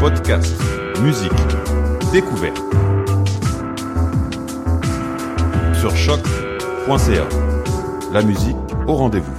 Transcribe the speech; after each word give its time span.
Podcast, 0.00 0.54
musique, 1.00 1.32
découverte. 2.12 2.56
Sur 5.74 5.96
choc.ca. 5.96 7.28
La 8.12 8.22
musique 8.22 8.56
au 8.86 8.94
rendez-vous. 8.94 9.34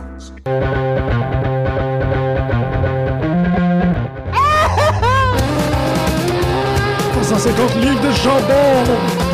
Pour 7.13 7.23
150 7.23 7.75
livres 7.75 8.01
de 8.01 8.11
jambon. 8.11 9.28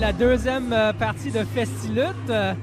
C'est 0.00 0.06
la 0.06 0.12
deuxième 0.12 0.72
euh, 0.72 0.92
partie 0.92 1.30
de 1.30 1.44
Festilute. 1.54 2.06
Euh, 2.30 2.54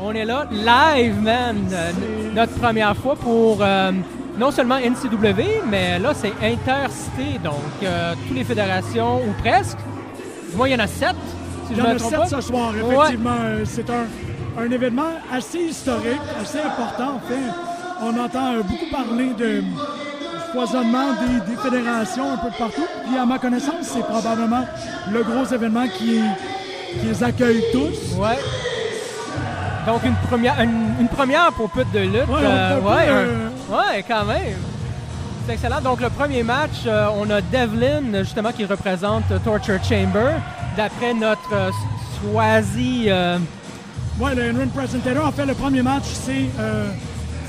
on 0.00 0.12
est 0.12 0.24
là, 0.24 0.46
live, 0.52 1.20
man. 1.20 1.56
Euh, 1.72 1.90
notre 2.34 2.52
première 2.54 2.96
fois 2.96 3.16
pour 3.16 3.58
euh, 3.60 3.90
non 4.38 4.50
seulement 4.52 4.78
NCW, 4.78 5.62
mais 5.68 5.98
là, 5.98 6.12
c'est 6.14 6.32
intercité. 6.42 7.38
Donc, 7.42 7.54
euh, 7.82 8.14
toutes 8.26 8.36
les 8.36 8.44
fédérations, 8.44 9.16
ou 9.16 9.32
presque. 9.42 9.78
Du 10.50 10.56
moins, 10.56 10.68
il 10.68 10.72
y 10.72 10.76
en 10.76 10.84
a 10.84 10.86
sept, 10.86 11.16
si 11.66 11.72
Il 11.72 11.78
y 11.78 11.82
en 11.82 11.86
a 11.86 11.98
sept 11.98 12.18
pas. 12.18 12.26
ce 12.26 12.40
soir, 12.40 12.72
effectivement. 12.76 13.36
C'est 13.64 13.90
un, 13.90 14.06
un 14.62 14.70
événement 14.70 15.12
assez 15.32 15.58
historique, 15.58 16.20
assez 16.40 16.60
important, 16.60 17.16
en 17.16 17.20
fait. 17.20 17.50
On 18.00 18.18
entend 18.18 18.54
beaucoup 18.58 18.90
parler 18.92 19.32
de 19.36 19.62
foisonnement 20.54 21.08
des, 21.20 21.50
des 21.50 21.58
fédérations 21.60 22.32
un 22.32 22.36
peu 22.36 22.48
de 22.50 22.56
partout. 22.56 22.86
Puis, 23.06 23.18
à 23.18 23.26
ma 23.26 23.38
connaissance, 23.38 23.82
c'est 23.92 24.04
probablement 24.06 24.64
le 25.12 25.22
gros 25.24 25.44
événement 25.52 25.86
qui, 25.88 26.20
qui 27.00 27.06
les 27.06 27.22
accueille 27.22 27.62
tous. 27.72 28.16
Ouais. 28.16 28.38
Donc, 29.86 30.02
une 30.04 30.14
première, 30.28 30.60
une, 30.60 30.94
une 31.00 31.08
première 31.08 31.52
pour 31.52 31.68
pute 31.70 31.90
de 31.92 31.98
lutte. 32.00 32.28
Ouais, 32.28 32.42
Euh, 32.42 32.80
ouais, 32.80 33.06
euh, 33.08 33.48
ouais, 33.70 34.04
quand 34.06 34.24
même. 34.24 34.56
C'est 35.46 35.54
excellent. 35.54 35.80
Donc, 35.82 36.00
le 36.00 36.08
premier 36.08 36.42
match, 36.42 36.84
euh, 36.86 37.06
on 37.20 37.28
a 37.30 37.40
Devlin, 37.42 38.22
justement, 38.22 38.52
qui 38.52 38.64
représente 38.64 39.24
Torture 39.44 39.80
Chamber, 39.86 40.32
d'après 40.76 41.12
notre 41.12 41.52
euh, 41.52 41.70
Ouais, 44.20 44.34
le 44.34 44.50
Henry 44.52 44.66
Presentator, 44.66 45.26
en 45.26 45.32
fait, 45.32 45.44
le 45.44 45.54
premier 45.54 45.82
match, 45.82 46.04
c'est 46.04 46.48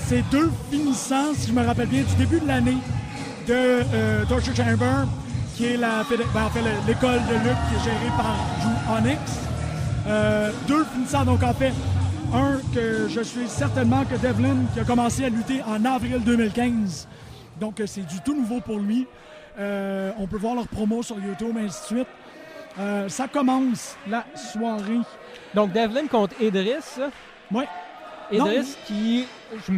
c'est 0.08 0.24
deux 0.32 0.52
finissants, 0.72 1.34
si 1.36 1.48
je 1.48 1.54
me 1.54 1.66
rappelle 1.66 1.88
bien, 1.88 2.04
du 2.04 2.16
début 2.16 2.40
de 2.40 2.48
l'année 2.48 2.78
de 3.48 3.54
euh, 3.94 4.26
Torture 4.26 4.56
Chamber, 4.56 5.06
qui 5.56 5.66
est 5.66 5.78
la, 5.78 6.04
ben, 6.34 6.44
en 6.44 6.50
fait, 6.50 6.62
le- 6.62 6.88
l'école 6.88 7.20
de 7.30 7.34
lutte 7.36 7.58
qui 7.70 7.76
est 7.76 7.84
gérée 7.84 8.12
par 8.18 8.36
Drew 8.62 8.98
Onyx. 8.98 9.20
Euh, 10.08 10.52
deux 10.68 10.86
finissants, 10.94 11.26
donc 11.26 11.42
en 11.44 11.54
fait, 11.54 11.74
un 12.34 12.60
que 12.74 13.08
je 13.10 13.22
suis 13.22 13.48
certainement 13.48 14.04
que 14.06 14.16
Devlin, 14.16 14.56
qui 14.74 14.80
a 14.80 14.84
commencé 14.84 15.26
à 15.26 15.30
lutter 15.30 15.62
en 15.64 15.84
avril 15.86 16.22
2015. 16.24 17.08
Donc, 17.60 17.80
euh, 17.80 17.86
c'est 17.88 18.06
du 18.06 18.20
tout 18.22 18.36
nouveau 18.36 18.60
pour 18.62 18.78
lui. 18.80 19.08
Euh, 19.58 20.12
on 20.20 20.28
peut 20.28 20.38
voir 20.38 20.56
leur 20.56 20.68
promo 20.68 21.02
sur 21.02 21.18
YouTube, 21.20 21.56
ainsi 21.58 21.80
de 21.82 21.86
suite. 21.98 22.08
Euh, 22.78 23.08
ça 23.08 23.28
commence 23.30 23.96
la 24.10 24.26
soirée. 24.36 25.00
donc, 25.54 25.72
Devlin 25.72 26.08
contre 26.08 26.36
Idris. 26.42 26.74
Ouais. 27.52 27.66
Idris, 28.32 28.78
qui, 28.86 29.28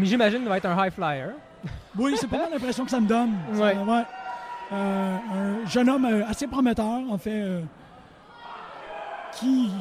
j'imagine, 0.01 0.45
va 0.47 0.57
être 0.57 0.65
un 0.65 0.85
high 0.85 0.91
flyer. 0.93 1.29
Oui, 1.97 2.15
c'est 2.19 2.27
pas 2.29 2.37
mal 2.37 2.49
l'impression 2.53 2.85
que 2.85 2.91
ça 2.91 2.99
me 2.99 3.07
donne. 3.07 3.31
Ouais. 3.53 3.73
Ça, 3.73 3.81
ouais. 3.83 4.03
Euh, 4.71 5.17
un 5.63 5.65
jeune 5.67 5.89
homme 5.89 6.05
euh, 6.05 6.25
assez 6.27 6.45
prometteur, 6.45 6.85
en 7.09 7.17
fait, 7.17 7.31
euh, 7.41 7.61
qui... 9.33 9.71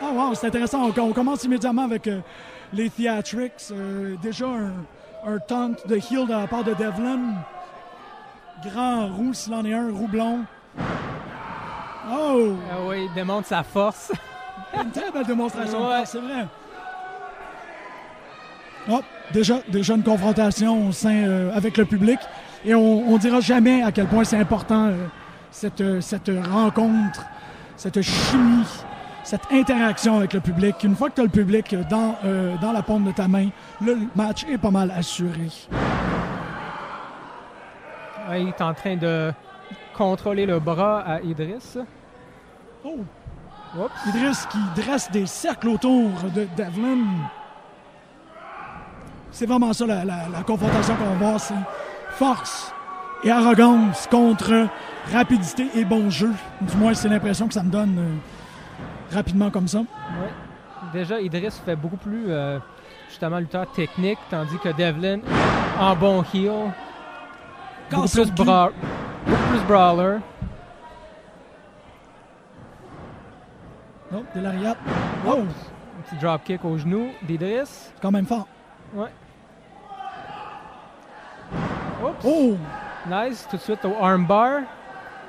Ah 0.00 0.10
wow, 0.12 0.34
c'est 0.34 0.46
intéressant. 0.46 0.84
On, 0.96 1.00
on 1.02 1.12
commence 1.12 1.44
immédiatement 1.44 1.84
avec 1.84 2.06
euh, 2.06 2.20
les 2.72 2.88
theatrics. 2.88 3.72
Déjà 4.22 4.46
un, 4.46 4.72
un 5.34 5.38
taunt 5.38 5.74
de 5.86 5.96
heel 5.96 6.26
de 6.26 6.32
la 6.32 6.46
part 6.46 6.64
de 6.64 6.72
Devlin. 6.74 7.34
Grand 8.64 9.08
roux, 9.08 9.34
s'il 9.34 9.52
en 9.52 9.64
est 9.66 9.74
un, 9.74 9.90
roux 9.90 10.08
blond. 10.08 10.40
Oh! 12.10 12.54
Ah 12.70 12.76
oui, 12.86 13.06
il 13.08 13.14
démontre 13.14 13.48
sa 13.48 13.62
force. 13.62 14.12
Une 14.74 14.90
très 14.90 15.10
belle 15.10 15.26
démonstration, 15.26 15.88
Ouais. 15.88 16.06
c'est 16.06 16.18
vrai. 16.20 16.46
Oh, 18.88 19.00
déjà, 19.32 19.56
déjà 19.68 19.94
une 19.94 20.02
confrontation 20.02 20.88
au 20.88 20.92
sein, 20.92 21.24
euh, 21.24 21.50
avec 21.54 21.76
le 21.76 21.84
public. 21.84 22.18
Et 22.64 22.74
on 22.74 23.12
ne 23.12 23.18
dira 23.18 23.40
jamais 23.40 23.82
à 23.82 23.92
quel 23.92 24.06
point 24.06 24.24
c'est 24.24 24.38
important 24.38 24.86
euh, 24.86 25.06
cette, 25.50 25.80
euh, 25.80 26.00
cette 26.00 26.30
rencontre, 26.52 27.24
cette 27.76 28.00
chimie, 28.00 28.66
cette 29.24 29.52
interaction 29.52 30.18
avec 30.18 30.34
le 30.34 30.40
public. 30.40 30.76
Une 30.84 30.94
fois 30.94 31.10
que 31.10 31.16
tu 31.16 31.20
as 31.20 31.24
le 31.24 31.30
public 31.30 31.74
dans, 31.90 32.16
dans 32.60 32.72
la 32.72 32.82
paume 32.82 33.04
de 33.04 33.12
ta 33.12 33.26
main, 33.26 33.48
le 33.80 33.98
match 34.14 34.44
est 34.48 34.58
pas 34.58 34.70
mal 34.70 34.92
assuré. 34.92 35.50
Ouais, 38.28 38.42
il 38.42 38.48
est 38.48 38.60
en 38.60 38.74
train 38.74 38.96
de 38.96 39.32
contrôler 39.94 40.46
le 40.46 40.60
bras 40.60 41.00
à 41.00 41.20
Idris. 41.20 41.78
Oh! 42.84 42.98
Oups. 43.78 44.06
Idriss 44.06 44.46
qui 44.46 44.58
dresse 44.80 45.10
des 45.10 45.26
cercles 45.26 45.68
autour 45.68 46.10
de 46.34 46.46
Devlin. 46.56 47.04
C'est 49.36 49.44
vraiment 49.44 49.70
ça 49.74 49.84
la, 49.84 50.02
la- 50.02 50.28
la 50.32 50.42
confrontation 50.42 50.94
qu'on 50.96 51.04
va 51.04 51.14
voir, 51.30 51.38
c'est 51.40 51.52
force 52.12 52.72
et 53.22 53.30
arrogance 53.30 54.06
contre 54.06 54.66
rapidité 55.12 55.66
et 55.74 55.84
bon 55.84 56.08
jeu. 56.08 56.32
Du 56.62 56.74
moins, 56.78 56.94
c'est 56.94 57.10
l'impression 57.10 57.46
que 57.46 57.52
ça 57.52 57.62
me 57.62 57.68
donne 57.70 57.98
euh, 57.98 59.14
rapidement 59.14 59.50
comme 59.50 59.68
ça. 59.68 59.80
Ouais. 59.80 60.32
Déjà, 60.94 61.20
Idris 61.20 61.50
fait 61.66 61.76
beaucoup 61.76 61.98
plus, 61.98 62.24
euh, 62.28 62.58
justement, 63.10 63.38
lutteur 63.38 63.70
technique, 63.72 64.18
tandis 64.30 64.56
que 64.58 64.70
Devlin, 64.70 65.18
en 65.78 65.94
bon 65.94 66.24
heel, 66.32 66.72
beaucoup 67.90 68.08
plus, 68.08 68.24
cul. 68.24 68.32
bra- 68.42 68.70
beaucoup 69.26 69.42
plus 69.50 69.60
brawler. 69.68 70.16
Oh, 74.14 74.22
des 74.34 74.40
lariats. 74.40 74.76
Oh, 75.26 75.40
Un 75.40 76.02
petit 76.08 76.16
dropkick 76.24 76.64
au 76.64 76.78
genou 76.78 77.08
d'Idris. 77.22 77.66
c'est 77.66 78.00
quand 78.00 78.10
même 78.12 78.24
fort. 78.26 78.46
Ouais. 78.94 79.08
Oups. 82.02 82.24
Oh, 82.24 82.56
Nice. 83.08 83.46
Tout 83.50 83.56
de 83.56 83.62
suite 83.62 83.84
au 83.84 83.94
armbar. 84.02 84.62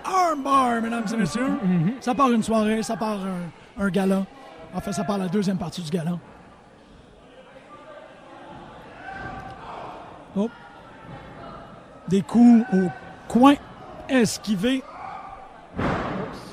armbar, 0.03 0.81
mesdames 0.81 1.03
et 1.13 1.17
messieurs. 1.17 1.49
Mhm. 1.63 1.93
Ça 1.99 2.13
part 2.15 2.31
une 2.31 2.41
soirée, 2.43 2.81
ça 2.83 2.95
part 2.97 3.19
un, 3.79 3.83
un 3.85 3.89
gala. 3.89 4.23
En 4.73 4.79
fait, 4.81 4.91
ça 4.93 5.03
part 5.03 5.17
la 5.17 5.27
deuxième 5.27 5.57
partie 5.57 5.81
du 5.81 5.89
gala. 5.91 6.11
Oh. 10.35 10.49
Des 12.07 12.21
coups 12.21 12.65
au 12.73 12.89
coin, 13.27 13.55
esquivés. 14.09 14.83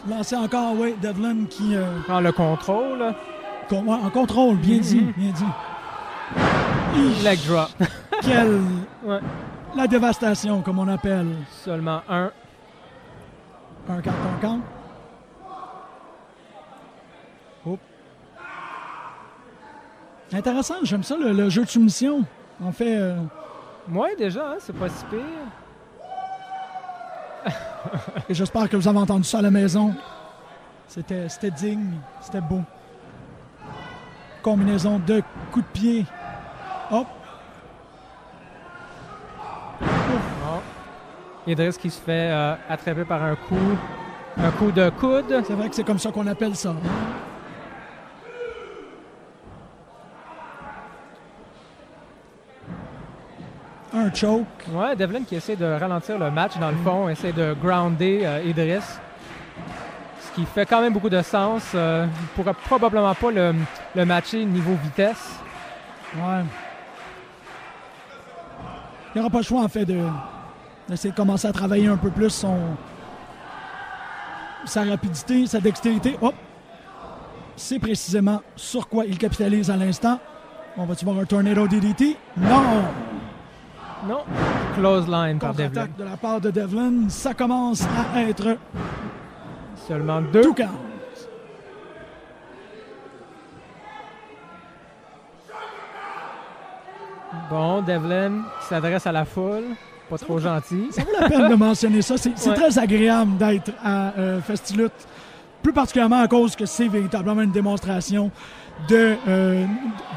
Lancé 0.09 0.37
encore, 0.37 0.75
oui, 0.79 0.95
Devlin 1.01 1.47
qui... 1.49 1.75
euh, 1.77 2.01
Prend 2.07 2.21
le 2.21 2.33
contrôle. 2.33 3.15
con- 3.69 3.85
ouais, 3.85 3.97
en 4.05 4.11
contrôle, 4.11 4.57
bien 4.57 4.79
dit, 4.79 5.01
Mhm. 5.01 5.13
bien 5.17 5.33
dit. 5.33 5.45
Leg 7.25 7.39
drop. 7.47 7.71
Ouais. 9.05 9.21
La 9.77 9.87
dévastation, 9.87 10.63
comme 10.63 10.79
on 10.79 10.89
appelle. 10.89 11.27
Seulement 11.51 12.03
un. 12.09 12.31
Un 13.89 14.01
carton 14.01 14.29
compte. 14.41 14.63
Oh. 17.67 17.79
Intéressant, 20.33 20.77
j'aime 20.85 21.03
ça, 21.03 21.17
le, 21.17 21.33
le 21.33 21.51
jeu 21.51 21.65
de 21.65 21.69
soumission. 21.69 22.25
En 22.63 22.73
fait, 22.73 22.97
euh, 22.97 23.17
Ouais, 23.93 24.17
déjà, 24.17 24.53
hein, 24.53 24.57
c'est 24.61 24.73
pas 24.73 24.89
si 24.89 25.05
pire. 25.07 25.21
et 28.29 28.35
j'espère 28.35 28.69
que 28.69 28.77
vous 28.77 28.89
avez 28.89 28.99
entendu 28.99 29.25
ça 29.25 29.39
à 29.41 29.43
la 29.43 29.51
maison. 29.51 29.95
C'était 30.89 31.29
c'était 31.29 31.51
digne, 31.51 31.99
c'était 32.21 32.41
beau. 32.41 32.63
Combinaison 34.43 34.99
de 34.99 35.23
coups 35.53 35.67
de 35.67 35.71
pied. 35.73 36.07
Hop. 36.91 37.07
Idriss 41.47 41.77
qui 41.77 41.91
se 41.91 42.01
fait 42.01 42.31
euh, 42.31 42.55
attraper 42.69 43.05
par 43.05 43.23
un 43.23 43.35
coup. 43.35 43.77
Un 44.37 44.51
coup 44.53 44.73
de 44.73 44.91
coude. 44.91 45.43
c'est 45.47 45.53
vrai 45.53 45.69
que 45.69 45.75
c'est 45.75 45.85
comme 45.85 45.99
ça 45.99 46.11
qu'on 46.11 46.27
appelle 46.27 46.57
ça. 46.57 46.75
Un 53.93 54.13
choke. 54.13 54.47
Ouais, 54.73 54.97
Devlin 54.97 55.23
qui 55.23 55.37
essaie 55.37 55.55
de 55.55 55.67
ralentir 55.67 56.19
le 56.19 56.31
match 56.31 56.59
dans 56.59 56.71
le 56.71 56.77
fond, 56.79 57.09
essaie 57.09 57.33
de 57.33 57.55
grounder 57.55 58.23
euh, 58.25 58.43
Idriss. 58.45 58.99
Ce 60.21 60.35
qui 60.35 60.45
fait 60.47 60.67
quand 60.67 60.81
même 60.81 60.93
beaucoup 60.93 61.11
de 61.11 61.23
sens. 61.23 61.63
Euh, 61.75 62.07
il 62.09 62.27
pourra 62.29 62.55
probablement 62.55 63.15
pas 63.15 63.31
le, 63.31 63.55
le 63.95 64.05
matcher 64.05 64.45
niveau 64.45 64.75
vitesse. 64.83 65.39
Ouais. 66.17 66.43
Il 69.15 69.19
n'aura 69.19 69.31
pas 69.31 69.39
le 69.39 69.45
choix, 69.45 69.63
en 69.63 69.69
fait, 69.69 69.85
de 69.85 70.01
d'essayer 70.89 71.11
de 71.11 71.17
commencer 71.17 71.49
à 71.49 71.53
travailler 71.53 71.87
un 71.89 71.97
peu 71.97 72.11
plus 72.11 72.31
son 72.31 72.59
sa 74.65 74.85
rapidité, 74.85 75.47
sa 75.47 75.61
dextérité. 75.61 76.17
Hop! 76.23 76.35
C'est 77.57 77.79
précisément 77.79 78.41
sur 78.57 78.89
quoi 78.89 79.05
il 79.05 79.19
capitalise 79.19 79.71
à 79.71 79.77
l'instant. 79.77 80.19
On 80.77 80.87
va-tu 80.87 81.05
voir 81.05 81.19
un 81.19 81.25
Tornado 81.25 81.69
DDT? 81.69 82.17
Non! 82.37 82.83
Non. 84.09 84.25
Close 84.75 85.09
line 85.09 85.39
par 85.39 85.53
Devlin. 85.55 85.69
Contre-attaque 85.69 85.97
de 85.97 86.05
la 86.05 86.17
part 86.17 86.41
de 86.41 86.51
Devlin. 86.51 87.09
Ça 87.09 87.33
commence 87.33 87.83
à 88.15 88.23
être 88.23 88.57
Seulement 89.87 90.21
deux. 90.21 90.43
tout 90.43 90.55
count. 90.55 90.69
Bon, 97.51 97.83
Devlin 97.83 98.43
qui 98.61 98.67
s'adresse 98.67 99.07
à 99.07 99.13
la 99.13 99.25
foule. 99.25 99.65
Pas 100.11 100.19
trop 100.19 100.39
gentil. 100.39 100.89
Ça 100.91 101.03
vaut 101.03 101.09
la 101.21 101.29
peine 101.29 101.49
de 101.49 101.55
mentionner 101.55 102.03
ça. 102.03 102.17
C'est 102.17 102.31
Ouais. 102.49 102.55
très 102.55 102.79
agréable 102.79 103.37
d'être 103.39 103.71
à 103.83 104.13
euh, 104.19 104.41
Festilute, 104.41 104.93
plus 105.63 105.73
particulièrement 105.73 106.21
à 106.21 106.29
cause 106.29 106.55
que 106.57 106.67
c'est 106.67 106.89
véritablement 106.89 107.41
une 107.43 107.53
démonstration 107.53 108.31
de, 108.89 109.15
euh, 109.29 109.65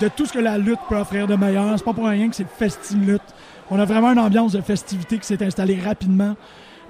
de 0.01 0.07
tout 0.09 0.25
ce 0.25 0.33
que 0.33 0.39
la 0.39 0.57
lutte 0.57 0.79
peut 0.89 0.97
offrir 0.97 1.25
de 1.27 1.35
meilleur. 1.35 1.73
C'est 1.77 1.85
pas 1.85 1.93
pour 1.93 2.05
rien 2.07 2.27
que 2.29 2.35
c'est 2.35 2.47
Festilute. 2.47 3.21
On 3.71 3.79
a 3.79 3.85
vraiment 3.85 4.11
une 4.11 4.19
ambiance 4.19 4.51
de 4.53 4.61
festivité 4.61 5.17
qui 5.19 5.25
s'est 5.25 5.43
installée 5.45 5.79
rapidement. 5.83 6.35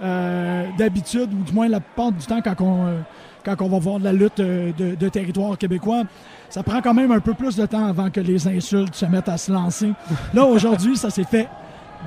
Euh, 0.04 0.66
D'habitude, 0.78 1.30
ou 1.34 1.44
du 1.44 1.52
moins 1.54 1.68
la 1.68 1.80
plupart 1.80 2.12
du 2.12 2.26
temps, 2.26 2.40
quand 2.42 2.62
on, 2.62 2.86
euh, 2.86 3.00
quand 3.44 3.56
on 3.62 3.68
va 3.70 3.80
voir 3.80 4.00
de 4.00 4.04
la 4.04 4.14
lutte 4.14 4.38
de, 4.38 4.72
de 4.96 5.10
territoire 5.10 5.58
québécois, 5.58 6.04
ça 6.50 6.62
prend 6.64 6.82
quand 6.82 6.94
même 6.94 7.12
un 7.12 7.20
peu 7.20 7.34
plus 7.34 7.56
de 7.56 7.66
temps 7.66 7.86
avant 7.88 8.10
que 8.10 8.20
les 8.20 8.48
insultes 8.48 8.94
se 8.96 9.06
mettent 9.06 9.30
à 9.30 9.38
se 9.38 9.52
lancer. 9.52 9.92
Là, 10.34 10.46
aujourd'hui, 10.46 10.96
ça 10.98 11.10
s'est 11.10 11.24
fait 11.24 11.48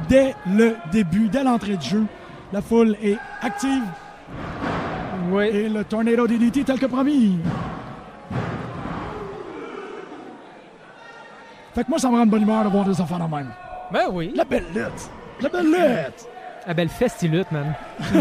dès 0.08 0.34
le 0.46 0.76
début, 0.92 1.28
dès 1.28 1.42
l'entrée 1.44 1.76
de 1.76 1.82
jeu. 1.82 2.04
La 2.52 2.60
foule 2.62 2.96
est 3.02 3.16
active 3.42 3.82
Oui. 5.31 5.44
et 5.46 5.69
le 5.69 5.84
Tornado 5.84 6.26
DDT 6.26 6.64
tel 6.64 6.78
que 6.78 6.87
promis. 6.87 7.38
Fait 11.75 11.84
que 11.84 11.88
moi, 11.90 11.98
ça 11.98 12.08
me 12.10 12.16
rend 12.16 12.26
de 12.26 12.31
bonne 12.31 12.42
humeur 12.42 12.64
de 12.64 12.69
voir 12.69 12.84
des 12.84 13.00
enfants 13.00 13.19
de 13.19 13.32
même. 13.34 13.50
Ben 13.92 14.06
oui. 14.10 14.32
La 14.34 14.44
belle 14.44 14.64
lutte! 14.75 15.10
La 15.40 15.48
belle 15.48 15.66
lutte! 15.66 16.26
La 16.66 16.75
belle 16.75 16.88
festilute, 16.88 17.50
man. 17.52 17.72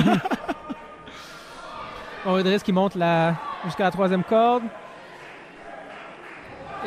bon, 2.26 2.38
Idriss 2.38 2.62
qui 2.64 2.72
monte 2.72 2.96
la... 2.96 3.34
jusqu'à 3.66 3.86
la 3.86 3.92
troisième 3.92 4.24
corde. 4.24 4.64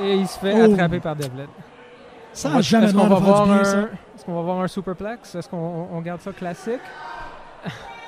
Et 0.01 0.15
il 0.17 0.27
se 0.29 0.39
fait 0.39 0.55
Oh. 0.57 0.73
attraper 0.73 1.01
par 1.01 1.17
Devlin. 1.17 1.47
Ça 2.33 2.49
On 2.51 2.55
va- 2.55 2.61
jamais 2.63 2.87
l'air 2.87 2.95
qu'on 2.95 3.05
de 3.05 3.09
va, 3.09 3.17
voir 3.17 3.45
du 3.47 3.51
bien, 3.53 3.63
un... 3.75 3.89
Est-ce 4.23 4.31
qu'on 4.31 4.37
va 4.37 4.43
voir 4.43 4.61
un 4.61 4.69
superplex? 4.69 5.35
Est-ce 5.35 5.49
qu'on 5.49 5.89
on 5.91 6.01
garde 6.01 6.21
ça 6.21 6.31
classique? 6.31 6.79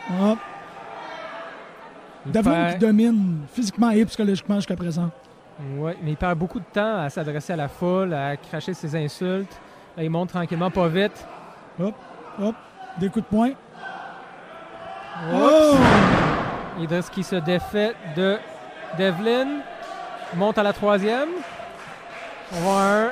Il 0.08 0.36
Devlin 2.30 2.70
qui 2.70 2.78
domine 2.78 3.40
physiquement 3.52 3.90
et 3.90 4.04
psychologiquement 4.04 4.54
jusqu'à 4.54 4.76
présent. 4.76 5.10
Ouais, 5.76 5.96
mais 6.00 6.12
il 6.12 6.16
perd 6.16 6.38
beaucoup 6.38 6.60
de 6.60 6.64
temps 6.72 6.98
à 6.98 7.10
s'adresser 7.10 7.54
à 7.54 7.56
la 7.56 7.66
foule, 7.66 8.14
à 8.14 8.36
cracher 8.36 8.74
ses 8.74 8.94
insultes. 8.94 9.60
Là, 9.96 10.04
il 10.04 10.10
monte 10.10 10.28
tranquillement, 10.28 10.70
pas 10.70 10.86
vite. 10.86 11.26
Hop, 11.80 11.96
hop, 12.40 12.54
des 13.00 13.08
coups 13.08 13.24
de 13.24 13.30
poing. 13.30 13.50
Oh! 15.32 15.74
Idriss 16.78 17.10
qui 17.10 17.24
se 17.24 17.34
défait 17.34 17.96
de 18.16 18.38
Devlin. 18.96 19.62
Monte 20.36 20.58
à 20.58 20.62
la 20.62 20.72
troisième. 20.72 21.30
On 22.52 22.60
va 22.70 23.06
un... 23.06 23.10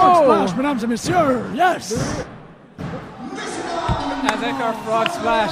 Frog 0.00 0.24
splash, 0.24 0.56
mesdames 0.56 0.78
et 0.82 0.86
messieurs! 0.86 1.40
Yes! 1.54 2.24
Avec 4.24 4.54
un 4.54 4.72
frog 4.84 5.08
splash. 5.08 5.50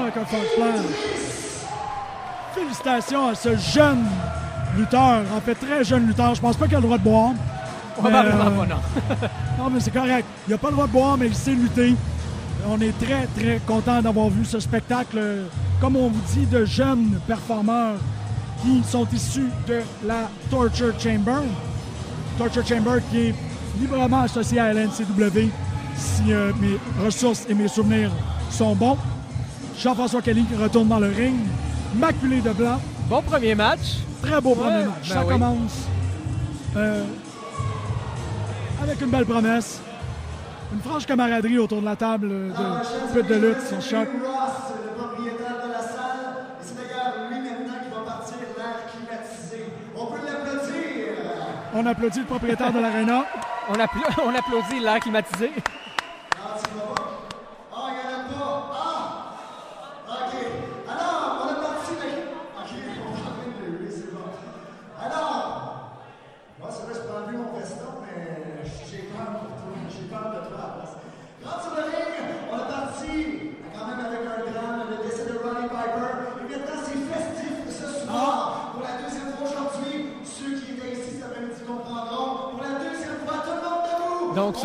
Avec 0.00 0.16
un 0.16 0.24
frog 0.24 0.40
splash. 0.52 0.80
Félicitations 2.54 3.28
à 3.28 3.34
ce 3.36 3.56
jeune 3.56 4.04
lutteur, 4.76 5.22
en 5.36 5.40
fait 5.40 5.54
très 5.54 5.84
jeune 5.84 6.06
lutteur. 6.08 6.34
Je 6.34 6.40
pense 6.40 6.56
pas 6.56 6.66
qu'il 6.66 6.74
a 6.74 6.80
le 6.80 6.86
droit 6.86 6.98
de 6.98 7.04
boire. 7.04 7.30
Probablement 7.96 8.46
euh, 8.46 8.50
pas, 8.50 8.66
non. 8.66 9.28
Non, 9.58 9.70
mais 9.70 9.80
c'est 9.80 9.92
correct. 9.92 10.26
Il 10.48 10.50
n'a 10.50 10.58
pas 10.58 10.68
le 10.68 10.74
droit 10.74 10.86
de 10.86 10.92
boire, 10.92 11.16
mais 11.16 11.26
il 11.26 11.34
sait 11.34 11.52
lutter. 11.52 11.94
On 12.68 12.80
est 12.80 12.96
très, 12.98 13.26
très 13.36 13.60
content 13.64 14.02
d'avoir 14.02 14.28
vu 14.28 14.44
ce 14.44 14.58
spectacle, 14.58 15.20
comme 15.80 15.94
on 15.94 16.08
vous 16.08 16.20
dit, 16.34 16.46
de 16.46 16.64
jeunes 16.64 17.20
performeurs 17.28 17.96
qui 18.62 18.82
sont 18.82 19.06
issus 19.12 19.50
de 19.68 19.82
la 20.04 20.28
Torture 20.50 20.92
Chamber. 20.98 21.42
Torture 22.36 22.66
Chamber 22.66 23.00
qui 23.10 23.28
est 23.28 23.34
librement 23.80 24.20
associée 24.22 24.60
à 24.60 24.72
la 24.72 24.84
NCW, 24.86 25.48
si 25.96 26.32
euh, 26.32 26.52
mes 26.60 26.78
ressources 27.04 27.46
et 27.48 27.54
mes 27.54 27.68
souvenirs 27.68 28.10
sont 28.50 28.74
bons. 28.74 28.96
Jean-François 29.78 30.22
Kelly 30.22 30.44
qui 30.44 30.56
retourne 30.56 30.88
dans 30.88 30.98
le 30.98 31.08
ring, 31.08 31.36
maculé 31.96 32.40
de 32.40 32.50
blanc. 32.50 32.80
Bon 33.08 33.22
premier 33.22 33.54
match. 33.54 33.98
Très 34.22 34.40
beau 34.40 34.54
premier 34.54 34.84
match. 34.84 35.08
ben 35.08 35.14
Ça 35.14 35.22
oui. 35.24 35.32
commence 35.32 35.74
euh, 36.76 37.04
avec 38.82 39.00
une 39.00 39.10
belle 39.10 39.24
promesse. 39.26 39.80
Une 40.72 40.80
franche 40.80 41.06
camaraderie 41.06 41.58
autour 41.58 41.80
de 41.80 41.86
la 41.86 41.96
table 41.96 42.28
euh, 42.30 42.50
de 42.50 43.20
pute 43.20 43.28
de 43.30 43.34
lutte 43.34 43.60
sur 43.68 43.80
choc. 43.80 44.08
On 51.74 51.86
applaudit 51.86 52.20
le 52.20 52.24
propriétaire 52.26 52.72
de 52.72 52.80
l'aréna. 52.80 53.24
On, 53.68 53.74
appla- 53.74 54.22
on 54.24 54.34
applaudit 54.34 54.80
l'air 54.80 55.00
climatisé. 55.00 55.50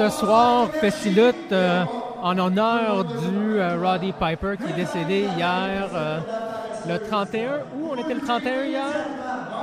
Ce 0.10 0.20
soir, 0.20 0.70
Festilute 0.82 1.52
euh, 1.52 1.86
en 2.22 2.38
honneur 2.38 3.06
du 3.06 3.60
euh, 3.60 3.78
Roddy 3.82 4.12
Piper 4.12 4.56
qui 4.58 4.72
est 4.72 4.76
décédé 4.76 5.28
hier, 5.38 5.88
euh, 5.94 6.20
le 6.88 7.00
31. 7.00 7.60
Où 7.78 7.92
on 7.92 7.96
était 7.96 8.14
le 8.14 8.22
31 8.22 8.64
hier? 8.66 8.84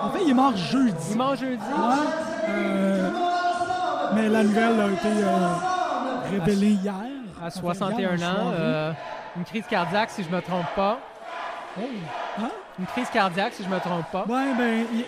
En 0.02 0.10
fait, 0.10 0.20
il 0.24 0.30
est 0.30 0.34
mort 0.34 0.56
jeudi. 0.56 0.94
Dimanche, 1.10 1.40
jeudi. 1.40 1.62
Ouais. 1.62 1.94
Euh, 2.48 3.10
mais 4.14 4.28
la 4.28 4.42
nouvelle 4.42 4.80
a 4.80 4.86
été 4.86 5.08
révélée 6.30 6.72
hier. 6.72 6.94
À 7.42 7.46
En 7.46 7.50
fait, 7.50 7.58
61 7.58 7.98
hier, 7.98 8.10
en 8.10 8.24
ans. 8.24 8.94
une 9.36 9.44
crise 9.44 9.64
cardiaque, 9.68 10.10
si 10.10 10.22
je 10.24 10.30
me 10.30 10.40
trompe 10.40 10.66
pas. 10.74 10.98
Oh. 11.78 11.84
Hein? 12.40 12.50
Une 12.78 12.86
crise 12.86 13.10
cardiaque, 13.10 13.52
si 13.52 13.62
je 13.62 13.68
me 13.68 13.78
trompe 13.78 14.10
pas. 14.10 14.24
Ouais, 14.26 14.54
ben, 14.56 14.86
il, 14.92 15.04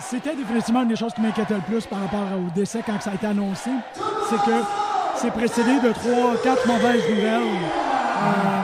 C'était 0.00 0.34
définitivement 0.34 0.82
une 0.82 0.88
des 0.88 0.96
choses 0.96 1.12
qui 1.12 1.20
m'inquiétait 1.20 1.54
le 1.54 1.60
plus 1.60 1.86
par 1.86 2.00
rapport 2.00 2.20
au 2.36 2.50
décès 2.54 2.82
quand 2.84 3.00
ça 3.00 3.10
a 3.10 3.14
été 3.14 3.26
annoncé. 3.26 3.70
C'est 4.28 4.36
que 4.36 4.56
c'est 5.16 5.30
précédé 5.30 5.80
de 5.80 5.92
trois, 5.92 6.36
quatre 6.42 6.66
mauvaises 6.66 7.08
nouvelles. 7.10 7.42
Euh, 7.42 8.62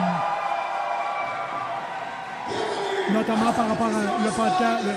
notamment 3.13 3.51
par 3.53 3.67
rapport 3.69 3.87
à 3.87 4.23
le 4.23 4.29
podcast. 4.31 4.83
le- 4.85 4.91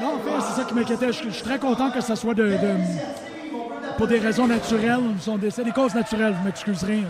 Non, 0.00 0.14
en 0.14 0.18
fait, 0.18 0.46
c'est 0.46 0.60
ça 0.60 0.64
qui 0.66 0.74
m'inquiétait. 0.74 1.12
Je, 1.12 1.30
suis 1.30 1.42
très 1.42 1.58
content 1.58 1.90
que 1.90 2.00
ça 2.00 2.14
soit 2.16 2.34
de- 2.34 2.56
pour 3.98 4.06
des 4.06 4.20
raisons 4.20 4.46
naturelles, 4.46 5.00
son 5.20 5.36
décès, 5.36 5.64
des 5.64 5.72
causes 5.72 5.94
naturelles, 5.94 6.32
vous 6.38 6.44
m'excuserez. 6.44 7.02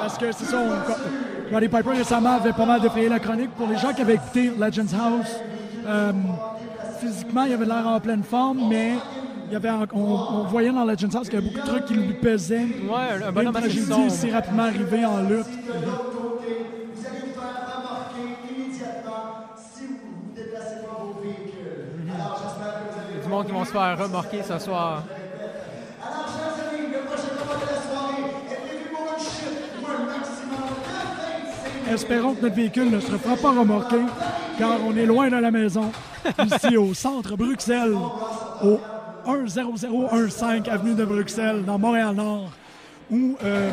Parce 0.00 0.16
que 0.16 0.32
c'est 0.32 0.46
ça, 0.46 0.58
on, 0.58 1.52
Roddy 1.54 1.68
Piper 1.68 1.90
récemment 1.90 2.36
avait 2.36 2.54
pas 2.54 2.64
mal 2.64 2.80
défrayé 2.80 3.08
la 3.10 3.18
chronique. 3.20 3.50
Pour 3.50 3.68
les 3.68 3.76
gens 3.76 3.92
qui 3.92 4.00
avaient 4.00 4.14
écouté 4.14 4.50
Legends 4.58 4.96
House, 4.98 5.36
euh, 5.86 6.12
physiquement, 7.00 7.44
il 7.44 7.52
avait 7.52 7.66
l'air 7.66 7.86
en 7.86 8.00
pleine 8.00 8.22
forme, 8.22 8.66
mais 8.68 8.94
il 9.48 9.52
y 9.52 9.56
avait 9.56 9.68
on, 9.92 10.00
on 10.00 10.42
voyait 10.44 10.72
dans 10.72 10.84
Legends 10.86 11.14
House 11.14 11.28
qu'il 11.28 11.38
y 11.38 11.42
avait 11.42 11.50
beaucoup 11.50 11.66
de 11.66 11.70
trucs 11.70 11.84
qui 11.84 11.94
lui 11.94 12.14
pesaient. 12.14 12.64
Ouais, 12.64 13.22
un 13.22 13.28
Une 13.28 13.34
bonhomme 13.34 13.56
assez 13.56 13.68
tragédie 13.68 13.86
sombre. 13.86 14.10
si 14.10 14.30
rapidement 14.30 14.62
arrivée 14.64 15.04
en 15.04 15.18
lutte. 15.18 15.46
Vous 15.46 15.70
allez 17.06 17.20
vous 17.20 17.40
faire 17.40 17.76
remarquer 17.76 18.26
immédiatement 18.56 19.52
si 19.74 19.86
vous 19.86 19.94
vous 19.94 20.34
déplacez 20.34 20.76
pas 20.80 20.96
vos 20.98 21.20
véhicules. 21.22 22.10
Alors, 22.14 22.40
j'espère 22.42 22.72
que 22.72 22.80
vous 22.90 23.00
allez 23.12 23.22
Du 23.22 23.28
monde 23.28 23.46
qui 23.46 23.52
vont 23.52 23.64
se 23.66 23.70
faire 23.70 23.98
remarquer 23.98 24.42
ce 24.42 24.58
soir. 24.58 25.02
Espérons 31.92 32.34
que 32.34 32.42
notre 32.42 32.54
véhicule 32.54 32.90
ne 32.90 33.00
se 33.00 33.12
fera 33.12 33.36
pas 33.36 33.50
remorquer, 33.50 34.00
car 34.58 34.78
on 34.86 34.96
est 34.96 35.06
loin 35.06 35.28
de 35.28 35.36
la 35.36 35.50
maison, 35.50 35.92
ici 36.44 36.76
au 36.76 36.94
centre 36.94 37.36
Bruxelles, 37.36 37.94
au 38.62 38.80
10015 39.24 39.86
avenue 40.68 40.94
de 40.94 41.04
Bruxelles, 41.04 41.64
dans 41.64 41.78
Montréal-Nord, 41.78 42.50
où 43.10 43.36
euh, 43.44 43.70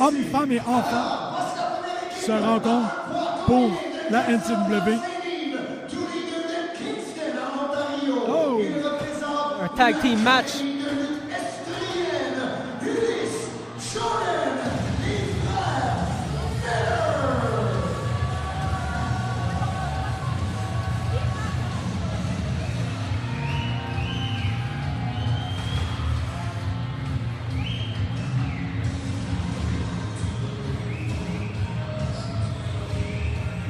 hommes, 0.00 0.22
femmes 0.30 0.52
et 0.52 0.60
enfants 0.60 1.36
se 2.20 2.32
rencontrent 2.32 3.44
pour 3.46 3.70
la 4.10 4.22
NCW. 4.30 4.98
Oh! 8.28 8.60
Un 9.62 9.68
tag 9.76 10.00
team 10.00 10.20
match. 10.22 10.73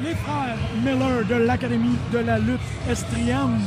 Les 0.04 0.14
frères 0.14 0.56
Miller 0.84 1.25
de 1.26 1.34
l'Académie 1.46 1.96
de 2.12 2.18
la 2.18 2.38
lutte 2.38 2.61
estrienne 2.90 3.58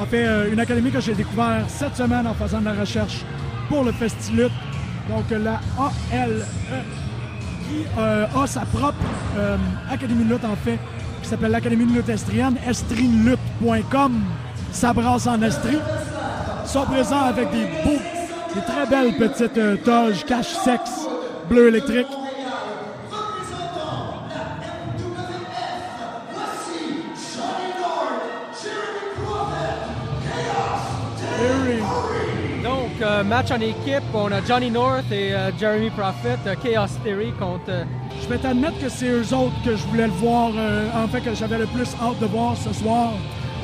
ont 0.00 0.06
fait 0.06 0.26
euh, 0.26 0.50
une 0.50 0.60
académie 0.60 0.90
que 0.90 1.00
j'ai 1.00 1.12
découvert 1.14 1.64
cette 1.68 1.94
semaine 1.94 2.26
en 2.26 2.32
faisant 2.32 2.60
de 2.60 2.64
la 2.64 2.72
recherche 2.72 3.24
pour 3.68 3.84
le 3.84 3.92
Festilut. 3.92 4.48
Donc 5.10 5.24
la 5.30 5.60
ALE 6.10 6.44
qui 7.68 7.84
euh, 7.98 8.26
a 8.34 8.46
sa 8.46 8.60
propre 8.60 8.96
euh, 9.36 9.56
académie 9.90 10.24
de 10.24 10.32
lutte 10.32 10.44
en 10.44 10.56
fait, 10.56 10.78
qui 11.22 11.28
s'appelle 11.28 11.50
l'Académie 11.50 11.84
de 11.84 11.92
lutte 11.92 12.08
estrienne, 12.08 12.56
estrinlutte.com. 12.66 14.20
Ça 14.72 14.94
brasse 14.94 15.26
en 15.26 15.42
Estrie. 15.42 15.76
Ils 16.64 16.68
sont 16.68 16.84
présents 16.84 17.24
avec 17.24 17.50
des 17.50 17.66
beaux, 17.84 18.00
des 18.54 18.60
très 18.62 18.86
belles 18.86 19.16
petites 19.18 19.58
euh, 19.58 19.76
toges 19.76 20.24
cache-sexe 20.24 21.08
bleu 21.48 21.68
électrique. 21.68 22.06
Euh, 33.18 33.24
match 33.24 33.50
en 33.50 33.60
équipe, 33.60 34.02
on 34.14 34.30
a 34.30 34.40
Johnny 34.46 34.70
North 34.70 35.10
et 35.10 35.32
euh, 35.34 35.50
Jeremy 35.58 35.90
Prophet, 35.90 36.38
euh, 36.46 36.54
Chaos 36.62 36.86
Theory 37.04 37.32
contre. 37.32 37.68
euh, 37.68 37.84
Je 38.22 38.28
vais 38.28 38.38
t'admettre 38.38 38.78
que 38.80 38.88
c'est 38.88 39.08
eux 39.08 39.34
autres 39.34 39.54
que 39.64 39.74
je 39.76 39.82
voulais 39.86 40.06
le 40.06 40.12
voir, 40.12 40.50
en 40.94 41.08
fait, 41.08 41.20
que 41.20 41.34
j'avais 41.34 41.58
le 41.58 41.66
plus 41.66 41.88
hâte 42.02 42.18
de 42.20 42.26
voir 42.26 42.54
ce 42.56 42.72
soir. 42.72 43.10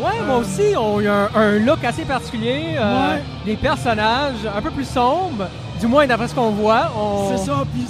Ouais, 0.00 0.20
moi 0.26 0.38
aussi, 0.38 0.74
on 0.76 1.00
y 1.00 1.06
a 1.06 1.28
un, 1.34 1.40
un 1.40 1.58
look 1.58 1.84
assez 1.84 2.04
particulier. 2.04 2.76
Ouais. 2.78 3.22
Des 3.44 3.56
personnages 3.56 4.44
un 4.56 4.60
peu 4.62 4.70
plus 4.70 4.88
sombres, 4.88 5.46
du 5.80 5.86
moins 5.86 6.06
d'après 6.06 6.28
ce 6.28 6.34
qu'on 6.34 6.50
voit. 6.50 6.90
On, 6.98 7.36
C'est 7.36 7.44
ça, 7.44 7.62
puis 7.72 7.84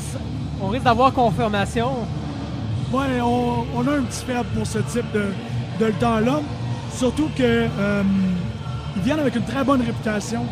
on 0.63 0.69
risque 0.69 0.85
d'avoir 0.85 1.13
confirmation. 1.13 1.91
ouais, 2.93 3.21
on, 3.23 3.65
on 3.77 3.89
a 3.89 3.93
un 3.99 4.03
petit 4.03 4.25
faible 4.25 4.47
pour 4.55 4.67
ce 4.67 4.79
type 4.81 5.11
de, 5.13 5.27
de 5.85 5.91
temps-là. 5.93 6.41
Surtout 6.93 7.29
que 7.37 7.67
ils 8.97 9.03
viennent 9.03 9.21
avec 9.21 9.35
une 9.37 9.45
très 9.45 9.65
bonne 9.65 9.81
réputation. 9.83 10.45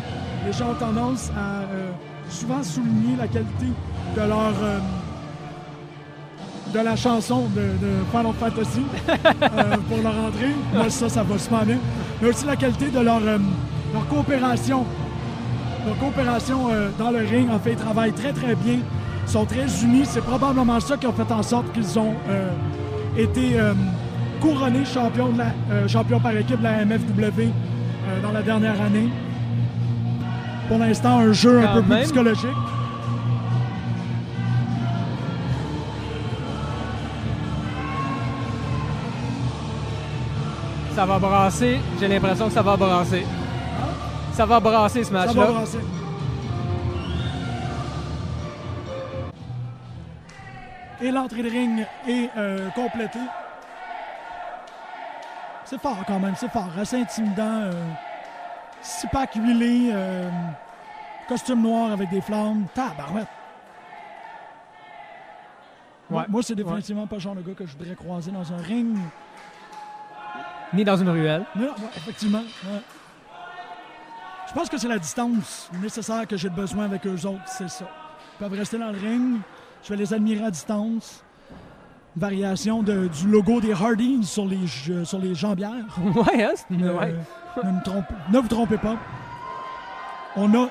Les 0.45 0.51
gens 0.51 0.71
ont 0.71 0.75
tendance 0.75 1.31
à 1.37 1.61
euh, 1.61 1.91
souvent 2.29 2.61
souligner 2.63 3.15
la 3.17 3.27
qualité 3.27 3.67
de 4.15 4.21
leur 4.21 4.53
euh, 4.61 4.79
de 6.73 6.79
la 6.79 6.95
chanson 6.95 7.47
de, 7.55 7.61
de 7.61 7.91
Final 8.11 8.33
Fantasy 8.39 8.81
euh, 9.07 9.77
pour 9.87 9.97
leur 10.01 10.17
entrée. 10.25 10.53
Moi, 10.73 10.89
ça, 10.89 11.07
ça 11.07 11.23
va 11.23 11.37
super 11.37 11.65
bien. 11.65 11.77
Mais 12.21 12.29
aussi 12.29 12.45
la 12.45 12.55
qualité 12.55 12.89
de 12.89 12.99
leur, 12.99 13.19
leur 13.21 14.07
coopération. 14.09 14.83
Leur 15.85 15.97
coopération 15.99 16.69
dans 16.97 17.11
le 17.11 17.19
ring, 17.19 17.49
en 17.51 17.59
fait, 17.59 17.73
ils 17.73 17.77
travaillent 17.77 18.13
très, 18.13 18.33
très 18.33 18.55
bien. 18.55 18.79
Ils 19.25 19.31
sont 19.31 19.45
très 19.45 19.65
unis. 19.83 20.05
C'est 20.05 20.23
probablement 20.23 20.79
ça 20.79 20.97
qui 20.97 21.05
a 21.05 21.11
fait 21.11 21.31
en 21.31 21.43
sorte 21.43 21.71
qu'ils 21.73 21.99
ont 21.99 22.15
été 23.17 23.59
couronnés 24.41 24.85
champions, 24.85 25.29
de 25.29 25.37
la, 25.37 25.87
champions 25.87 26.19
par 26.19 26.35
équipe 26.35 26.57
de 26.57 26.63
la 26.63 26.85
MFW 26.85 27.51
dans 28.23 28.31
la 28.31 28.41
dernière 28.41 28.81
année. 28.81 29.09
Pour 30.73 30.81
l'instant, 30.81 31.19
un 31.19 31.31
jeu 31.31 31.63
un 31.63 31.71
peu 31.75 31.83
plus 31.83 32.01
psychologique. 32.01 32.49
Ça 40.95 41.05
va 41.05 41.19
brasser. 41.19 41.79
J'ai 41.99 42.07
l'impression 42.07 42.47
que 42.47 42.53
ça 42.53 42.63
va 42.63 42.75
brasser. 42.75 43.23
Ça 44.31 44.47
va 44.47 44.59
brasser 44.59 45.03
ce 45.03 45.11
Ça 45.11 45.13
va 45.13 45.25
match-là. 45.27 45.45
brasser. 45.45 45.77
Et 51.03 51.11
l'entrée 51.11 51.43
de 51.43 51.49
ring 51.51 51.85
est 52.07 52.31
euh, 52.35 52.71
complétée. 52.71 53.19
C'est 55.65 55.79
fort 55.79 56.03
quand 56.07 56.17
même, 56.19 56.33
c'est 56.35 56.49
fort, 56.49 56.71
assez 56.81 56.99
intimidant. 56.99 57.61
Euh, 57.61 57.71
six 58.83 59.07
packs 59.07 59.35
huilés, 59.35 59.91
euh, 59.93 60.29
costume 61.27 61.61
noir 61.61 61.91
avec 61.91 62.09
des 62.09 62.21
flammes. 62.21 62.65
Tabarouette. 62.73 63.27
Moi- 66.09 66.21
Ouais. 66.21 66.27
Moi, 66.29 66.41
c'est 66.43 66.55
définitivement 66.55 67.07
pas 67.07 67.15
le 67.15 67.21
genre 67.21 67.35
de 67.35 67.41
gars 67.41 67.53
que 67.53 67.65
je 67.65 67.75
voudrais 67.77 67.95
croiser 67.95 68.31
dans 68.31 68.51
un 68.53 68.57
ring. 68.57 68.97
Ni 70.73 70.83
dans 70.83 70.97
une 70.97 71.09
ruelle. 71.09 71.45
Non, 71.55 71.67
ouais, 71.67 71.73
effectivement. 71.95 72.41
Je 74.47 74.53
pense 74.53 74.69
que 74.69 74.77
c'est 74.77 74.87
la 74.87 74.99
distance 74.99 75.69
nécessaire 75.81 76.27
que 76.27 76.35
j'ai 76.37 76.49
besoin 76.49 76.85
avec 76.85 77.05
eux 77.07 77.25
autres, 77.25 77.41
c'est 77.47 77.69
ça. 77.69 77.85
Ils 77.85 78.37
peuvent 78.39 78.53
rester 78.57 78.77
dans 78.77 78.91
le 78.91 78.97
ring, 78.99 79.37
je 79.83 79.89
vais 79.89 79.95
les 79.95 80.13
admirer 80.13 80.45
à 80.45 80.51
distance. 80.51 81.23
Une 82.15 82.21
variation 82.21 82.83
de- 82.83 83.07
du 83.07 83.27
logo 83.27 83.59
des 83.61 83.71
Hardys 83.73 84.23
sur 84.25 84.45
les, 84.45 84.67
je- 84.67 85.03
sur 85.03 85.17
les 85.19 85.33
jambières. 85.33 85.85
ouais, 86.15 86.43
hein? 86.43 86.53
Euh, 86.71 87.13
ne, 87.63 87.71
me 87.71 87.83
trompe- 87.83 88.05
ne 88.31 88.37
vous 88.39 88.47
trompez 88.47 88.77
pas. 88.77 88.97
On 90.35 90.53
a 90.55 90.67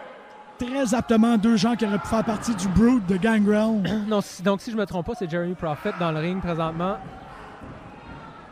très 0.64 0.94
aptement 0.94 1.36
deux 1.36 1.56
gens 1.56 1.74
qui 1.76 1.86
auraient 1.86 1.98
pu 1.98 2.06
faire 2.08 2.24
partie 2.24 2.54
du 2.54 2.68
Brood 2.68 3.04
de 3.06 3.16
Gangrel. 3.16 3.82
Non, 4.08 4.20
si- 4.20 4.42
donc 4.42 4.60
si 4.60 4.70
je 4.70 4.76
me 4.76 4.86
trompe 4.86 5.06
pas, 5.06 5.14
c'est 5.18 5.30
Jeremy 5.30 5.54
Prophet 5.54 5.92
dans 5.98 6.12
le 6.12 6.18
ring 6.20 6.40
présentement. 6.40 6.96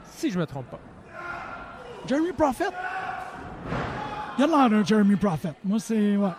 Si 0.05 0.31
je 0.31 0.39
me 0.39 0.47
trompe 0.47 0.67
pas. 0.67 0.79
Jeremy 2.07 2.33
Prophet? 2.33 2.69
Il 4.39 4.41
y 4.41 4.45
a 4.45 4.47
de 4.47 4.53
l'air 4.53 4.71
d'un 4.71 4.85
Jeremy 4.85 5.17
Prophet. 5.17 5.53
Moi, 5.65 5.79
c'est. 5.79 6.17
Ouais. 6.17 6.31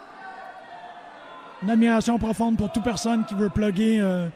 Une 1.63 1.69
admiration 1.69 2.17
profonde 2.17 2.57
pour 2.57 2.71
toute 2.71 2.83
personne 2.83 3.23
qui 3.25 3.35
veut 3.35 3.49
plugger 3.49 3.99
euh, 4.01 4.27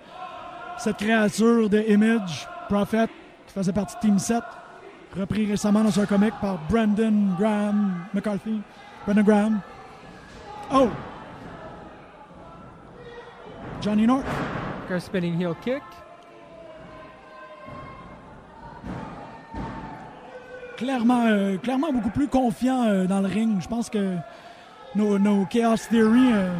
cette 0.78 0.98
créature 0.98 1.70
de 1.70 1.80
Image, 1.90 2.48
Prophet, 2.70 3.08
qui 3.48 3.54
faisait 3.54 3.74
partie 3.74 3.96
de 3.96 4.02
Team 4.02 4.20
7, 4.20 4.44
repris 5.18 5.46
récemment 5.48 5.84
dans 5.84 6.00
un 6.00 6.06
comic 6.06 6.34
par 6.40 6.60
Brandon 6.70 7.14
Graham 7.40 7.96
McCarthy. 8.14 8.62
Brandon 9.06 9.24
Graham. 9.24 9.60
Oh! 10.72 10.90
Johnny 13.82 14.08
North. 14.08 14.26
Un 14.90 15.00
spinning 15.00 15.40
heel 15.40 15.56
kick. 15.64 15.82
Clairement, 20.78 21.26
euh, 21.26 21.58
clairement 21.58 21.92
beaucoup 21.92 22.10
plus 22.10 22.28
confiant 22.28 22.84
euh, 22.84 23.06
dans 23.06 23.22
le 23.22 23.28
ring. 23.28 23.62
Je 23.62 23.68
pense 23.68 23.90
que 23.90 24.16
nos, 24.94 25.18
nos 25.18 25.46
Chaos 25.46 25.78
Theory, 25.90 26.34
euh, 26.34 26.52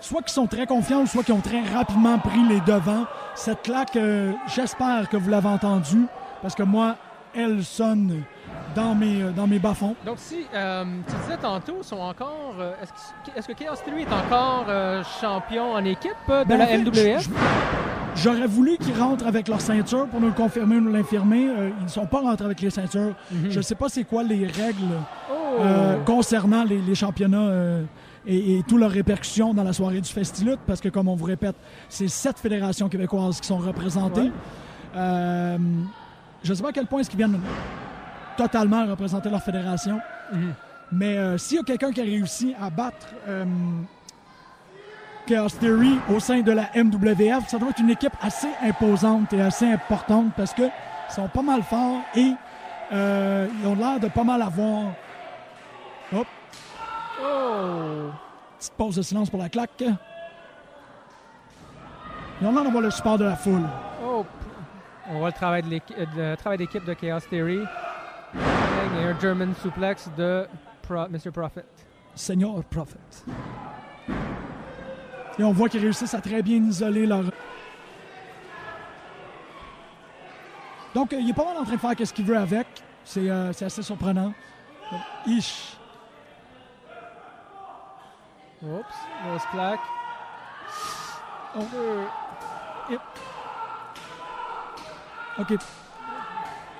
soit 0.00 0.22
qu'ils 0.22 0.32
sont 0.32 0.46
très 0.46 0.66
confiants, 0.66 1.06
soit 1.06 1.22
qu'ils 1.22 1.34
ont 1.34 1.40
très 1.40 1.62
rapidement 1.62 2.18
pris 2.18 2.42
les 2.48 2.60
devants. 2.60 3.04
Cette 3.34 3.62
claque, 3.62 3.96
j'espère 4.48 5.08
que 5.08 5.16
vous 5.16 5.30
l'avez 5.30 5.48
entendue, 5.48 6.06
parce 6.42 6.54
que 6.54 6.64
moi, 6.64 6.96
elle 7.34 7.62
sonne 7.62 8.24
dans 8.74 8.94
mes, 8.94 9.22
euh, 9.22 9.30
dans 9.30 9.46
mes 9.46 9.58
bas-fonds. 9.58 9.94
Donc, 10.04 10.16
si 10.18 10.46
euh, 10.54 10.84
tu 11.08 11.14
disais 11.22 11.36
tantôt, 11.40 11.82
sont 11.82 11.98
encore. 11.98 12.54
euh, 12.60 12.72
est-ce, 12.82 12.92
que, 13.30 13.38
est-ce 13.38 13.48
que 13.48 13.52
Chaos 13.52 13.76
Theory 13.84 14.02
est 14.02 14.12
encore 14.12 14.66
euh, 14.68 15.02
champion 15.20 15.72
en 15.72 15.84
équipe 15.84 16.12
de 16.28 16.44
Ben, 16.44 16.58
la 16.58 16.64
en 16.64 16.68
fait, 16.68 16.78
MWF? 16.78 17.28
J'aurais 18.16 18.46
voulu 18.46 18.76
qu'ils 18.78 18.98
rentrent 19.00 19.26
avec 19.26 19.46
leur 19.48 19.60
ceinture 19.60 20.06
pour 20.08 20.20
nous 20.20 20.26
le 20.28 20.32
confirmer 20.32 20.76
ou 20.76 20.80
nous 20.80 20.92
l'infirmer. 20.92 21.48
Ils 21.78 21.84
ne 21.84 21.88
sont 21.88 22.06
pas 22.06 22.20
rentrés 22.20 22.46
avec 22.46 22.60
les 22.60 22.70
ceintures. 22.70 23.14
Je 23.48 23.56
ne 23.56 23.62
sais 23.62 23.74
pas 23.76 23.88
c'est 23.88 24.04
quoi 24.04 24.22
les 24.24 24.46
règles 24.46 24.94
Oh! 25.30 25.62
concernant 26.04 26.64
les, 26.64 26.78
les 26.80 26.94
championnats 26.94 27.50
et, 28.26 28.58
et 28.58 28.62
toutes 28.66 28.80
leurs 28.80 28.90
répercussions 28.90 29.54
dans 29.54 29.62
la 29.64 29.72
soirée 29.72 30.00
du 30.00 30.08
Festilute, 30.10 30.58
parce 30.66 30.80
que, 30.80 30.88
comme 30.88 31.08
on 31.08 31.14
vous 31.14 31.24
répète, 31.24 31.54
c'est 31.88 32.08
sept 32.08 32.38
fédérations 32.38 32.88
québécoises 32.88 33.40
qui 33.40 33.46
sont 33.46 33.58
représentées. 33.58 34.30
Ouais. 34.94 35.58
Je 36.42 36.50
ne 36.50 36.54
sais 36.54 36.62
pas 36.62 36.68
à 36.70 36.72
quel 36.72 36.86
point 36.86 37.00
est-ce 37.00 37.10
qu'ils 37.10 37.18
viennent 37.18 37.38
totalement 38.38 38.86
représenter 38.86 39.28
leur 39.28 39.42
fédération, 39.42 40.00
Mhm. 40.32 40.52
mais 40.92 41.18
euh, 41.18 41.36
s'il 41.38 41.58
y 41.58 41.60
a 41.60 41.64
quelqu'un 41.64 41.90
qui 41.92 42.00
a 42.00 42.04
réussi 42.04 42.54
à 42.60 42.70
battre 42.70 43.08
euh, 43.28 43.44
Chaos 45.26 45.50
Theory 45.60 45.98
au 46.14 46.20
sein 46.20 46.40
de 46.40 46.52
la 46.52 46.70
MWF, 46.74 47.48
ça 47.48 47.58
doit 47.58 47.68
être 47.70 47.80
une 47.80 47.90
équipe 47.90 48.14
assez 48.22 48.48
imposante 48.62 49.32
et 49.34 49.42
assez 49.42 49.66
importante 49.70 50.32
parce 50.36 50.54
que 50.54 50.62
ils 50.62 51.12
sont 51.14 51.28
pas 51.28 51.42
mal 51.42 51.62
forts 51.62 52.00
et 52.14 52.32
euh, 52.92 53.46
ils 53.60 53.66
ont 53.66 53.74
l'air 53.74 53.98
de 54.00 54.08
pas 54.08 54.24
mal 54.24 54.40
avoir. 54.40 54.84
Hop, 56.14 56.26
Oh! 57.20 58.10
petite 58.58 58.72
pause 58.74 58.96
de 58.96 59.02
silence 59.02 59.28
pour 59.28 59.40
la 59.40 59.48
claque. 59.48 59.82
Ils 62.40 62.46
ont 62.46 62.52
l'air 62.52 62.62
d'avoir 62.64 62.82
le 62.82 62.90
support 62.90 63.18
de 63.18 63.24
la 63.24 63.36
foule. 63.36 63.66
Oh! 64.04 64.24
On 65.10 65.18
voit 65.18 65.28
le 65.28 65.34
travail 65.34 65.62
de 65.62 65.68
l'équi- 65.68 65.94
le 66.16 66.34
travail 66.36 66.58
d'équipe 66.58 66.84
de 66.84 66.94
Chaos 66.94 67.20
Theory. 67.30 67.60
Et 68.98 69.04
un 69.04 69.18
German 69.20 69.54
suplex 69.62 70.08
de 70.16 70.46
Pro- 70.82 71.08
Mr. 71.08 71.30
Prophet. 71.32 71.64
Seigneur 72.14 72.62
Prophet. 72.64 72.98
Et 75.38 75.44
on 75.44 75.52
voit 75.52 75.68
qu'ils 75.68 75.80
réussissent 75.82 76.14
à 76.14 76.20
très 76.20 76.42
bien 76.42 76.56
isoler 76.56 77.06
leur. 77.06 77.24
Donc, 80.94 81.12
euh, 81.12 81.18
il 81.20 81.30
est 81.30 81.34
pas 81.34 81.44
mal 81.44 81.58
en 81.58 81.64
train 81.64 81.74
de 81.74 81.78
faire 81.96 82.06
ce 82.08 82.12
qu'il 82.12 82.24
veut 82.24 82.36
avec. 82.36 82.66
C'est 83.04 83.30
euh, 83.30 83.50
assez 83.50 83.82
surprenant. 83.82 84.32
Donc, 84.90 85.00
Ish. 85.26 85.76
Oups, 88.62 88.84
grosse 89.24 89.46
plaque. 89.52 89.80
Oh. 91.56 91.60
Euh, 91.76 92.04
Yep. 92.90 93.00
OK. 95.40 95.54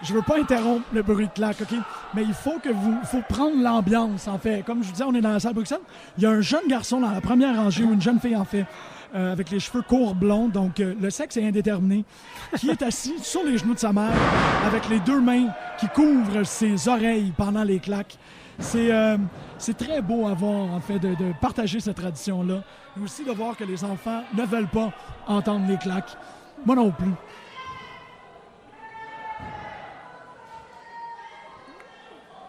Je 0.03 0.15
veux 0.15 0.23
pas 0.23 0.39
interrompre 0.39 0.87
le 0.93 1.03
bruit 1.03 1.27
de 1.29 1.33
claque, 1.33 1.61
OK? 1.61 1.75
Mais 2.15 2.23
il 2.23 2.35
faut 2.35 2.59
que 2.59 2.71
vous... 2.71 2.99
faut 3.05 3.23
prendre 3.29 3.63
l'ambiance, 3.63 4.29
en 4.29 4.39
fait. 4.39 4.65
Comme 4.65 4.83
je 4.83 4.87
vous 4.87 4.93
disais, 4.93 5.05
on 5.05 5.15
est 5.15 5.21
dans 5.21 5.33
la 5.33 5.41
salle 5.41 5.55
Bruxelles. 5.55 5.81
Il 6.17 6.23
y 6.23 6.27
a 6.27 6.31
un 6.31 6.41
jeune 6.41 6.67
garçon 6.69 7.01
dans 7.01 7.11
la 7.11 7.21
première 7.21 7.57
rangée, 7.57 7.85
une 7.85 8.01
jeune 8.01 8.19
fille, 8.19 8.37
en 8.37 8.45
fait, 8.45 8.65
euh, 9.15 9.33
avec 9.33 9.51
les 9.51 9.61
cheveux 9.61 9.83
courts 9.83 10.15
blonds, 10.15 10.49
donc 10.49 10.81
euh, 10.81 10.95
le 11.01 11.11
sexe 11.11 11.37
est 11.37 11.47
indéterminé, 11.47 12.05
qui 12.59 12.71
est 12.71 12.83
assis 12.83 13.15
sur 13.23 13.43
les 13.43 13.59
genoux 13.59 13.75
de 13.75 13.79
sa 13.79 13.93
mère, 13.93 14.13
avec 14.67 14.89
les 14.89 15.01
deux 15.01 15.21
mains 15.21 15.49
qui 15.79 15.89
couvrent 15.89 16.45
ses 16.45 16.89
oreilles 16.89 17.33
pendant 17.37 17.65
les 17.65 17.79
claques. 17.79 18.19
C'est 18.59 18.91
euh, 18.91 19.17
très 19.79 20.03
beau 20.03 20.27
à 20.27 20.35
voir, 20.35 20.73
en 20.75 20.81
fait, 20.81 20.99
de, 20.99 21.11
de 21.11 21.33
partager 21.41 21.79
cette 21.81 21.97
tradition-là. 21.97 22.63
Et 22.99 23.03
aussi 23.05 23.25
de 23.25 23.31
voir 23.31 23.57
que 23.57 23.65
les 23.65 23.85
enfants 23.85 24.23
ne 24.37 24.45
veulent 24.45 24.69
pas 24.69 24.93
entendre 25.27 25.67
les 25.69 25.77
claques. 25.77 26.17
Moi 26.67 26.75
non 26.75 26.91
plus. 26.91 27.13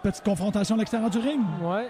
Petite 0.04 0.24
confrontation 0.24 0.76
à 0.76 0.78
l'extérieur 0.80 1.10
du 1.10 1.18
ring. 1.20 1.42
ouais. 1.62 1.90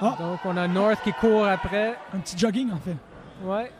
Ah. 0.00 0.14
Donc, 0.18 0.38
on 0.44 0.56
a 0.56 0.68
North 0.68 1.00
qui 1.02 1.12
court 1.12 1.44
après. 1.46 1.96
Un 2.14 2.18
petit 2.18 2.38
jogging, 2.38 2.70
en 2.72 2.76
fait. 2.76 2.96
Ouais. 3.42 3.72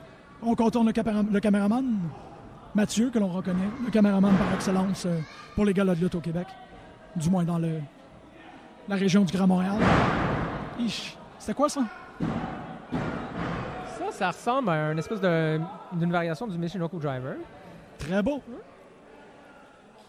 On 0.43 0.55
contourne 0.57 0.87
le, 0.87 0.93
capéra- 0.93 1.23
le 1.31 1.39
caméraman, 1.41 1.97
Mathieu, 2.75 3.11
que 3.11 3.21
l'on 3.21 3.29
reconnaît, 3.29 3.69
le 3.85 3.91
caméraman 3.93 4.35
par 4.37 4.53
excellence 4.55 5.07
euh, 5.07 5.21
pour 5.55 5.65
les 5.65 5.73
galas 5.73 5.95
de 5.95 6.01
lutte 6.01 6.17
au 6.17 6.21
Québec. 6.21 6.49
Du 7.15 7.31
moins 7.31 7.45
dans 7.45 7.59
le, 7.59 7.81
la 8.89 8.97
région 8.97 9.23
du 9.23 9.33
Grand 9.33 9.47
Montréal. 9.47 9.77
C'était 11.39 11.55
quoi 11.55 11.69
ça? 11.69 11.83
Ça, 13.99 14.11
ça 14.11 14.27
ressemble 14.29 14.71
à 14.71 14.91
une 14.93 14.99
espèce 14.99 15.21
de- 15.21 15.61
d'une 15.93 16.11
variation 16.11 16.49
du 16.49 16.59
Michinoku 16.59 16.99
Driver. 16.99 17.35
Très 17.99 18.23
beau. 18.23 18.43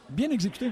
Bien 0.10 0.30
exécuté. 0.32 0.72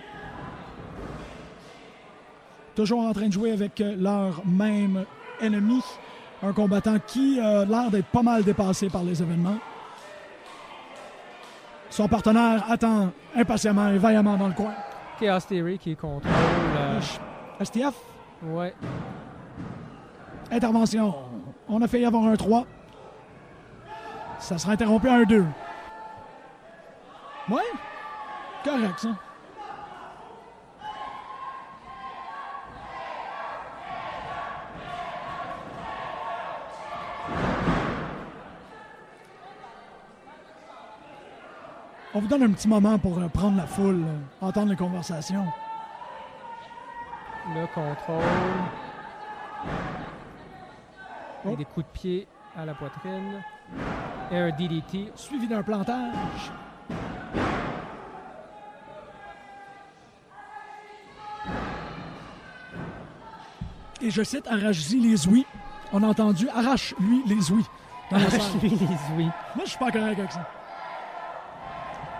Toujours 2.78 3.08
en 3.08 3.12
train 3.12 3.26
de 3.26 3.34
jouer 3.34 3.54
avec 3.54 3.82
euh, 3.82 3.96
leur 3.98 4.46
même 4.46 5.04
ennemi. 5.42 5.82
Un 6.44 6.54
combattant 6.54 7.00
qui 7.08 7.40
a 7.40 7.66
l'air 7.66 7.90
d'être 7.90 8.06
pas 8.06 8.22
mal 8.22 8.44
dépassé 8.44 8.88
par 8.88 9.04
les 9.04 9.20
événements. 9.20 9.58
Son 11.90 12.08
partenaire 12.08 12.63
attend 12.70 13.10
impatiemment 13.36 13.90
et 13.90 13.98
vaillamment 13.98 14.38
dans 14.38 14.48
le 14.48 14.54
coin. 14.54 14.76
Chaos 15.20 15.40
Theory 15.40 15.80
qui 15.80 15.96
contrôle. 15.96 16.32
euh. 16.32 17.00
STF, 17.66 17.96
ouais. 18.44 18.76
intervention. 20.52 21.16
On 21.68 21.82
a 21.82 21.88
failli 21.88 22.06
avoir 22.06 22.26
un 22.26 22.36
3. 22.36 22.63
Ça 24.38 24.60
sera 24.60 24.74
interrompu 24.74 25.10
à 25.10 25.16
un 25.16 25.24
2. 25.24 25.44
Ouais, 27.50 27.62
correct 28.63 29.00
ça. 29.00 29.10
On 42.13 42.20
vous 42.22 42.28
donne 42.28 42.43
un 42.43 42.52
petit 42.52 42.67
moment 42.70 42.98
pour 42.98 43.20
euh, 43.20 43.28
prendre 43.28 43.58
la 43.58 43.67
foule, 43.67 44.04
euh, 44.06 44.46
entendre 44.46 44.70
les 44.70 44.78
conversations. 44.78 45.46
Le 47.54 47.65
contrôle. 47.67 48.24
Oh. 51.46 51.50
Et 51.50 51.56
des 51.58 51.65
coups 51.65 51.86
de 51.86 51.91
pied 51.91 52.28
à 52.58 52.65
la 52.65 52.74
poitrine. 52.74 53.43
Et 54.32 54.38
un 54.38 54.52
DDT. 54.52 55.12
suivi 55.15 55.48
d'un 55.48 55.63
plantage. 55.63 56.52
Et 64.02 64.12
je 64.12 64.24
cite 64.24 64.48
Arrache-y 64.48 65.00
les 65.02 65.28
ouïes. 65.28 65.46
On 65.91 66.04
a 66.04 66.08
entendu 66.08 66.48
Arrache-lui 66.50 67.24
les 67.28 67.52
ouïes. 67.52 67.65
Arrache-lui 68.12 68.70
les 68.70 69.15
ouïes. 69.15 69.32
Moi, 69.56 69.65
je 69.65 69.70
suis 69.70 69.80
pas 69.80 69.91
correct 69.91 70.20
avec 70.20 70.32
ça. 70.32 70.48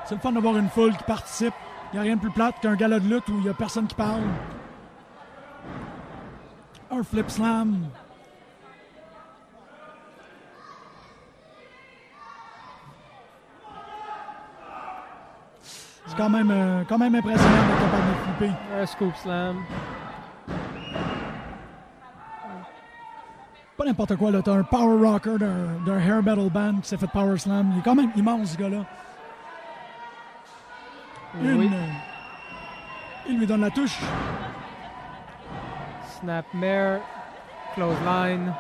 C'est 0.08 0.16
le 0.16 0.22
fun 0.22 0.32
d'avoir 0.32 0.56
une 0.56 0.70
foule 0.70 0.96
qui 0.96 1.04
participe. 1.04 1.54
Il 1.92 1.96
n'y 1.96 2.00
a 2.00 2.04
rien 2.04 2.16
de 2.16 2.22
plus 2.22 2.32
plate 2.32 2.56
qu'un 2.62 2.76
gala 2.76 2.98
de 2.98 3.10
lutte 3.10 3.28
où 3.28 3.34
il 3.34 3.42
n'y 3.42 3.50
a 3.50 3.54
personne 3.54 3.88
qui 3.88 3.96
parle. 3.96 4.22
Un 6.90 7.04
flip 7.04 7.30
slam. 7.30 7.78
C'est 16.06 16.16
quand 16.16 16.30
même, 16.30 16.52
euh, 16.52 16.84
quand 16.88 16.98
même 16.98 17.14
impressionnant 17.14 17.68
d'être 17.68 17.82
capable 17.82 18.08
de 18.08 18.46
flipper. 18.46 18.54
Un 18.80 18.86
scoop 18.86 19.16
slam. 19.18 19.58
Pas 23.78 23.86
n'importe 23.86 24.16
quoi, 24.16 24.32
là. 24.32 24.42
T'as 24.42 24.54
un 24.54 24.64
power 24.64 25.06
rocker 25.06 25.38
d'un 25.38 25.68
d'un 25.86 26.00
hair 26.00 26.24
metal 26.24 26.50
band 26.50 26.76
qui 26.82 26.88
s'est 26.88 26.98
fait 26.98 27.08
power 27.08 27.38
slam. 27.38 27.72
Il 27.74 27.80
est 27.80 27.84
quand 27.84 27.96
même 27.96 28.12
immense, 28.16 28.54
ce 28.54 28.58
gars-là. 28.58 28.86
Une. 31.42 31.60
Oui. 31.60 31.70
Il 33.30 33.40
lui 33.40 33.48
donne 33.48 33.62
la 33.62 33.70
touche. 33.70 33.98
Snapmare. 36.20 37.00
Clothesline. 37.76 38.54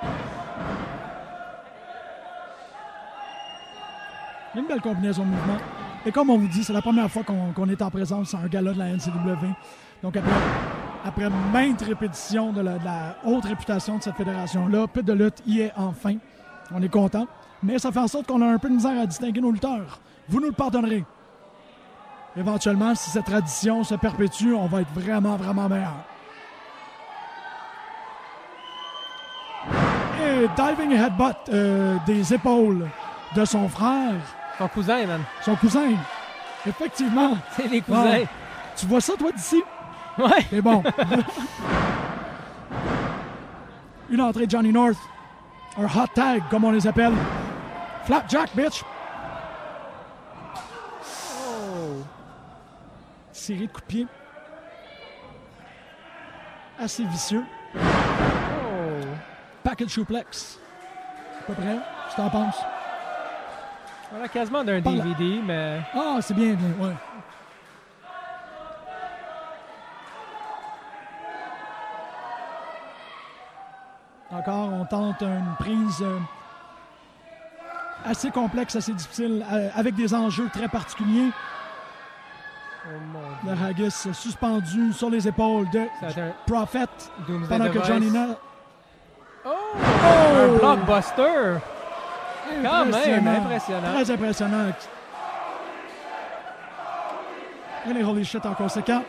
Une 4.56 4.66
belle 4.68 4.82
combinaison 4.82 5.24
de 5.24 5.30
mouvements. 5.30 5.58
Et 6.06 6.12
comme 6.12 6.30
on 6.30 6.38
vous 6.38 6.48
dit, 6.48 6.64
c'est 6.64 6.74
la 6.74 6.82
première 6.82 7.10
fois 7.10 7.24
qu'on 7.24 7.70
est 7.70 7.82
en 7.82 7.90
présence 7.90 8.34
à 8.34 8.40
un 8.40 8.48
gala 8.48 8.74
de 8.74 8.80
la 8.80 8.90
NCW. 8.90 9.48
Donc 10.04 10.16
après, 10.16 10.32
après 11.04 11.30
maintes 11.52 11.82
répétitions 11.82 12.52
de 12.54 12.62
la, 12.62 12.78
de 12.78 12.86
la 12.86 13.16
haute 13.26 13.46
réputation 13.46 13.98
de 13.98 14.04
cette 14.04 14.16
fédération-là, 14.16 14.88
peu 14.88 15.04
de 15.04 15.14
lutte 15.14 15.42
y 15.46 15.62
est 15.62 15.74
enfin. 15.76 16.16
On 16.72 16.82
est 16.82 16.90
content. 16.90 17.28
Mais 17.64 17.80
ça 17.80 17.92
fait 17.92 18.00
en 18.00 18.08
sorte 18.08 18.28
qu'on 18.28 18.42
a 18.42 18.46
un 18.46 18.58
peu 18.58 18.70
de 18.70 18.76
misère 18.76 19.02
à 19.02 19.06
distinguer 19.06 19.42
nos 19.42 19.52
lutteurs. 19.52 20.00
Vous 20.30 20.40
nous 20.40 20.48
le 20.48 20.54
pardonnerez. 20.54 21.04
Éventuellement, 22.38 22.94
si 22.94 23.10
cette 23.10 23.26
tradition 23.26 23.84
se 23.84 23.96
perpétue, 23.96 24.54
on 24.54 24.68
va 24.68 24.82
être 24.82 24.94
vraiment, 24.94 25.36
vraiment 25.38 25.68
meilleur. 25.68 25.96
Et 30.22 30.48
diving 30.56 30.92
headbutt 30.92 31.36
euh, 31.50 31.98
des 32.06 32.34
épaules 32.34 32.88
de 33.36 33.44
son 33.46 33.68
frère, 33.68 34.14
Ton 34.60 34.68
cousin, 34.68 35.06
man. 35.08 35.22
son 35.42 35.56
cousin. 35.56 35.90
Effectivement. 36.68 37.38
C'est 37.56 37.68
les 37.68 37.82
cousins. 37.82 38.20
Tu 38.76 38.86
vois 38.86 39.02
ça, 39.02 39.14
toi, 39.18 39.32
d'ici? 39.32 39.64
Ouais. 40.18 40.46
C'est 40.50 40.62
bon. 40.62 40.84
Une 44.10 44.22
entrée 44.22 44.46
de 44.46 44.52
Johnny 44.52 44.72
North. 44.72 44.98
Un 45.78 45.86
hot 45.86 46.08
tag, 46.14 46.44
comme 46.50 46.64
on 46.66 46.72
les 46.72 46.86
appelle. 46.88 47.14
Flapjack, 48.06 48.56
bitch. 48.56 48.84
Série 53.48 53.68
de 53.68 53.72
coups 53.72 53.84
de 53.84 53.88
pied. 53.88 54.08
Assez 56.78 57.06
vicieux. 57.06 57.46
Oh. 57.78 57.80
Package 59.64 59.88
suplex. 59.88 60.60
À 61.40 61.44
peu 61.44 61.54
près. 61.54 61.78
Tu 62.10 62.16
t'en 62.18 62.30
penses? 62.30 62.58
On 64.14 64.22
a 64.22 64.28
quasiment 64.28 64.66
d'un. 64.66 64.82
DVD, 64.82 65.40
mais 65.46 65.80
Ah, 65.96 66.18
c'est 66.20 66.34
bien, 66.34 66.56
bien, 66.56 66.86
ouais. 66.86 66.94
Encore, 74.30 74.74
on 74.74 74.84
tente 74.84 75.22
une 75.22 75.56
prise 75.58 76.02
euh, 76.02 76.20
assez 78.04 78.30
complexe, 78.30 78.76
assez 78.76 78.92
difficile, 78.92 79.46
euh, 79.50 79.70
avec 79.74 79.96
des 79.96 80.14
enjeux 80.14 80.50
très 80.52 80.68
particuliers. 80.68 81.32
Oh 82.88 83.48
Le 83.48 83.66
haggis 83.66 84.10
suspendu 84.14 84.94
sur 84.94 85.10
les 85.10 85.28
épaules 85.28 85.70
de 85.70 85.80
un 85.80 86.32
Prophet 86.46 86.88
Doomsday 87.28 87.48
pendant 87.48 87.72
que. 87.72 87.84
Johnny 87.84 88.12
Na... 88.12 88.28
Oh! 89.46 89.50
Oh! 89.50 89.78
Un 90.06 90.58
blockbuster! 90.58 91.60
Quand 92.64 92.86
même, 92.86 93.28
Impressionnant. 93.28 93.94
Très 93.94 94.12
impressionnant. 94.12 94.72
Et 97.90 97.94
les 97.94 98.04
holy 98.04 98.26
shit 98.26 98.46
en 98.46 98.54
conséquent. 98.54 99.04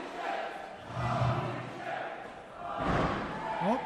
Hop. 3.66 3.78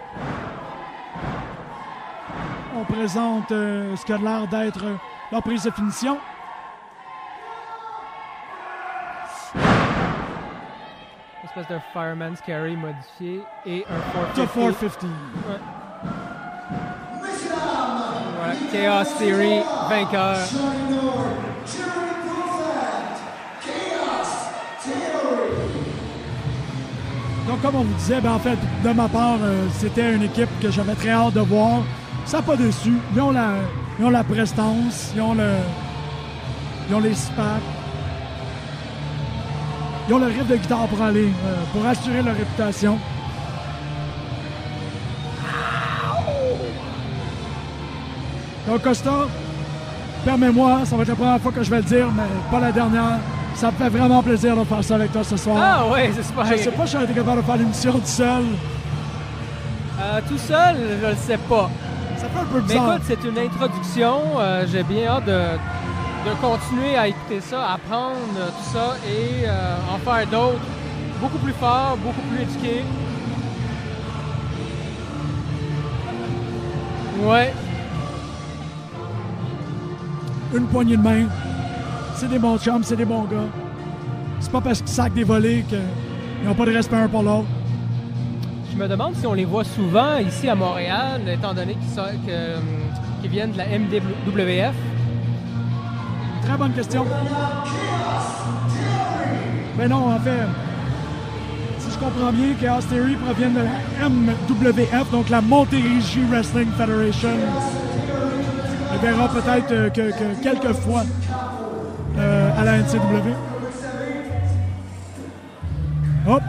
On 2.76 2.84
présente 2.84 3.52
euh, 3.52 3.96
ce 3.96 4.04
qui 4.04 4.12
a 4.12 4.18
l'air 4.18 4.46
d'être 4.48 4.84
leur 5.30 5.42
prise 5.42 5.62
de 5.64 5.70
finition. 5.70 6.18
Espèce 11.54 11.76
de 11.76 11.80
Fireman's 11.92 12.40
Carry 12.46 12.76
modifié 12.76 13.42
et 13.66 13.84
un 13.90 14.34
To 14.34 14.46
450. 14.46 15.10
450. 15.10 15.10
Voilà, 18.38 18.54
Chaos 18.72 19.18
Theory, 19.18 19.60
vainqueur. 19.88 20.38
Donc, 27.46 27.60
comme 27.60 27.74
on 27.74 27.82
vous 27.82 27.94
disait, 27.94 28.20
ben, 28.20 28.32
en 28.32 28.38
fait, 28.38 28.58
de 28.82 28.92
ma 28.92 29.08
part, 29.08 29.36
euh, 29.42 29.66
c'était 29.78 30.14
une 30.14 30.22
équipe 30.22 30.48
que 30.60 30.70
j'avais 30.70 30.94
très 30.94 31.10
hâte 31.10 31.34
de 31.34 31.40
voir. 31.40 31.82
Ça 32.24 32.38
n'a 32.38 32.42
pas 32.44 32.56
déçu. 32.56 32.92
Ils 33.14 33.20
ont 33.20 33.32
la, 33.32 33.56
ils 33.98 34.04
ont 34.06 34.10
la 34.10 34.24
prestance, 34.24 35.12
ils 35.14 35.20
ont 35.20 35.34
le, 35.34 35.50
ils 36.88 36.94
ont 36.94 37.00
les 37.00 37.14
SPAC. 37.14 37.60
Ils 40.12 40.16
ont 40.16 40.18
le 40.18 40.26
riff 40.26 40.46
de 40.46 40.56
guitare 40.56 40.86
pour 40.88 41.00
aller, 41.00 41.24
euh, 41.46 41.54
pour 41.72 41.86
assurer 41.86 42.20
leur 42.20 42.36
réputation. 42.36 42.98
Donc, 48.68 48.82
Costa, 48.82 49.10
permets-moi, 50.24 50.80
ça 50.84 50.96
va 50.96 51.02
être 51.02 51.08
la 51.08 51.14
première 51.14 51.40
fois 51.40 51.52
que 51.52 51.62
je 51.62 51.70
vais 51.70 51.78
le 51.78 51.82
dire, 51.82 52.06
mais 52.14 52.22
pas 52.50 52.60
la 52.60 52.72
dernière. 52.72 53.18
Ça 53.54 53.70
me 53.70 53.72
fait 53.76 53.88
vraiment 53.88 54.22
plaisir 54.22 54.54
de 54.56 54.64
faire 54.64 54.84
ça 54.84 54.94
avec 54.96 55.12
toi 55.12 55.24
ce 55.24 55.36
soir. 55.36 55.56
Ah 55.60 55.86
ouais, 55.90 56.10
c'est 56.14 56.22
super. 56.22 56.44
Je 56.46 56.56
sais 56.56 56.70
pas 56.70 56.86
si 56.86 56.92
j'aurais 56.92 57.04
été 57.04 57.14
capable 57.14 57.40
de 57.40 57.46
faire 57.46 57.56
l'émission 57.56 57.92
tout 57.92 58.00
seul. 58.04 58.44
Euh, 60.00 60.20
tout 60.28 60.38
seul, 60.38 60.76
je 61.02 61.06
le 61.06 61.16
sais 61.16 61.38
pas. 61.38 61.70
Ça 62.18 62.26
fait 62.28 62.38
un 62.40 62.44
peu 62.44 62.60
Mais 62.60 62.74
bizarre. 62.74 62.92
écoute, 62.96 63.02
c'est 63.06 63.24
une 63.28 63.38
introduction. 63.38 64.20
euh, 64.38 64.64
J'ai 64.70 64.82
bien 64.82 65.06
hâte 65.08 65.24
de, 65.26 65.40
de 66.24 66.34
continuer 66.40 66.96
à 66.96 67.08
écouter 67.08 67.40
ça, 67.40 67.72
apprendre 67.72 68.16
euh, 68.38 68.48
tout 68.48 68.72
ça 68.72 68.96
et 69.06 69.44
euh, 69.44 69.76
en 69.92 69.98
faire 69.98 70.26
d'autres. 70.26 70.60
Beaucoup 71.20 71.38
plus 71.38 71.52
fort, 71.52 71.96
beaucoup 72.02 72.20
plus 72.22 72.42
éduqué. 72.42 72.82
Ouais, 77.24 77.52
Une 80.54 80.66
poignée 80.66 80.96
de 80.96 81.02
main. 81.02 81.26
C'est 82.16 82.28
des 82.28 82.38
bons 82.38 82.58
chums, 82.58 82.82
c'est 82.82 82.96
des 82.96 83.04
bons 83.04 83.24
gars. 83.24 83.48
C'est 84.40 84.50
pas 84.50 84.60
parce 84.60 84.80
qu'ils 84.80 84.90
sacent 84.90 85.12
des 85.12 85.24
volets 85.24 85.64
qu'ils 85.68 85.78
n'ont 86.44 86.54
pas 86.54 86.66
de 86.66 86.72
respect 86.72 86.96
un 86.96 87.08
pour 87.08 87.22
l'autre. 87.22 87.46
je 88.70 88.76
me 88.76 88.88
demande 88.88 89.14
si 89.14 89.26
on 89.26 89.34
les 89.34 89.44
voit 89.44 89.64
souvent 89.64 90.18
ici 90.18 90.48
à 90.48 90.54
Montréal, 90.54 91.22
étant 91.28 91.54
donné 91.54 91.74
qu'ils 91.74 92.02
euh, 92.28 92.58
qu'ils 93.20 93.30
viennent 93.30 93.52
de 93.52 93.58
la 93.58 93.66
MWF. 93.66 94.74
Très 96.44 96.56
bonne 96.56 96.72
question. 96.72 97.06
Mais 99.78 99.88
non, 99.88 100.14
en 100.14 100.18
fait, 100.18 100.46
si 101.78 101.90
je 101.90 101.98
comprends 101.98 102.32
bien, 102.32 102.54
Chaos 102.60 102.82
Theory 102.82 103.16
provient 103.16 103.50
de 103.50 103.60
la 103.60 104.08
MWF, 104.08 105.10
donc 105.10 105.28
la 105.28 105.40
Montérégie 105.40 106.24
Wrestling 106.30 106.70
Federation. 106.72 107.30
On 108.94 108.98
verra 108.98 109.28
peut-être 109.28 109.72
euh, 109.72 109.88
que, 109.88 110.10
que 110.10 110.42
quelques 110.42 110.74
fois 110.74 111.02
euh, 112.18 112.60
à 112.60 112.64
la 112.64 112.78
NCW. 112.78 113.34
Hop. 116.28 116.42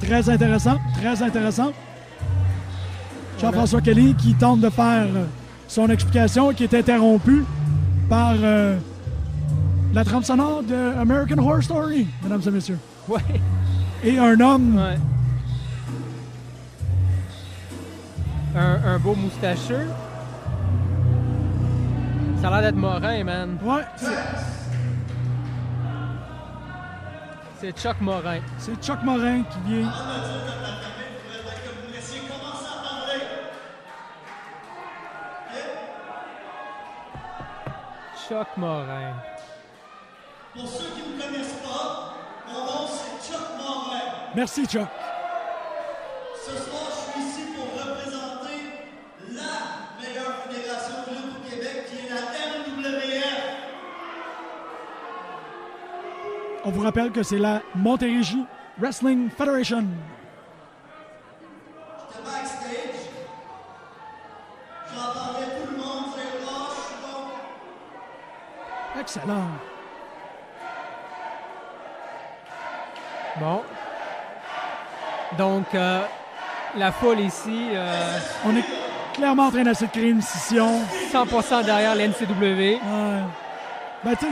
Très 0.00 0.28
intéressant, 0.28 0.76
très 1.00 1.22
intéressant. 1.22 1.72
Jean-François 3.40 3.80
Kelly 3.80 4.14
qui 4.14 4.34
tente 4.34 4.60
de 4.60 4.68
faire 4.68 5.06
son 5.72 5.88
explication 5.88 6.52
qui 6.52 6.64
est 6.64 6.74
interrompue 6.74 7.44
par 8.10 8.34
euh, 8.42 8.76
la 9.94 10.04
trame 10.04 10.22
sonore 10.22 10.62
de 10.62 10.92
American 11.00 11.38
Horror 11.38 11.62
Story, 11.62 12.06
mesdames 12.22 12.42
et 12.46 12.50
messieurs. 12.50 12.78
Ouais, 13.08 13.20
Et 14.04 14.18
un 14.18 14.38
homme, 14.38 14.76
ouais. 14.76 14.98
Un, 18.54 18.94
un 18.94 18.98
beau 18.98 19.14
moustacheux. 19.14 19.86
Ça 22.42 22.48
a 22.48 22.50
l'air 22.50 22.70
d'être 22.70 22.76
Morin, 22.78 23.24
man. 23.24 23.56
ouais, 23.64 23.82
c'est- 23.96 24.06
C'est 27.60 27.78
Chuck 27.80 27.96
Morin. 28.00 28.40
c'est 28.58 28.74
Chuck 28.84 29.02
Morin 29.04 29.42
qui 29.44 29.72
vient. 29.72 29.88
Chuck 38.32 38.56
Morin. 38.56 39.12
Pour 40.54 40.66
ceux 40.66 40.88
qui 40.94 41.02
ne 41.06 41.20
connaissent 41.20 41.60
pas, 41.62 42.14
mon 42.48 42.64
nom 42.64 42.88
c'est 42.88 43.30
Chuck 43.30 43.46
Morin. 43.58 44.00
Merci 44.34 44.64
Chuck. 44.64 44.88
Ce 46.42 46.50
soir, 46.50 46.88
je 46.88 47.12
suis 47.12 47.28
ici 47.28 47.42
pour 47.54 47.66
représenter 47.78 48.56
la 49.32 50.00
meilleure 50.00 50.36
fédération 50.48 50.94
de 51.06 51.14
lutte 51.14 51.36
au 51.36 51.50
Québec 51.50 51.84
qui 51.90 52.06
est 52.06 52.08
la 52.08 52.22
MWF. 52.80 53.42
On 56.64 56.70
vous 56.70 56.80
rappelle 56.80 57.12
que 57.12 57.22
c'est 57.22 57.38
la 57.38 57.60
Montérégie 57.74 58.46
Wrestling 58.78 59.28
Federation. 59.28 59.84
Excellent. 69.02 69.48
Bon. 73.40 73.62
Donc, 75.36 75.74
euh, 75.74 76.02
la 76.76 76.92
foule 76.92 77.18
ici, 77.18 77.70
euh, 77.72 78.18
On 78.46 78.54
est 78.54 78.64
clairement 79.12 79.46
en 79.46 79.50
train 79.50 79.64
de 79.64 79.86
créer 79.86 80.10
une 80.10 80.22
scission. 80.22 80.82
100% 81.10 81.64
derrière 81.64 81.96
l'NCW. 81.96 82.78
Ben, 84.04 84.16
tu 84.16 84.26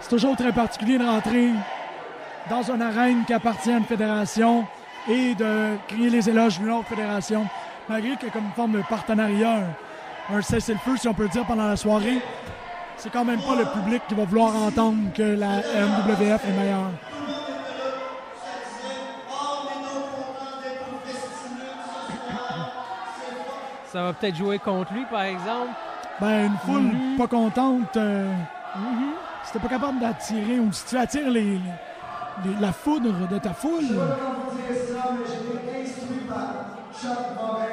c'est 0.00 0.08
toujours 0.08 0.34
très 0.34 0.52
particulier 0.52 0.96
de 0.96 1.04
rentrer 1.04 1.50
dans 2.48 2.62
une 2.62 2.80
arène 2.80 3.24
qui 3.26 3.34
appartient 3.34 3.70
à 3.70 3.76
une 3.76 3.84
fédération 3.84 4.64
et 5.10 5.34
de 5.34 5.76
crier 5.88 6.08
les 6.08 6.26
éloges 6.26 6.58
d'une 6.58 6.70
autre 6.70 6.88
fédération. 6.88 7.46
malgré 7.86 8.16
qu'il 8.16 8.28
y 8.28 8.30
a 8.30 8.32
comme 8.32 8.46
une 8.46 8.52
forme 8.52 8.72
de 8.72 8.82
partenariat, 8.88 9.58
un, 10.32 10.40
cessez-le-feu, 10.40 10.96
si 10.96 11.06
on 11.06 11.12
peut 11.12 11.28
dire, 11.28 11.44
pendant 11.44 11.68
la 11.68 11.76
soirée, 11.76 12.18
c'est 13.00 13.10
quand 13.10 13.24
même 13.24 13.40
pas 13.40 13.56
le 13.56 13.64
public 13.64 14.02
qui 14.08 14.14
va 14.14 14.24
vouloir 14.24 14.54
entendre 14.56 15.12
que 15.14 15.22
la 15.22 15.58
MWF 15.58 16.44
est 16.48 16.56
meilleure. 16.58 16.90
Ça 23.92 24.02
va 24.04 24.12
peut-être 24.12 24.36
jouer 24.36 24.58
contre 24.58 24.92
lui, 24.92 25.04
par 25.10 25.22
exemple. 25.22 25.70
Ben, 26.20 26.46
une 26.46 26.58
foule 26.58 26.82
Mhm. 26.82 27.16
pas 27.16 27.26
contente, 27.26 27.96
euh, 27.96 28.32
si 29.44 29.52
t'es 29.52 29.58
pas 29.58 29.68
capable 29.68 29.98
d'attirer, 29.98 30.60
ou 30.60 30.70
si 30.72 30.84
tu 30.86 30.96
attires 30.96 31.30
les, 31.30 31.42
les- 32.44 32.60
la 32.60 32.72
foudre 32.72 33.26
de 33.26 33.38
ta 33.38 33.52
foule, 33.52 33.72
Quand 33.88 34.50
vous 34.50 34.56
direz 34.56 34.86
cela, 34.86 35.02
mais 35.12 35.24
j'ai 35.26 35.78
été 35.78 35.82
instruit 35.90 36.20
par 36.28 36.52
Chuck 36.94 37.34
Morin. 37.36 37.64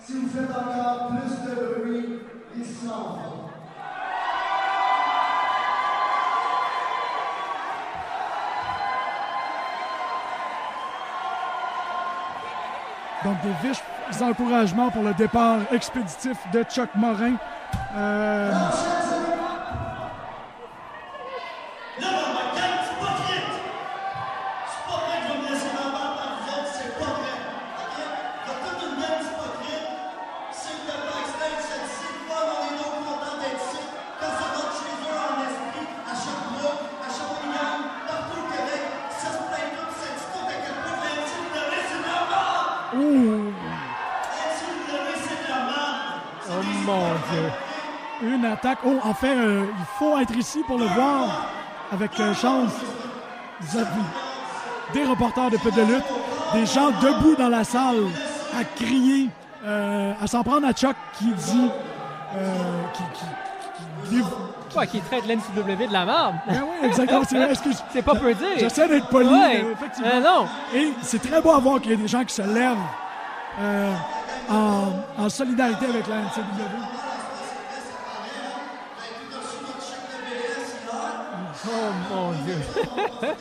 Si 0.00 0.12
vous 0.14 0.28
faites 0.28 0.50
encore 0.50 1.08
plus 1.08 1.50
de 1.50 1.82
bruit, 1.82 2.18
il 2.56 2.64
s'en 2.64 3.18
donc 13.24 13.36
des 13.42 13.68
vifs 13.68 13.82
encouragements 14.20 14.90
pour 14.90 15.02
le 15.02 15.14
départ 15.14 15.58
expéditif 15.72 16.36
de 16.52 16.62
Chuck 16.62 16.90
Morin. 16.94 17.34
Euh, 17.96 18.52
Oh, 48.86 48.98
en 49.02 49.14
fait, 49.14 49.34
euh, 49.36 49.64
il 49.78 49.84
faut 49.98 50.18
être 50.18 50.36
ici 50.36 50.60
pour 50.66 50.78
le 50.78 50.86
voir 50.86 51.46
avec 51.92 52.18
euh, 52.20 52.34
chance. 52.34 52.70
Des 54.92 55.04
reporters 55.04 55.50
de 55.50 55.56
peu 55.56 55.70
de 55.70 55.82
lutte, 55.82 56.04
des 56.52 56.66
gens 56.66 56.90
debout 57.02 57.34
dans 57.36 57.48
la 57.48 57.64
salle 57.64 58.02
à 58.58 58.64
crier, 58.64 59.28
euh, 59.64 60.12
à 60.22 60.26
s'en 60.26 60.42
prendre 60.42 60.66
à 60.66 60.72
Chuck 60.72 60.94
qui 61.18 61.26
dit. 61.32 61.70
euh, 62.36 62.82
qui, 62.92 63.02
qui- 63.14 64.10
qui 64.10 64.14
dit- 64.16 64.24
Ouais, 64.76 64.86
qui 64.88 65.00
traite 65.00 65.24
l'NCW 65.28 65.86
de 65.86 65.92
la 65.92 66.04
merde. 66.04 66.34
Ben 66.48 66.62
oui, 66.64 66.88
exactement. 66.88 67.22
c'est 67.92 68.02
pas 68.02 68.14
peu 68.16 68.34
dire. 68.34 68.48
J'essaie 68.58 68.88
d'être 68.88 69.06
poli, 69.08 69.28
Ouais. 69.28 69.62
mais 69.64 69.72
effectivement. 69.72 70.10
Euh, 70.12 70.20
non. 70.20 70.46
Et 70.74 70.92
c'est 71.02 71.22
très 71.22 71.40
beau 71.40 71.52
à 71.52 71.58
voir 71.60 71.80
qu'il 71.80 71.92
y 71.92 71.94
a 71.94 71.96
des 71.96 72.08
gens 72.08 72.24
qui 72.24 72.34
se 72.34 72.42
lèvent 72.42 72.76
euh, 73.60 73.92
en, 74.50 75.22
en 75.22 75.28
solidarité 75.28 75.86
avec 75.86 76.08
la 76.08 76.16
NCW. 76.16 76.93
Oh 81.66 81.70
mon 82.10 82.32
Dieu. 82.44 82.56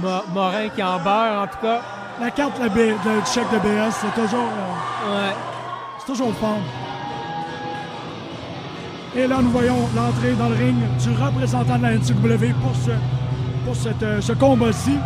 Mo- 0.00 0.24
Morin 0.32 0.68
qui 0.74 0.82
en 0.82 0.98
beurre, 0.98 1.42
en 1.42 1.46
tout 1.46 1.58
cas. 1.62 1.80
La 2.20 2.30
carte 2.30 2.58
la 2.58 2.68
B- 2.68 2.76
de, 3.04 3.20
du 3.20 3.26
chèque 3.32 3.50
de 3.52 3.58
BS, 3.58 3.92
c'est 4.00 4.14
toujours, 4.20 4.48
euh, 5.06 5.28
Ouais. 5.28 5.34
c'est 5.98 6.06
toujours 6.12 6.32
fort. 6.34 6.58
Et 9.14 9.26
là, 9.26 9.36
nous 9.42 9.50
voyons 9.50 9.76
l'entrée 9.94 10.32
dans 10.32 10.48
le 10.48 10.54
ring 10.56 10.76
du 10.98 11.10
représentant 11.22 11.76
de 11.76 11.82
la 11.82 11.92
NCW 11.94 12.52
pour 12.62 12.74
ce, 12.74 12.90
pour 13.66 13.76
cette, 13.76 14.02
euh, 14.02 14.20
ce 14.20 14.32
combat-ci. 14.32 14.96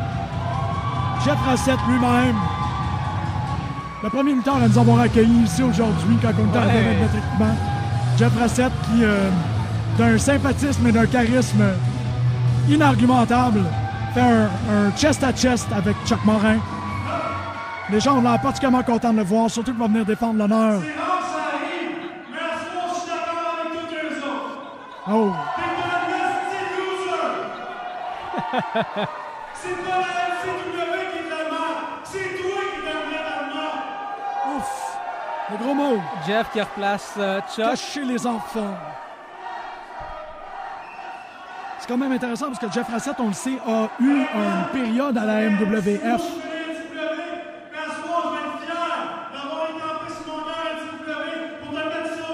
Jeff 1.25 1.39
Rassett 1.45 1.79
lui-même. 1.89 2.37
Le 4.05 4.09
premier 4.11 4.35
lutteur 4.35 4.57
à 4.57 4.69
nous 4.69 4.79
avoir 4.79 5.01
accueillis 5.01 5.43
ici 5.45 5.63
aujourd'hui 5.63 6.17
quand 6.23 6.29
on 6.39 6.49
était 6.49 6.59
Ouais. 6.59 6.65
avec 6.65 7.01
notre 7.03 7.17
équipement. 7.17 7.57
Jeff 8.17 8.33
Rassett 8.39 8.73
qui, 8.85 9.03
euh, 9.05 9.29
d'un 9.99 10.19
sympathisme 10.19 10.87
et 10.87 10.93
d'un 10.93 11.07
charisme 11.07 11.65
inargumentable, 12.69 13.63
fait 14.15 14.21
un, 14.21 14.45
un 14.71 14.97
chest-à-chest 14.97 15.67
avec 15.75 15.97
Chuck 16.07 16.25
Morin. 16.25 16.59
Les 17.91 18.01
gens 18.01 18.19
ont 18.19 18.23
l'air 18.23 18.41
particulièrement 18.41 18.83
contents 18.83 19.13
de 19.13 19.19
le 19.19 19.25
voir, 19.25 19.49
surtout 19.51 19.71
qu'il 19.71 19.81
va 19.81 19.87
venir 19.87 20.05
défendre 20.05 20.39
l'honneur. 20.39 20.81
Oh! 25.09 25.33
C'est 29.55 29.77
pas 29.85 29.99
la 29.99 30.27
qui 30.43 31.19
est 31.19 31.31
c'est 32.05 32.43
toi 32.43 32.61
qui 32.75 32.81
devrais 32.81 33.15
être 33.15 33.25
la 33.25 33.55
merde! 33.55 34.57
ouf! 34.57 34.99
Le 35.53 35.57
gros 35.65 35.75
mot, 35.75 36.03
Jeff 36.27 36.51
qui 36.53 36.61
replace 36.61 37.15
euh, 37.19 37.41
Chuck. 37.55 37.71
cacher 37.71 38.05
les 38.05 38.27
enfants. 38.27 38.77
C'est 41.87 41.93
quand 41.93 41.99
même 41.99 42.11
intéressant 42.11 42.47
parce 42.47 42.59
que 42.59 42.73
Jeff 42.73 42.89
Rassett, 42.89 43.15
on 43.21 43.29
le 43.29 43.33
sait, 43.33 43.59
a 43.65 43.89
eu 44.01 44.11
une 44.11 44.67
période 44.73 45.17
à 45.17 45.25
la 45.25 45.49
MWF. 45.49 46.21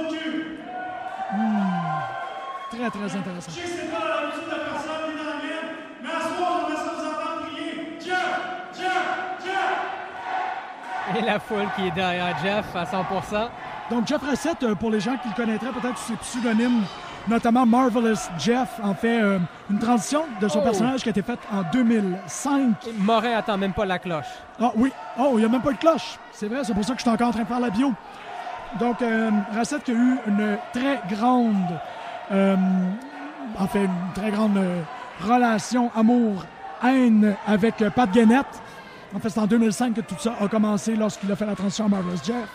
Cul. 0.08 0.58
Très, 2.70 2.90
très 2.90 3.16
intéressant. 3.16 3.52
Et 11.14 11.20
la 11.20 11.38
foule 11.38 11.58
qui 11.76 11.88
est 11.88 11.90
derrière 11.90 12.38
Jeff 12.42 12.64
à 12.74 12.84
100%. 12.84 13.50
Donc, 13.90 14.06
Jeff 14.06 14.22
Rassett, 14.22 14.62
euh, 14.62 14.74
pour 14.74 14.90
les 14.90 15.00
gens 15.00 15.18
qui 15.18 15.28
le 15.28 15.34
connaîtraient, 15.34 15.72
peut-être 15.72 15.98
sous 15.98 16.12
ses 16.12 16.38
pseudonymes, 16.38 16.84
notamment 17.28 17.64
Marvelous 17.66 18.16
Jeff, 18.38 18.68
en 18.82 18.94
fait 18.94 19.20
euh, 19.22 19.38
une 19.70 19.78
transition 19.78 20.22
de 20.40 20.48
son 20.48 20.58
Oh. 20.60 20.62
personnage 20.64 21.02
qui 21.02 21.08
a 21.08 21.10
été 21.10 21.22
faite 21.22 21.38
en 21.52 21.62
2005. 21.72 22.86
Et 22.86 22.92
Morin 22.98 23.36
attend 23.38 23.56
même 23.58 23.72
pas 23.72 23.84
la 23.84 23.98
cloche. 23.98 24.26
Ah 24.60 24.72
oui. 24.76 24.92
Oh, 25.18 25.32
il 25.34 25.38
n'y 25.40 25.44
a 25.44 25.48
même 25.48 25.62
pas 25.62 25.72
de 25.72 25.78
cloche. 25.78 26.18
C'est 26.32 26.48
vrai, 26.48 26.64
c'est 26.64 26.74
pour 26.74 26.84
ça 26.84 26.92
que 26.92 26.98
je 26.98 27.02
suis 27.02 27.10
encore 27.10 27.28
en 27.28 27.32
train 27.32 27.42
de 27.42 27.48
faire 27.48 27.60
la 27.60 27.70
bio. 27.70 27.92
Donc, 28.80 29.02
euh, 29.02 29.30
Rassett 29.54 29.82
qui 29.84 29.90
a 29.90 29.94
eu 29.94 30.16
une 30.26 30.56
très 30.72 31.00
grande, 31.14 31.78
euh, 32.32 32.56
en 33.58 33.66
fait, 33.66 33.84
une 33.84 34.12
très 34.14 34.30
grande 34.30 34.56
euh, 34.56 34.80
relation 35.22 35.90
amour-haine 35.94 37.34
avec 37.46 37.76
Pat 37.94 38.10
Guennette. 38.10 38.62
En 39.14 39.18
fait, 39.18 39.28
c'est 39.28 39.40
en 39.40 39.46
2005 39.46 39.94
que 39.94 40.00
tout 40.00 40.14
ça 40.18 40.32
a 40.40 40.48
commencé 40.48 40.96
lorsqu'il 40.96 41.30
a 41.30 41.36
fait 41.36 41.44
la 41.44 41.54
transition 41.54 41.84
à 41.84 41.88
Marvelous 41.88 42.16
Jeff. 42.24 42.48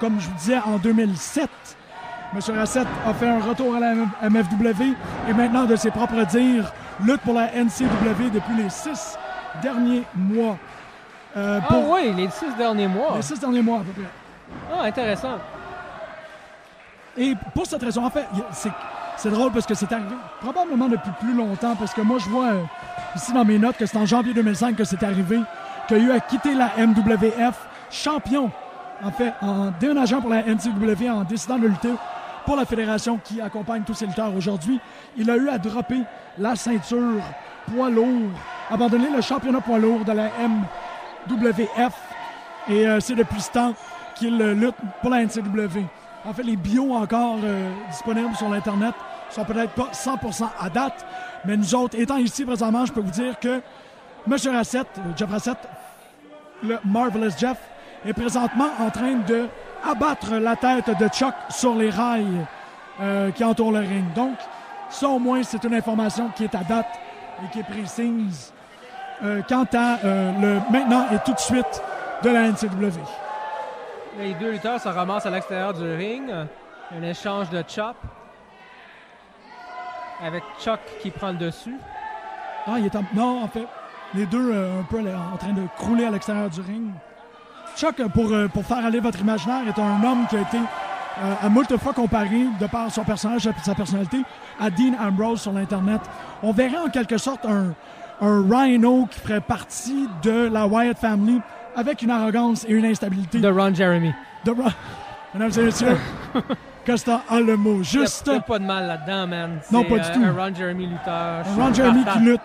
Comme 0.00 0.18
je 0.20 0.26
vous 0.28 0.34
disais, 0.36 0.58
en 0.58 0.78
2007, 0.78 1.48
M. 2.34 2.40
Rassett 2.56 2.86
a 3.06 3.12
fait 3.14 3.28
un 3.28 3.40
retour 3.40 3.74
à 3.76 3.80
la 3.80 3.94
MFW 4.28 4.94
et 5.28 5.32
maintenant, 5.34 5.64
de 5.64 5.76
ses 5.76 5.90
propres 5.90 6.24
dires, 6.26 6.72
lutte 7.04 7.20
pour 7.20 7.34
la 7.34 7.48
NCW 7.54 8.30
depuis 8.32 8.56
les 8.56 8.70
six 8.70 9.18
derniers 9.60 10.02
mois. 10.14 10.56
Euh, 11.36 11.60
Ah 11.62 11.66
pour 11.68 11.90
oui, 11.90 12.12
les 12.14 12.28
six 12.30 12.54
derniers 12.56 12.86
mois. 12.88 13.12
les 13.16 13.22
six 13.22 13.38
derniers 13.38 13.62
mois 13.62 13.80
à 13.80 13.82
peu 13.82 13.92
près. 13.92 14.10
Ah, 14.72 14.84
intéressant. 14.84 15.38
Et 17.16 17.34
pour 17.54 17.66
cette 17.66 17.82
raison, 17.82 18.04
en 18.06 18.10
fait, 18.10 18.26
c'est, 18.52 18.70
c'est 19.18 19.30
drôle 19.30 19.52
parce 19.52 19.66
que 19.66 19.74
c'est 19.74 19.92
arrivé 19.92 20.14
probablement 20.40 20.88
depuis 20.88 21.10
plus 21.20 21.34
longtemps, 21.34 21.74
parce 21.76 21.92
que 21.92 22.00
moi, 22.00 22.16
je 22.18 22.28
vois 22.30 22.46
euh, 22.52 22.62
ici 23.14 23.32
dans 23.34 23.44
mes 23.44 23.58
notes 23.58 23.76
que 23.76 23.84
c'est 23.84 23.98
en 23.98 24.06
janvier 24.06 24.32
2005 24.32 24.74
que 24.76 24.84
c'est 24.84 25.02
arrivé, 25.02 25.40
qu'il 25.86 25.96
a 25.98 26.00
eu 26.00 26.10
à 26.12 26.20
quitter 26.20 26.54
la 26.54 26.70
MWF 26.78 27.54
champion, 27.90 28.50
en 29.04 29.10
fait, 29.10 29.34
en 29.42 29.70
déménageant 29.78 30.22
pour 30.22 30.30
la 30.30 30.42
NCW, 30.42 31.10
en 31.10 31.24
décidant 31.24 31.58
de 31.58 31.66
lutter 31.66 31.92
pour 32.44 32.56
la 32.56 32.64
fédération 32.64 33.18
qui 33.22 33.40
accompagne 33.40 33.82
tous 33.82 33.94
ces 33.94 34.06
lutteurs 34.06 34.34
aujourd'hui. 34.34 34.80
Il 35.16 35.30
a 35.30 35.36
eu 35.36 35.48
à 35.48 35.58
dropper 35.58 36.02
la 36.38 36.56
ceinture 36.56 37.20
poids 37.72 37.90
lourd, 37.90 38.30
abandonner 38.70 39.10
le 39.10 39.20
championnat 39.20 39.60
poids 39.60 39.78
lourd 39.78 40.04
de 40.04 40.12
la 40.12 40.30
MWF. 41.28 41.92
Et 42.68 42.86
euh, 42.86 43.00
c'est 43.00 43.14
depuis 43.14 43.40
ce 43.40 43.50
temps 43.50 43.74
qu'il 44.14 44.40
euh, 44.40 44.54
lutte 44.54 44.74
pour 45.00 45.10
la 45.10 45.24
NCW. 45.24 45.84
En 46.24 46.32
fait, 46.32 46.42
les 46.42 46.56
bios 46.56 46.92
encore 46.94 47.38
euh, 47.42 47.70
disponibles 47.90 48.34
sur 48.36 48.48
l'Internet 48.48 48.94
sont 49.30 49.44
peut-être 49.44 49.72
pas 49.72 49.90
100% 49.92 50.48
à 50.60 50.70
date, 50.70 51.04
mais 51.44 51.56
nous 51.56 51.74
autres, 51.74 51.98
étant 51.98 52.18
ici 52.18 52.44
présentement, 52.44 52.84
je 52.84 52.92
peux 52.92 53.00
vous 53.00 53.10
dire 53.10 53.38
que 53.40 53.60
M. 54.26 54.36
Rassett, 54.54 54.86
Jeff 55.16 55.30
Rassett, 55.30 55.58
le 56.62 56.78
Marvelous 56.84 57.30
Jeff, 57.36 57.58
est 58.06 58.12
présentement 58.12 58.68
en 58.78 58.90
train 58.90 59.16
de 59.26 59.46
abattre 59.84 60.34
la 60.34 60.56
tête 60.56 60.90
de 60.98 61.08
Chuck 61.08 61.34
sur 61.50 61.74
les 61.74 61.90
rails 61.90 62.46
euh, 63.00 63.30
qui 63.30 63.44
entourent 63.44 63.72
le 63.72 63.80
ring. 63.80 64.12
Donc, 64.14 64.36
ça 64.90 65.08
au 65.08 65.18
moins, 65.18 65.42
c'est 65.42 65.62
une 65.64 65.74
information 65.74 66.30
qui 66.36 66.44
est 66.44 66.54
à 66.54 66.62
date 66.62 66.98
et 67.42 67.50
qui 67.52 67.60
est 67.60 67.64
précise 67.64 68.52
euh, 69.22 69.40
quant 69.48 69.66
à 69.72 69.98
euh, 70.04 70.32
le 70.40 70.72
maintenant 70.72 71.06
et 71.12 71.18
tout 71.24 71.32
de 71.32 71.38
suite 71.38 71.82
de 72.22 72.30
la 72.30 72.48
NCW. 72.48 73.00
Les 74.18 74.34
deux 74.34 74.52
lutteurs 74.52 74.80
se 74.80 74.88
ramassent 74.88 75.26
à 75.26 75.30
l'extérieur 75.30 75.72
du 75.72 75.94
ring. 75.94 76.30
Un 76.30 77.02
échange 77.02 77.48
de 77.50 77.64
chop. 77.66 77.96
Avec 80.22 80.42
Chuck 80.60 80.80
qui 81.00 81.10
prend 81.10 81.28
le 81.28 81.38
dessus. 81.38 81.76
Ah, 82.66 82.74
il 82.78 82.86
est 82.86 82.94
en... 82.94 83.04
Non, 83.14 83.42
en 83.42 83.48
fait, 83.48 83.66
les 84.14 84.26
deux 84.26 84.52
euh, 84.52 84.80
un 84.80 84.82
peu 84.84 85.00
là, 85.00 85.18
en 85.32 85.36
train 85.36 85.52
de 85.52 85.66
crouler 85.76 86.04
à 86.04 86.10
l'extérieur 86.10 86.50
du 86.50 86.60
ring. 86.60 86.90
Chuck, 87.76 87.96
pour, 88.12 88.32
euh, 88.32 88.48
pour 88.48 88.64
faire 88.64 88.84
aller 88.84 89.00
votre 89.00 89.20
imaginaire, 89.20 89.62
est 89.68 89.78
un 89.80 90.02
homme 90.04 90.26
qui 90.28 90.36
a 90.36 90.40
été 90.40 90.58
euh, 90.58 91.34
à 91.42 91.48
moult 91.48 91.76
fois 91.78 91.92
comparé, 91.92 92.46
de 92.60 92.66
par 92.66 92.90
son 92.90 93.02
personnage 93.04 93.46
et 93.46 93.52
sa 93.62 93.74
personnalité, 93.74 94.18
à 94.60 94.70
Dean 94.70 94.92
Ambrose 95.00 95.40
sur 95.42 95.52
l'Internet. 95.52 96.00
On 96.42 96.52
verrait 96.52 96.78
en 96.86 96.88
quelque 96.90 97.18
sorte 97.18 97.44
un, 97.46 97.74
un 98.20 98.44
Rhino 98.48 99.06
qui 99.10 99.18
ferait 99.20 99.40
partie 99.40 100.08
de 100.22 100.48
la 100.52 100.66
Wyatt 100.66 100.98
Family 100.98 101.40
avec 101.76 102.02
une 102.02 102.10
arrogance 102.10 102.64
et 102.68 102.72
une 102.72 102.84
instabilité. 102.84 103.40
De 103.40 103.48
Ron 103.48 103.74
Jeremy. 103.74 104.12
De 104.44 104.50
Ron- 104.52 104.70
Mesdames 105.34 105.50
et 105.58 105.64
messieurs, 105.64 105.96
Costa 106.86 107.22
a 107.30 107.40
le 107.40 107.56
mot 107.56 107.76
Il 107.78 107.84
juste. 107.84 108.26
n'y 108.28 108.36
a 108.36 108.40
pas 108.40 108.58
de 108.58 108.64
mal 108.64 108.86
là-dedans, 108.86 109.26
man. 109.26 109.58
Non, 109.70 109.82
pas 109.84 109.94
du 109.98 110.00
euh, 110.00 110.14
tout. 110.14 110.20
Un 110.24 110.32
Ron 110.32 110.54
Jeremy 110.54 110.86
lutteur. 110.86 111.44
Un 111.58 111.62
Ron 111.64 111.72
Jeremy 111.72 112.04
qui 112.04 112.18
lutte 112.24 112.40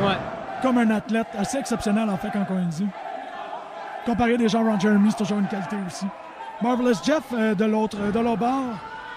Ouais. 0.00 0.16
comme 0.62 0.78
un 0.78 0.90
athlète, 0.90 1.28
assez 1.38 1.58
exceptionnel 1.58 2.08
en 2.10 2.16
fait 2.16 2.28
quand 2.32 2.44
on 2.50 2.54
le 2.56 2.62
dit. 2.64 2.86
Comparé 4.06 4.36
des 4.38 4.48
gens 4.48 4.62
Ron 4.64 4.78
Jeremy, 4.78 5.10
c'est 5.10 5.18
toujours 5.18 5.38
une 5.38 5.48
qualité 5.48 5.76
aussi. 5.86 6.06
Marvelous 6.62 6.94
Jeff, 7.04 7.24
euh, 7.32 7.54
de 7.54 7.64
l'autre 7.64 7.98
de 8.12 8.18
l'autre 8.20 8.38
bord, 8.38 8.74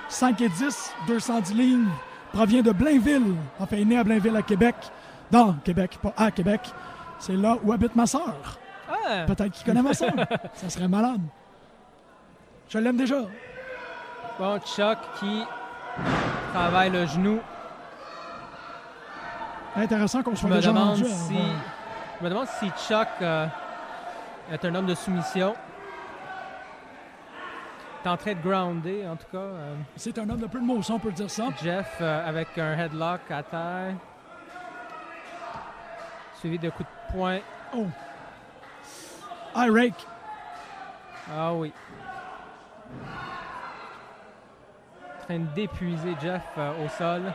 5 0.10 0.42
et 0.42 0.50
10, 0.50 0.94
210 1.08 1.54
livres, 1.54 1.92
provient 2.34 2.62
de 2.64 2.72
Blainville. 2.72 3.36
En 3.60 3.66
fait, 3.68 3.78
il 3.78 3.82
est 3.84 3.86
né 3.86 3.98
à 4.00 4.04
Blainville, 4.04 4.36
à 4.36 4.42
Québec. 4.42 4.76
Dans 5.32 5.54
Québec, 5.64 6.00
pas 6.02 6.14
à 6.18 6.32
Québec. 6.32 6.62
C'est 7.20 7.34
là 7.36 7.56
où 7.64 7.72
habite 7.72 7.96
ma 7.96 8.08
sœur. 8.08 8.36
Ah, 8.90 9.26
Peut-être 9.28 9.52
qu'il 9.52 9.66
connaît 9.66 9.84
ma 9.84 9.94
sœur. 9.94 10.12
Ça 10.56 10.70
serait 10.70 10.88
malade. 10.88 11.22
Je 12.68 12.80
l'aime 12.80 12.98
déjà. 12.98 13.22
bon, 14.40 14.60
Chuck 14.60 14.98
qui 15.20 15.44
travaille 16.54 16.90
le 16.90 17.06
genou. 17.06 17.40
Intéressant 19.76 20.24
qu'on 20.24 20.32
Je 20.34 20.40
soit 20.40 20.50
me 20.50 20.56
déjà 20.56 20.70
demande 20.70 20.90
rendu 20.90 21.04
à 21.04 21.08
si, 21.08 21.38
je 22.20 22.24
me 22.24 22.30
demande 22.30 22.48
si 22.60 22.70
Chuck 22.88 23.08
euh, 23.22 23.46
est 24.52 24.66
un 24.66 24.76
homme 24.76 24.86
de 24.86 24.96
soumission. 24.96 25.56
T'es 28.04 28.10
en 28.10 28.18
train 28.18 28.34
de 28.34 28.42
grounder, 28.42 29.06
en 29.08 29.16
tout 29.16 29.28
cas. 29.32 29.38
euh, 29.38 29.76
C'est 29.96 30.18
un 30.18 30.30
homme 30.30 30.40
de 30.40 30.48
peu 30.48 30.60
de 30.60 30.64
mots, 30.66 30.80
on 30.90 31.00
peut 31.00 31.12
dire 31.12 31.30
ça. 31.30 31.48
Jeff 31.62 31.98
euh, 32.00 32.28
avec 32.28 32.58
un 32.58 32.78
headlock 32.78 33.20
à 33.30 33.44
terre. 33.44 33.94
Suivi 36.40 36.58
de 36.58 36.70
coups 36.70 36.88
de 36.90 37.12
poing. 37.14 37.40
Oh. 37.76 37.86
High 39.56 39.70
rake. 39.72 40.08
Ah 41.36 41.54
oui. 41.54 41.74
En 45.20 45.26
train 45.26 45.40
d'épuiser 45.54 46.16
Jeff 46.22 46.42
euh, 46.58 46.86
au 46.86 46.88
sol. 46.90 47.34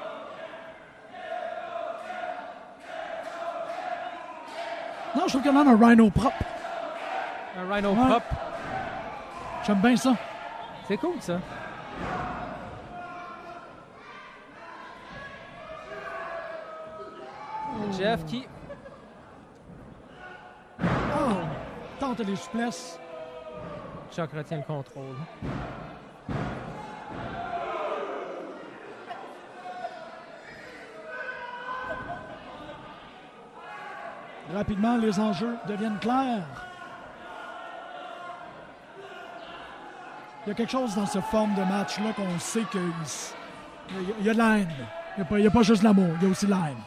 Non, 5.14 5.22
je 5.26 5.28
trouve 5.28 5.42
qu'il 5.42 5.52
y 5.52 5.54
en 5.54 5.66
a 5.66 5.70
un 5.70 5.76
rhino 5.76 6.10
propre. 6.10 6.42
Un 7.56 7.72
rhino 7.72 7.90
Ouais. 7.92 8.08
pop. 8.08 8.22
J'aime 9.66 9.80
bien 9.80 9.96
ça. 9.96 10.14
C'est 10.86 10.96
cool 10.96 11.20
ça. 11.20 11.38
Jeff 17.96 18.24
qui. 18.26 18.46
Oh. 20.80 21.42
Tente 22.00 22.20
les 22.20 22.36
souplesses. 22.36 22.98
Chuck 24.12 24.32
retient 24.32 24.58
le 24.58 24.62
contrôle. 24.64 25.16
Rapidement, 34.52 34.96
les 34.96 35.18
enjeux 35.18 35.56
deviennent 35.66 35.98
clairs. 35.98 36.66
Il 40.46 40.50
y 40.50 40.52
a 40.52 40.54
quelque 40.54 40.70
chose 40.72 40.94
dans 40.94 41.06
cette 41.06 41.24
forme 41.24 41.54
de 41.54 41.62
match-là 41.62 42.12
qu'on 42.14 42.38
sait 42.38 42.64
qu'il 42.70 42.80
il 44.20 44.26
y 44.26 44.30
a- 44.30 44.32
de 44.34 44.38
la 44.38 44.58
haine. 44.58 44.68
Il 45.30 45.36
n'y 45.36 45.44
a, 45.46 45.48
a 45.48 45.50
pas 45.52 45.62
juste 45.62 45.82
l'amour, 45.82 46.08
il 46.20 46.24
y 46.24 46.26
a 46.26 46.30
aussi 46.30 46.46
de 46.46 46.50
la 46.50 46.56
haine. 46.68 46.82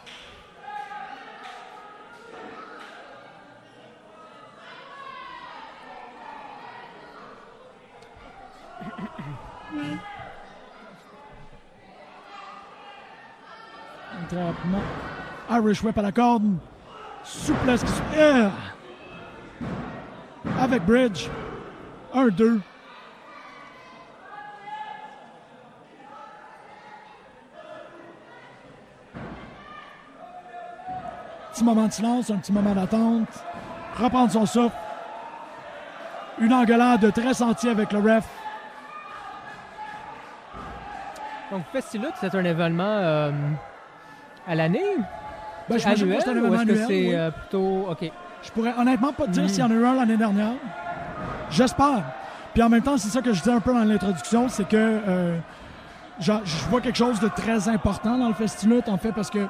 Rapidement. 14.32 14.84
Irish 15.50 15.84
whip 15.84 15.98
à 15.98 16.02
la 16.02 16.12
corde. 16.12 16.43
Souplesse 17.24 17.84
qui. 17.84 17.91
Ah! 18.20 18.52
Avec 20.60 20.84
bridge. 20.86 21.28
1-2. 22.13 22.60
Moment 31.68 31.88
de 31.88 31.92
silence, 31.94 32.30
un 32.32 32.38
petit 32.38 32.52
moment 32.52 32.74
d'attente. 32.74 33.28
Reprendre 34.00 34.32
son 34.32 34.46
souffle. 34.46 34.76
Une 36.40 36.54
engueulade 36.54 37.12
très 37.14 37.34
sentie 37.34 37.68
avec 37.70 37.92
le 37.92 38.00
ref. 38.00 38.26
Donc, 41.52 41.64
Festilut, 41.72 42.08
c'est 42.20 42.34
un 42.36 42.44
événement 42.44 42.84
euh, 42.86 43.32
à 44.48 44.56
l'année? 44.56 44.82
Ben, 45.70 45.78
j'imagine 45.80 46.04
annuel? 46.08 46.22
c'est 46.24 46.30
un 46.30 46.38
événement 46.38 46.58
que 46.58 46.62
annuel, 46.72 46.86
oui. 46.90 47.16
euh, 47.16 47.32
plutôt. 47.32 47.88
OK. 47.90 48.12
Je 48.44 48.52
pourrais 48.52 48.74
honnêtement 48.78 49.14
pas 49.14 49.26
te 49.26 49.32
dire 49.32 49.44
Mm. 49.44 49.48
s'il 49.50 49.60
y 49.60 49.64
en 49.64 49.72
a 49.72 49.74
eu 49.74 49.86
un 49.86 49.96
l'année 49.96 50.18
dernière. 50.18 50.54
J'espère. 51.50 52.04
Puis 52.54 52.62
en 52.64 52.70
même 52.70 52.82
temps, 52.82 52.98
c'est 52.98 53.10
ça 53.10 53.22
que 53.22 53.32
je 53.34 53.40
disais 53.40 53.54
un 53.54 53.60
peu 53.60 53.74
dans 53.74 53.84
l'introduction, 53.84 54.50
c'est 54.50 54.68
que 54.68 54.76
euh, 54.78 55.38
je, 56.20 56.32
je 56.44 56.66
vois 56.70 56.82
quelque 56.82 56.98
chose 56.98 57.20
de 57.20 57.28
très 57.30 57.68
important 57.70 58.18
dans 58.18 58.28
le 58.28 58.34
Festilut, 58.34 58.82
en 58.88 58.98
fait, 58.98 59.12
parce 59.12 59.30
que 59.30 59.48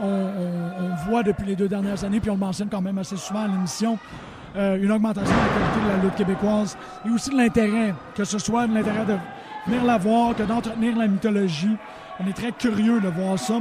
on, 0.00 1.08
voit 1.08 1.22
depuis 1.22 1.46
les 1.46 1.56
deux 1.56 1.68
dernières 1.68 2.04
années, 2.04 2.20
puis 2.20 2.30
on 2.30 2.34
le 2.34 2.40
mentionne 2.40 2.68
quand 2.68 2.80
même 2.80 2.98
assez 2.98 3.16
souvent 3.16 3.40
à 3.40 3.48
l'émission, 3.48 3.98
euh, 4.56 4.76
une 4.76 4.92
augmentation 4.92 5.34
de 5.34 5.40
la 5.40 5.46
qualité 5.46 5.80
de 5.84 5.96
la 5.96 6.04
lutte 6.04 6.14
québécoise 6.14 6.76
et 7.06 7.10
aussi 7.10 7.30
de 7.30 7.36
l'intérêt, 7.36 7.94
que 8.14 8.24
ce 8.24 8.38
soit 8.38 8.66
de 8.66 8.74
l'intérêt 8.74 9.04
de 9.04 9.16
venir 9.66 9.84
la 9.84 9.98
voir, 9.98 10.34
que 10.36 10.42
d'entretenir 10.42 10.96
la 10.96 11.06
mythologie. 11.06 11.76
On 12.20 12.28
est 12.28 12.34
très 12.34 12.52
curieux 12.52 13.00
de 13.00 13.08
voir 13.08 13.38
ça. 13.38 13.54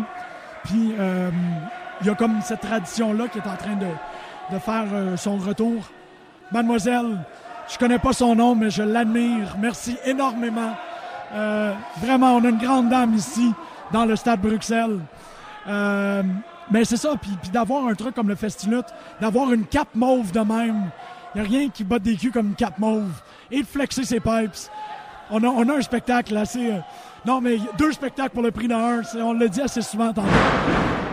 Puis 0.66 0.94
euh, 1.00 1.30
il 2.02 2.08
y 2.08 2.10
a 2.10 2.16
comme 2.16 2.42
cette 2.42 2.62
tradition-là 2.62 3.28
qui 3.28 3.40
est 3.40 3.48
en 3.48 3.56
train 3.56 3.76
de, 3.76 4.60
faire 4.60 4.86
euh, 4.94 5.18
son 5.18 5.38
retour. 5.38 5.90
Mademoiselle, 6.52 7.20
je 7.72 7.78
connais 7.78 8.00
pas 8.00 8.14
son 8.14 8.36
nom, 8.36 8.54
mais 8.54 8.70
je 8.70 8.84
l'admire. 8.84 9.56
Merci 9.60 9.98
énormément. 10.06 10.76
Vraiment, 12.02 12.36
on 12.36 12.44
a 12.44 12.50
une 12.50 12.58
grande 12.58 12.90
dame 12.90 13.14
ici, 13.16 13.54
dans 13.94 14.04
le 14.04 14.18
stade 14.18 14.42
Bruxelles. 14.42 15.00
Euh, 15.68 16.24
mais 16.72 16.86
c'est 16.86 16.98
ça, 16.98 17.14
puis, 17.22 17.32
d'avoir 17.52 17.88
un 17.88 17.94
truc 17.94 18.16
comme 18.16 18.30
le 18.30 18.36
Festilut, 18.36 18.84
d'avoir 19.20 19.52
une 19.52 19.66
cape 19.66 19.94
mauve 19.96 20.32
de 20.32 20.40
même. 20.40 20.90
Il 21.34 21.42
n'y 21.42 21.48
a 21.48 21.50
rien 21.50 21.70
qui 21.70 21.84
botte 21.84 22.04
des 22.04 22.16
culs 22.16 22.32
comme 22.32 22.48
une 22.48 22.56
cape 22.56 22.80
mauve. 22.80 23.12
Et 23.50 23.62
de 23.62 23.68
flexer 23.68 24.04
ses 24.04 24.20
pipes. 24.20 24.52
On 25.30 25.44
a, 25.44 25.48
on 25.48 25.68
a 25.70 25.78
un 25.78 25.82
spectacle 25.82 26.36
assez... 26.36 26.72
euh, 26.72 26.80
non, 27.26 27.40
mais 27.40 27.58
deux 27.78 27.92
spectacles 27.92 28.32
pour 28.32 28.42
le 28.42 28.52
prix 28.52 28.68
d'un. 28.68 29.02
On 29.18 29.34
le 29.34 29.48
dit 29.48 29.62
assez 29.62 29.82
souvent 29.82 30.12
tantôt. 30.12 30.28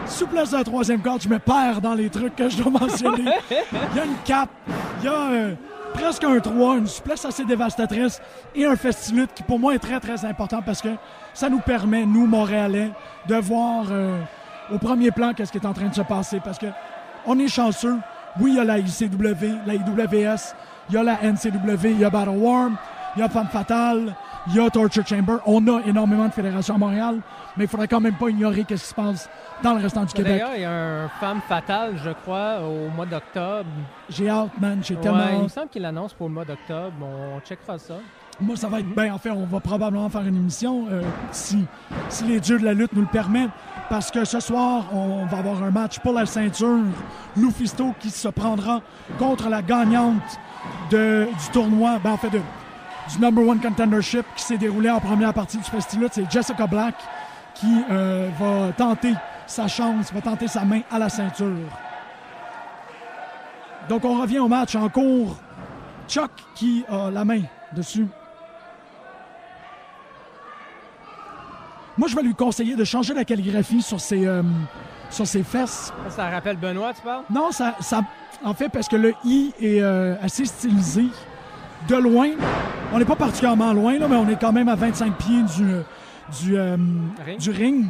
Souplesse 0.07 0.51
de 0.51 0.57
la 0.57 0.65
troisième 0.65 1.03
corde, 1.03 1.21
je 1.21 1.29
me 1.29 1.39
perds 1.39 1.83
dans 1.83 1.95
les 1.95 2.09
trucs 2.09 2.35
que 2.35 2.49
je 2.49 2.63
dois 2.63 2.73
mentionner. 2.73 3.31
Il 3.51 3.57
y 3.97 4.01
a 4.01 4.05
une 4.05 4.17
cape, 4.25 4.49
il 5.01 5.05
y 5.05 5.09
a 5.09 5.31
euh, 5.31 5.55
presque 5.93 6.25
un 6.25 6.41
3, 6.41 6.79
une 6.79 6.87
souplesse 6.87 7.27
assez 7.27 7.45
dévastatrice 7.45 8.21
et 8.55 8.65
un 8.65 8.75
festilute 8.75 9.35
qui 9.35 9.43
pour 9.43 9.59
moi 9.59 9.75
est 9.75 9.79
très 9.79 10.01
très 10.01 10.25
important 10.25 10.63
parce 10.63 10.81
que 10.81 10.89
ça 11.35 11.51
nous 11.51 11.61
permet, 11.61 12.07
nous 12.07 12.27
Montréalais, 12.27 12.91
de 13.29 13.35
voir 13.35 13.85
euh, 13.91 14.19
au 14.73 14.79
premier 14.79 15.11
plan 15.11 15.33
qu'est-ce 15.35 15.53
qui 15.53 15.59
est 15.59 15.67
en 15.67 15.73
train 15.73 15.89
de 15.89 15.95
se 15.95 16.03
passer? 16.03 16.41
Parce 16.43 16.59
que 16.59 16.67
on 17.27 17.39
est 17.39 17.49
chanceux. 17.49 17.97
Oui, 18.41 18.53
il 18.53 18.57
y 18.57 18.61
a 18.61 18.65
la 18.65 18.79
ICW, 18.79 19.67
la 19.67 19.75
IWS, 19.75 20.55
il 20.91 20.95
y 20.95 20.97
a 20.97 21.03
la 21.03 21.15
NCW, 21.23 21.87
il 21.91 21.99
y 22.01 22.05
a 22.05 22.11
Battle 22.11 22.31
Worm, 22.37 22.77
il 23.17 23.21
y 23.21 23.23
a 23.23 23.29
Femme 23.29 23.49
Fatale, 23.49 24.15
il 24.47 24.55
y 24.55 24.61
a 24.61 24.71
Torture 24.71 25.05
Chamber. 25.07 25.37
On 25.47 25.67
a 25.67 25.81
énormément 25.87 26.27
de 26.27 26.33
fédérations 26.33 26.77
à 26.77 26.79
Montréal, 26.79 27.19
mais 27.57 27.65
il 27.65 27.69
faudrait 27.69 27.89
quand 27.89 28.01
même 28.01 28.15
pas 28.15 28.29
ignorer 28.29 28.61
ce 28.63 28.67
qui 28.75 28.79
se 28.79 28.95
passe 28.95 29.29
dans 29.63 29.75
le 29.75 29.83
restant 29.83 30.05
du 30.05 30.13
Québec. 30.13 30.33
D'ailleurs, 30.35 30.55
il 30.55 30.63
y 30.63 30.65
a 30.65 30.71
un 31.05 31.09
femme 31.21 31.41
fatale, 31.49 31.97
je 32.05 32.11
crois, 32.11 32.59
au 32.61 32.89
mois 32.95 33.07
d'octobre. 33.07 33.69
J'ai 34.09 34.29
hâte, 34.29 34.51
man. 34.61 34.79
J'ai 34.83 34.95
Ouais, 34.95 35.01
tellement 35.01 35.25
il 35.39 35.43
me 35.45 35.49
semble 35.49 35.69
qu'il 35.69 35.83
l'annonce 35.83 36.13
pour 36.13 36.29
le 36.29 36.35
mois 36.35 36.45
d'octobre. 36.45 36.93
On 37.03 37.41
checkera 37.41 37.79
ça. 37.79 37.95
Moi, 38.41 38.55
ça 38.55 38.69
va 38.69 38.79
être 38.79 38.95
bien. 38.95 39.13
En 39.13 39.19
fait, 39.19 39.31
on 39.31 39.47
va 39.47 39.59
probablement 39.59 40.09
faire 40.11 40.21
une 40.21 40.37
émission 40.37 40.87
euh, 40.93 41.03
si, 41.33 41.65
si 42.09 42.23
les 42.25 42.39
dieux 42.39 42.59
de 42.61 42.65
la 42.65 42.73
lutte 42.73 42.93
nous 42.93 43.01
le 43.01 43.09
permettent. 43.09 43.51
Parce 43.89 44.11
que 44.11 44.25
ce 44.25 44.41
soir, 44.41 44.85
on 44.93 45.25
va 45.27 45.39
avoir 45.39 45.63
un 45.63 45.71
match 45.71 45.99
pour 46.01 46.13
la 46.13 46.27
ceinture. 46.27 46.81
Lufisto 47.37 47.95
qui 47.99 48.11
se 48.11 48.29
prendra 48.29 48.83
contre 49.19 49.49
la 49.49 49.63
gagnante 49.63 50.39
du 50.91 51.27
tournoi. 51.53 51.99
Ben, 52.03 52.13
en 52.13 52.17
fait, 52.19 52.31
du 52.31 53.19
number 53.19 53.47
one 53.47 53.61
contendership 53.61 54.27
qui 54.37 54.43
s'est 54.43 54.59
déroulé 54.59 54.91
en 54.91 55.01
première 55.01 55.33
partie 55.33 55.57
du 55.57 55.65
festival. 55.65 56.11
C'est 56.13 56.31
Jessica 56.31 56.67
Black 56.67 56.95
qui 57.55 57.83
euh, 57.91 58.29
va 58.39 58.73
tenter 58.73 59.15
sa 59.47 59.67
chance, 59.67 60.13
va 60.13 60.21
tenter 60.21 60.49
sa 60.49 60.65
main 60.65 60.83
à 60.91 60.99
la 60.99 61.09
ceinture. 61.09 61.57
Donc 63.89 64.05
on 64.05 64.21
revient 64.21 64.39
au 64.39 64.49
match 64.49 64.75
en 64.75 64.89
cours. 64.91 65.37
Chuck 66.07 66.31
qui 66.55 66.85
a 66.91 67.11
la 67.11 67.25
main 67.25 67.43
dessus. 67.73 68.07
Moi, 71.99 72.07
je 72.09 72.15
vais 72.17 72.23
lui 72.23 72.35
conseiller 72.35 72.77
de 72.77 72.85
changer 72.85 73.13
la 73.13 73.25
calligraphie 73.25 73.83
sur 73.83 73.99
ses, 74.01 74.25
euh, 74.27 74.43
sur 75.11 75.27
ses 75.27 75.43
fesses. 75.43 75.93
Ça, 76.11 76.31
rappelle 76.31 76.57
Benoît, 76.57 76.95
tu 76.95 77.03
parles? 77.03 77.25
Non, 77.29 77.51
ça, 77.51 77.75
ça, 77.81 78.03
en 78.45 78.55
fait, 78.55 78.69
parce 78.69 78.87
que 78.89 78.97
le 78.97 79.15
I 79.25 79.53
est 79.61 79.81
euh, 79.83 80.15
assez 80.23 80.45
stylisé. 80.45 81.07
De 81.89 81.95
loin, 81.97 82.31
on 82.93 82.99
n'est 82.99 83.05
pas 83.05 83.15
particulièrement 83.17 83.73
loin, 83.73 83.99
là, 83.99 84.07
mais 84.09 84.17
on 84.17 84.29
est 84.29 84.39
quand 84.41 84.53
même 84.53 84.69
à 84.69 84.75
25 84.75 85.17
pieds 85.17 85.43
du, 85.57 85.65
du, 86.43 86.57
euh, 86.59 86.77
Ring. 87.25 87.39
du 87.39 87.51
ring 87.51 87.87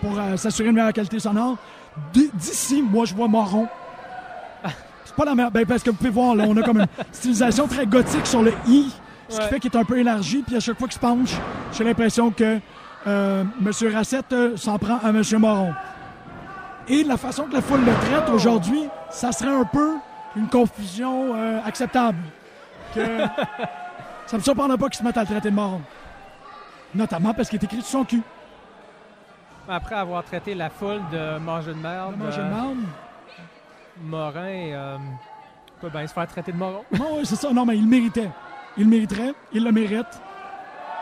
pour 0.00 0.16
s'assurer 0.36 0.68
une 0.68 0.76
meilleure 0.76 0.92
qualité 0.92 1.18
sonore. 1.18 1.56
D'ici, 2.12 2.82
moi, 2.82 3.04
je 3.04 3.14
vois 3.14 3.26
marron. 3.28 3.66
C'est 5.04 5.14
pas 5.16 5.24
la 5.24 5.34
meilleure. 5.34 5.50
Ben, 5.50 5.66
parce 5.66 5.82
que 5.82 5.90
vous 5.90 5.96
pouvez 5.96 6.10
voir, 6.10 6.34
là, 6.36 6.44
on 6.48 6.56
a 6.56 6.62
comme 6.62 6.78
une 6.80 6.86
stylisation 7.10 7.66
très 7.66 7.84
gothique 7.86 8.26
sur 8.26 8.42
le 8.42 8.52
I, 8.68 8.92
ce 9.28 9.36
qui 9.38 9.42
Ouais. 9.42 9.48
fait 9.50 9.60
qu'il 9.60 9.72
est 9.72 9.76
un 9.76 9.84
peu 9.84 9.98
élargi. 9.98 10.42
Puis 10.46 10.56
à 10.56 10.60
chaque 10.60 10.78
fois 10.78 10.86
qu'il 10.86 10.94
se 10.94 11.00
penche, 11.00 11.30
j'ai 11.72 11.82
l'impression 11.84 12.30
que 12.30 12.58
euh, 13.06 13.44
M. 13.60 13.92
Racette 13.92 14.32
euh, 14.32 14.56
s'en 14.56 14.78
prend 14.78 14.98
à 14.98 15.10
M. 15.10 15.22
Moron. 15.38 15.72
Et 16.88 17.04
la 17.04 17.16
façon 17.16 17.44
que 17.44 17.54
la 17.54 17.62
foule 17.62 17.84
le 17.84 17.92
traite 17.92 18.28
aujourd'hui, 18.30 18.84
ça 19.10 19.32
serait 19.32 19.54
un 19.54 19.64
peu 19.64 19.94
une 20.36 20.48
confusion 20.48 21.34
euh, 21.34 21.60
acceptable. 21.64 22.18
Que 22.94 23.00
ça 24.26 24.36
me 24.36 24.42
surprendrait 24.42 24.78
pas 24.78 24.88
qu'il 24.88 24.98
se 24.98 25.04
mette 25.04 25.16
à 25.16 25.20
le 25.20 25.26
traiter 25.26 25.50
de 25.50 25.54
moron. 25.54 25.80
Notamment 26.94 27.32
parce 27.32 27.48
qu'il 27.48 27.60
est 27.60 27.64
écrit 27.64 27.82
sur 27.82 28.00
son 28.00 28.04
cul. 28.04 28.22
Après 29.68 29.94
avoir 29.94 30.24
traité 30.24 30.54
la 30.54 30.70
foule 30.70 31.00
de 31.12 31.38
manger 31.38 31.72
de 31.72 31.78
merde, 31.78 32.16
manger 32.16 32.38
de 32.38 32.42
euh, 32.42 32.50
marde. 32.50 32.78
Morin 34.04 34.98
peut 35.80 35.90
bien 35.90 36.06
se 36.06 36.12
faire 36.12 36.26
traiter 36.26 36.52
de 36.52 36.56
moron. 36.56 36.82
Non, 36.92 37.18
oui, 37.18 37.24
c'est 37.24 37.36
ça. 37.36 37.52
Non, 37.52 37.64
mais 37.64 37.76
il 37.76 37.84
le 37.84 37.88
méritait. 37.88 38.30
Il 38.76 38.84
le 38.84 38.90
mériterait. 38.90 39.34
Il 39.52 39.64
le 39.64 39.72
mérite. 39.72 40.20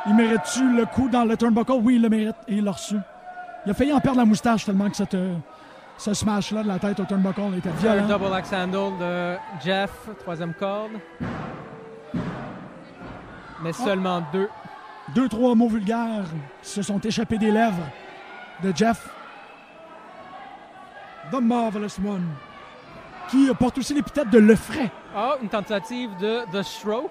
Il 0.06 0.14
mérite-tu 0.14 0.76
le 0.76 0.86
coup 0.86 1.08
dans 1.08 1.24
le 1.24 1.36
turnbuckle? 1.36 1.72
Oui, 1.82 1.96
il 1.96 2.02
le 2.02 2.08
mérite. 2.08 2.36
Et 2.48 2.54
il 2.54 2.64
l'a 2.64 2.72
reçu. 2.72 2.96
Il 3.66 3.70
a 3.70 3.74
failli 3.74 3.92
en 3.92 4.00
perdre 4.00 4.18
la 4.18 4.24
moustache 4.24 4.64
tellement 4.64 4.88
que 4.88 4.96
cette, 4.96 5.14
euh, 5.14 5.34
ce 5.98 6.14
smash-là 6.14 6.62
de 6.62 6.68
la 6.68 6.78
tête 6.78 6.98
au 7.00 7.04
turnbuckle 7.04 7.56
était 7.58 7.68
Un 7.68 7.72
violent. 7.72 8.06
double 8.18 8.34
axe 8.34 8.52
handle 8.52 8.98
de 8.98 9.36
Jeff, 9.62 9.90
troisième 10.20 10.54
corde. 10.54 10.92
Mais 13.62 13.72
seulement 13.72 14.22
deux. 14.32 14.48
Deux, 15.14 15.28
trois 15.28 15.54
mots 15.54 15.68
vulgaires 15.68 16.24
se 16.62 16.80
sont 16.82 16.98
échappés 17.00 17.36
des 17.36 17.50
lèvres 17.50 17.82
de 18.62 18.72
Jeff. 18.74 19.08
The 21.30 21.40
Marvelous 21.40 21.98
One. 22.06 22.26
Qui 23.28 23.48
porte 23.58 23.78
aussi 23.78 23.92
l'épithète 23.94 24.30
de 24.30 24.38
Le 24.38 24.56
Frais. 24.56 24.90
Ah, 25.14 25.34
une 25.42 25.48
tentative 25.48 26.10
de 26.18 26.40
The 26.52 26.62
Stroke. 26.62 27.10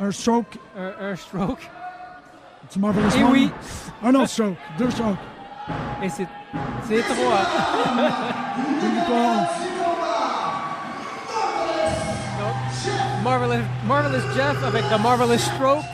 Un 0.00 0.10
stroke 0.10 0.58
Un, 0.78 1.10
un 1.12 1.16
stroke. 1.16 1.68
du 2.72 2.78
Marvelous 2.78 3.16
Et 3.16 3.22
One. 3.24 3.30
oui, 3.32 3.50
Un 4.04 4.14
autre 4.14 4.28
stroke. 4.28 4.56
Deux 4.78 4.90
strokes. 4.90 5.16
et 6.02 6.08
c'est 6.08 6.26
c'est 6.88 7.02
trois. 7.02 7.40
Marvelous, 13.22 13.62
Marvelous 13.86 14.22
Jeff 14.34 14.56
avec 14.64 14.82
The 14.88 14.98
Marvelous 15.02 15.38
Stroke. 15.38 15.84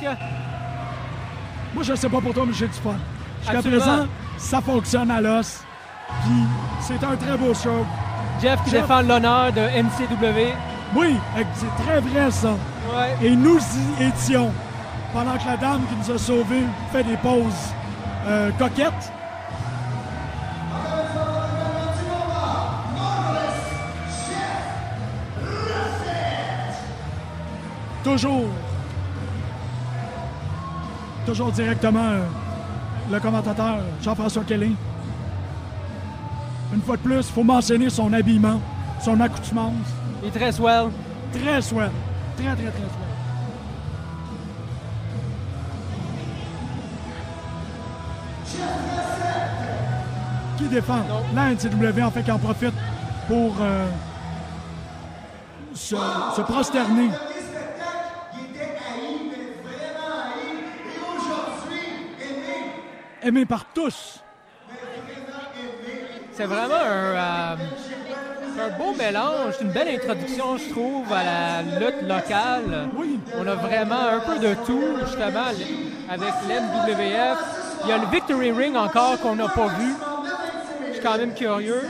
Moi, 1.74 1.82
je 1.82 1.94
sais 1.94 2.08
pas 2.08 2.20
pour 2.20 2.32
toi, 2.32 2.44
mais 2.46 2.52
j'ai 2.52 2.68
du 2.68 2.74
fun. 2.74 2.94
Jusqu'à 3.42 3.60
présent, 3.62 4.06
ça 4.38 4.60
fonctionne 4.60 5.10
à 5.10 5.20
l'os. 5.20 5.60
Puis, 6.24 6.44
c'est 6.80 7.02
un 7.04 7.16
très 7.16 7.36
beau 7.36 7.52
show. 7.52 7.84
Jeff 8.40 8.62
qui 8.64 8.70
Jeff. 8.70 8.82
défend 8.82 9.02
l'honneur 9.02 9.52
de 9.52 9.60
NCW. 9.60 10.52
Oui, 10.94 11.16
c'est 11.54 11.84
très 11.84 12.00
vrai, 12.00 12.30
ça. 12.30 12.50
Ouais. 12.50 13.26
Et 13.26 13.34
nous 13.34 13.58
y 13.58 14.02
étions. 14.04 14.52
Pendant 15.12 15.36
que 15.38 15.46
la 15.46 15.56
dame 15.56 15.82
qui 15.88 16.10
nous 16.10 16.14
a 16.14 16.18
sauvés 16.18 16.64
fait 16.92 17.02
des 17.02 17.16
pauses 17.16 17.72
euh, 18.26 18.50
coquettes. 18.58 19.12
Toujours. 28.04 28.44
Toujours 31.24 31.50
directement 31.50 31.98
euh, 32.04 32.24
le 33.10 33.18
commentateur 33.18 33.78
Jean-François 34.02 34.44
Kelly. 34.44 34.76
Une 36.74 36.82
fois 36.82 36.96
de 36.96 37.02
plus, 37.02 37.16
il 37.16 37.22
faut 37.22 37.42
mentionner 37.42 37.90
son 37.90 38.12
habillement, 38.12 38.60
son 39.00 39.20
accoutrement. 39.20 39.72
Il 40.26 40.30
est 40.30 40.38
très 40.40 40.50
swell. 40.50 40.90
Très 41.32 41.62
swell. 41.62 41.90
Très, 42.36 42.46
très, 42.46 42.54
très 42.56 42.70
swell. 42.70 42.90
Qui 50.58 50.64
défend? 50.64 50.98
La 51.32 51.50
NCW, 51.52 52.02
en 52.02 52.10
fait, 52.10 52.24
qui 52.24 52.32
en 52.32 52.40
profite 52.40 52.74
pour 53.28 53.54
euh, 53.60 53.86
se, 55.72 55.94
se 55.94 56.40
prosterner. 56.40 57.10
Aimé 63.22 63.46
par 63.46 63.64
tous. 63.66 64.24
C'est 66.32 66.46
vraiment 66.46 66.74
un, 66.74 67.54
euh, 67.54 67.56
un 68.58 68.78
beau 68.78 68.92
mélange. 68.94 69.54
Une 69.60 69.70
belle 69.70 69.88
introduction, 69.88 70.56
je 70.56 70.70
trouve, 70.70 71.12
à 71.12 71.24
la 71.24 71.78
lutte 71.78 72.02
locale. 72.02 72.88
Oui. 72.96 73.18
On 73.38 73.46
a 73.46 73.54
vraiment 73.54 74.08
un 74.12 74.20
peu 74.20 74.38
de 74.38 74.54
tout, 74.66 74.82
justement, 75.04 75.46
avec 76.08 76.34
l'NWF. 76.48 77.38
Il 77.84 77.90
y 77.90 77.92
a 77.92 77.98
le 77.98 78.06
Victory 78.10 78.52
Ring 78.52 78.76
encore 78.76 79.20
qu'on 79.20 79.36
n'a 79.36 79.48
pas 79.48 79.68
vu. 79.68 79.94
Je 80.88 80.92
suis 80.94 81.02
quand 81.02 81.18
même 81.18 81.34
curieux. 81.34 81.82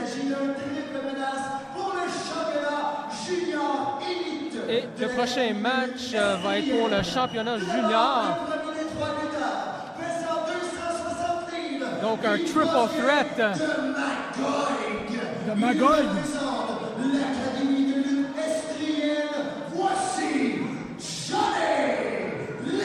Et 4.69 4.83
le 4.99 5.07
prochain 5.07 5.53
match 5.53 6.13
euh, 6.13 6.35
va 6.43 6.57
être 6.59 6.77
pour 6.77 6.89
le 6.89 7.01
championnat 7.01 7.57
junior. 7.57 8.37
Premier 8.49 8.79
des 8.79 8.85
trois 8.93 9.15
lutteurs, 9.21 9.95
pesant 9.97 10.43
260 10.45 11.71
livres. 11.71 12.01
Donc 12.01 12.25
un 12.25 12.37
triple 12.37 12.99
threat. 12.99 13.57
De 15.47 15.53
Magog. 15.53 15.89
L'Académie 16.99 17.85
de 17.85 17.99
lutte 18.03 18.35
estrienne, 18.37 19.47
voici 19.73 20.59
Johnny. 20.99 22.83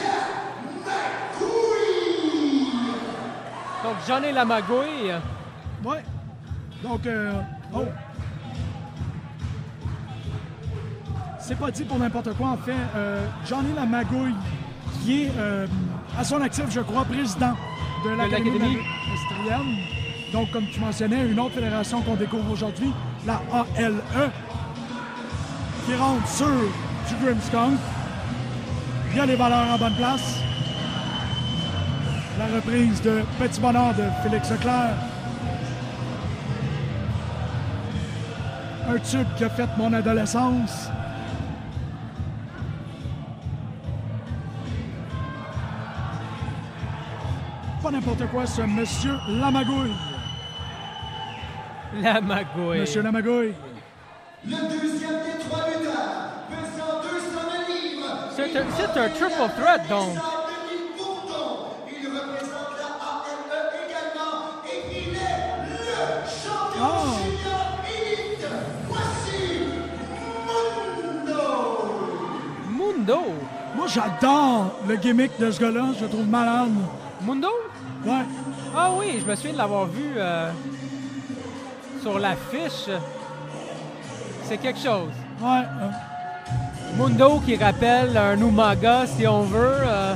Donc 3.83 3.95
Johnny 4.07 4.31
Lamagouille. 4.31 5.11
Ouais. 5.83 6.03
Donc, 6.81 7.05
euh, 7.05 7.33
oh. 7.75 7.83
C'est 11.39 11.57
pas 11.57 11.69
dit 11.69 11.83
pour 11.83 11.99
n'importe 11.99 12.33
quoi, 12.37 12.47
en 12.47 12.57
fait. 12.57 12.71
Euh, 12.95 13.27
Johnny 13.45 13.73
Lamagouille, 13.75 14.35
qui 15.03 15.23
est 15.23 15.31
euh, 15.37 15.67
à 16.17 16.23
son 16.23 16.41
actif, 16.41 16.65
je 16.69 16.79
crois, 16.79 17.03
président 17.03 17.57
de 18.05 18.11
l'Académie 18.11 18.59
la 18.59 19.13
estrienne. 19.13 19.92
Donc, 20.33 20.49
comme 20.49 20.65
tu 20.65 20.79
mentionnais, 20.79 21.27
une 21.27 21.39
autre 21.39 21.53
fédération 21.53 22.01
qu'on 22.01 22.15
découvre 22.15 22.51
aujourd'hui, 22.51 22.91
la 23.27 23.39
ALE, 23.77 24.01
qui 25.85 25.93
rentre 25.93 26.27
sur 26.27 26.47
du 26.47 27.23
Grimskunk. 27.23 27.77
Il 29.11 29.17
y 29.17 29.19
a 29.19 29.25
les 29.27 29.35
valeurs 29.35 29.67
en 29.75 29.77
bonne 29.77 29.93
place. 29.93 30.39
La 32.39 32.47
reprise 32.47 32.99
de 33.03 33.21
Petit 33.37 33.61
Bonheur 33.61 33.93
de 33.93 34.05
Félix 34.23 34.49
Leclerc. 34.49 34.95
Un 38.89 38.97
tube 38.97 39.27
qui 39.37 39.43
a 39.43 39.49
fait 39.51 39.69
mon 39.77 39.93
adolescence. 39.93 40.89
Pas 47.83 47.91
n'importe 47.91 48.25
quoi, 48.31 48.47
ce 48.47 48.63
Monsieur 48.63 49.13
Lamagouille. 49.29 50.12
Lamagouille. 52.01 52.79
Monsieur 52.79 53.01
Lamagouille. 53.01 53.53
Le 54.45 54.51
deuxième 54.51 55.19
des 55.23 55.39
trois 55.47 55.67
lutteurs, 55.67 56.43
pesant 56.49 57.01
220 57.01 57.67
livres. 57.69 58.13
C'est 58.35 58.57
un, 58.57 58.65
c'est 58.75 58.99
un 58.99 59.09
triple 59.09 59.49
threat, 59.57 59.87
donc. 59.89 60.09
Il 61.89 62.07
représente 62.09 62.73
la 62.77 62.91
ALE 63.07 63.71
également 63.85 64.61
et 64.67 64.79
il 64.91 65.13
est 65.15 65.41
le 65.69 66.05
champion 66.27 66.81
Ah. 66.81 67.15
junior. 67.87 68.51
Voici 68.89 69.43
Mundo. 71.27 71.43
Mundo. 72.69 73.19
Moi, 73.75 73.87
j'adore 73.87 74.79
le 74.87 74.95
gimmick 74.97 75.31
de 75.39 75.51
ce 75.51 75.59
gars-là. 75.61 75.85
Je 75.97 76.03
le 76.03 76.09
trouve 76.09 76.27
malade. 76.27 76.69
Mundo? 77.21 77.47
Ouais. 78.05 78.25
Ah 78.75 78.89
oui, 78.97 79.19
je 79.21 79.25
me 79.29 79.35
souviens 79.35 79.53
de 79.53 79.57
l'avoir 79.59 79.85
vu 79.85 80.03
euh, 80.17 80.51
sur 82.03 82.19
l'affiche. 82.19 82.89
C'est 84.43 84.57
quelque 84.57 84.79
chose. 84.79 85.09
Ouais. 85.41 85.61
euh, 85.81 85.89
Mundo 86.97 87.41
qui 87.45 87.55
rappelle 87.55 88.15
un 88.15 88.37
Umaga, 88.37 89.05
si 89.07 89.25
on 89.27 89.43
veut, 89.43 89.77
euh, 89.81 90.15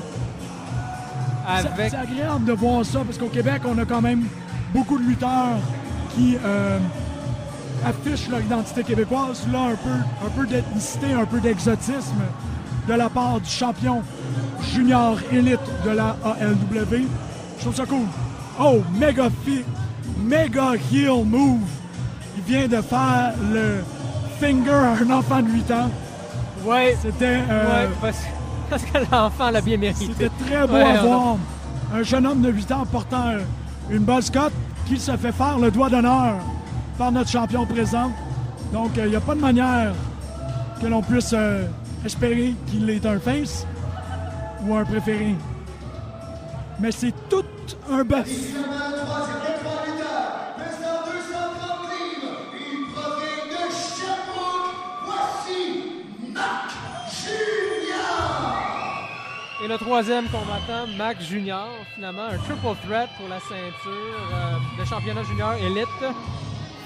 c'est- 1.62 1.68
avec... 1.68 1.90
C'est 1.92 1.98
agréable 1.98 2.46
de 2.46 2.54
voir 2.54 2.86
ça 2.86 3.00
parce 3.06 3.18
qu'au 3.18 3.30
Québec, 3.30 3.62
on 3.66 3.78
a 3.80 3.86
quand 3.86 4.02
même 4.02 4.26
beaucoup 4.74 5.00
de 5.00 5.04
lutteurs 5.04 5.58
qui 6.14 6.38
euh, 6.46 6.78
affichent 7.86 8.30
leur 8.30 8.42
identité 8.42 8.84
québécoise. 8.84 9.48
Là, 9.52 9.60
un 9.72 9.76
peu, 9.76 10.26
un 10.28 10.30
peu 10.36 10.46
d'ethnicité, 10.46 11.14
un 11.14 11.26
peu 11.26 11.40
d'exotisme 11.40 12.22
de 12.88 12.94
la 12.94 13.10
part 13.10 13.40
du 13.40 13.50
champion 13.50 14.02
junior 14.74 15.18
élite 15.32 15.60
de 15.86 15.90
la 15.92 16.16
ALW. 16.24 17.06
Je 17.58 17.62
trouve 17.62 17.76
ça 17.76 17.86
cool. 17.86 18.06
Oh, 18.60 18.82
méga 19.00 19.30
fi- 19.46 19.64
méga 20.20 20.74
heel 20.92 21.24
move. 21.26 21.62
Vient 22.48 22.68
de 22.68 22.82
faire 22.82 23.34
le 23.52 23.84
finger 24.40 24.72
à 24.72 24.94
un 25.04 25.10
enfant 25.12 25.42
de 25.42 25.50
8 25.50 25.72
ans. 25.72 25.90
Ouais, 26.64 26.98
C'était 27.02 27.40
euh, 27.50 27.86
ouais, 27.88 27.90
parce, 28.02 28.18
parce 28.70 28.84
que 28.84 28.98
l'enfant 29.12 29.52
l'a 29.52 29.62
bien 29.62 29.78
mérité. 29.78 30.08
c'était 30.18 30.32
très 30.46 30.66
beau 30.66 30.74
Ouais, 30.74 30.84
à 30.84 31.02
voir. 31.02 31.36
Un 31.94 32.04
jeune 32.04 32.26
homme 32.26 32.42
de 32.42 32.50
8 32.50 32.72
ans 32.72 32.86
portant 32.90 33.28
euh, 33.28 33.40
une 33.90 34.06
cut 34.06 34.54
qui 34.86 34.98
se 34.98 35.16
fait 35.18 35.32
faire 35.32 35.60
le 35.60 35.72
doigt 35.72 35.90
d'honneur 35.90 36.36
par 36.98 37.12
notre 37.12 37.30
champion 37.30 37.66
présent. 37.66 38.12
Donc, 38.72 38.92
il 38.98 39.06
n'y 39.06 39.16
a 39.16 39.22
pas 39.22 39.36
de 39.36 39.42
manière 39.42 39.92
que 40.82 40.88
l'on 40.88 41.02
puisse 41.02 41.32
euh, 41.34 41.66
espérer 42.06 42.56
qu'il 42.68 42.90
est 42.90 43.06
un 43.06 43.20
face 43.20 43.66
ou 44.66 44.76
un 44.76 44.86
préféré. 44.86 45.36
Mais 46.80 46.92
c'est 46.92 47.14
tout 47.30 47.44
un 47.92 48.04
bœuf. 48.04 48.30
Et 59.68 59.70
le 59.70 59.78
troisième 59.78 60.24
combattant, 60.28 60.88
Mac 60.98 61.22
Junior, 61.22 61.68
finalement, 61.94 62.24
un 62.24 62.38
triple 62.38 62.74
threat 62.88 63.10
pour 63.18 63.28
la 63.28 63.38
ceinture 63.38 64.32
euh, 64.34 64.82
de 64.82 64.88
championnat 64.88 65.24
junior 65.24 65.56
élite. 65.56 66.16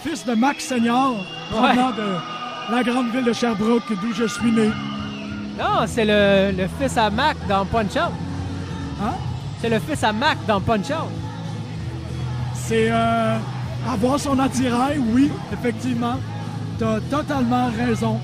Fils 0.03 0.25
de 0.25 0.33
Max 0.33 0.65
Senior, 0.65 1.13
provenant 1.51 1.91
de 1.91 2.15
la 2.71 2.81
grande 2.81 3.11
ville 3.11 3.25
de 3.25 3.33
Sherbrooke, 3.33 3.83
d'où 4.01 4.11
je 4.15 4.25
suis 4.25 4.51
né. 4.51 4.71
Non, 5.59 5.85
c'est 5.85 6.05
le, 6.05 6.57
le 6.57 6.67
fils 6.79 6.97
à 6.97 7.11
Mac 7.11 7.37
dans 7.47 7.67
Punch 7.67 7.95
Out. 7.97 8.13
Hein? 9.03 9.13
C'est 9.59 9.69
le 9.69 9.77
fils 9.79 10.03
à 10.03 10.11
Mac 10.11 10.39
dans 10.47 10.59
Punch 10.59 10.89
Out. 10.89 11.11
C'est 12.55 12.87
euh, 12.89 13.37
avoir 13.87 14.19
son 14.19 14.39
attirail, 14.39 14.97
oui, 14.97 15.29
effectivement. 15.53 16.15
T'as 16.79 16.99
totalement 17.11 17.69
raison. 17.77 18.19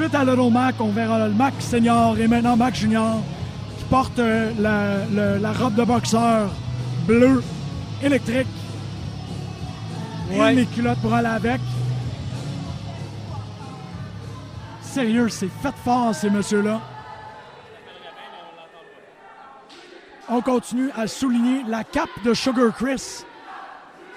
Suite 0.00 0.14
à 0.14 0.24
Little 0.24 0.50
Mac, 0.50 0.76
on 0.80 0.88
verra 0.92 1.28
le 1.28 1.34
Mac 1.34 1.52
Senior 1.58 2.16
et 2.18 2.26
maintenant 2.26 2.56
Mac 2.56 2.74
Junior 2.74 3.18
qui 3.76 3.84
porte 3.84 4.18
euh, 4.18 4.50
la 5.42 5.52
robe 5.52 5.74
de 5.74 5.84
boxeur 5.84 6.48
bleue 7.06 7.42
électrique 8.02 8.46
Ouais. 10.30 10.54
et 10.54 10.56
les 10.56 10.64
culottes 10.64 11.00
pour 11.02 11.12
aller 11.12 11.28
avec. 11.28 11.60
Sérieux, 14.80 15.28
c'est 15.28 15.50
fait 15.60 15.74
fort 15.84 16.14
ces 16.14 16.30
messieurs-là. 16.30 16.80
On 20.30 20.40
continue 20.40 20.88
à 20.96 21.06
souligner 21.06 21.62
la 21.68 21.84
cape 21.84 22.08
de 22.24 22.32
Sugar 22.32 22.74
Chris 22.74 23.26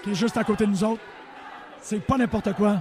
qui 0.02 0.12
est 0.12 0.14
juste 0.14 0.38
à 0.38 0.44
côté 0.44 0.64
de 0.64 0.70
nous 0.70 0.82
autres. 0.82 1.02
C'est 1.82 2.00
pas 2.00 2.16
n'importe 2.16 2.54
quoi. 2.54 2.78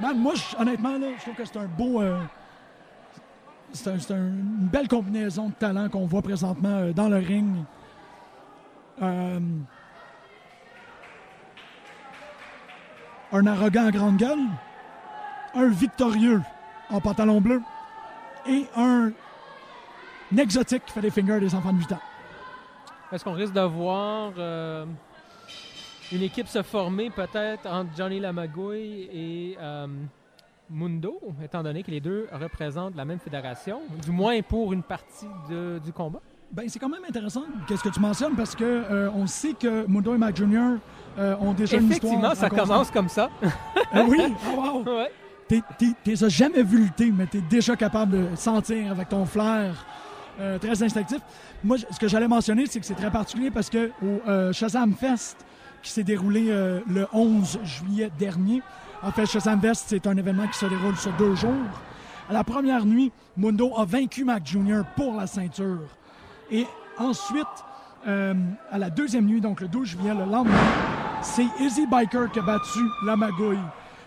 Man, 0.00 0.16
moi, 0.18 0.34
honnêtement, 0.58 0.96
là, 0.98 1.08
je 1.16 1.22
trouve 1.22 1.34
que 1.34 1.44
c'est 1.44 1.56
un 1.58 1.66
beau. 1.66 2.00
euh, 2.00 2.20
c'est 3.72 3.88
un- 3.90 4.16
une 4.16 4.68
belle 4.72 4.88
combinaison 4.88 5.48
de 5.48 5.54
talents 5.54 5.88
qu'on 5.88 6.06
voit 6.06 6.22
présentement 6.22 6.68
euh, 6.70 6.92
dans 6.92 7.08
le 7.08 7.16
ring. 7.18 7.56
Euh, 9.02 9.40
un 13.32 13.46
arrogant 13.46 13.86
à 13.86 13.90
grande 13.90 14.16
gueule, 14.16 14.38
un 15.54 15.68
victorieux 15.68 16.40
en 16.90 17.00
pantalon 17.00 17.40
bleu 17.40 17.60
et 18.46 18.66
un, 18.76 19.10
exotique 20.36 20.84
qui 20.86 20.92
fait 20.92 21.00
des 21.02 21.10
fingers 21.10 21.40
des 21.40 21.54
enfants 21.54 21.72
de 21.72 21.78
8 21.78 21.92
ans. 21.92 22.00
Est-ce 23.12 23.24
qu'on 23.24 23.32
risque 23.32 23.52
de 23.54 23.60
voir 23.60 24.32
euh, 24.38 24.86
une 26.12 26.22
équipe 26.22 26.48
se 26.48 26.62
former 26.62 27.10
peut-être 27.10 27.66
entre 27.66 27.90
Johnny 27.96 28.18
Lamagouille 28.20 29.08
et 29.12 29.56
euh, 29.60 29.86
Mundo, 30.70 31.20
étant 31.44 31.62
donné 31.62 31.82
que 31.82 31.90
les 31.90 32.00
deux 32.00 32.28
représentent 32.32 32.96
la 32.96 33.04
même 33.04 33.18
fédération, 33.18 33.80
du 34.02 34.10
moins 34.10 34.40
pour 34.42 34.72
une 34.72 34.82
partie 34.82 35.26
de- 35.50 35.78
du 35.84 35.92
combat? 35.92 36.20
Ben, 36.50 36.64
c'est 36.68 36.78
quand 36.78 36.88
même 36.88 37.04
intéressant 37.06 37.42
qu'est-ce 37.66 37.82
que 37.82 37.90
tu 37.90 38.00
mentionnes 38.00 38.34
parce 38.34 38.54
que 38.54 38.64
euh, 38.64 39.10
on 39.14 39.26
sait 39.26 39.52
que 39.52 39.86
Mundo 39.86 40.14
et 40.14 40.18
Mac 40.18 40.34
Jr. 40.34 40.78
euh, 41.18 41.36
ont 41.40 41.52
déjà 41.52 41.76
une 41.76 41.90
histoire. 41.90 42.12
Effectivement, 42.14 42.34
ça 42.34 42.48
commence 42.48 42.90
comme 42.90 43.08
ça. 43.10 43.28
Ah 43.92 44.02
oui, 44.08 44.18
oh, 44.56 44.60
wow. 44.60 44.82
ouais. 44.98 45.10
T'es- 45.46 45.62
t'es- 45.78 45.92
T'es 46.04 46.24
as 46.24 46.28
jamais 46.30 46.62
vu 46.62 46.78
lutter, 46.84 47.10
mais 47.10 47.26
t'es 47.26 47.42
déjà 47.42 47.76
capable 47.76 48.30
de 48.30 48.36
sentir 48.36 48.90
avec 48.92 49.10
ton 49.10 49.26
flair 49.26 49.84
très 50.60 50.82
instinctif. 50.82 51.18
Moi, 51.64 51.78
ce 51.78 51.98
que 51.98 52.06
j'allais 52.08 52.28
mentionner, 52.28 52.64
c'est 52.66 52.78
que 52.80 52.86
c'est 52.86 52.94
très 52.94 53.10
particulier 53.10 53.50
parce 53.50 53.68
que 53.68 53.90
au 54.02 54.52
Shazam 54.52 54.94
Fest, 54.94 55.44
qui 55.82 55.90
s'est 55.90 56.04
déroulé 56.04 56.46
euh, 56.48 56.80
le 56.88 57.06
11 57.12 57.60
juillet 57.64 58.10
dernier, 58.18 58.62
en 59.02 59.12
fait, 59.12 59.26
Shazam 59.26 59.60
Fest, 59.60 59.84
c'est 59.88 60.06
un 60.06 60.16
événement 60.16 60.46
qui 60.48 60.58
se 60.58 60.66
déroule 60.66 60.96
sur 60.96 61.12
deux 61.12 61.34
jours. 61.36 61.52
À 62.28 62.32
la 62.32 62.42
première 62.42 62.84
nuit, 62.84 63.12
Mundo 63.36 63.72
a 63.76 63.84
vaincu 63.84 64.24
Mac 64.24 64.44
Jr. 64.44 64.82
pour 64.96 65.14
la 65.14 65.26
ceinture. 65.26 65.86
Et 66.50 66.66
ensuite, 66.98 67.46
euh, 68.06 68.34
à 68.70 68.78
la 68.78 68.90
deuxième 68.90 69.26
nuit, 69.26 69.40
donc 69.40 69.60
le 69.60 69.68
12 69.68 69.88
juillet, 69.88 70.14
le 70.14 70.30
lendemain, 70.30 70.52
c'est 71.22 71.46
Easy 71.60 71.86
Biker 71.86 72.30
qui 72.32 72.40
a 72.40 72.42
battu 72.42 72.80
la 73.06 73.16
magouille. 73.16 73.58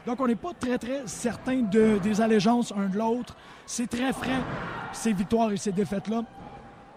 Donc, 0.05 0.19
on 0.19 0.27
n'est 0.27 0.35
pas 0.35 0.51
très, 0.59 0.77
très 0.77 1.03
certain 1.05 1.61
de, 1.61 1.99
des 1.99 2.19
allégeances 2.19 2.73
un 2.75 2.89
de 2.89 2.97
l'autre. 2.97 3.35
C'est 3.65 3.87
très 3.89 4.11
frais, 4.11 4.41
ces 4.91 5.13
victoires 5.13 5.51
et 5.51 5.57
ces 5.57 5.71
défaites-là. 5.71 6.23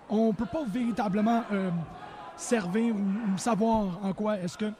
On 0.08 0.28
ne 0.28 0.32
peut 0.32 0.46
pas 0.46 0.64
véritablement 0.66 1.42
euh, 1.52 1.70
servir 2.36 2.94
ou, 2.94 3.38
savoir 3.38 3.98
en 4.02 4.12
quoi 4.12 4.38
est-ce 4.38 4.58
que. 4.58 4.72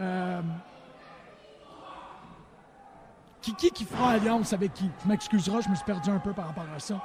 euh, 0.00 0.40
qui, 3.42 3.54
qui 3.54 3.70
qui 3.70 3.84
fera 3.84 4.10
alliance 4.10 4.52
avec 4.52 4.74
qui? 4.74 4.90
Tu 5.00 5.08
m'excuseras, 5.08 5.60
je 5.62 5.70
me 5.70 5.74
suis 5.74 5.84
perdu 5.84 6.10
un 6.10 6.18
peu 6.18 6.32
par 6.32 6.48
rapport 6.48 6.66
à 6.76 6.78
ça. 6.78 7.00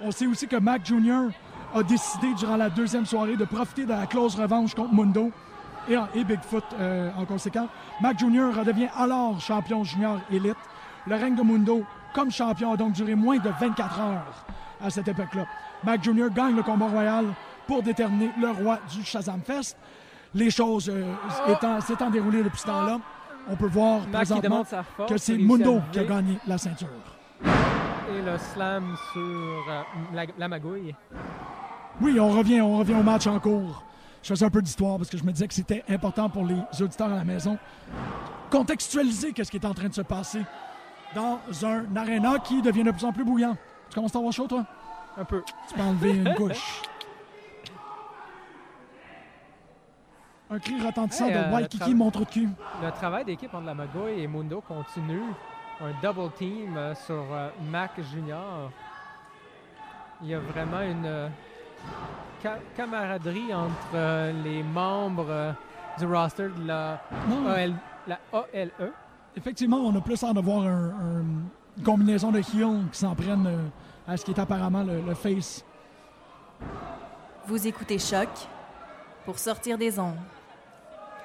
On 0.00 0.10
sait 0.10 0.26
aussi 0.26 0.46
que 0.46 0.56
Mac 0.56 0.84
Jr. 0.86 1.30
a 1.74 1.82
décidé 1.82 2.32
durant 2.34 2.56
la 2.56 2.70
deuxième 2.70 3.04
soirée 3.06 3.36
de 3.36 3.44
profiter 3.44 3.84
de 3.84 3.90
la 3.90 4.06
clause 4.06 4.36
revanche 4.38 4.74
contre 4.74 4.92
Mundo 4.94 5.30
et, 5.88 5.96
et 6.14 6.24
Bigfoot 6.24 6.64
euh, 6.78 7.10
en 7.16 7.24
conséquence. 7.24 7.68
Mac 8.00 8.18
Jr. 8.18 8.50
redevient 8.56 8.88
alors 8.96 9.40
champion 9.40 9.82
junior 9.82 10.18
élite. 10.30 10.56
Le 11.06 11.16
règne 11.16 11.34
de 11.34 11.42
Mundo 11.42 11.84
comme 12.14 12.30
champion 12.30 12.72
a 12.72 12.76
donc 12.76 12.92
duré 12.92 13.14
moins 13.16 13.38
de 13.38 13.50
24 13.60 14.00
heures 14.00 14.44
à 14.80 14.90
cette 14.90 15.08
époque-là. 15.08 15.46
Mac 15.84 16.02
Jr. 16.04 16.28
gagne 16.32 16.54
le 16.54 16.62
combat 16.62 16.86
royal 16.86 17.24
pour 17.72 17.82
déterminer 17.82 18.30
le 18.38 18.50
roi 18.50 18.78
du 18.92 19.02
Shazam 19.02 19.40
Fest. 19.40 19.78
Les 20.34 20.50
choses 20.50 20.90
euh, 20.90 21.14
étant, 21.48 21.80
s'étant 21.80 22.10
déroulées 22.10 22.42
depuis 22.42 22.58
ce 22.60 22.66
temps-là, 22.66 23.00
on 23.48 23.56
peut 23.56 23.66
voir 23.66 24.00
Mac 24.00 24.10
présentement 24.10 24.62
force. 24.64 25.10
que 25.10 25.16
c'est 25.16 25.38
Mundo 25.38 25.80
qui 25.90 25.98
a 26.00 26.04
gagné 26.04 26.36
la 26.46 26.58
ceinture. 26.58 26.88
Et 27.42 28.20
le 28.22 28.36
slam 28.36 28.94
sur 29.12 29.20
euh, 29.22 29.82
la, 30.12 30.26
la 30.36 30.48
magouille. 30.48 30.94
Oui, 32.02 32.20
on 32.20 32.28
revient, 32.28 32.60
on 32.60 32.76
revient 32.76 32.94
au 32.94 33.02
match 33.02 33.26
en 33.26 33.40
cours. 33.40 33.82
Je 34.22 34.28
faisais 34.28 34.44
un 34.44 34.50
peu 34.50 34.60
d'histoire 34.60 34.98
parce 34.98 35.08
que 35.08 35.16
je 35.16 35.24
me 35.24 35.32
disais 35.32 35.48
que 35.48 35.54
c'était 35.54 35.82
important 35.88 36.28
pour 36.28 36.44
les 36.44 36.82
auditeurs 36.82 37.10
à 37.10 37.16
la 37.16 37.24
maison. 37.24 37.56
Contextualiser 38.50 39.32
qu'est-ce 39.32 39.50
qui 39.50 39.56
est 39.56 39.66
en 39.66 39.72
train 39.74 39.88
de 39.88 39.94
se 39.94 40.02
passer 40.02 40.42
dans 41.14 41.38
un 41.64 41.96
aréna 41.96 42.38
qui 42.38 42.60
devient 42.60 42.84
de 42.84 42.90
plus 42.90 43.04
en 43.06 43.12
plus 43.12 43.24
bouillant. 43.24 43.56
Tu 43.88 43.94
commences 43.94 44.14
à 44.14 44.18
avoir 44.18 44.32
chaud, 44.34 44.46
toi? 44.46 44.66
Un 45.16 45.24
peu. 45.24 45.42
Tu 45.68 45.74
peux 45.74 45.82
enlever 45.82 46.10
une 46.10 46.34
couche. 46.36 46.82
Un 50.52 50.58
cri 50.58 50.84
retentissant 50.84 51.26
Hey, 51.28 51.34
euh, 51.34 51.42
de 51.44 51.46
le 51.48 51.52
Waikiki, 51.54 51.78
travail- 51.78 51.94
mon 51.94 52.10
trou 52.10 52.24
de 52.24 52.28
cul. 52.30 52.48
Le 52.82 52.90
travail 52.92 53.24
d'équipe 53.24 53.54
entre 53.54 53.64
la 53.66 53.74
magouille 53.74 54.20
et 54.20 54.26
Mundo 54.26 54.62
continue. 54.66 55.22
Un 55.80 55.92
double 56.02 56.30
team 56.36 56.76
euh, 56.76 56.94
sur 56.94 57.24
euh, 57.32 57.48
Mac 57.70 57.92
Junior. 58.12 58.70
Il 60.22 60.28
y 60.28 60.34
a 60.34 60.38
vraiment 60.40 60.82
une 60.82 61.06
euh, 61.06 61.28
ca- 62.42 62.58
camaraderie 62.76 63.52
entre 63.54 63.72
euh, 63.94 64.32
les 64.44 64.62
membres 64.62 65.26
euh, 65.28 65.52
du 65.98 66.04
roster 66.06 66.48
de 66.56 66.66
la 66.66 67.00
AL 67.48 67.74
la 68.06 68.18
ALE. 68.32 68.70
Effectivement, 69.34 69.78
on 69.78 69.96
a 69.96 70.00
plus 70.00 70.22
hâte 70.22 70.34
de 70.36 70.40
voir 70.40 70.62
un- 70.66 70.90
un- 70.90 71.24
une 71.78 71.82
combinaison 71.84 72.30
de 72.30 72.38
heels 72.40 72.88
qui 72.92 72.98
s'en 72.98 73.14
prennent 73.14 73.46
euh, 73.46 73.66
à 74.06 74.16
ce 74.18 74.24
qui 74.24 74.32
est 74.32 74.38
apparemment 74.38 74.82
le, 74.82 75.00
le 75.00 75.14
face. 75.14 75.64
Vous 77.46 77.66
écoutez 77.66 77.98
Choc 77.98 78.28
pour 79.24 79.38
sortir 79.38 79.78
des 79.78 79.98
ondes. 79.98 80.14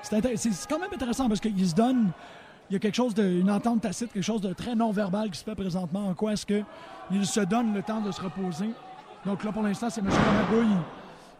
C'est 0.01 0.67
quand 0.69 0.79
même 0.79 0.93
intéressant 0.93 1.27
parce 1.27 1.39
qu'il 1.39 1.67
se 1.67 1.75
donne, 1.75 2.11
il 2.69 2.73
y 2.73 2.75
a 2.75 2.79
quelque 2.79 2.95
chose 2.95 3.13
de, 3.13 3.23
une 3.23 3.51
entente 3.51 3.81
tacite, 3.81 4.11
quelque 4.13 4.23
chose 4.23 4.41
de 4.41 4.53
très 4.53 4.75
non-verbal 4.75 5.29
qui 5.31 5.39
se 5.39 5.43
fait 5.43 5.55
présentement. 5.55 6.07
En 6.07 6.13
quoi 6.13 6.33
est-ce 6.33 6.45
qu'il 6.45 7.25
se 7.25 7.39
donne 7.41 7.73
le 7.73 7.83
temps 7.83 8.01
de 8.01 8.11
se 8.11 8.21
reposer. 8.21 8.69
Donc 9.25 9.43
là, 9.43 9.51
pour 9.51 9.63
l'instant, 9.63 9.89
c'est 9.89 10.01
M. 10.01 10.07
Magouille 10.07 10.67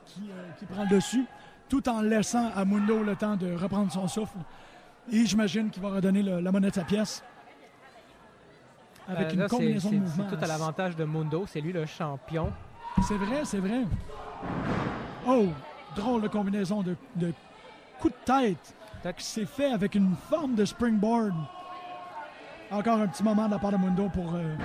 qui, 0.05 0.22
euh, 0.30 0.49
qui 0.60 0.66
prend 0.66 0.84
le 0.84 0.89
dessus, 0.89 1.26
tout 1.70 1.88
en 1.88 2.01
laissant 2.01 2.49
à 2.55 2.66
Mundo 2.66 3.03
le 3.03 3.16
temps 3.16 3.36
de 3.36 3.53
reprendre 3.53 3.91
son 3.91 4.08
souffle. 4.08 4.38
Et 5.12 5.26
j'imagine 5.26 5.70
qu'il 5.70 5.82
va 5.82 5.89
redonner 5.89 6.22
le- 6.24 6.39
la 6.41 6.51
monnaie 6.51 6.70
de 6.70 6.76
sa 6.76 6.84
pièce. 6.84 7.24
Avec 9.08 9.28
Euh, 9.30 9.34
une 9.34 9.39
là, 9.39 9.47
combinaison 9.47 9.89
de 9.91 9.95
mouvements. 9.97 10.26
C'est 10.30 10.36
tout 10.38 10.43
à 10.43 10.47
l'avantage 10.47 10.95
de 10.97 11.05
Mundo. 11.05 11.45
C'est 11.47 11.62
lui 11.62 11.72
le 11.72 11.86
champion. 11.86 12.51
C'est 13.08 13.16
vrai, 13.16 13.41
c'est 13.45 13.60
vrai. 13.60 13.84
Oh, 15.26 15.45
drôle 15.95 16.22
de 16.24 16.28
combinaison 16.28 16.82
de, 16.82 16.95
de 17.16 17.34
coups 18.00 18.14
de 18.14 18.34
tête 18.34 18.78
qui 19.14 19.24
s'est 19.24 19.45
fait 19.45 19.72
avec 19.72 19.95
une 19.95 20.16
forme 20.30 20.56
de 20.56 20.66
springboard. 20.66 21.34
Encore 22.72 23.00
un 23.00 23.08
petit 23.08 23.24
moment 23.24 23.45
de 23.45 23.52
la 23.52 23.60
part 23.60 23.72
de 23.72 23.78
Mundo 23.78 24.10
pour 24.14 24.36
euh, 24.36 24.56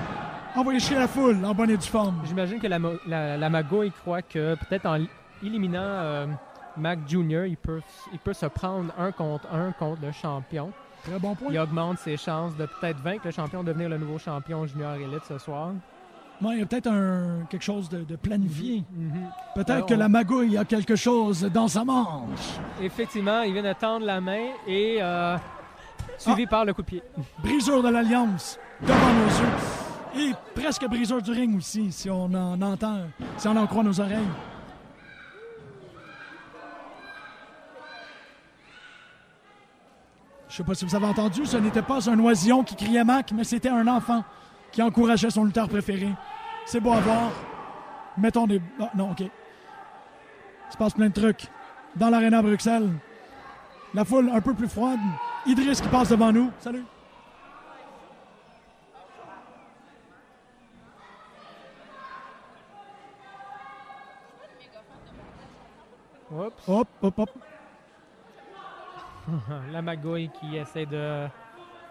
envoyer 0.57 0.81
chier 0.81 0.97
la 0.97 1.07
foule 1.07 1.45
en 1.45 1.55
bonne 1.55 1.71
et 1.71 1.77
due 1.77 1.87
forme. 1.87 2.21
J'imagine 2.25 2.59
que 2.59 2.67
la, 2.67 2.79
la, 3.39 3.63
croit 4.03 4.23
que 4.23 4.57
peut-être 4.57 4.87
en 4.87 4.99
éliminant 5.43 5.81
euh, 5.81 6.27
Mac 6.77 6.99
Jr., 7.07 7.47
il 7.47 7.57
peut, 7.57 7.81
il 8.13 8.19
peut 8.19 8.33
se 8.33 8.47
prendre 8.47 8.93
un 8.99 9.13
contre 9.13 9.47
un 9.53 9.71
contre 9.73 10.03
le 10.03 10.11
champion. 10.11 10.73
Très 11.05 11.19
bon 11.19 11.35
point. 11.35 11.49
Il 11.51 11.59
augmente 11.59 11.99
ses 11.99 12.17
chances 12.17 12.57
de 12.57 12.67
peut-être 12.67 12.99
vaincre 12.99 13.27
le 13.27 13.31
champion, 13.31 13.63
devenir 13.63 13.89
le 13.89 13.99
nouveau 13.99 14.19
champion 14.19 14.67
junior 14.67 14.95
élite 14.95 15.25
ce 15.29 15.39
soir. 15.39 15.73
Ouais, 16.43 16.55
il 16.55 16.59
y 16.59 16.63
a 16.63 16.67
peut-être 16.67 16.89
un, 16.89 17.45
quelque 17.49 17.63
chose 17.63 17.89
de, 17.89 17.99
de 18.03 18.17
planifié. 18.17 18.83
Mhm. 18.97 19.13
Peut-être 19.55 19.71
Euh, 19.85 19.87
que 19.87 19.95
on- 19.95 19.99
la 19.99 20.09
magouille 20.09 20.57
a 20.59 20.65
quelque 20.65 20.97
chose 20.97 21.43
dans 21.55 21.69
sa 21.69 21.85
manche. 21.85 22.59
Effectivement, 22.81 23.43
il 23.43 23.53
vient 23.53 23.63
de 23.63 23.73
tendre 23.75 24.05
la 24.07 24.21
main 24.21 24.49
et 24.67 24.99
euh, 25.01 25.37
suivi 26.19 26.47
par 26.47 26.65
le 26.65 26.75
coup 26.75 26.83
de 26.83 26.87
pied. 26.87 27.03
Brisure 27.43 27.83
de 27.83 27.89
l'Alliance 27.91 28.59
devant 28.81 29.13
nos 29.13 30.25
yeux. 30.25 30.29
Et 30.31 30.61
presque 30.61 30.85
brisure 30.89 31.23
du 31.23 31.31
ring 31.31 31.57
aussi, 31.57 31.91
si 31.93 32.11
on 32.11 32.25
en 32.35 32.61
entend, 32.61 32.99
si 33.39 33.47
on 33.49 33.57
en 33.57 33.67
croit 33.67 33.83
nos 33.85 33.99
oreilles. 34.01 34.19
Je 40.49 40.57
sais 40.57 40.65
pas 40.65 40.75
si 40.75 40.85
vous 40.85 40.95
avez 40.95 41.07
entendu, 41.07 41.47
ce 41.47 41.57
n'était 41.57 41.83
pas 41.83 42.11
un 42.11 42.19
oisillon 42.19 42.63
qui 42.63 42.77
criait 42.77 43.05
Mac, 43.05 43.33
mais 43.33 43.45
c'était 43.45 43.71
un 43.71 43.87
enfant 43.87 44.23
qui 44.71 44.83
encourageait 44.83 45.31
son 45.31 45.45
lutteur 45.45 45.69
préféré. 45.69 46.09
C'est 46.67 46.81
beau 46.81 46.93
à 46.93 47.01
voir. 47.01 47.31
Mettons 48.17 48.47
des. 48.47 48.61
Ah, 48.81 48.91
non, 48.95 49.11
OK. 49.13 49.21
Il 49.21 49.31
se 50.71 50.77
passe 50.77 50.95
plein 50.95 51.09
de 51.09 51.13
trucs. 51.13 51.49
Dans 51.97 52.11
l'aréna 52.11 52.39
à 52.39 52.43
Bruxelles. 52.43 52.91
La 53.95 54.05
foule 54.05 54.31
un 54.31 54.41
peu 54.41 54.55
plus 54.55 54.69
froide. 54.69 55.01
Idriss 55.47 55.81
qui 55.81 55.89
passe 55.89 56.09
devant 56.09 56.33
nous. 56.33 56.51
Salut. 56.61 56.85
Hop, 66.67 66.89
hop, 67.03 67.19
hop. 67.19 67.31
La 69.71 69.83
Magouille 69.83 70.31
qui 70.31 70.57
essaie 70.57 70.87
de, 70.87 71.27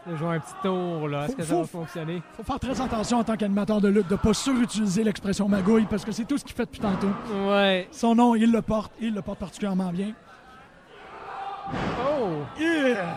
de 0.08 0.16
jouer 0.16 0.36
un 0.36 0.40
petit 0.40 0.54
tour. 0.64 1.08
là. 1.08 1.26
Est-ce 1.26 1.36
que 1.36 1.44
ça 1.44 1.56
va 1.56 1.64
fonctionner? 1.66 2.22
faut 2.36 2.44
faire 2.44 2.60
très 2.60 2.82
attention 2.82 3.20
en 3.20 3.24
tant 3.24 3.36
qu'animateur 3.38 3.80
de 3.82 3.88
lutte 3.88 4.08
de 4.08 4.14
ne 4.14 4.18
pas 4.20 4.34
surutiliser 4.34 5.04
l'expression 5.04 5.48
magouille 5.48 5.86
parce 5.86 6.04
que 6.04 6.12
c'est 6.12 6.26
tout 6.26 6.38
ce 6.38 6.44
qu'il 6.44 6.56
fait 6.56 6.66
depuis 6.66 6.80
tantôt. 6.80 7.10
Ouais. 7.48 7.88
Son 7.92 8.16
nom, 8.16 8.34
il 8.36 8.52
le 8.52 8.62
porte, 8.62 8.92
il 9.00 9.14
le 9.14 9.22
porte 9.22 9.40
particulièrement 9.40 9.92
bien. 9.92 10.14
Oh! 12.10 12.44
Yeah! 12.60 13.16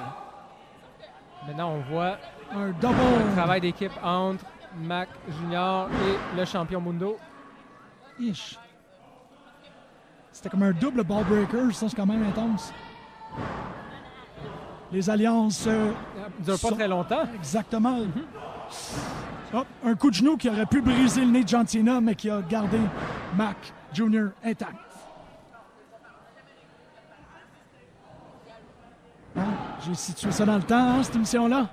Maintenant, 1.47 1.72
on 1.72 1.80
voit 1.93 2.18
Un 2.53 2.68
un 2.68 2.70
double. 2.72 2.95
travail 3.35 3.61
d'équipe 3.61 3.93
entre 4.03 4.45
Mac 4.78 5.09
Junior 5.41 5.89
et 5.89 6.37
le 6.39 6.45
champion 6.45 6.80
Mundo. 6.80 7.16
Ish. 8.18 8.59
C'était 10.32 10.49
comme 10.51 10.62
un 10.62 10.72
double 10.72 11.05
ball 11.05 11.24
breaker, 11.24 11.72
ça 11.72 11.89
c'est 11.89 11.97
quand 11.97 12.07
même 12.07 12.22
intense. 12.24 12.72
Les 14.95 15.11
alliances, 15.11 15.64
euh, 15.66 15.90
Ça 16.45 16.53
dure 16.53 16.61
pas 16.70 16.76
très 16.76 16.86
longtemps. 16.88 17.24
exactement. 17.34 17.99
Hop, 19.53 19.66
un 19.84 19.95
coup 19.97 20.09
de 20.11 20.14
genou 20.14 20.36
qui 20.36 20.49
aurait 20.49 20.66
pu 20.66 20.80
briser 20.80 21.22
le 21.22 21.30
nez 21.32 21.42
de 21.42 21.49
Cena, 21.66 22.01
mais 22.01 22.14
qui 22.14 22.30
a 22.30 22.40
gardé 22.42 22.78
Mac 23.36 23.57
Jr. 23.92 24.26
intact. 24.45 24.76
Hein? 29.36 29.42
J'ai 29.84 29.95
situé 29.95 30.30
ça 30.30 30.47
dans 30.47 30.57
le 30.57 30.62
temps, 30.62 30.76
hein, 30.78 31.03
cette 31.03 31.16
émission-là? 31.16 31.68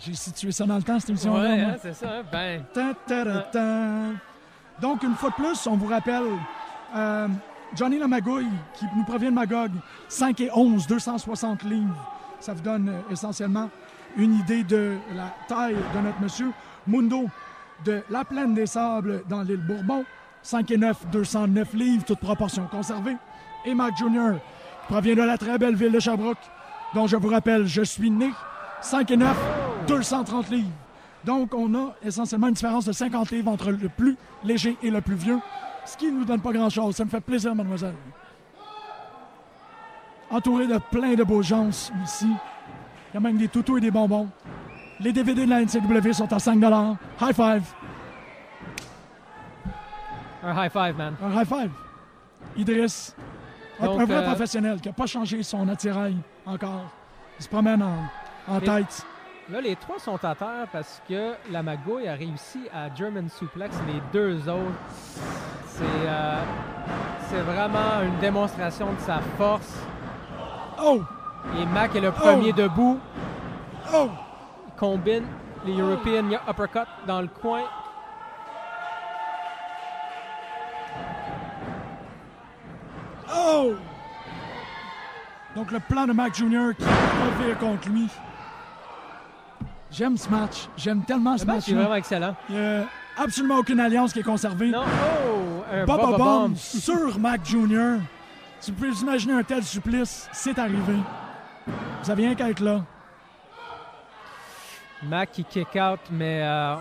J'ai 0.00 0.14
situé 0.14 0.50
ça 0.52 0.66
dans 0.66 0.76
le 0.76 0.82
temps, 0.82 0.98
cette 0.98 1.10
émission-là. 1.10 1.50
Hein, 1.70 1.76
c'est 1.80 1.94
ça. 1.94 2.22
Ben, 2.30 2.62
Ta, 2.74 2.92
ta, 3.06 3.24
ta, 3.24 3.40
ta. 3.42 3.62
Donc, 4.80 5.02
une 5.04 5.14
fois 5.14 5.30
de 5.30 5.34
plus, 5.36 5.66
on 5.68 5.76
vous 5.76 5.86
rappelle, 5.86 6.24
euh, 6.94 7.28
Johnny 7.74 7.98
Lamagouille, 7.98 8.48
qui 8.74 8.84
nous 8.96 9.04
provient 9.04 9.30
de 9.30 9.34
Magog, 9.36 9.70
5 10.08 10.40
et 10.40 10.50
11, 10.52 10.86
260 10.88 11.62
livres. 11.62 12.12
Ça 12.40 12.52
vous 12.54 12.62
donne 12.62 12.88
euh, 12.88 13.12
essentiellement 13.12 13.70
une 14.16 14.34
idée 14.34 14.64
de 14.64 14.96
la 15.14 15.34
taille 15.48 15.76
de 15.94 16.00
notre 16.00 16.20
monsieur. 16.20 16.50
Mundo, 16.86 17.26
de 17.84 18.02
la 18.10 18.24
plaine 18.24 18.54
des 18.54 18.66
sables 18.66 19.22
dans 19.28 19.42
l'île 19.42 19.56
Bourbon, 19.66 20.04
5 20.42 20.70
et 20.70 20.76
9, 20.76 21.06
209 21.10 21.74
livres, 21.74 22.04
toute 22.04 22.20
proportion 22.20 22.66
conservée. 22.70 23.16
Et 23.64 23.74
Mac 23.74 23.96
Jr., 23.96 24.38
qui 24.86 24.92
provient 24.92 25.16
de 25.16 25.22
la 25.22 25.36
très 25.36 25.58
belle 25.58 25.74
ville 25.74 25.92
de 25.92 25.98
Sherbrooke, 25.98 26.38
dont 26.94 27.06
je 27.06 27.16
vous 27.16 27.28
rappelle, 27.28 27.66
je 27.66 27.82
suis 27.82 28.10
né, 28.10 28.30
5 28.80 29.10
et 29.10 29.16
9, 29.16 29.36
230 29.88 30.50
livres. 30.50 30.68
Donc, 31.24 31.52
on 31.54 31.74
a 31.74 31.94
essentiellement 32.04 32.46
une 32.46 32.54
différence 32.54 32.84
de 32.84 32.92
50 32.92 33.32
livres 33.32 33.50
entre 33.50 33.72
le 33.72 33.88
plus 33.88 34.16
léger 34.44 34.76
et 34.82 34.90
le 34.90 35.00
plus 35.00 35.16
vieux, 35.16 35.40
ce 35.84 35.96
qui 35.96 36.06
ne 36.06 36.18
nous 36.20 36.24
donne 36.24 36.40
pas 36.40 36.52
grand-chose. 36.52 36.94
Ça 36.94 37.04
me 37.04 37.10
fait 37.10 37.20
plaisir, 37.20 37.54
mademoiselle. 37.54 37.94
Entouré 40.30 40.66
de 40.66 40.78
plein 40.90 41.14
de 41.14 41.22
beaux 41.24 41.42
gens 41.42 41.68
ici. 41.68 42.26
Il 42.26 43.14
y 43.14 43.16
a 43.16 43.20
même 43.20 43.36
des 43.38 43.48
toutous 43.48 43.78
et 43.78 43.80
des 43.80 43.90
bonbons. 43.90 44.28
Les 45.00 45.12
DVD 45.12 45.44
de 45.44 45.50
la 45.50 45.60
NCW 45.62 46.12
sont 46.12 46.32
à 46.32 46.38
5 46.38 46.56
High 47.20 47.34
five. 47.34 47.62
un 50.42 50.64
high 50.64 50.70
five, 50.70 50.96
man. 50.96 51.14
Un 51.22 51.40
high 51.40 51.46
five. 51.46 51.70
Idriss. 52.56 53.14
Un- 53.80 53.86
Donc, 53.86 54.00
un 54.00 54.04
vrai 54.06 54.16
euh, 54.16 54.22
professionnel 54.26 54.80
qui 54.80 54.88
n'a 54.88 54.94
pas 54.94 55.06
changé 55.06 55.42
son 55.42 55.68
attirail 55.68 56.16
encore. 56.46 56.84
Il 57.38 57.42
se 57.44 57.48
promène 57.48 57.82
en, 57.82 58.08
en 58.48 58.60
tête. 58.60 59.04
Là, 59.50 59.60
les 59.60 59.76
trois 59.76 59.98
sont 59.98 60.22
à 60.24 60.34
terre 60.34 60.66
parce 60.72 61.00
que 61.08 61.34
la 61.52 61.62
Magouille 61.62 62.08
a 62.08 62.14
réussi 62.14 62.60
à 62.74 62.92
German 62.94 63.28
Suplex 63.28 63.76
les 63.86 64.00
deux 64.12 64.36
autres. 64.48 64.72
C'est 65.68 65.84
euh, 65.84 66.36
c'est 67.28 67.40
vraiment 67.42 68.02
une 68.04 68.18
démonstration 68.18 68.92
de 68.92 68.98
sa 69.00 69.18
force. 69.36 69.74
Oh! 70.82 71.02
Et 71.60 71.66
Mac 71.66 71.94
est 71.94 72.00
le 72.00 72.10
premier 72.12 72.52
Oh! 72.52 72.60
debout. 72.62 72.98
Oh! 73.94 74.08
Il 74.66 74.72
combine 74.78 75.24
les 75.64 75.78
European 75.78 76.24
Uppercut 76.48 76.86
dans 77.06 77.20
le 77.20 77.28
coin. 77.28 77.62
Oh! 83.34 83.74
Donc 85.54 85.72
le 85.72 85.80
plan 85.80 86.06
de 86.06 86.12
Mac 86.12 86.34
Jr. 86.34 86.72
qui 86.78 86.84
revient 86.84 87.54
contre 87.58 87.88
lui. 87.88 88.08
J'aime 89.90 90.16
ce 90.16 90.28
match. 90.28 90.68
J'aime 90.76 91.02
tellement 91.04 91.38
ce 91.38 91.46
Le 91.46 91.52
match 91.52 91.68
vraiment 91.70 91.94
excellent. 91.94 92.36
Il 92.50 92.56
n'y 92.56 92.60
a 92.66 92.84
absolument 93.16 93.56
aucune 93.56 93.80
alliance 93.80 94.12
qui 94.12 94.18
est 94.18 94.24
conservée. 94.24 94.70
Non, 94.70 94.82
oh! 94.84 95.62
Un 95.72 95.84
Bomb. 95.84 96.54
sur 96.56 97.18
Mac 97.18 97.40
Jr. 97.44 97.98
Tu 98.66 98.72
peux 98.72 98.90
vous 98.90 99.02
imaginer 99.02 99.34
un 99.34 99.44
tel 99.44 99.62
supplice? 99.62 100.28
C'est 100.32 100.58
arrivé. 100.58 100.96
Vous 102.02 102.10
avez 102.10 102.26
rien 102.26 102.34
qu'à 102.34 102.50
être 102.50 102.58
là. 102.58 102.82
Mac 105.04 105.30
qui 105.30 105.44
kick 105.44 105.68
out, 105.76 106.00
mais 106.10 106.42
euh, 106.42 106.74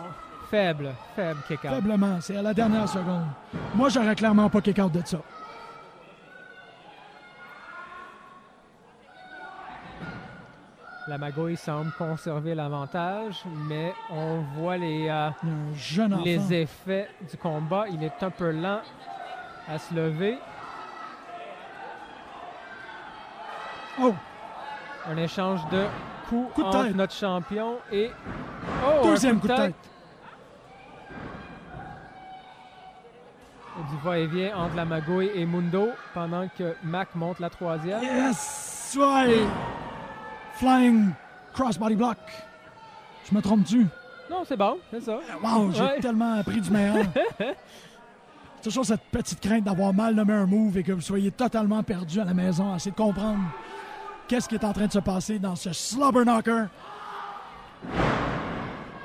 faible, 0.49 0.95
faible 1.15 1.39
kick 1.47 1.63
out. 1.63 1.69
Faiblement. 1.69 2.19
C'est 2.21 2.37
à 2.37 2.41
la 2.41 2.55
dernière 2.55 2.89
seconde. 2.89 3.27
Moi, 3.75 3.89
j'aurais 3.89 4.15
clairement 4.15 4.49
pas 4.49 4.61
kick 4.61 4.79
out 4.79 4.91
de 4.91 5.03
ça. 5.05 5.19
La 11.07 11.19
Magouille 11.19 11.55
semble 11.55 11.91
conserver 11.91 12.55
l'avantage, 12.55 13.43
mais 13.69 13.93
on 14.09 14.39
voit 14.57 14.77
les, 14.77 15.07
euh, 15.07 15.29
les 16.23 16.51
effets 16.51 17.09
du 17.29 17.37
combat. 17.37 17.85
Il 17.91 18.03
est 18.03 18.23
un 18.23 18.31
peu 18.31 18.49
lent 18.49 18.81
à 19.69 19.77
se 19.77 19.93
lever. 19.93 20.39
Oh! 24.01 24.13
Un 25.09 25.17
échange 25.17 25.61
de 25.71 25.85
coups 26.29 26.53
Coup 26.53 26.61
de 26.63 26.67
entre 26.67 26.83
tête. 26.85 26.95
notre 26.95 27.13
champion 27.13 27.75
et. 27.91 28.11
Oh, 28.85 29.03
Deuxième 29.07 29.39
coup 29.39 29.47
de 29.47 29.55
tête. 29.55 29.75
Du 33.89 33.97
va-et-vient 34.03 34.55
entre 34.57 34.75
la 34.77 34.85
magouille 34.85 35.31
et 35.35 35.45
Mundo 35.45 35.89
pendant 36.13 36.47
que 36.57 36.75
Mac 36.83 37.13
monte 37.13 37.39
la 37.39 37.49
troisième. 37.49 38.01
Yes! 38.01 38.95
Ouais! 38.97 39.41
Flying 40.53 41.09
crossbody 41.53 41.95
block. 41.95 42.17
Je 43.29 43.35
me 43.35 43.41
trompe-tu? 43.41 43.85
Non, 44.31 44.43
c'est 44.47 44.55
bon, 44.55 44.77
c'est 44.91 45.01
ça. 45.01 45.19
Wow, 45.43 45.71
j'ai 45.73 45.81
Ouais. 45.81 45.99
tellement 45.99 46.35
appris 46.35 46.61
du 46.61 46.71
meilleur. 46.71 47.05
C'est 47.37 47.55
toujours 48.63 48.85
cette 48.85 49.03
petite 49.11 49.41
crainte 49.41 49.65
d'avoir 49.65 49.93
mal 49.93 50.15
nommé 50.15 50.33
un 50.33 50.45
move 50.45 50.77
et 50.77 50.83
que 50.83 50.93
vous 50.93 51.01
soyez 51.01 51.31
totalement 51.31 51.83
perdu 51.83 52.21
à 52.21 52.23
la 52.25 52.33
maison 52.33 52.71
à 52.71 52.77
essayer 52.77 52.91
de 52.91 52.95
comprendre 52.95 53.39
qu'est-ce 54.27 54.47
qui 54.47 54.55
est 54.55 54.65
en 54.65 54.73
train 54.73 54.87
de 54.87 54.91
se 54.91 54.99
passer 54.99 55.39
dans 55.39 55.55
ce 55.55 55.73
slobber 55.73 56.23
knocker. 56.23 56.67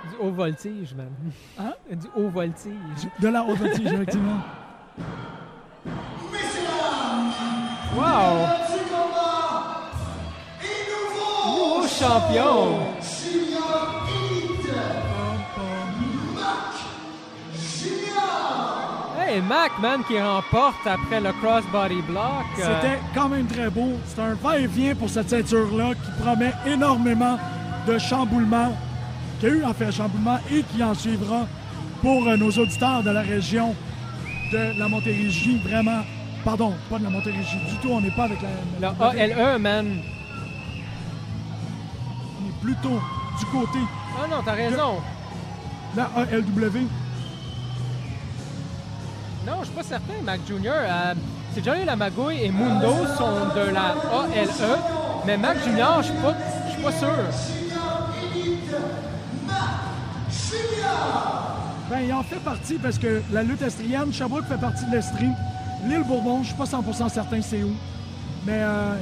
Du 0.09 0.17
haut 0.21 0.31
voltige, 0.31 0.95
man. 0.95 1.11
Hein? 1.59 1.73
Du 1.91 2.07
haut 2.17 2.29
voltige. 2.29 3.09
De 3.21 3.29
la 3.29 3.45
haute 3.45 3.59
voltige, 3.59 3.93
effectivement. 3.93 4.41
Wow! 7.97 8.47
Nouveau 11.47 11.89
champion! 11.89 12.79
Mac, 16.35 16.75
man, 19.39 20.03
qui 20.09 20.21
remporte 20.21 20.87
après 20.87 21.21
le 21.21 21.33
crossbody 21.33 22.03
block. 22.03 22.45
Euh, 22.59 22.81
C'était 22.81 22.99
quand 23.15 23.29
même 23.29 23.47
très 23.47 23.71
beau. 23.71 23.93
C'est 24.07 24.21
un 24.21 24.35
va-et-vient 24.35 24.95
pour 24.95 25.09
cette 25.09 25.31
ceinture-là 25.31 25.91
qui 25.95 26.23
promet 26.23 26.53
énormément 26.67 27.39
de 27.87 27.99
chamboulements, 27.99 28.77
qu'il 29.39 29.49
y 29.49 29.53
a 29.53 29.55
eu 29.57 29.65
en 29.65 29.73
fait 29.75 29.93
chamboulement 29.93 30.39
et 30.53 30.63
qui 30.63 30.83
en 30.83 30.95
suivra 30.95 31.47
pour 32.03 32.27
euh, 32.27 32.37
nos 32.37 32.51
auditeurs 32.51 33.03
de 33.03 33.11
la 33.11 33.21
région 33.23 33.75
de 34.53 34.79
la 34.79 34.89
Montérégie. 34.89 35.61
Vraiment, 35.65 36.01
pardon, 36.45 36.75
pas 36.91 36.99
de 36.99 37.05
la 37.05 37.11
Montérégie 37.11 37.59
du 37.69 37.77
tout, 37.77 37.91
on 37.91 38.01
n'est 38.01 38.11
pas 38.11 38.25
avec 38.25 38.39
la. 38.81 38.91
Le 38.91 39.23
ALE, 39.55 39.59
man. 39.61 39.87
On 42.43 42.49
est 42.49 42.61
plutôt 42.63 43.01
du 43.39 43.47
côté 43.47 43.79
Ah 44.19 44.27
non, 44.29 44.37
t'as 44.45 44.53
raison. 44.53 44.95
de 45.95 45.99
la 45.99 46.11
ALW. 46.17 46.87
Non, 49.47 49.55
je 49.61 49.67
suis 49.67 49.75
pas 49.75 49.83
certain, 49.83 50.15
Mac 50.23 50.41
Jr. 50.47 50.71
Euh, 50.75 51.15
c'est 51.55 51.65
Johnny 51.65 51.85
Lamagouille 51.85 52.43
et 52.43 52.51
Mundo 52.51 52.93
sont 53.17 53.55
de 53.55 53.73
la 53.73 53.91
ALE, 53.91 54.49
mais 55.27 55.37
Mac 55.37 55.59
Jr., 55.65 55.99
je 55.99 56.05
suis 56.05 56.15
pas, 56.15 56.35
je 56.67 56.73
suis 56.73 56.83
pas 56.83 56.93
sûr. 56.93 57.09
Ben, 61.91 62.01
il 62.07 62.13
en 62.13 62.23
fait 62.23 62.37
partie 62.37 62.75
parce 62.75 62.99
que 62.99 63.23
la 63.33 63.43
lutte 63.43 63.63
estrienne, 63.63 64.13
Sherbrooke 64.13 64.45
fait 64.47 64.61
partie 64.61 64.85
de 64.87 64.93
l'Estrie. 64.93 65.31
L'île 65.89 66.05
Bourbon, 66.05 66.43
je 66.43 66.49
suis 66.49 66.57
pas 66.57 66.65
100% 66.65 67.09
certain 67.09 67.43
c'est 67.43 67.63
où. 67.63 67.73
Mais 68.47 68.61
euh, 68.61 68.95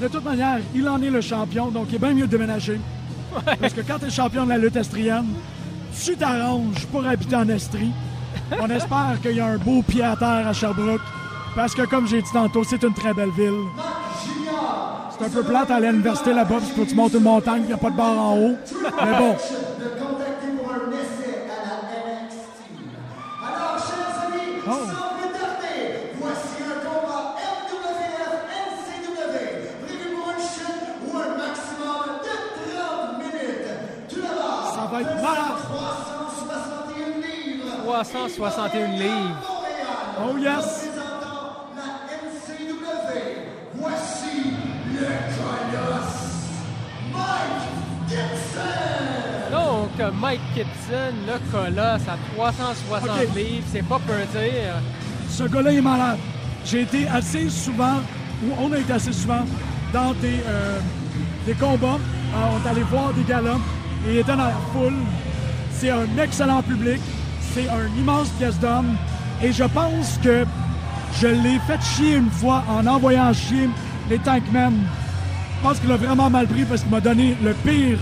de 0.00 0.08
toute 0.08 0.24
manière, 0.24 0.58
il 0.74 0.88
en 0.88 1.00
est 1.02 1.10
le 1.10 1.20
champion, 1.20 1.70
donc 1.70 1.86
il 1.88 1.96
est 1.96 1.98
bien 1.98 2.12
mieux 2.12 2.26
de 2.26 2.30
déménager. 2.30 2.80
Parce 3.60 3.72
que 3.72 3.80
quand 3.80 3.98
tu 3.98 4.06
es 4.06 4.10
champion 4.10 4.44
de 4.44 4.50
la 4.50 4.58
lutte 4.58 4.76
estrienne, 4.76 5.26
tu 6.04 6.16
t'arranges 6.16 6.86
pour 6.92 7.04
habiter 7.06 7.36
en 7.36 7.48
Estrie. 7.48 7.90
On 8.52 8.70
espère 8.70 9.18
qu'il 9.22 9.36
y 9.36 9.40
a 9.40 9.46
un 9.46 9.58
beau 9.58 9.82
pied 9.82 10.02
à 10.02 10.16
terre 10.16 10.46
à 10.46 10.52
Sherbrooke. 10.52 11.00
Parce 11.54 11.74
que, 11.74 11.82
comme 11.82 12.06
j'ai 12.06 12.20
dit 12.20 12.30
tantôt, 12.32 12.64
c'est 12.64 12.82
une 12.82 12.92
très 12.92 13.14
belle 13.14 13.30
ville. 13.30 13.64
C'est 15.18 15.24
un 15.24 15.30
peu 15.30 15.42
plate 15.42 15.70
à 15.70 15.80
l'université 15.80 16.34
là-bas, 16.34 16.56
parce 16.58 16.72
que 16.72 16.82
tu 16.82 16.94
montes 16.94 17.14
une 17.14 17.22
montagne, 17.22 17.62
il 17.62 17.68
n'y 17.68 17.72
a 17.72 17.78
pas 17.78 17.90
de 17.90 17.96
barre 17.96 18.18
en 18.18 18.36
haut. 18.36 18.56
Mais 18.82 19.18
bon, 19.18 19.34
361 38.04 38.88
livres. 38.98 39.40
Oh 40.22 40.36
yes! 40.36 40.90
Voici 43.74 44.52
le 44.92 45.06
colosse, 45.36 46.12
Mike 47.12 48.08
Gibson. 48.08 49.50
Donc, 49.50 50.12
Mike 50.20 50.40
Gibson, 50.54 51.14
le 51.26 51.50
colosse 51.50 52.08
à 52.08 52.18
360 52.36 53.08
Ok. 53.08 53.34
livres, 53.34 53.66
c'est 53.72 53.82
pas 53.86 53.98
peu 54.06 54.12
dire. 54.38 54.74
Ce 55.30 55.44
gars-là 55.44 55.72
est 55.72 55.80
malade. 55.80 56.18
J'ai 56.66 56.82
été 56.82 57.08
assez 57.08 57.48
souvent, 57.48 57.96
ou 58.44 58.52
on 58.60 58.72
a 58.72 58.78
été 58.78 58.92
assez 58.92 59.12
souvent, 59.12 59.44
dans 59.94 60.12
des, 60.20 60.40
euh, 60.46 60.78
des 61.46 61.54
combats. 61.54 61.98
Euh, 61.98 62.36
on 62.52 62.66
est 62.66 62.70
allé 62.70 62.82
voir 62.82 63.12
des 63.14 63.22
galas 63.22 63.56
et 64.06 64.12
il 64.12 64.18
était 64.18 64.32
dans 64.32 64.44
la 64.44 64.52
foule. 64.72 64.94
C'est 65.70 65.90
un 65.90 66.06
excellent 66.22 66.62
public. 66.62 67.00
C'est 67.56 67.70
un 67.70 67.86
immense 67.98 68.28
pièce 68.38 68.58
d'homme. 68.58 68.96
Et 69.42 69.50
je 69.50 69.64
pense 69.64 70.18
que 70.22 70.44
je 71.18 71.26
l'ai 71.26 71.58
fait 71.60 71.80
chier 71.82 72.16
une 72.16 72.30
fois 72.30 72.62
en 72.68 72.86
envoyant 72.86 73.32
chier 73.32 73.70
les 74.10 74.18
Tankmen. 74.18 74.74
Je 75.56 75.66
pense 75.66 75.80
qu'il 75.80 75.90
a 75.90 75.96
vraiment 75.96 76.28
mal 76.28 76.46
pris 76.46 76.66
parce 76.66 76.82
qu'il 76.82 76.90
m'a 76.90 77.00
donné 77.00 77.34
le 77.42 77.54
pire 77.54 77.98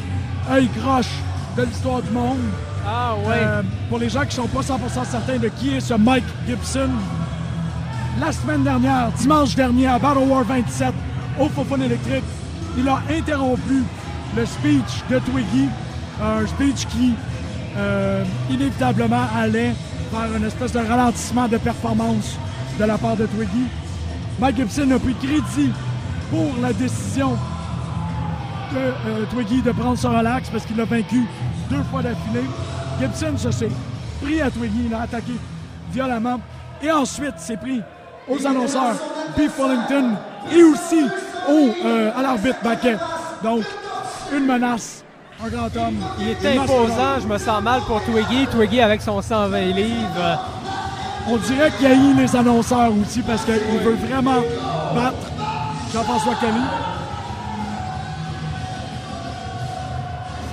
œil 0.50 0.68
croche 0.80 1.12
de 1.56 1.62
l'histoire 1.62 2.02
du 2.02 2.10
monde. 2.10 2.40
Ah 2.84 3.14
ouais. 3.24 3.34
Euh, 3.36 3.62
pour 3.88 4.00
les 4.00 4.08
gens 4.08 4.24
qui 4.26 4.34
sont 4.34 4.48
pas 4.48 4.60
100% 4.60 5.04
certains 5.08 5.38
de 5.38 5.46
qui 5.46 5.76
est 5.76 5.80
ce 5.80 5.94
Mike 5.94 6.24
Gibson, 6.48 6.90
la 8.20 8.32
semaine 8.32 8.64
dernière, 8.64 9.12
dimanche 9.12 9.54
dernier, 9.54 9.86
à 9.86 10.00
Battle 10.00 10.26
War 10.26 10.42
27, 10.42 10.92
au 11.38 11.48
Fofone 11.48 11.82
électrique, 11.82 12.24
il 12.76 12.88
a 12.88 13.00
interrompu 13.08 13.84
le 14.36 14.46
speech 14.46 15.04
de 15.08 15.20
Twiggy, 15.20 15.68
un 16.20 16.44
speech 16.44 16.86
qui, 16.88 17.14
euh, 17.76 18.24
inévitablement, 18.50 19.24
allait 19.36 19.74
vers 20.12 20.36
une 20.36 20.44
espèce 20.44 20.72
de 20.72 20.78
ralentissement 20.78 21.48
de 21.48 21.56
performance 21.58 22.36
de 22.78 22.84
la 22.84 22.98
part 22.98 23.16
de 23.16 23.26
Twiggy. 23.26 23.66
Mike 24.40 24.56
Gibson 24.56 24.90
a 24.90 24.98
pris 24.98 25.14
crédit 25.14 25.70
pour 26.30 26.52
la 26.60 26.72
décision 26.72 27.32
de 28.72 28.78
euh, 28.78 29.24
Twiggy 29.32 29.62
de 29.62 29.72
prendre 29.72 29.98
son 29.98 30.16
relax 30.16 30.50
parce 30.50 30.64
qu'il 30.64 30.76
l'a 30.76 30.84
vaincu 30.84 31.22
deux 31.70 31.82
fois 31.90 32.02
d'affilée. 32.02 32.44
Gibson 33.00 33.36
se 33.36 33.50
s'est 33.50 33.70
pris 34.22 34.40
à 34.40 34.50
Twiggy, 34.50 34.86
il 34.86 34.94
a 34.94 35.02
attaqué 35.02 35.32
violemment. 35.92 36.40
Et 36.82 36.90
ensuite, 36.90 37.38
s'est 37.38 37.56
pris 37.56 37.80
aux 38.28 38.46
annonceurs 38.46 38.96
Beef 39.36 39.58
Wellington 39.58 40.16
et 40.52 40.62
aussi 40.62 41.04
au, 41.48 41.86
euh, 41.86 42.10
à 42.16 42.22
l'arbitre 42.22 42.58
Baquet. 42.62 42.96
Donc, 43.42 43.62
une 44.34 44.46
menace, 44.46 45.03
un 45.44 45.48
grand 45.48 45.76
homme. 45.76 45.96
Il 46.20 46.28
était 46.30 46.54
mastodonte. 46.54 46.90
imposant, 46.90 47.20
je 47.20 47.26
me 47.26 47.38
sens 47.38 47.62
mal 47.62 47.80
pour 47.82 48.02
Twiggy. 48.04 48.46
Twiggy 48.46 48.80
avec 48.80 49.02
son 49.02 49.20
120 49.20 49.60
livres. 49.72 50.40
On 51.28 51.36
dirait 51.36 51.70
qu'il 51.72 51.86
haït 51.86 52.14
les 52.14 52.36
annonceurs 52.36 52.92
aussi 53.00 53.20
parce 53.22 53.44
qu'il 53.44 53.54
veut 53.54 53.94
vraiment 53.94 54.40
battre 54.94 55.30
Jean-François 55.92 56.34
Kelly. 56.40 56.64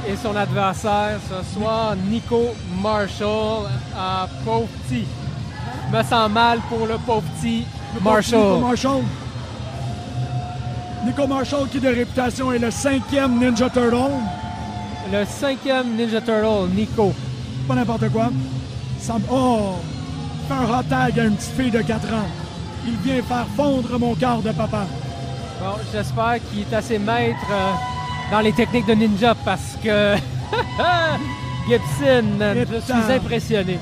Et 0.09 0.15
son 0.15 0.35
adversaire 0.35 1.19
ce 1.29 1.53
soir, 1.59 1.95
Nico 2.09 2.53
Marshall, 2.81 3.69
à 3.97 4.27
pauvre 4.43 4.67
petit. 4.87 5.05
Je 5.91 5.97
me 5.97 6.03
sens 6.03 6.29
mal 6.29 6.59
pour 6.69 6.87
le 6.87 6.97
pauvre 7.05 7.23
petit 7.39 7.65
Nico. 7.93 8.59
Marshall. 8.59 9.03
Nico 11.05 11.27
Marshall, 11.27 11.67
qui 11.69 11.79
de 11.79 11.89
réputation 11.89 12.51
est 12.51 12.59
le 12.59 12.71
cinquième 12.71 13.39
Ninja 13.39 13.69
Turtle. 13.69 14.11
Le 15.11 15.25
cinquième 15.25 15.95
Ninja 15.95 16.21
Turtle, 16.21 16.69
Nico. 16.73 17.13
Pas 17.67 17.75
n'importe 17.75 18.09
quoi. 18.11 18.29
Ça 18.99 19.15
Oh! 19.29 19.75
Fait 20.47 20.53
un 20.53 20.79
hot 20.79 20.83
tag 20.89 21.19
à 21.19 21.23
une 21.25 21.35
petite 21.35 21.51
fille 21.57 21.71
de 21.71 21.81
4 21.81 22.13
ans. 22.13 22.27
Il 22.87 22.95
vient 22.97 23.21
faire 23.21 23.45
fondre 23.55 23.99
mon 23.99 24.15
cœur 24.15 24.41
de 24.41 24.51
papa. 24.51 24.85
Bon, 25.59 25.75
j'espère 25.93 26.35
qu'il 26.49 26.61
est 26.61 26.73
assez 26.75 26.97
maître 26.97 27.37
euh, 27.51 27.71
dans 28.31 28.39
les 28.39 28.51
techniques 28.53 28.87
de 28.87 28.93
ninja 28.93 29.35
parce 29.45 29.77
que 29.83 30.15
Gibson, 31.67 32.25
je 32.39 32.79
suis 32.79 33.13
impressionné. 33.13 33.79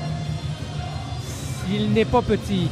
Il 1.72 1.92
n'est 1.92 2.04
pas 2.04 2.20
petit. 2.22 2.68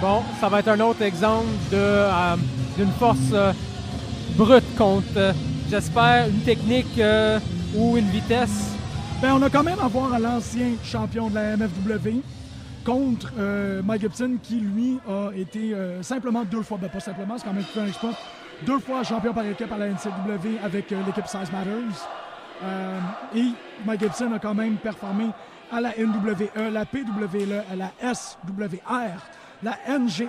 Bon, 0.00 0.22
ça 0.40 0.48
va 0.48 0.60
être 0.60 0.68
un 0.68 0.80
autre 0.80 1.02
exemple 1.02 1.46
euh, 1.74 2.36
d'une 2.78 2.90
force 2.92 3.18
euh, 3.34 3.52
brute 4.34 4.64
contre, 4.78 5.04
euh, 5.18 5.32
j'espère, 5.68 6.26
une 6.26 6.40
technique 6.40 6.98
ou 7.76 7.98
une 7.98 8.08
vitesse. 8.08 8.74
Ben, 9.20 9.34
on 9.34 9.42
a 9.42 9.50
quand 9.50 9.62
même 9.62 9.78
à 9.78 9.88
voir 9.88 10.14
à 10.14 10.18
l'ancien 10.18 10.70
champion 10.82 11.28
de 11.28 11.34
la 11.34 11.54
MFW. 11.58 12.22
contre 12.82 13.30
Mike 13.84 14.00
Gibson 14.00 14.38
qui, 14.42 14.60
lui, 14.60 14.98
a 15.06 15.36
été 15.36 15.74
simplement 16.00 16.44
deux 16.44 16.62
fois, 16.62 16.78
ben 16.80 16.88
pas 16.88 17.00
simplement, 17.00 17.34
c'est 17.36 17.44
quand 17.44 17.52
même 17.52 17.64
un 17.76 17.86
exploit, 17.86 18.12
deux 18.64 18.78
fois 18.78 19.02
champion 19.02 19.34
par 19.34 19.44
équipe 19.44 19.70
à 19.70 19.76
la 19.76 19.88
NCW 19.88 20.64
avec 20.64 20.90
l'équipe 20.90 21.26
Size 21.26 21.52
Matters. 21.52 22.08
Et 23.36 23.48
Mike 23.84 24.00
Gibson 24.00 24.32
a 24.32 24.38
quand 24.38 24.54
même 24.54 24.76
performé 24.76 25.26
à 25.70 25.82
la 25.82 25.90
NWE, 25.90 26.70
la 26.72 26.86
PWE, 26.86 27.62
à 27.70 27.76
la 27.76 28.14
SWR, 28.14 29.20
la 29.62 29.76
NGE, 29.98 30.24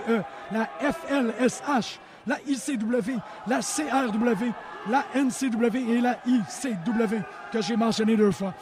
la 0.51 0.67
FLSH, 0.79 1.99
la 2.27 2.37
ICW, 2.47 3.17
la 3.47 3.59
CRW, 3.59 4.51
la 4.89 5.03
NCW 5.15 5.77
et 5.97 6.01
la 6.01 6.17
ICW 6.25 7.15
que 7.51 7.61
j'ai 7.61 7.75
mentionné 7.75 8.15
deux 8.15 8.31
fois. 8.31 8.53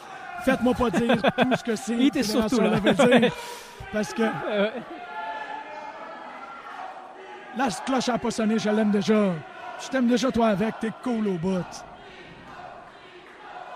Faites-moi 0.44 0.74
pas 0.74 0.90
dire 0.90 1.20
tout 1.38 1.56
ce 1.56 1.64
que 1.64 1.76
c'est. 1.76 1.94
Il 1.94 2.06
était 2.06 2.22
surtout 2.22 2.60
là. 2.60 2.78
dire, 2.80 3.32
parce 3.92 4.14
que 4.14 4.22
Euh, 4.22 4.70
la 7.56 7.68
cloche 7.84 8.08
a 8.08 8.18
pas 8.18 8.30
sonné, 8.30 8.58
je 8.58 8.70
l'aime 8.70 8.90
déjà. 8.90 9.32
Je 9.82 9.88
t'aime 9.88 10.06
déjà 10.06 10.30
toi 10.30 10.48
avec, 10.48 10.78
t'es 10.78 10.92
cool 11.02 11.26
au 11.28 11.34
bout. 11.38 11.64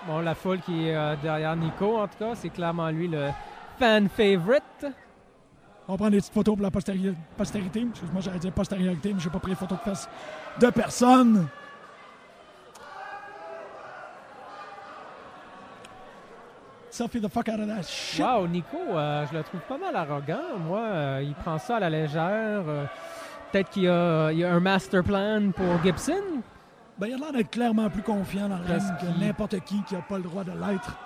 bon, 0.07 0.20
la 0.20 0.34
foule 0.34 0.61
qui 0.61 0.88
est 0.88 0.95
euh, 0.97 1.16
derrière 1.22 1.57
Nico, 1.57 1.99
en 1.99 2.07
tout 2.07 2.18
cas, 2.18 2.34
c'est 2.34 2.51
clairement 2.51 2.88
lui 2.90 3.09
le 3.09 3.30
fan 3.78 4.09
favorite. 4.09 4.86
On 5.87 5.97
prend 5.97 6.09
des 6.11 6.16
petites 6.18 6.32
photos 6.32 6.55
pour 6.57 6.62
la 6.62 6.70
postéri- 6.70 7.14
postérité. 7.37 7.87
Excuse-moi, 7.91 8.22
j'allais 8.22 8.39
dire 8.39 8.53
postériorité, 8.53 9.12
mais 9.12 9.20
j'ai 9.20 9.30
pas 9.30 9.39
pris 9.39 9.53
de 9.53 9.57
photos 9.57 9.78
de 9.78 9.82
face 9.85 10.09
de 10.61 10.70
personne. 10.70 11.47
Selfie 16.91 17.20
the 17.20 17.28
fuck 17.28 17.49
out 17.49 17.59
of 17.61 17.66
that 17.66 17.82
shit. 17.82 18.20
Wow, 18.20 18.47
Nico, 18.47 18.76
euh, 18.76 19.26
je 19.30 19.37
le 19.37 19.43
trouve 19.43 19.61
pas 19.62 19.78
mal 19.78 19.97
arrogant. 19.97 20.59
Moi, 20.61 20.78
euh, 20.80 21.22
il 21.24 21.35
prend 21.35 21.59
ça 21.59 21.76
à 21.76 21.80
la 21.80 21.91
légère. 21.91 22.22
euh, 22.68 22.85
Peut-être 23.51 23.70
qu'il 23.70 23.85
y 23.85 23.89
a, 23.89 24.30
il 24.30 24.39
y 24.39 24.45
a 24.45 24.53
un 24.53 24.61
master 24.61 25.03
plan 25.03 25.51
pour 25.55 25.82
Gibson. 25.82 26.22
Ben, 26.99 27.09
il 27.09 27.14
a 27.14 27.16
l'air 27.18 27.32
d'être 27.32 27.51
clairement 27.51 27.91
plus 27.91 28.03
confiant 28.03 28.49
dans 28.49 28.59
le 28.59 28.64
que 28.64 29.20
n'importe 29.24 29.59
qui 29.61 29.82
qui 29.82 29.97
a 29.97 30.01
pas 30.03 30.16
le 30.18 30.22
droit 30.24 30.45
de 30.45 30.53
l'être. 30.53 30.97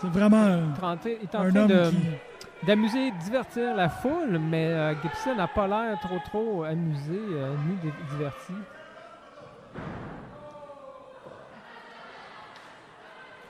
C'est 0.00 0.08
vraiment 0.10 0.60
Tenté- 0.80 1.18
Il 1.20 1.24
est 1.28 1.34
en 1.36 1.40
un 1.42 1.56
homme 1.56 1.66
de- 1.68 1.90
qui... 1.90 1.96
d'amuser, 2.64 3.10
divertir 3.22 3.74
la 3.76 3.88
foule, 3.88 4.38
mais 4.38 4.66
euh, 4.66 4.94
Gibson 5.02 5.34
n'a 5.36 5.46
pas 5.48 5.66
l'air 5.66 5.98
trop 6.00 6.18
trop 6.24 6.64
amusé 6.64 7.18
euh, 7.30 7.54
ni 7.66 7.76
di- 7.76 7.92
diverti. 8.10 8.52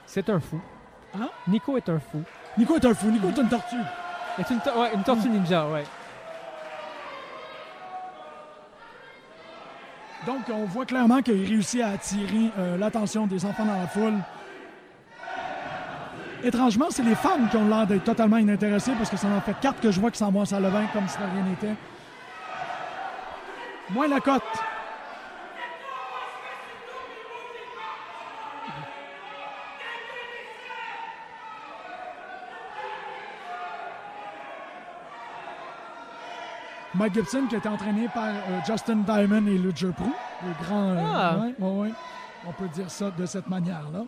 C'est 0.05 0.29
un 0.29 0.39
fou. 0.39 0.59
Hein? 1.15 1.29
Nico 1.47 1.77
est 1.77 1.89
un 1.89 1.99
fou. 1.99 2.23
Nico 2.57 2.75
est 2.75 2.85
un 2.85 2.93
fou. 2.93 3.07
Nico 3.11 3.27
est 3.29 3.37
une 3.37 3.49
tortue. 3.49 3.75
C'est 4.37 4.49
une, 4.53 4.59
to- 4.61 4.79
ouais, 4.79 4.93
une 4.93 5.03
tortue 5.03 5.29
ninja, 5.29 5.67
ouais. 5.67 5.83
Donc, 10.25 10.41
on 10.51 10.65
voit 10.65 10.85
clairement 10.85 11.21
qu'il 11.21 11.45
réussit 11.47 11.81
à 11.81 11.89
attirer 11.89 12.51
euh, 12.57 12.77
l'attention 12.77 13.25
des 13.27 13.45
enfants 13.45 13.65
dans 13.65 13.79
la 13.79 13.87
foule. 13.87 14.15
Étrangement, 16.43 16.87
c'est 16.89 17.03
les 17.03 17.15
femmes 17.15 17.49
qui 17.49 17.57
ont 17.57 17.67
l'air 17.67 17.85
d'être 17.85 18.05
totalement 18.05 18.37
inintéressées 18.37 18.93
parce 18.97 19.09
que 19.09 19.17
ça 19.17 19.27
en 19.27 19.41
fait 19.41 19.55
quatre 19.61 19.81
que 19.81 19.91
je 19.91 19.99
vois 19.99 20.09
qui 20.09 20.17
s'en 20.19 20.31
vont 20.31 20.41
à 20.43 20.59
bain 20.59 20.85
comme 20.93 21.07
si 21.07 21.17
de 21.17 21.23
rien 21.23 21.43
n'était. 21.43 21.75
Moins 23.91 24.07
la 24.07 24.19
cote. 24.19 24.41
Mike 36.95 37.13
Gibson 37.13 37.45
qui 37.47 37.55
a 37.55 37.57
été 37.59 37.69
entraîné 37.69 38.07
par 38.13 38.25
euh, 38.29 38.59
Justin 38.65 38.97
Diamond 39.05 39.45
et 39.47 39.57
Luger 39.57 39.91
Prou, 39.95 40.11
le 40.43 40.65
grand. 40.65 40.89
euh, 40.89 40.97
Ah. 41.05 41.37
ouais, 41.39 41.53
ouais, 41.59 41.79
ouais. 41.81 41.93
On 42.47 42.51
peut 42.53 42.67
dire 42.69 42.89
ça 42.89 43.11
de 43.11 43.25
cette 43.25 43.47
manière-là. 43.47 44.03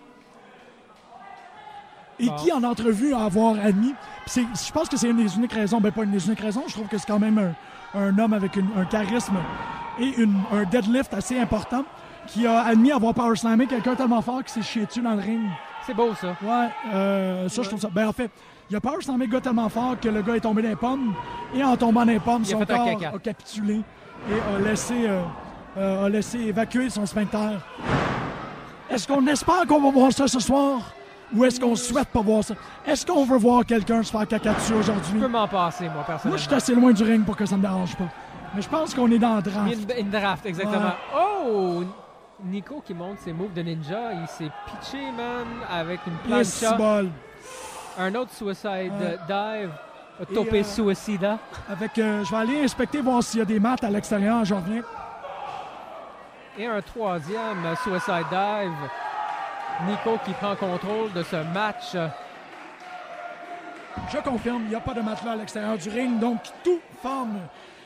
Et 2.21 2.27
Bon. 2.27 2.35
qui, 2.35 2.51
en 2.51 2.63
entrevue, 2.63 3.13
a 3.13 3.23
avoir 3.25 3.55
admis. 3.59 3.93
Je 4.27 4.71
pense 4.71 4.87
que 4.87 4.95
c'est 4.97 5.09
une 5.09 5.17
des 5.17 5.35
uniques 5.35 5.53
raisons, 5.53 5.79
ben 5.81 5.91
pas 5.91 6.03
une 6.03 6.11
des 6.11 6.25
uniques 6.25 6.39
raisons, 6.39 6.63
je 6.67 6.73
trouve 6.73 6.87
que 6.87 6.97
c'est 6.97 7.07
quand 7.07 7.19
même 7.19 7.53
un, 7.95 7.99
un 7.99 8.17
homme 8.19 8.33
avec 8.33 8.55
une- 8.55 8.69
un 8.77 8.85
charisme 8.85 9.35
et 9.99 10.13
une- 10.21 10.39
un 10.53 10.63
deadlift 10.63 11.13
assez 11.13 11.39
important 11.39 11.83
qui 12.27 12.45
a 12.45 12.61
admis 12.61 12.91
avoir 12.91 13.13
power 13.13 13.35
slammé 13.35 13.65
quelqu'un 13.65 13.95
tellement 13.95 14.21
fort 14.21 14.43
qu'il 14.43 14.49
s'est 14.63 14.69
chié 14.69 14.85
dessus 14.85 15.01
dans 15.01 15.15
le 15.15 15.21
ring. 15.21 15.41
C'est 15.85 15.95
beau 15.95 16.13
ça. 16.13 16.35
Ouais, 16.43 16.67
euh, 16.93 17.49
ça, 17.49 17.63
je 17.63 17.67
trouve 17.69 17.81
ça. 17.81 17.89
Ben, 17.91 18.07
en 18.07 18.13
fait, 18.13 18.29
il 18.69 18.75
a 18.75 18.79
power 18.79 19.01
slammé 19.01 19.25
le 19.25 19.31
gars 19.31 19.41
tellement 19.41 19.67
fort 19.67 19.99
que 19.99 20.07
le 20.09 20.21
gars 20.21 20.35
est 20.35 20.39
tombé 20.41 20.61
dans 20.61 20.69
les 20.69 20.75
pommes. 20.75 21.13
Et 21.55 21.63
en 21.63 21.75
tombant 21.75 22.05
dans 22.05 22.11
les 22.11 22.19
pommes, 22.19 22.43
Il 22.45 22.53
a 22.53 22.59
son 22.59 22.65
corps 22.65 22.85
caca. 22.99 23.11
a 23.15 23.19
capitulé 23.19 23.81
et 24.29 24.55
a 24.55 24.59
laissé, 24.59 24.93
euh, 25.07 25.21
euh, 25.77 26.05
a 26.05 26.09
laissé 26.09 26.37
évacuer 26.39 26.89
son 26.91 27.05
sphincter. 27.07 27.57
Est-ce 28.89 29.07
qu'on 29.07 29.25
espère 29.27 29.65
qu'on 29.67 29.81
va 29.81 29.89
voir 29.89 30.11
ça 30.11 30.27
ce 30.27 30.39
soir? 30.39 30.93
Ou 31.35 31.45
est-ce 31.45 31.59
qu'on 31.59 31.75
souhaite 31.75 32.09
pas 32.09 32.21
voir 32.21 32.43
ça? 32.43 32.55
Est-ce 32.85 33.05
qu'on 33.05 33.23
veut 33.25 33.37
voir 33.37 33.65
quelqu'un 33.65 34.03
se 34.03 34.11
faire 34.11 34.27
caca 34.27 34.53
dessus 34.53 34.73
aujourd'hui? 34.73 35.13
Je 35.15 35.19
peux 35.19 35.27
m'en 35.27 35.47
passer, 35.47 35.85
moi, 35.85 36.03
personnellement. 36.05 36.29
Moi, 36.29 36.37
je 36.37 36.43
suis 36.43 36.53
assez 36.53 36.75
loin 36.75 36.91
du 36.91 37.03
ring 37.03 37.23
pour 37.23 37.37
que 37.37 37.45
ça 37.45 37.55
me 37.55 37.61
dérange 37.61 37.95
pas. 37.95 38.09
Mais 38.53 38.61
je 38.61 38.67
pense 38.67 38.93
qu'on 38.93 39.09
est 39.11 39.19
dans 39.19 39.37
le 39.37 39.41
draft. 39.41 39.73
Une, 39.73 40.05
une 40.05 40.09
draft, 40.09 40.45
exactement. 40.45 40.87
Ouais. 40.87 41.19
Oh! 41.45 41.83
Nico 42.43 42.81
qui 42.85 42.93
monte 42.93 43.19
ses 43.19 43.33
moves 43.33 43.53
de 43.53 43.61
ninja, 43.61 44.13
il 44.13 44.27
s'est 44.27 44.51
pitché, 44.65 44.99
man, 45.11 45.45
avec 45.71 45.99
une 46.07 46.13
plancha. 46.15 46.73
bol. 46.75 47.09
Un 47.97 48.15
autre 48.15 48.33
suicide 48.33 48.91
euh, 49.01 49.17
dive. 49.27 49.71
Topé 50.33 50.59
euh, 50.59 50.63
suicida. 50.63 51.39
Avec, 51.69 51.97
euh, 51.97 52.23
je 52.23 52.31
vais 52.31 52.37
aller 52.37 52.63
inspecter, 52.63 52.99
voir 53.01 53.23
s'il 53.23 53.39
y 53.39 53.41
a 53.41 53.45
des 53.45 53.59
maths 53.59 53.83
à 53.83 53.89
l'extérieur. 53.89 54.43
Je 54.43 54.53
reviens. 54.53 54.81
Et 56.57 56.65
un 56.65 56.81
troisième 56.81 57.63
suicide 57.83 58.25
dive. 58.29 58.89
Nico 59.87 60.17
qui 60.25 60.31
prend 60.33 60.55
contrôle 60.55 61.11
de 61.13 61.23
ce 61.23 61.37
match. 61.53 61.95
Je 64.11 64.17
confirme, 64.19 64.63
il 64.63 64.69
n'y 64.69 64.75
a 64.75 64.79
pas 64.79 64.93
de 64.93 65.01
matelas 65.01 65.33
à 65.33 65.35
l'extérieur 65.35 65.77
du 65.77 65.89
ring, 65.89 66.19
donc 66.19 66.39
toute 66.63 66.81
forme 67.01 67.39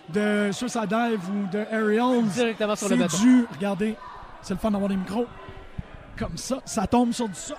de 0.10 0.50
suicide 0.52 0.88
dive 0.88 1.22
ou 1.30 1.48
de 1.52 1.66
aerials, 1.72 2.24
Directement 2.24 2.76
sur 2.76 2.90
le 2.90 3.08
c'est 3.10 3.20
du... 3.22 3.46
Regardez, 3.56 3.96
c'est 4.42 4.54
le 4.54 4.60
fun 4.60 4.72
d'avoir 4.72 4.90
des 4.90 4.98
micros. 4.98 5.26
Comme 6.18 6.38
ça, 6.38 6.60
ça 6.66 6.88
tombe 6.88 7.12
sur 7.12 7.28
du 7.28 7.36
ça. 7.36 7.56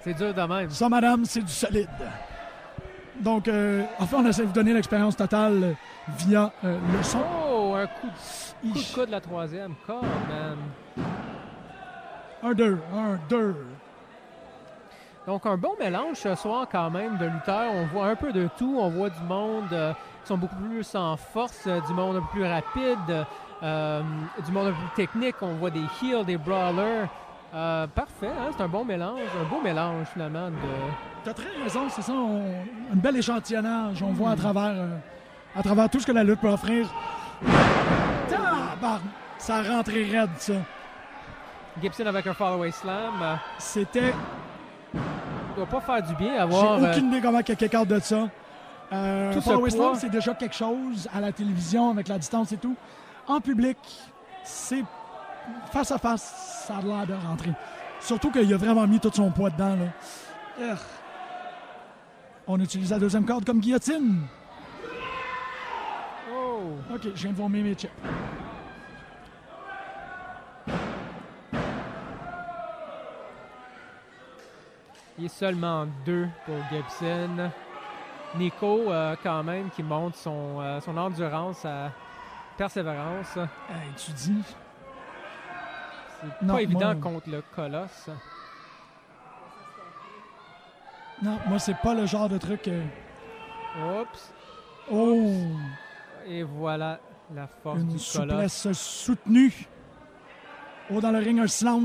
C'est 0.00 0.14
dur 0.14 0.32
de 0.32 0.42
même. 0.42 0.70
Ça, 0.70 0.88
madame, 0.88 1.24
c'est 1.24 1.40
du 1.42 1.52
solide. 1.52 1.88
Donc, 3.20 3.48
euh, 3.48 3.84
en 3.98 4.06
fait, 4.06 4.16
on 4.16 4.26
essaie 4.26 4.42
de 4.42 4.46
vous 4.46 4.52
donner 4.52 4.72
l'expérience 4.72 5.16
totale 5.16 5.74
via 6.18 6.52
euh, 6.64 6.78
le 6.96 7.02
son. 7.02 7.18
Oh, 7.50 7.74
un 7.74 7.86
coup 7.86 8.06
de, 8.62 8.72
coup 8.72 8.78
de 8.78 8.94
coude 8.94 9.10
la 9.10 9.20
troisième. 9.20 9.74
Come, 9.86 10.02
man. 10.02 10.56
Un, 12.42 12.52
deux, 12.52 12.78
un, 12.94 13.18
deux. 13.28 13.54
Donc, 15.26 15.44
un 15.44 15.56
bon 15.56 15.72
mélange 15.78 16.16
ce 16.16 16.34
soir 16.34 16.66
quand 16.70 16.88
même 16.90 17.18
de 17.18 17.26
lutteurs. 17.26 17.70
On 17.74 17.86
voit 17.86 18.06
un 18.06 18.14
peu 18.16 18.32
de 18.32 18.48
tout. 18.56 18.78
On 18.80 18.88
voit 18.88 19.10
du 19.10 19.20
monde 19.28 19.72
euh, 19.72 19.92
qui 20.22 20.28
sont 20.28 20.38
beaucoup 20.38 20.56
plus 20.56 20.94
en 20.94 21.16
force, 21.16 21.64
euh, 21.66 21.80
du 21.86 21.92
monde 21.92 22.16
un 22.16 22.20
peu 22.20 22.26
plus 22.32 22.44
rapide, 22.46 23.26
euh, 23.62 24.02
du 24.46 24.52
monde 24.52 24.68
un 24.68 24.70
peu 24.70 24.76
plus 24.76 25.06
technique. 25.06 25.34
On 25.42 25.54
voit 25.54 25.70
des 25.70 25.82
heals, 26.02 26.24
des 26.24 26.36
brawlers. 26.38 27.08
Parfait, 27.50 28.28
hein? 28.28 28.50
c'est 28.56 28.62
un 28.62 28.68
bon 28.68 28.84
mélange, 28.84 29.20
un 29.40 29.48
beau 29.48 29.60
mélange 29.62 30.06
finalement 30.12 30.48
de... 30.48 30.54
T'as 31.24 31.32
très 31.32 31.48
raison, 31.62 31.88
c'est 31.88 32.02
ça. 32.02 32.12
on- 32.12 32.62
un 32.92 32.96
bel 32.96 33.16
échantillonnage. 33.16 34.02
On 34.02 34.12
voit 34.12 34.30
à 34.32 34.36
travers, 34.36 34.72
euh, 34.74 34.96
à 35.56 35.62
travers 35.62 35.88
tout 35.88 35.98
ce 35.98 36.06
que 36.06 36.12
la 36.12 36.24
lutte 36.24 36.40
peut 36.40 36.48
offrir. 36.50 36.86
Tabarn- 38.28 39.00
Ça 39.38 39.56
a 39.56 39.62
rentré 39.62 40.04
raide, 40.04 40.28
ça. 40.36 40.52
Gibson 41.80 42.06
avec 42.06 42.26
un 42.26 42.34
follow-away 42.34 42.70
slam. 42.70 43.14
euh, 43.22 43.34
C'était. 43.58 44.14
doit 45.56 45.66
pas 45.66 45.80
faire 45.80 46.02
du 46.02 46.14
bien 46.14 46.32
J'ai 46.32 46.38
avoir... 46.38 46.82
euh, 46.82 46.90
aucune 46.92 47.08
idée 47.08 47.20
comment 47.20 47.38
il 47.40 47.56
quelqu'un 47.56 47.84
de 47.84 47.98
ça. 48.00 48.28
Euh, 48.92 49.34
Tout 49.34 49.40
ce 49.40 49.50
Follow 49.50 49.68
Slam, 49.68 49.94
c'est 49.96 50.08
déjà 50.08 50.32
quelque 50.34 50.54
chose 50.54 51.08
à 51.14 51.20
la 51.20 51.30
télévision 51.30 51.90
avec 51.90 52.08
la 52.08 52.18
distance 52.18 52.52
et 52.52 52.56
tout. 52.56 52.74
En 53.26 53.40
public, 53.40 53.76
c'est 54.44 54.82
face 55.70 55.92
à 55.92 55.98
face, 55.98 56.64
ça 56.66 56.78
a 56.78 56.80
l'air 56.82 57.06
de 57.06 57.14
rentrer. 57.26 57.52
Surtout 58.00 58.30
qu'il 58.30 58.52
a 58.52 58.56
vraiment 58.56 58.86
mis 58.86 58.98
tout 58.98 59.10
son 59.12 59.30
poids 59.30 59.50
dedans. 59.50 59.76
Là. 60.58 60.74
On 62.46 62.58
utilise 62.60 62.90
la 62.90 62.98
deuxième 62.98 63.26
corde 63.26 63.44
comme 63.44 63.60
guillotine. 63.60 64.22
oh! 66.32 66.60
Ok, 66.94 67.02
je 67.14 67.22
viens 67.22 67.32
de 67.32 67.36
vomir 67.36 67.64
mes 67.64 67.74
chips. 67.74 67.90
Il 75.18 75.24
est 75.24 75.28
seulement 75.28 75.86
deux 76.04 76.28
pour 76.46 76.54
Gibson. 76.70 77.50
Nico, 78.36 78.90
euh, 78.92 79.16
quand 79.22 79.42
même, 79.42 79.70
qui 79.70 79.82
montre 79.82 80.16
son, 80.16 80.60
euh, 80.60 80.80
son 80.80 80.96
endurance, 80.96 81.58
sa 81.58 81.90
persévérance. 82.56 83.36
Hey, 83.36 83.90
tu 83.96 84.12
dis? 84.12 84.42
C'est 86.20 86.46
pas 86.46 86.62
évident 86.62 86.94
moi- 86.94 86.94
contre 86.96 87.30
le 87.30 87.42
Colosse. 87.54 88.10
Non, 91.22 91.38
moi, 91.48 91.58
c'est 91.58 91.78
pas 91.78 91.94
le 91.94 92.06
genre 92.06 92.28
de 92.28 92.38
truc. 92.38 92.68
euh, 92.68 92.82
Oups. 94.02 94.32
Oh! 94.90 95.32
Et 96.26 96.42
voilà 96.42 97.00
la 97.34 97.46
force 97.46 97.78
Une 97.80 97.88
du 97.88 97.96
colosse. 97.96 98.02
souplesse 98.06 98.72
soutenue. 98.72 99.66
Oh, 100.90 101.00
dans 101.00 101.10
le 101.10 101.18
ring, 101.18 101.38
un 101.40 101.46
slam. 101.46 101.84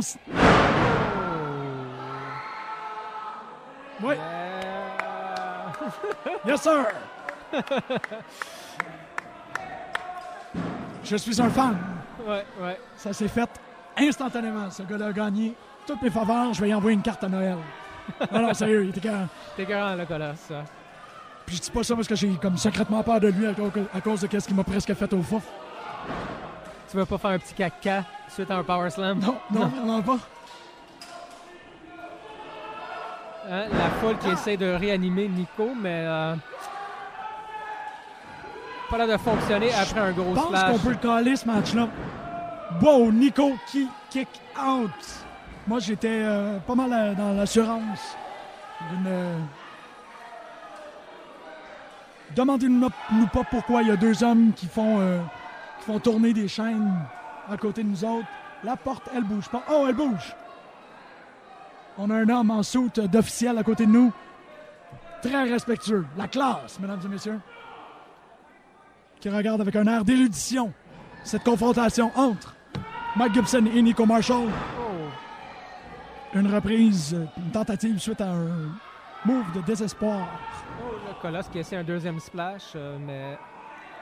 Oui, 4.04 4.16
yes, 6.46 6.62
sir! 6.62 6.86
Je 11.04 11.16
suis 11.16 11.42
un 11.42 11.50
fan. 11.50 11.78
ouais, 12.28 12.46
ouais. 12.62 12.80
Ça 12.98 13.14
s'est 13.14 13.28
fait 13.28 13.50
instantanément. 13.98 14.70
Ce 14.72 14.84
gars-là 14.84 15.08
a 15.08 15.12
gagné 15.14 15.54
toutes 15.86 16.02
mes 16.02 16.10
faveurs. 16.10 16.54
Je 16.54 16.62
vais 16.62 16.70
y 16.70 16.74
envoyer 16.74 16.96
une 16.96 17.02
carte 17.02 17.24
à 17.24 17.30
Noël. 17.30 17.58
Non, 18.32 18.42
non, 18.42 18.54
sérieux, 18.54 18.84
il 18.84 18.90
était 18.90 19.08
quand 19.08 19.28
T'es 19.56 19.66
grand, 19.66 19.96
le 19.96 20.06
colosse. 20.06 20.40
ça. 20.50 20.64
Puis 21.46 21.56
je 21.58 21.62
dis 21.62 21.72
pas 21.72 21.84
ça 21.84 21.96
parce 21.96 22.08
que 22.08 22.16
j'ai 22.16 22.30
comme 22.36 22.58
secrètement 22.58 23.04
peur 23.04 23.20
de 23.20 23.28
lui 23.30 23.48
à 23.48 23.54
cause, 23.54 23.72
à 23.94 24.02
cause 24.02 24.22
de 24.22 24.40
ce 24.40 24.48
qu'il 24.48 24.56
m'a 24.56 24.64
presque 24.64 24.94
fait 24.94 25.14
au 25.14 25.22
fouf. 25.22 25.44
Tu 26.90 26.98
veux 26.98 27.06
pas 27.06 27.18
faire 27.18 27.32
un 27.32 27.40
petit 27.40 27.54
caca 27.54 28.04
suite 28.30 28.52
à 28.52 28.58
un 28.58 28.64
power 28.64 28.90
slam? 28.90 29.20
Non, 29.20 29.38
non, 29.52 29.68
vraiment 29.68 30.02
pas. 30.02 30.18
Hein, 33.50 33.66
La 33.78 33.90
foule 34.00 34.18
qui 34.18 34.30
essaie 34.30 34.58
de 34.58 34.74
réanimer 34.74 35.28
Nico, 35.28 35.70
mais 35.80 36.04
euh, 36.06 36.36
pas 38.90 38.98
l'air 38.98 39.08
de 39.08 39.18
fonctionner 39.22 39.70
après 39.74 40.00
un 40.00 40.12
gros 40.12 40.34
Je 40.36 40.40
pense 40.42 40.64
qu'on 40.64 40.80
peut 40.80 40.90
le 40.92 40.96
caler 40.96 41.36
ce 41.36 41.46
match-là. 41.46 41.88
Wow, 42.82 43.12
Nico 43.12 43.52
qui 43.68 43.88
kick 44.10 44.30
out. 44.58 44.90
Moi, 45.68 45.80
j'étais 45.80 46.08
euh, 46.24 46.60
pas 46.60 46.76
mal 46.76 46.92
euh, 46.94 47.14
dans 47.16 47.34
l'assurance 47.34 48.16
d'une. 48.92 49.08
euh, 49.08 49.38
Demandez-nous 52.36 52.90
nous 53.12 53.28
pas 53.28 53.44
pourquoi 53.50 53.82
il 53.84 53.90
y 53.90 53.92
a 53.92 53.96
deux 53.96 54.24
hommes 54.24 54.54
qui 54.56 54.66
font, 54.66 54.98
qui 55.80 55.86
font 55.86 56.00
tourner 56.00 56.34
des 56.34 56.48
chaînes 56.48 56.92
à 57.48 57.56
côté 57.58 57.84
de 57.84 57.90
nous 57.90 58.04
autres. 58.04 58.26
La 58.64 58.76
porte, 58.76 59.04
elle 59.16 59.24
bouge 59.24 59.48
pas. 59.50 59.62
Oh, 59.70 59.86
elle 59.88 59.94
bouge. 59.94 60.34
On 61.98 62.10
a 62.10 62.16
un 62.16 62.30
homme 62.30 62.52
en 62.52 62.64
soute 62.64 63.00
d'officiel 63.00 63.58
à 63.58 63.64
côté 63.64 63.86
de 63.86 63.92
nous. 63.92 64.12
Très 65.22 65.44
respectueux. 65.44 66.06
La 66.18 66.28
classe, 66.28 66.80
mesdames 66.80 67.00
et 67.06 67.08
messieurs. 67.08 67.40
Qui 69.20 69.30
regarde 69.30 69.62
avec 69.62 69.76
un 69.76 69.88
air 69.88 70.04
d'érudition 70.04 70.74
cette 71.24 71.44
confrontation 71.44 72.12
entre 72.16 72.56
Mike 73.16 73.34
Gibson 73.36 73.66
et 73.74 73.82
Nico 73.82 74.06
Marshall. 74.06 74.50
Oh, 74.80 76.38
Une 76.38 76.54
reprise, 76.54 77.16
une 77.38 77.52
tentative 77.52 78.00
suite 78.00 78.20
à 78.20 78.32
un 78.32 78.76
move 79.24 79.52
de 79.56 79.62
désespoir. 79.62 80.28
oh, 80.82 80.96
le 81.08 81.22
colosse 81.22 81.48
qui 81.48 81.60
essaie 81.60 81.78
un 81.78 81.84
deuxième 81.84 82.20
splash, 82.20 82.74
euh, 82.76 82.98
mais 83.00 83.38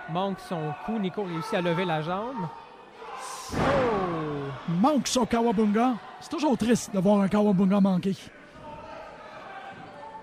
manque 0.09 0.39
son 0.39 0.73
coup. 0.85 0.97
Nico 0.97 1.23
réussit 1.23 1.53
à 1.53 1.61
lever 1.61 1.85
la 1.85 2.01
jambe. 2.01 2.47
Oh! 3.53 4.10
Manque 4.79 5.07
son 5.07 5.25
Kawabunga. 5.25 5.93
C'est 6.19 6.29
toujours 6.29 6.57
triste 6.57 6.93
de 6.93 6.99
voir 6.99 7.21
un 7.21 7.27
Kawabunga 7.27 7.79
manquer. 7.79 8.15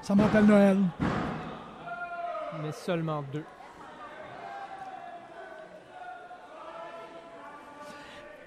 Ça 0.02 0.14
me 0.14 0.22
rappelle 0.22 0.46
Noël. 0.46 0.78
Mais 2.62 2.72
seulement 2.72 3.22
deux. 3.32 3.44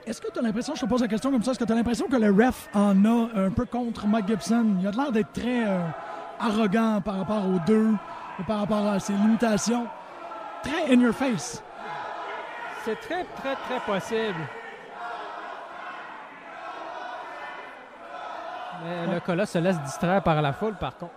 Est-ce 0.05 0.19
que 0.19 0.31
tu 0.31 0.39
as 0.39 0.41
l'impression, 0.41 0.73
je 0.73 0.81
te 0.81 0.85
pose 0.87 1.01
la 1.01 1.07
question 1.07 1.31
comme 1.31 1.43
ça, 1.43 1.51
est-ce 1.51 1.59
que 1.59 1.63
tu 1.63 1.71
as 1.71 1.75
l'impression 1.75 2.07
que 2.07 2.15
le 2.15 2.31
ref 2.31 2.67
en 2.73 3.05
a 3.05 3.29
un 3.35 3.51
peu 3.51 3.65
contre 3.65 4.07
Mike 4.07 4.27
Gibson? 4.27 4.77
Il 4.81 4.87
a 4.87 4.91
l'air 4.91 5.11
d'être 5.11 5.31
très 5.31 5.67
euh, 5.67 5.79
arrogant 6.39 6.99
par 7.01 7.17
rapport 7.19 7.45
aux 7.45 7.59
deux 7.67 7.91
et 8.39 8.43
par 8.43 8.61
rapport 8.61 8.87
à 8.87 8.99
ses 8.99 9.13
limitations. 9.13 9.85
Très 10.63 10.93
in 10.93 10.99
your 10.99 11.13
face. 11.13 11.63
C'est 12.83 12.99
très, 12.99 13.23
très, 13.25 13.55
très 13.55 13.79
possible. 13.85 14.39
Mais 18.83 19.13
le 19.13 19.19
colosse 19.19 19.51
se 19.51 19.59
laisse 19.59 19.79
distraire 19.81 20.21
par 20.23 20.41
la 20.41 20.53
foule, 20.53 20.75
par 20.75 20.97
contre. 20.97 21.13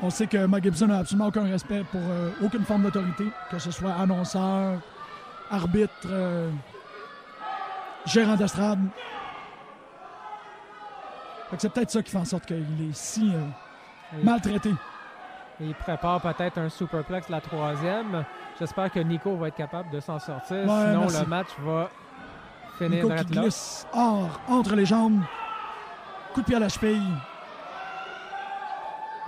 On 0.00 0.10
sait 0.10 0.26
que 0.26 0.46
Mike 0.46 0.64
Gibson 0.64 0.86
n'a 0.86 0.98
absolument 0.98 1.26
aucun 1.26 1.44
respect 1.44 1.82
pour 1.90 2.00
euh, 2.00 2.30
aucune 2.42 2.64
forme 2.64 2.84
d'autorité, 2.84 3.24
que 3.50 3.58
ce 3.58 3.70
soit 3.70 3.92
annonceur, 3.92 4.78
arbitre, 5.50 5.92
euh, 6.06 6.50
gérant 8.06 8.36
d'estrade. 8.36 8.78
C'est 11.56 11.72
peut-être 11.72 11.90
ça 11.90 12.02
qui 12.02 12.10
fait 12.10 12.18
en 12.18 12.24
sorte 12.24 12.46
qu'il 12.46 12.56
est 12.88 12.94
si 12.94 13.32
euh, 13.34 14.22
maltraité. 14.22 14.72
Il 15.60 15.74
prépare 15.74 16.20
peut-être 16.20 16.58
un 16.58 16.68
superplex 16.68 17.28
la 17.28 17.40
troisième. 17.40 18.24
J'espère 18.60 18.92
que 18.92 19.00
Nico 19.00 19.36
va 19.36 19.48
être 19.48 19.56
capable 19.56 19.90
de 19.90 19.98
s'en 19.98 20.20
sortir. 20.20 20.58
Ouais, 20.58 20.64
Sinon, 20.66 21.00
merci. 21.00 21.20
le 21.20 21.26
match 21.26 21.48
va 21.60 21.88
finir 22.78 23.04
Nico 23.04 23.16
qui 23.16 23.24
glisse 23.24 23.86
hors, 23.92 24.40
entre 24.48 24.76
les 24.76 24.86
jambes. 24.86 25.22
Coup 26.38 26.42
de 26.42 26.46
pied 26.46 26.54
à 26.54 26.60
la 26.60 26.68
cheville. 26.68 27.02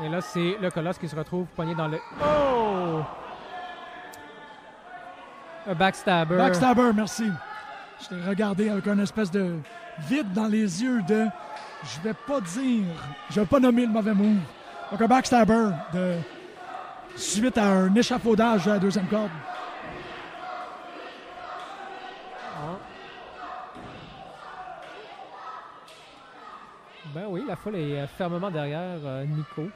Et 0.01 0.09
là, 0.09 0.21
c'est 0.21 0.57
le 0.61 0.71
colosse 0.71 0.97
qui 0.97 1.09
se 1.09 1.17
retrouve 1.17 1.45
poigné 1.57 1.75
dans 1.75 1.89
le. 1.89 1.99
Oh! 2.23 3.01
Un 5.67 5.75
backstabber. 5.75 6.37
Backstabber, 6.37 6.93
merci. 6.95 7.29
Je 8.01 8.09
t'ai 8.11 8.29
regardé 8.29 8.71
avec 8.71 8.87
un 8.87 9.01
espèce 9.01 9.29
de 9.29 9.57
vide 10.09 10.33
dans 10.33 10.47
les 10.47 10.85
yeux 10.85 11.03
de 11.03 11.27
je 11.83 12.01
vais 12.01 12.15
pas 12.15 12.41
dire, 12.41 12.85
je 13.29 13.41
vais 13.41 13.47
pas 13.47 13.59
nommer 13.59 13.87
le 13.87 13.93
mauvais 13.93 14.15
move. 14.15 14.39
Donc 14.93 15.03
un 15.03 15.09
backstabber 15.09 15.71
de 15.93 16.15
suite 17.17 17.59
à 17.59 17.67
un 17.67 17.93
échafaudage 17.97 18.69
à 18.69 18.75
la 18.75 18.79
deuxième 18.79 19.09
corde. 19.09 19.31
Ah. 22.57 22.77
Ben 27.13 27.25
oui, 27.29 27.40
la 27.51 27.57
foule 27.57 27.75
est 27.75 27.99
euh, 27.99 28.07
fermement 28.07 28.51
derrière 28.51 28.99
euh, 29.05 29.25
Nico. 29.27 29.69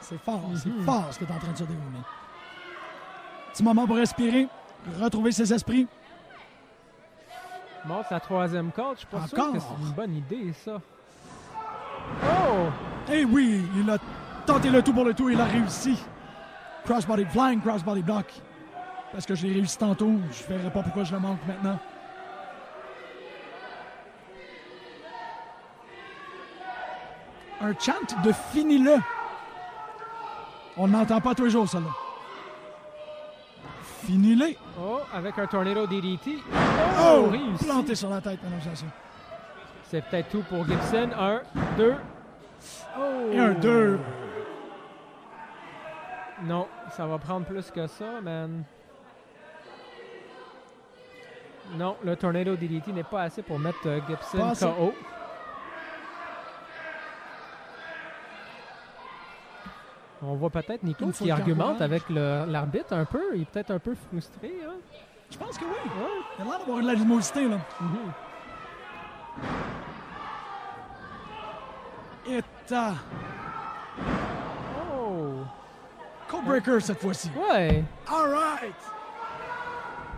C'est 0.00 0.18
fort, 0.18 0.42
c'est 0.56 0.84
fort 0.84 1.06
ce 1.12 1.18
qui 1.18 1.24
est 1.24 1.32
en 1.32 1.38
train 1.38 1.52
de 1.52 1.56
se 1.56 1.62
dérouler. 1.62 2.02
Petit 3.52 3.62
moment 3.62 3.86
pour 3.86 3.96
respirer, 3.96 4.48
retrouver 5.00 5.30
ses 5.30 5.52
esprits. 5.52 5.86
Monte 7.84 8.10
la 8.10 8.18
troisième 8.18 8.72
corde. 8.72 8.94
Je 8.94 8.98
suis 8.98 9.06
pas 9.06 9.26
sûr 9.28 9.38
Encore? 9.38 9.52
que 9.52 9.58
c'est 9.60 9.86
une 9.86 9.92
bonne 9.92 10.14
idée, 10.16 10.52
ça. 10.52 10.80
Oh! 12.24 12.66
Eh 13.12 13.24
oui, 13.24 13.62
il 13.76 13.88
a 13.88 13.98
tenté 14.44 14.68
le 14.68 14.82
tout 14.82 14.92
pour 14.92 15.04
le 15.04 15.14
tout, 15.14 15.28
il 15.28 15.40
a 15.40 15.44
réussi. 15.44 15.96
Crossbody 16.84 17.26
flying, 17.26 17.60
crossbody 17.60 18.02
block. 18.02 18.26
Parce 19.12 19.24
que 19.24 19.36
je 19.36 19.46
l'ai 19.46 19.52
réussi 19.54 19.78
tantôt, 19.78 20.14
je 20.32 20.52
verrai 20.52 20.70
pas 20.70 20.82
pourquoi 20.82 21.04
je 21.04 21.12
le 21.12 21.20
manque 21.20 21.38
maintenant. 21.46 21.78
Un 27.60 27.72
chant 27.78 28.22
de 28.24 28.32
finis-le. 28.32 28.96
On 30.76 30.86
n'entend 30.86 31.20
pas 31.20 31.34
tous 31.34 31.44
les 31.44 31.50
jours, 31.50 31.68
ça, 31.68 31.80
là. 31.80 31.86
Finis-le. 34.06 34.54
Oh, 34.80 35.00
avec 35.12 35.38
un 35.38 35.46
tornado 35.46 35.86
DDT. 35.86 36.38
Oh, 37.00 37.28
réussi. 37.30 37.64
planté 37.64 37.94
sur 37.94 38.10
la 38.10 38.20
tête, 38.20 38.38
Sanson. 38.64 38.86
C'est 39.82 40.04
peut-être 40.04 40.28
tout 40.28 40.44
pour 40.48 40.66
Gibson. 40.66 41.10
Un, 41.18 41.40
deux. 41.76 41.94
Oh! 42.96 43.32
Et 43.32 43.38
un 43.38 43.52
deux. 43.54 43.98
Non, 46.44 46.68
ça 46.90 47.06
va 47.06 47.18
prendre 47.18 47.44
plus 47.44 47.70
que 47.70 47.86
ça, 47.86 48.20
man. 48.22 48.62
Non, 51.74 51.96
le 52.04 52.16
Tornado 52.16 52.54
DDT 52.54 52.92
n'est 52.92 53.02
pas 53.02 53.22
assez 53.22 53.42
pour 53.42 53.58
mettre 53.58 53.86
euh, 53.86 54.00
Gibson. 54.08 54.52
KO. 54.58 54.94
On 60.22 60.34
voit 60.34 60.50
peut-être 60.50 60.82
Nico 60.82 61.06
qui 61.10 61.30
argumente 61.30 61.80
avec 61.80 62.02
l'arbitre 62.08 62.92
un 62.92 63.04
peu. 63.04 63.22
Il 63.34 63.42
est 63.42 63.44
peut-être 63.44 63.70
un 63.70 63.78
peu 63.78 63.94
frustré. 63.94 64.52
Hein? 64.66 64.74
Je 65.30 65.36
pense 65.36 65.56
que 65.58 65.64
oui. 65.64 65.70
Ouais. 65.84 66.24
Il 66.38 66.42
a 66.42 66.44
l'air 66.44 66.58
d'avoir 66.58 66.82
de 66.82 66.86
l'animosité, 66.86 67.48
là. 67.48 67.58
Mhm. 67.80 68.12
Et 72.30 72.42
ta 72.66 72.94
Oh! 74.80 75.44
Codebreaker 76.28 76.82
cette 76.82 77.00
fois-ci. 77.00 77.30
Ouais! 77.36 77.84
All 78.10 78.30
right. 78.32 78.74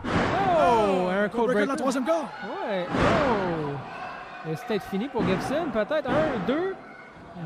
Oh! 0.05 1.09
un 1.09 1.29
Codebreaker 1.29 1.47
code 1.47 1.63
de 1.63 1.69
la 1.69 1.77
troisième 1.77 2.05
corde. 2.05 2.27
Ouais! 2.45 2.87
Oh! 2.91 3.71
C'est 4.57 4.67
peut-être 4.67 4.85
fini 4.87 5.09
pour 5.09 5.23
Gibson, 5.27 5.67
peut-être. 5.73 6.09
Un, 6.09 6.39
deux. 6.47 6.75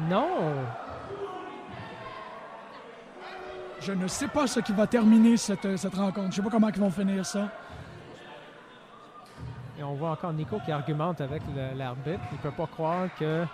Non! 0.08 0.28
Je 3.84 3.92
ne 3.92 4.08
sais 4.08 4.28
pas 4.28 4.46
ce 4.46 4.60
qui 4.60 4.72
va 4.72 4.86
terminer 4.86 5.36
cette, 5.36 5.76
cette 5.76 5.94
rencontre. 5.94 6.30
Je 6.30 6.36
sais 6.36 6.42
pas 6.42 6.48
comment 6.48 6.70
ils 6.70 6.80
vont 6.80 6.90
finir 6.90 7.26
ça. 7.26 7.50
Et 9.78 9.82
on 9.82 9.92
voit 9.94 10.12
encore 10.12 10.32
Nico 10.32 10.58
qui 10.64 10.72
argumente 10.72 11.20
avec 11.20 11.42
l'arbitre. 11.76 12.22
Il 12.32 12.38
peut 12.38 12.50
pas 12.50 12.66
croire 12.66 13.08
que 13.18 13.44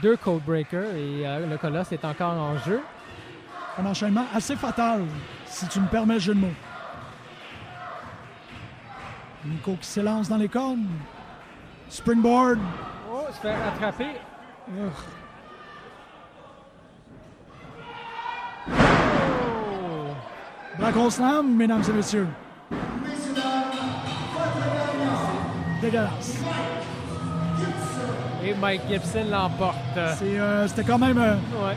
deux 0.00 0.16
Code 0.18 0.44
Breakers 0.44 0.94
et 0.94 1.26
euh, 1.26 1.46
le 1.48 1.58
Colosse 1.58 1.90
est 1.90 2.04
encore 2.04 2.34
en 2.34 2.56
jeu. 2.58 2.80
Un 3.78 3.86
enchaînement 3.86 4.26
assez 4.32 4.54
fatal, 4.54 5.04
si 5.46 5.66
tu 5.66 5.80
me 5.80 5.88
permets 5.88 6.20
jeu 6.20 6.34
de 6.34 6.40
mots. 6.40 6.54
Nico 9.44 9.76
qui 9.80 9.86
s'élance 9.86 10.28
dans 10.28 10.36
les 10.36 10.48
cornes. 10.48 10.86
Springboard. 11.88 12.60
Oh, 13.12 13.24
se 13.32 13.40
fait 13.40 13.54
attraper. 13.54 14.12
Hole 20.82 21.10
Slam, 21.10 21.56
mesdames 21.56 21.82
et 21.88 21.92
messieurs. 21.92 22.26
Dégueulasse. 25.80 26.38
Et 28.44 28.54
Mike 28.60 28.82
Gibson 28.88 29.24
l'emporte. 29.30 29.76
Euh, 29.96 30.66
C'était 30.68 30.84
quand 30.84 30.98
même 30.98 31.18
euh, 31.18 31.34
Ouais. 31.34 31.76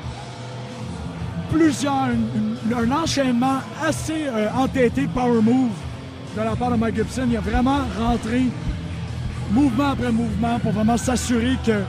plusieurs, 1.51 2.09
une- 2.11 2.57
une- 2.69 2.73
un 2.91 2.91
enchaînement 3.03 3.59
assez 3.83 4.27
euh, 4.27 4.47
entêté 4.55 5.07
power 5.07 5.41
move 5.41 5.71
de 6.37 6.41
la 6.41 6.55
part 6.55 6.71
de 6.71 6.75
Mike 6.75 6.95
Gibson. 6.95 7.25
Il 7.29 7.37
a 7.37 7.41
vraiment 7.41 7.79
rentré 7.99 8.43
mouvement 9.51 9.91
après 9.91 10.11
mouvement 10.11 10.59
pour 10.59 10.71
vraiment 10.71 10.97
s'assurer 10.97 11.57
que, 11.65 11.81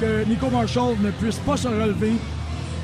que 0.00 0.24
Nico 0.28 0.50
Marshall 0.50 0.96
ne 1.00 1.10
puisse 1.12 1.38
pas 1.38 1.56
se 1.56 1.68
relever. 1.68 2.12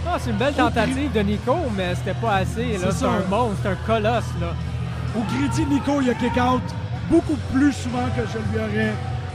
Ah, 0.07 0.17
c'est 0.19 0.31
une 0.31 0.37
belle 0.37 0.55
tentative 0.55 1.13
de 1.13 1.21
Nico, 1.21 1.57
mais 1.77 1.95
c'était 1.95 2.19
pas 2.21 2.37
assez. 2.37 2.77
là. 2.79 2.89
C'est 2.91 3.05
un 3.07 3.21
monstre, 3.29 3.57
c'est 3.63 3.69
un 3.69 3.75
colosse. 3.87 4.25
Là. 4.41 4.55
Au 5.17 5.23
crédit 5.23 5.65
de 5.65 5.71
Nico, 5.75 6.01
il 6.03 6.11
a 6.11 6.15
kick-out 6.15 6.63
beaucoup 7.11 7.37
plus 7.53 7.73
souvent 7.73 8.07
que 8.17 8.23
je 8.31 8.39
lui 8.53 8.59
aurais 8.65 8.93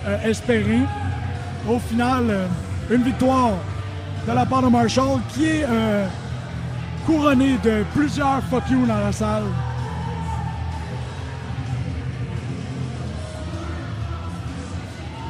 euh, 0.07 0.29
espéré. 0.29 0.79
Au 1.67 1.79
final, 1.79 2.25
euh, 2.29 2.47
une 2.91 3.03
victoire 3.03 3.51
de 4.27 4.31
la 4.33 4.45
part 4.45 4.61
de 4.61 4.67
Marshall 4.67 5.19
qui 5.33 5.45
est 5.45 5.65
euh, 5.67 6.05
couronnée 7.05 7.57
de 7.63 7.83
plusieurs 7.95 8.41
fuck 8.49 8.63
you 8.69 8.85
dans 8.85 8.97
la 8.97 9.11
salle. 9.11 9.43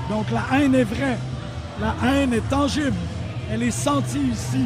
Donc 0.09 0.25
la 0.31 0.57
haine 0.59 0.75
est 0.75 0.83
vraie. 0.83 1.17
La 1.79 1.95
haine 2.09 2.33
est 2.33 2.49
tangible. 2.49 2.97
Elle 3.51 3.63
est 3.63 3.71
sentie 3.71 4.31
ici 4.33 4.65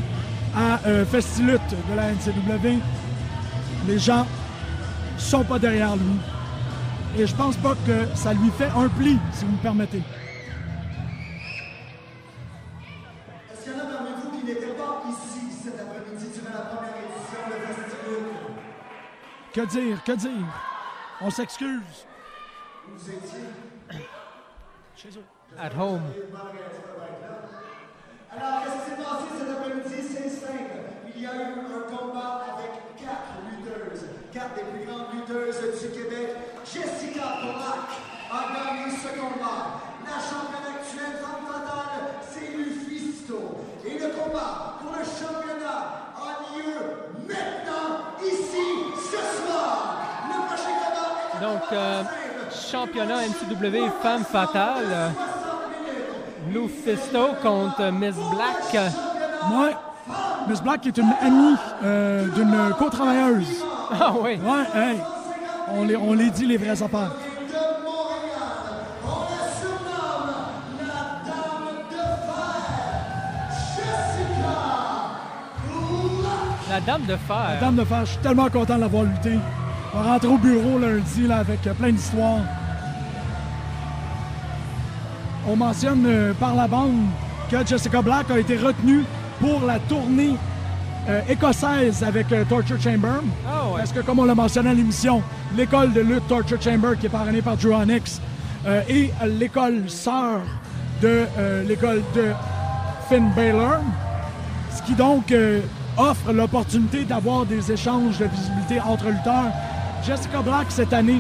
à 0.56 0.80
euh, 0.86 1.06
Festilute 1.06 1.62
de 1.90 1.96
la 1.96 2.12
NCW. 2.12 2.80
Les 3.88 4.00
gens 4.00 4.26
sont 5.18 5.44
pas 5.44 5.60
derrière 5.60 5.96
lui. 5.96 6.20
Et 7.18 7.28
je 7.28 7.36
pense 7.36 7.56
pas 7.58 7.76
que 7.86 8.08
ça 8.16 8.34
lui 8.34 8.50
fait 8.52 8.70
un 8.76 8.88
pli, 8.90 9.20
si 9.34 9.46
vous 9.46 9.52
me 9.52 9.58
permettez. 9.58 10.02
Est-ce 13.52 13.64
qu'il 13.64 13.74
y 13.74 13.76
en 13.76 13.80
a 13.80 13.86
parmi 13.86 14.10
vous 14.22 14.32
qui 14.40 14.46
n'étaient 14.46 14.74
pas 14.74 15.04
ici 15.10 15.56
cet 15.64 15.80
après-midi 15.80 16.26
durant 16.34 16.56
la 16.56 16.62
première 16.62 16.96
édition 16.98 17.42
de 17.50 17.54
Festival? 17.68 18.24
Que 19.54 19.62
dire, 19.68 20.04
que 20.04 20.12
dire? 20.14 20.48
On 21.22 21.30
s'excuse. 21.30 22.08
Vous 22.88 23.10
étiez. 23.10 24.00
Chez 24.96 25.10
eux. 25.10 25.26
At 25.60 25.70
home. 25.78 26.02
Alors, 28.32 28.64
qu'est-ce 28.64 28.74
qui 28.74 28.90
s'est 28.90 28.98
passé 28.98 29.26
cet 29.38 29.50
après-midi? 29.50 29.96
C'est 30.02 30.30
simple. 30.30 30.78
Il 31.16 31.22
y 31.22 31.28
a 31.28 31.36
eu 31.36 31.44
un 31.44 31.96
combat 31.96 32.44
avec 32.58 32.72
quatre 32.98 33.34
lutteuses, 33.52 34.08
quatre 34.34 34.56
des 34.56 34.64
plus 34.64 34.86
grandes 34.88 35.14
lutteuses 35.14 35.62
du 35.84 35.90
Québec. 35.90 36.30
Jessica 36.66 37.38
Polak 37.42 37.90
a 38.32 38.42
gagné 38.50 38.90
ce 38.92 39.10
combat. 39.20 39.78
La 40.04 40.18
championne 40.18 40.74
actuelle 40.74 41.22
femme 41.22 41.46
fatale, 41.46 42.18
c'est 42.32 42.58
Lufisto. 42.58 43.62
Et 43.86 43.94
le 44.00 44.10
combat 44.10 44.80
pour 44.82 44.94
le 44.94 45.04
championnat 45.06 46.14
a 46.18 46.58
lieu 46.58 46.74
maintenant, 47.28 48.10
ici, 48.24 48.66
ce 48.98 49.46
soir. 49.46 50.02
Le 50.28 50.38
prochain 50.48 50.74
combat 50.82 51.12
est 51.30 51.46
Donc, 51.46 51.72
euh, 51.72 52.04
championnat 52.72 53.28
NCW 53.28 53.90
Femme 54.02 54.24
Fatale. 54.26 55.12
Blue 56.48 56.68
Fisto 56.68 57.36
contre 57.42 57.92
Miss 57.92 58.16
Black. 58.16 58.92
Moi, 59.50 59.70
Miss 60.50 60.62
Black 60.62 60.88
est 60.88 60.98
une 60.98 61.14
amie 61.22 61.56
euh, 61.84 62.28
d'une 62.30 62.74
co-travailleuse. 62.80 63.64
Ah 63.92 64.14
oui. 64.22 64.40
Ouais, 64.44 64.82
hey, 64.82 64.98
on 65.72 65.84
les, 65.84 65.96
on 65.96 66.14
les 66.14 66.30
dit 66.30 66.46
les 66.46 66.58
vraies 66.58 66.82
affaires. 66.82 67.12
la 76.74 76.82
Dame 76.82 77.06
de 77.06 77.16
Fer. 77.16 77.50
La 77.54 77.60
Dame 77.60 77.76
de 77.76 77.84
Fer. 77.84 78.00
Je 78.06 78.12
suis 78.12 78.20
tellement 78.20 78.50
content 78.50 78.76
de 78.76 78.82
l'avoir 78.82 79.04
lutté. 79.04 79.38
On 79.94 80.02
va 80.02 80.14
rentrer 80.14 80.28
au 80.28 80.38
bureau 80.38 80.80
lundi 80.80 81.28
là, 81.28 81.38
avec 81.38 81.68
euh, 81.68 81.74
plein 81.74 81.92
d'histoires. 81.92 82.40
On 85.48 85.56
mentionne 85.56 86.04
euh, 86.08 86.34
par 86.34 86.56
la 86.56 86.68
bande 86.68 87.06
que 87.52 87.64
Jessica 87.64 88.02
Black 88.02 88.32
a 88.32 88.40
été 88.40 88.58
retenue 88.58 89.04
pour 89.40 89.62
la 89.68 89.78
tournée 89.78 90.36
euh, 91.10 91.22
écossaise 91.28 92.02
avec 92.02 92.32
euh, 92.32 92.46
Torture 92.46 92.82
Chamber. 92.82 93.20
Ah 93.46 93.68
ouais. 93.68 93.78
Parce 93.78 93.92
que, 93.92 94.00
comme 94.00 94.20
on 94.20 94.26
l'a 94.26 94.36
mentionné 94.36 94.70
à 94.70 94.74
l'émission, 94.74 95.22
l'école 95.58 95.92
de 95.92 96.00
lutte 96.00 96.26
Torture 96.30 96.62
Chamber, 96.62 96.98
qui 96.98 97.08
est 97.08 97.10
parrainée 97.10 97.42
par 97.42 97.58
Drew 97.58 97.74
Onyx, 97.74 98.22
euh, 98.66 98.82
et 98.88 99.12
l'école 99.26 99.90
sœur 99.90 100.40
de 101.02 101.26
l'école 101.68 102.02
de 102.16 102.28
Finn 103.10 103.30
Balor, 103.36 103.82
ce 104.74 104.82
qui 104.84 104.94
donc 104.94 105.34
offre 105.98 106.32
l'opportunité 106.32 107.04
d'avoir 107.04 107.46
des 107.46 107.74
échanges 107.74 108.20
de 108.20 108.26
visibilité 108.26 108.80
entre 108.80 109.10
lutteurs. 109.10 109.52
Jessica 110.06 110.42
Black, 110.42 110.68
cette 110.70 110.94
année, 110.94 111.20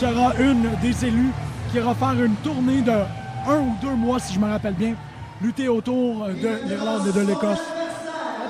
sera 0.00 0.32
une 0.40 0.70
des 0.80 1.04
élus 1.04 1.32
qui 1.70 1.76
ira 1.76 1.94
faire 1.94 2.24
une 2.24 2.36
tournée 2.36 2.80
de 2.80 2.92
un 3.46 3.58
ou 3.58 3.76
deux 3.82 3.94
mois, 3.94 4.18
si 4.18 4.32
je 4.32 4.40
me 4.40 4.48
rappelle 4.48 4.74
bien, 4.74 4.94
lutter 5.42 5.68
autour 5.68 6.26
de 6.28 6.66
l'Irlande 6.66 7.06
et 7.06 7.12
de 7.12 7.26
l'Écosse. 7.26 7.77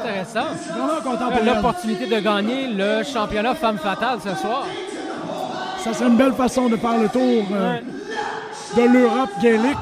Intéressant. 0.08 1.44
L'opportunité 1.44 2.06
de 2.06 2.20
gagner 2.20 2.68
le 2.68 3.02
championnat 3.04 3.54
Femme 3.54 3.78
Fatale 3.78 4.18
ce 4.22 4.34
soir. 4.40 4.64
Ça 5.84 5.92
serait 5.92 6.08
une 6.08 6.16
belle 6.16 6.32
façon 6.32 6.68
de 6.68 6.76
faire 6.76 6.98
le 6.98 7.08
tour 7.08 7.44
euh, 7.52 7.74
Ouais. 7.74 7.82
de 8.76 8.88
l'Europe 8.92 9.30
gaélique. 9.42 9.76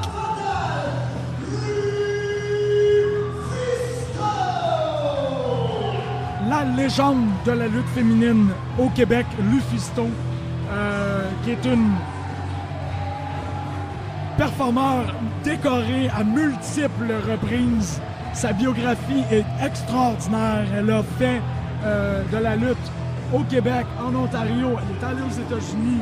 La 6.49 6.63
légende 6.63 7.25
de 7.45 7.51
la 7.51 7.67
lutte 7.67 7.87
féminine 7.93 8.49
au 8.79 8.89
Québec, 8.89 9.25
Lufisto, 9.51 10.07
euh, 10.71 11.29
qui 11.43 11.51
est 11.51 11.65
une 11.65 11.91
performeur 14.37 15.13
décoré 15.43 16.09
à 16.17 16.23
multiples 16.23 17.13
reprises. 17.29 17.99
Sa 18.37 18.53
biographie 18.53 19.23
est 19.31 19.45
extraordinaire. 19.65 20.63
Elle 20.77 20.91
a 20.91 21.01
fait 21.17 21.41
euh, 21.83 22.21
de 22.31 22.37
la 22.37 22.55
lutte 22.55 22.77
au 23.33 23.39
Québec, 23.39 23.87
en 23.99 24.13
Ontario. 24.13 24.77
Elle 24.77 24.95
est 24.95 25.11
allée 25.11 25.23
aux 25.23 25.41
États-Unis, 25.41 26.01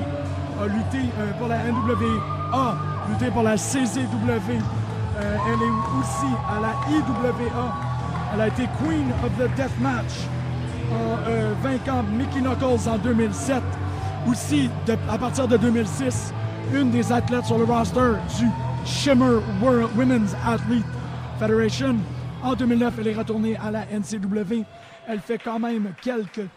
a 0.61 0.65
lutté 0.67 0.97
euh, 1.17 1.31
pour 1.39 1.47
la 1.47 1.59
NWA, 1.59 2.75
lutté 3.09 3.31
pour 3.31 3.43
la 3.43 3.55
CZW. 3.55 4.51
Euh, 4.51 5.37
elle 5.47 5.61
est 5.61 5.75
aussi 5.97 6.33
à 6.51 6.59
la 6.59 6.73
IWA. 6.93 7.73
Elle 8.33 8.41
a 8.41 8.47
été 8.49 8.67
Queen 8.83 9.13
of 9.23 9.31
the 9.39 9.49
Deathmatch 9.55 10.27
en 10.91 11.63
vainquant 11.63 12.03
Mickey 12.11 12.41
Knuckles 12.41 12.89
en 12.89 12.97
2007. 12.97 13.63
Aussi, 14.29 14.69
à 15.09 15.17
partir 15.17 15.47
de 15.47 15.55
2006, 15.55 16.33
une 16.73 16.91
des 16.91 17.13
athlètes 17.13 17.45
sur 17.45 17.57
le 17.57 17.63
roster 17.63 18.11
du 18.37 18.49
Shimmer 18.85 19.39
World 19.61 19.89
Women's 19.95 20.35
Athlete 20.45 20.83
Federation. 21.39 21.95
En 22.45 22.53
2009, 22.53 22.93
elle 22.99 23.07
est 23.07 23.15
retournée 23.15 23.57
à 23.57 23.71
la 23.71 23.85
NCW. 23.87 24.63
Elle 25.07 25.19
fait 25.19 25.39
quand 25.39 25.57
même 25.57 25.93
quelques 25.99 26.47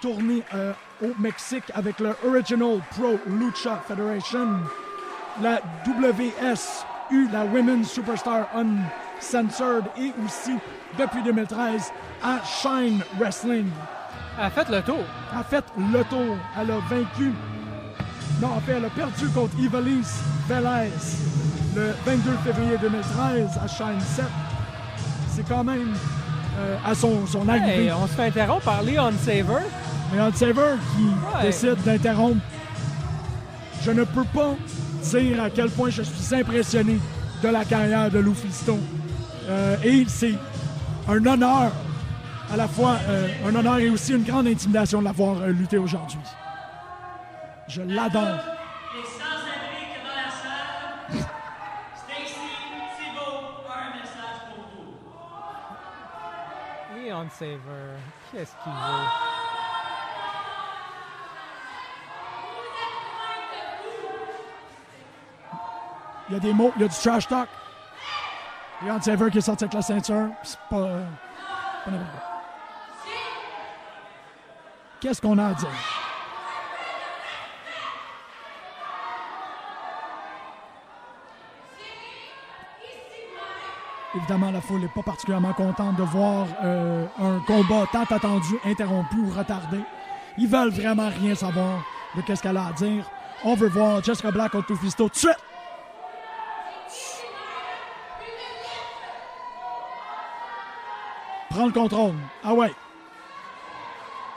tournées 0.00 0.42
euh, 0.52 0.72
au 1.00 1.12
Mexique 1.20 1.70
avec 1.72 2.00
le 2.00 2.16
Original 2.26 2.80
Pro 2.90 3.16
Lucha 3.28 3.80
Federation 3.86 4.58
la 5.40 5.60
WSU, 5.86 7.28
la 7.32 7.44
Women's 7.44 7.90
Superstar 7.90 8.48
Uncensored, 8.54 9.84
et 9.96 10.12
aussi, 10.24 10.56
depuis 10.98 11.22
2013, 11.22 11.92
à 12.24 12.40
Shine 12.44 13.02
Wrestling. 13.18 13.68
Elle 14.38 14.46
a 14.46 14.50
fait 14.50 14.68
le 14.68 14.82
tour. 14.82 15.04
A 15.32 15.44
fait 15.44 15.64
le 15.78 16.02
tour. 16.04 16.36
Elle 16.60 16.70
a 16.72 16.78
vaincu. 16.88 17.32
Non, 18.40 18.48
en 18.48 18.60
fait, 18.60 18.72
elle 18.72 18.84
a 18.84 18.90
perdu 18.90 19.28
contre 19.28 19.56
Ivelisse 19.60 20.22
Velez 20.48 20.90
le 21.76 21.92
22 22.04 22.30
février 22.44 22.78
2013 22.80 23.60
à 23.62 23.68
Shine 23.68 24.00
7. 24.00 24.24
C'est 25.36 25.46
quand 25.46 25.62
même 25.64 25.92
euh, 26.58 26.76
à 26.82 26.94
son, 26.94 27.26
son 27.26 27.46
arrivée. 27.46 27.84
Hey, 27.86 27.92
on 27.92 28.06
se 28.06 28.12
fait 28.14 28.24
interrompre 28.28 28.64
par 28.64 28.82
Leon 28.82 29.12
Saver. 29.22 29.64
Hunt 30.18 30.32
Saver 30.34 30.76
qui 30.96 31.02
Ouais. 31.04 31.42
décide 31.42 31.76
d'interrompre. 31.84 32.40
Je 33.82 33.90
ne 33.90 34.04
peux 34.04 34.24
pas 34.24 34.54
dire 35.02 35.42
à 35.42 35.50
quel 35.50 35.68
point 35.68 35.90
je 35.90 36.00
suis 36.02 36.34
impressionné 36.34 36.98
de 37.42 37.48
la 37.48 37.64
carrière 37.66 38.10
de 38.10 38.18
Lou 38.18 38.32
Fisto. 38.34 38.78
Euh, 39.48 39.76
et 39.84 40.06
c'est 40.08 40.34
un 41.06 41.24
honneur, 41.26 41.70
à 42.50 42.56
la 42.56 42.66
fois 42.66 42.96
euh, 43.08 43.28
un 43.46 43.54
honneur 43.54 43.76
et 43.78 43.90
aussi 43.90 44.12
une 44.14 44.22
grande 44.24 44.46
intimidation 44.46 45.00
de 45.00 45.04
l'avoir 45.04 45.46
lutté 45.48 45.76
aujourd'hui. 45.76 46.18
Je 47.68 47.82
l'adore. 47.82 48.38
Qu'est-ce 58.32 58.52
qu'il 58.62 58.72
veut? 58.72 59.06
Il 66.28 66.34
y 66.34 66.36
a 66.36 66.40
des 66.40 66.52
mots, 66.52 66.72
il 66.76 66.82
y 66.82 66.84
a 66.84 66.88
du 66.88 66.94
trash 66.94 67.28
talk. 67.28 67.48
Leon 68.84 69.00
Saver 69.00 69.30
qui 69.30 69.38
est 69.38 69.42
sorti 69.42 69.64
avec 69.64 69.74
la 69.74 69.82
ceinture. 69.82 70.28
C'est 70.42 70.58
pas. 70.68 70.76
euh. 70.76 71.04
Qu'est-ce 75.00 75.20
qu'on 75.20 75.38
a 75.38 75.46
à 75.46 75.54
dire? 75.54 75.68
Évidemment, 84.16 84.50
la 84.50 84.62
foule 84.62 84.80
n'est 84.80 84.88
pas 84.88 85.02
particulièrement 85.02 85.52
contente 85.52 85.96
de 85.96 86.02
voir 86.02 86.46
euh, 86.64 87.06
un 87.18 87.38
combat 87.40 87.84
tant 87.92 88.04
attendu 88.04 88.58
interrompu 88.64 89.18
ou 89.18 89.30
retardé. 89.30 89.78
Ils 90.38 90.48
veulent 90.48 90.70
vraiment 90.70 91.10
rien 91.10 91.34
savoir 91.34 91.84
de 92.16 92.22
qu'est-ce 92.22 92.42
qu'elle 92.42 92.56
a 92.56 92.68
à 92.68 92.72
dire. 92.72 93.04
On 93.44 93.54
veut 93.54 93.68
voir 93.68 94.02
Jessica 94.02 94.30
Black 94.30 94.52
contre 94.52 94.72
Lufisto 94.72 95.04
tout 95.04 95.10
de 95.10 95.16
suite. 95.16 95.36
Prends 101.50 101.66
le 101.66 101.72
contrôle. 101.72 102.14
Ah 102.42 102.54
ouais. 102.54 102.72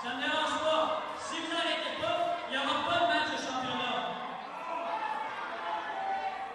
Ça 0.03 0.09
me 0.15 0.21
dérange 0.21 0.59
pas. 0.61 1.01
Si 1.19 1.35
vous 1.41 1.51
n'arrêtez 1.53 2.01
pas, 2.01 2.17
il 2.49 2.51
n'y 2.51 2.57
aura 2.57 2.79
pas 2.87 2.99
de 2.99 3.07
match 3.07 3.31
de 3.31 3.37
championnat. 3.37 3.99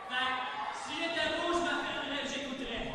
Fait 0.09 0.29
que, 0.31 0.77
si 0.85 0.93
j'étais 1.03 1.29
vous, 1.37 1.53
je 1.53 1.59
m'appellerais 1.61 2.23
et 2.23 2.29
j'écouterais. 2.29 2.93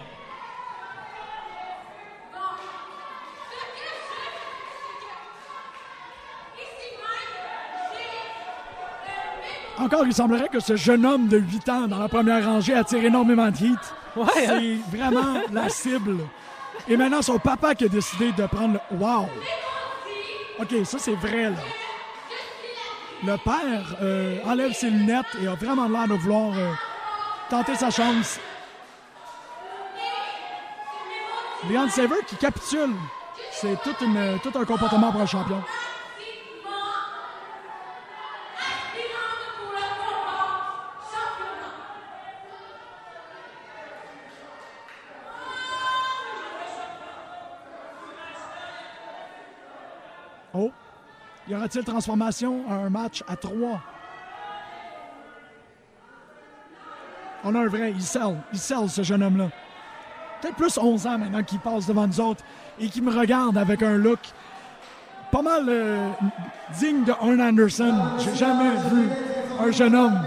Encore, 9.77 9.98
il 10.10 10.14
semblerait 10.15 10.49
que 10.49 10.60
ce 10.60 10.76
jeune 10.76 11.06
homme 11.06 11.27
de 11.27 11.38
8 11.38 11.69
ans 11.69 11.88
dans 11.88 11.99
la 11.99 12.10
première 12.10 12.44
rangée 12.44 12.73
attire 12.73 13.03
énormément 13.06 13.49
de 13.52 13.57
hit. 13.57 13.80
Ouais, 14.15 14.26
hein? 14.48 14.60
C'est 14.91 14.98
vraiment 14.98 15.41
la 15.53 15.69
cible. 15.69 16.18
Et 16.88 16.98
maintenant, 16.98 17.22
son 17.22 17.38
papa 17.38 17.76
qui 17.76 17.86
a 17.86 17.88
décidé 17.90 18.31
de 18.31 18.45
prendre 18.48 18.73
le. 18.91 18.98
Wow! 18.98 19.30
OK, 20.60 20.73
ça, 20.86 20.98
c'est 20.98 21.14
vrai, 21.15 21.52
là. 21.52 21.57
Le 23.23 23.38
père 23.38 23.95
euh, 24.02 24.40
enlève 24.45 24.73
ses 24.73 24.90
lunettes 24.90 25.26
et 25.44 25.48
a 25.48 25.53
vraiment 25.53 25.88
l'air 25.88 26.07
de 26.07 26.14
vouloir 26.15 26.57
euh, 26.57 26.72
tenter 27.49 27.76
sa 27.76 27.91
chance. 27.91 28.40
Leon 31.69 31.88
Saver 31.90 32.15
qui 32.26 32.36
capitule. 32.38 32.95
C'est 33.52 33.76
tout, 33.84 33.95
une- 34.03 34.40
tout 34.41 34.57
un 34.57 34.65
comportement 34.65 35.11
pour 35.11 35.22
un 35.22 35.26
champion. 35.27 35.61
Oh! 50.53 50.72
Y 51.48 51.53
aura-t-il 51.70 51.86
transformation 51.86 52.64
à 52.68 52.74
un 52.74 52.90
match 52.90 53.24
à 53.28 53.36
trois? 53.36 53.80
On 57.44 57.54
a 57.56 57.60
un 57.60 57.68
vrai, 57.68 57.91
il 57.91 58.02
sell, 58.02 58.38
il 58.52 58.60
sell 58.60 58.90
ce 58.90 59.04
jeune 59.04 59.22
homme-là. 59.22 59.50
Peut-être 60.41 60.56
plus 60.56 60.78
11 60.78 61.06
ans 61.08 61.18
maintenant 61.20 61.44
qu'il 61.44 61.60
passe 61.60 61.86
devant 61.86 62.08
nous 62.08 62.20
autres 62.20 62.44
et 62.80 62.88
qui 62.90 63.02
me 63.02 63.12
regarde 63.12 63.58
avec 63.58 63.84
un 63.84 63.98
look 63.98 64.20
pas 65.32 65.41
mal 65.44 65.66
euh, 65.68 66.10
digne 66.80 67.04
de 67.04 67.12
Arn 67.12 67.40
Anderson. 67.40 67.96
J'ai 68.18 68.36
jamais 68.36 68.72
vu 68.91 69.08
un 69.60 69.72
jeune 69.72 69.96
homme. 69.96 70.20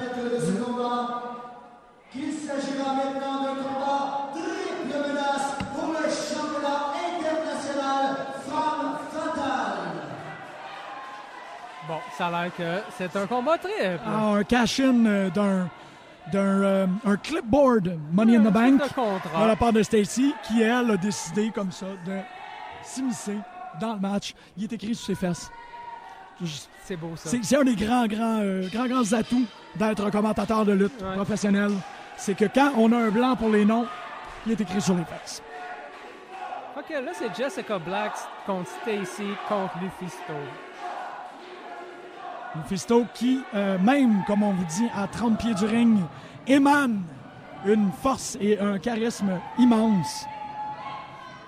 Ça 12.23 12.29
a 12.29 12.43
l'air 12.43 12.55
que 12.57 12.83
c'est 12.97 13.17
un 13.17 13.27
combat 13.27 13.59
triple. 13.59 14.01
Ah, 14.07 14.35
un 14.35 14.45
cash-in 14.45 15.05
euh, 15.07 15.31
d'un 15.31 15.69
d'un 16.33 16.63
euh, 16.63 16.87
un 17.05 17.17
clipboard 17.17 17.99
Money 18.13 18.37
in 18.37 18.45
the 18.45 18.53
Bank 18.53 18.81
de 18.81 19.47
la 19.47 19.57
part 19.57 19.73
de 19.73 19.83
Stacy 19.83 20.33
qui, 20.45 20.63
elle, 20.63 20.93
a 20.93 20.97
décidé 20.97 21.51
comme 21.53 21.73
ça 21.73 21.87
de 22.07 22.19
s'immiscer 22.85 23.39
dans 23.81 23.95
le 23.95 23.99
match. 23.99 24.35
Il 24.57 24.63
est 24.65 24.73
écrit 24.73 24.95
sur 24.95 25.07
ses 25.07 25.15
fesses. 25.17 25.51
C'est 26.85 26.97
beau 26.97 27.13
ça. 27.17 27.29
C'est 27.29 27.43
c'est 27.45 27.57
un 27.57 27.65
des 27.65 27.75
grands, 27.75 28.07
grands, 28.07 28.39
euh, 28.41 28.69
grands, 28.73 28.87
grands 28.87 29.13
atouts 29.13 29.47
d'être 29.75 30.07
un 30.07 30.11
commentateur 30.13 30.65
de 30.65 30.73
lutte 30.73 31.03
Ouais. 31.03 31.17
professionnel. 31.17 31.73
C'est 32.17 32.37
que 32.37 32.45
quand 32.45 32.73
on 32.77 32.93
a 32.93 32.99
un 32.99 33.11
blanc 33.11 33.35
pour 33.35 33.49
les 33.49 33.65
noms, 33.65 33.87
il 34.47 34.53
est 34.53 34.61
écrit 34.61 34.81
sur 34.81 34.95
les 34.95 35.05
fesses. 35.05 35.43
Ok, 36.79 36.89
là 36.91 37.11
c'est 37.15 37.35
Jessica 37.35 37.79
Black 37.81 38.13
contre 38.47 38.71
Stacy 38.83 39.27
contre 39.49 39.75
Lufisto. 39.81 40.35
Mephisto 42.55 43.07
qui, 43.15 43.43
euh, 43.55 43.79
même, 43.79 44.25
comme 44.27 44.43
on 44.43 44.53
vous 44.53 44.65
dit, 44.65 44.89
à 44.95 45.07
30 45.07 45.39
pieds 45.39 45.55
du 45.55 45.65
ring, 45.65 45.99
émane 46.47 47.03
une 47.65 47.91
force 47.93 48.37
et 48.41 48.59
un 48.59 48.79
charisme 48.79 49.41
immense. 49.59 50.27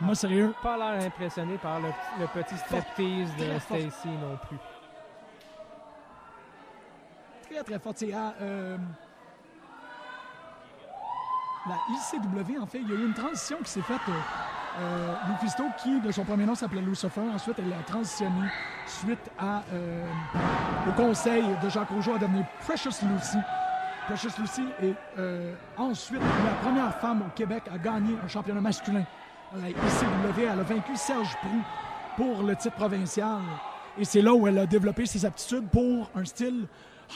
Moi, 0.00 0.14
sérieux, 0.14 0.54
Pas 0.62 0.76
l'air 0.76 1.06
impressionné 1.06 1.56
par 1.58 1.80
le, 1.80 1.88
le 2.18 2.26
petit 2.26 2.56
striptease 2.56 3.34
de. 3.36 3.58
Stacy 3.58 4.08
non 4.08 4.38
plus. 4.48 4.58
très, 7.48 7.62
très 7.62 7.78
fort. 7.78 7.92
C'est 7.96 8.12
à 8.12 8.34
euh, 8.40 8.76
la 11.68 11.76
ICW, 11.90 12.60
en 12.60 12.66
fait, 12.66 12.78
il 12.78 12.88
y 12.88 12.92
a 12.92 12.96
eu 12.96 13.06
une 13.06 13.14
transition 13.14 13.58
qui 13.62 13.70
s'est 13.70 13.82
faite. 13.82 14.00
Euh, 14.08 14.12
euh, 14.80 15.14
qui, 15.82 16.00
de 16.00 16.10
son 16.10 16.24
premier 16.24 16.44
nom, 16.44 16.54
s'appelait 16.54 16.80
Lucifer. 16.80 17.20
Ensuite, 17.32 17.56
elle 17.58 17.72
a 17.72 17.82
transitionné 17.86 18.48
suite 18.86 19.30
euh, 19.42 20.04
au 20.88 20.92
conseil 20.92 21.44
de 21.62 21.68
Jacques 21.68 21.90
Rougeau 21.90 22.14
à 22.14 22.18
devenir 22.18 22.44
Precious 22.60 23.06
Lucy. 23.06 23.38
Precious 24.06 24.40
Lucy 24.40 24.64
est 24.82 24.94
euh, 25.18 25.54
ensuite 25.76 26.20
la 26.20 26.54
première 26.62 26.94
femme 26.98 27.22
au 27.22 27.30
Québec 27.34 27.62
à 27.72 27.78
gagner 27.78 28.16
un 28.22 28.28
championnat 28.28 28.60
masculin 28.60 29.04
à 29.54 29.58
la 29.58 29.70
ICW. 29.70 30.40
Elle 30.40 30.60
a 30.60 30.62
vaincu 30.62 30.96
Serge 30.96 31.36
Prou 31.40 31.60
pour 32.16 32.42
le 32.42 32.54
titre 32.56 32.76
provincial. 32.76 33.40
Et 33.96 34.04
c'est 34.04 34.22
là 34.22 34.34
où 34.34 34.46
elle 34.46 34.58
a 34.58 34.66
développé 34.66 35.06
ses 35.06 35.24
aptitudes 35.24 35.68
pour 35.68 36.10
un 36.14 36.24
style 36.24 36.66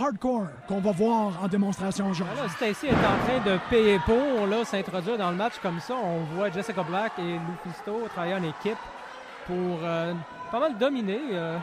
hardcore 0.01 0.47
qu'on 0.67 0.81
va 0.81 0.93
voir 0.93 1.43
en 1.43 1.49
démonstration 1.49 2.09
aujourd'hui. 2.09 2.37
Là, 2.37 2.49
Stacy 2.49 2.87
est 2.87 2.93
en 2.93 3.27
train 3.27 3.53
de 3.53 3.59
payer 3.71 3.99
pour 4.05 4.47
là, 4.47 4.65
s'introduire 4.65 5.19
dans 5.19 5.31
le 5.31 5.37
match 5.37 5.55
comme 5.63 5.81
ça. 5.81 5.95
On 5.95 6.21
voit 6.35 6.51
Jessica 6.51 6.83
Black 6.83 7.13
et 7.19 7.39
Lufisto 7.39 8.07
travailler 8.09 8.35
en 8.35 8.43
équipe 8.43 8.79
pour 9.47 9.79
euh, 9.83 10.15
pas 10.51 10.61
mal 10.61 10.77
dominer 10.79 11.21
euh, 11.33 11.59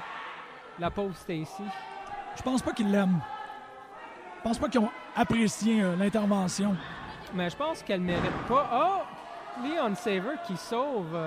la 0.79 0.89
pauvre 0.89 1.15
Stacy. 1.15 1.63
Je 2.35 2.41
pense 2.41 2.61
pas 2.61 2.71
qu'ils 2.71 2.91
l'aiment. 2.91 3.19
Je 4.37 4.43
pense 4.43 4.57
pas 4.57 4.69
qu'ils 4.69 4.81
ont 4.81 4.91
apprécié 5.15 5.81
euh, 5.81 5.95
l'intervention. 5.95 6.75
Mais 7.33 7.49
je 7.49 7.55
pense 7.55 7.81
qu'elle 7.83 8.01
mérite 8.01 8.47
pas. 8.47 8.69
Oh! 8.73 9.63
Leon 9.63 9.95
Saver 9.95 10.35
qui 10.45 10.57
sauve. 10.57 11.17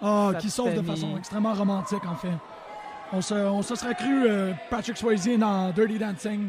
Ah, 0.00 0.30
qui 0.38 0.48
sauve 0.48 0.74
de 0.74 0.82
façon 0.82 1.16
extrêmement 1.16 1.54
romantique, 1.54 2.04
en 2.06 2.14
fait. 2.14 2.28
On 3.12 3.20
se, 3.20 3.34
on 3.34 3.62
se 3.62 3.74
serait 3.76 3.94
cru 3.94 4.28
euh, 4.28 4.52
Patrick 4.70 4.96
Swayze 4.96 5.38
dans 5.38 5.70
Dirty 5.70 5.98
Dancing, 5.98 6.48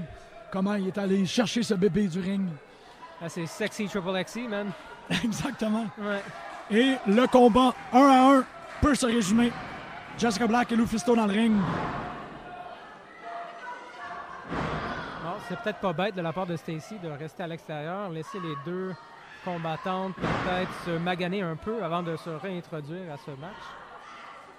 comment 0.51 0.75
il 0.75 0.87
est 0.87 0.97
allé 0.97 1.25
chercher 1.25 1.61
ce 1.63 1.73
bébé 1.75 2.07
du 2.07 2.19
ring. 2.19 2.47
ah, 3.21 3.29
c'est 3.29 3.45
sexy 3.45 3.87
triple 3.87 4.23
XC, 4.23 4.47
man. 4.49 4.71
Exactement. 5.23 5.85
Ouais. 5.99 6.21
Et 6.71 6.95
le 7.05 7.27
combat 7.27 7.73
1 7.93 7.99
à 7.99 8.37
1 8.37 8.43
peut 8.81 8.95
se 8.95 9.05
résumer. 9.05 9.51
Jessica 10.17 10.47
Black 10.47 10.71
et 10.71 10.75
Lufisto 10.75 11.15
dans 11.15 11.27
le 11.27 11.33
ring. 11.33 11.53
Bon, 15.23 15.31
c'est 15.47 15.59
peut-être 15.59 15.79
pas 15.79 15.93
bête 15.93 16.15
de 16.15 16.21
la 16.21 16.33
part 16.33 16.47
de 16.47 16.55
Stacy 16.55 16.97
de 17.03 17.09
rester 17.09 17.43
à 17.43 17.47
l'extérieur, 17.47 18.09
laisser 18.09 18.39
les 18.39 18.55
deux 18.65 18.95
combattantes 19.43 20.15
peut-être 20.15 20.71
se 20.85 20.97
maganer 20.97 21.43
un 21.43 21.55
peu 21.55 21.83
avant 21.83 22.01
de 22.01 22.15
se 22.17 22.29
réintroduire 22.31 23.13
à 23.13 23.17
ce 23.17 23.29
match. 23.31 23.53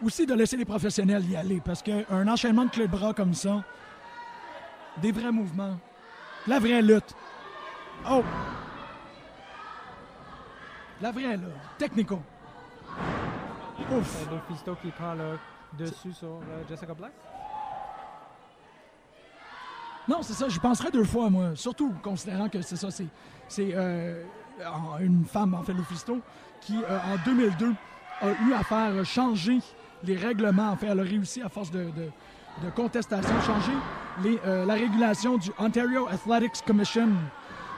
Aussi 0.04 0.26
de 0.26 0.34
laisser 0.34 0.56
les 0.56 0.64
professionnels 0.64 1.24
y 1.28 1.36
aller, 1.36 1.60
parce 1.64 1.82
qu'un 1.82 2.28
enchaînement 2.28 2.66
de 2.66 2.70
clés 2.70 2.86
de 2.86 2.92
bras 2.92 3.14
comme 3.14 3.32
ça, 3.34 3.64
des 5.00 5.12
vrais 5.12 5.32
mouvements, 5.32 5.78
la 6.46 6.58
vraie 6.58 6.82
lutte. 6.82 7.14
Oh! 8.10 8.22
La 11.00 11.10
vraie, 11.10 11.36
là. 11.36 11.48
Technico. 11.76 12.22
Ouf. 13.92 14.24
C'est 14.24 14.30
Lufisto 14.30 14.74
qui 14.80 14.88
prend 14.88 15.14
le 15.14 15.38
dessus 15.78 16.12
sur 16.12 16.28
euh, 16.28 16.62
Jessica 16.68 16.94
Black. 16.94 17.12
Non, 20.08 20.22
c'est 20.22 20.32
ça, 20.32 20.48
j'y 20.48 20.58
penserais 20.58 20.90
deux 20.90 21.04
fois, 21.04 21.28
moi. 21.28 21.54
Surtout 21.54 21.92
considérant 22.02 22.48
que 22.48 22.62
c'est 22.62 22.76
ça, 22.76 22.90
c'est, 22.90 23.08
c'est 23.48 23.70
euh, 23.74 24.22
une 25.00 25.24
femme, 25.24 25.54
en 25.54 25.62
fait, 25.62 25.74
Lufisto, 25.74 26.20
qui, 26.60 26.76
euh, 26.82 26.98
en 26.98 27.16
2002, 27.24 27.74
a 28.22 28.28
eu 28.30 28.54
à 28.54 28.62
faire 28.62 29.04
changer 29.04 29.58
les 30.04 30.16
règlements. 30.16 30.70
En 30.70 30.76
fait, 30.76 30.86
elle 30.86 31.00
a 31.00 31.02
réussi, 31.02 31.42
à 31.42 31.48
force 31.48 31.70
de, 31.70 31.84
de, 31.84 32.10
de 32.64 32.70
contestation, 32.74 33.34
changer 33.42 33.72
les, 34.22 34.38
euh, 34.46 34.64
la 34.64 34.74
régulation 34.74 35.36
du 35.36 35.50
Ontario 35.58 36.06
Athletics 36.08 36.64
Commission, 36.66 37.08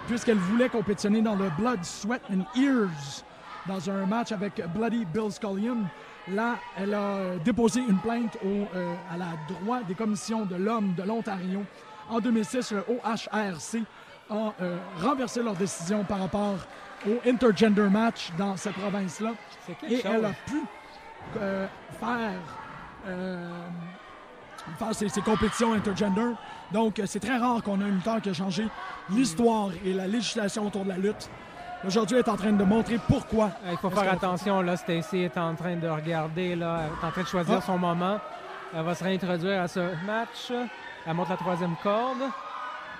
puisqu'elle 0.06 0.38
voulait 0.38 0.68
compétitionner 0.68 1.22
dans 1.22 1.34
le 1.34 1.50
Blood, 1.58 1.84
Sweat 1.84 2.22
and 2.30 2.44
Ears 2.58 3.24
dans 3.66 3.90
un 3.90 4.06
match 4.06 4.32
avec 4.32 4.62
Bloody 4.74 5.04
Bill 5.04 5.30
Scullion. 5.30 5.78
Là, 6.32 6.56
elle 6.76 6.94
a 6.94 7.36
déposé 7.44 7.80
une 7.80 7.98
plainte 7.98 8.36
au, 8.44 8.76
euh, 8.76 8.94
à 9.12 9.16
la 9.16 9.26
droit 9.48 9.82
des 9.82 9.94
commissions 9.94 10.44
de 10.44 10.56
l'homme 10.56 10.94
de 10.94 11.02
l'Ontario. 11.02 11.62
En 12.10 12.20
2006, 12.20 12.72
le 12.72 12.84
OHRC 12.88 13.82
a 14.30 14.52
euh, 14.60 14.76
renversé 15.02 15.42
leur 15.42 15.54
décision 15.54 16.04
par 16.04 16.20
rapport 16.20 16.56
au 17.06 17.28
intergender 17.28 17.88
match 17.88 18.30
dans 18.36 18.56
cette 18.56 18.74
province-là. 18.74 19.32
Et 19.88 19.96
chose. 19.96 20.02
elle 20.04 20.24
a 20.24 20.32
pu 20.46 20.62
faire, 21.34 22.40
euh, 23.06 23.68
faire 24.78 24.94
ses, 24.94 25.08
ses 25.08 25.20
compétitions 25.22 25.72
intergender. 25.74 26.32
Donc, 26.72 26.98
euh, 26.98 27.04
c'est 27.06 27.20
très 27.20 27.36
rare 27.38 27.62
qu'on 27.62 27.80
ait 27.80 27.88
une 27.88 27.96
lutteur 27.96 28.20
qui 28.20 28.30
a 28.30 28.32
changé 28.34 28.66
l'histoire 29.10 29.70
et 29.84 29.92
la 29.92 30.06
législation 30.06 30.66
autour 30.66 30.84
de 30.84 30.90
la 30.90 30.96
lutte. 30.98 31.30
Aujourd'hui, 31.86 32.16
elle 32.18 32.24
est 32.24 32.28
en 32.28 32.36
train 32.36 32.52
de 32.52 32.64
montrer 32.64 32.98
pourquoi. 33.08 33.50
Euh, 33.64 33.70
Il 33.72 33.78
faut 33.78 33.90
faire 33.90 34.12
attention, 34.12 34.62
là, 34.62 34.76
Stacy 34.76 35.18
est 35.18 35.38
en 35.38 35.54
train 35.54 35.76
de 35.76 35.88
regarder, 35.88 36.56
là, 36.56 36.80
elle 36.86 36.90
est 37.04 37.06
en 37.06 37.10
train 37.12 37.22
de 37.22 37.26
choisir 37.28 37.58
Ah. 37.58 37.64
son 37.64 37.78
moment. 37.78 38.18
Elle 38.74 38.82
va 38.84 38.94
se 38.94 39.04
réintroduire 39.04 39.62
à 39.62 39.68
ce 39.68 39.80
match. 40.04 40.52
Elle 41.06 41.14
monte 41.14 41.30
la 41.30 41.36
troisième 41.36 41.74
corde 41.82 42.18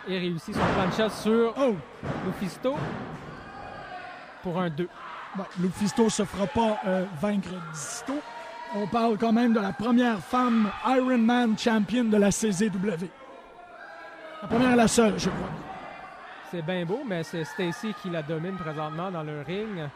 et 0.09 0.16
réussit 0.18 0.55
son 0.55 0.60
plancha 0.74 1.10
sur 1.10 1.52
Oh! 1.59 1.74
Lufisto 2.26 2.74
pour 4.42 4.59
un 4.60 4.70
2. 4.70 4.88
Bon, 5.39 5.44
Lufisto 5.60 6.02
ne 6.02 6.09
se 6.09 6.24
fera 6.24 6.48
pas 6.48 6.81
euh, 6.85 7.05
vaincre 7.23 7.51
d'ici 7.73 8.02
On 8.74 8.89
parle 8.89 9.16
quand 9.19 9.31
même 9.31 9.52
de 9.52 9.60
la 9.60 9.73
première 9.73 10.19
femme 10.19 10.69
Ironman 10.85 11.56
champion 11.56 12.02
de 12.02 12.16
la 12.16 12.31
CZW. 12.31 13.06
La 14.43 14.48
première 14.48 14.73
et 14.73 14.77
la 14.77 14.89
seule, 14.89 15.16
je 15.16 15.28
crois. 15.28 15.48
C'est 16.51 16.62
bien 16.62 16.85
beau, 16.85 17.02
mais 17.06 17.23
c'est 17.23 17.44
Stacy 17.44 17.94
qui 18.02 18.10
la 18.10 18.23
domine 18.23 18.56
présentement 18.56 19.12
dans 19.12 19.23
le 19.23 19.43
ring. 19.47 19.89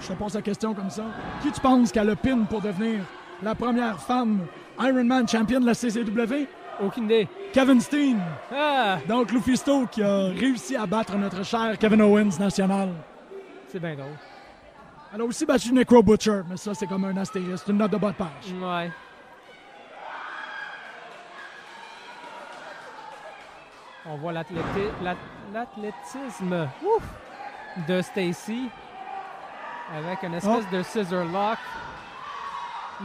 Je 0.00 0.06
te 0.06 0.12
pose 0.12 0.34
la 0.34 0.42
question 0.42 0.72
comme 0.72 0.90
ça. 0.90 1.06
Qui 1.42 1.50
tu 1.50 1.60
penses 1.60 1.90
qu'elle 1.90 2.10
a 2.10 2.14
pin 2.14 2.44
pour 2.48 2.60
devenir 2.60 3.00
la 3.42 3.56
première 3.56 3.98
femme 3.98 4.46
Ironman 4.78 5.26
champion 5.26 5.58
de 5.58 5.66
la 5.66 5.74
CZW? 5.74 6.46
Aucune 6.80 7.06
idée. 7.06 7.28
Kevin 7.52 7.80
Steen. 7.80 8.20
Ah! 8.54 8.98
Donc 9.08 9.32
Lufisto 9.32 9.84
qui 9.86 10.00
a 10.00 10.26
réussi 10.26 10.76
à 10.76 10.86
battre 10.86 11.16
notre 11.16 11.44
cher 11.44 11.76
Kevin 11.76 12.02
Owens 12.02 12.38
national. 12.38 12.90
C'est 13.72 13.80
bien 13.80 13.94
drôle. 13.94 14.12
Elle 15.14 15.22
a 15.22 15.24
aussi 15.24 15.46
battu 15.46 15.72
Necro 15.72 16.02
Butcher, 16.02 16.42
mais 16.46 16.58
ça 16.58 16.74
c'est 16.74 16.86
comme 16.86 17.06
un 17.06 17.16
astérisque, 17.16 17.66
une 17.68 17.78
note 17.78 17.90
de 17.90 17.96
bas 17.96 18.10
de 18.10 18.16
page. 18.16 18.52
Ouais. 18.62 18.90
On 24.06 24.16
voit 24.16 24.32
l'athléti- 24.32 24.90
l'ath- 25.02 25.16
l'athlétisme 25.52 26.68
de 27.88 28.02
Stacy 28.02 28.68
avec 29.96 30.22
une 30.24 30.34
espèce 30.34 30.68
de 30.70 30.82
scissor 30.82 31.24
lock. 31.24 31.58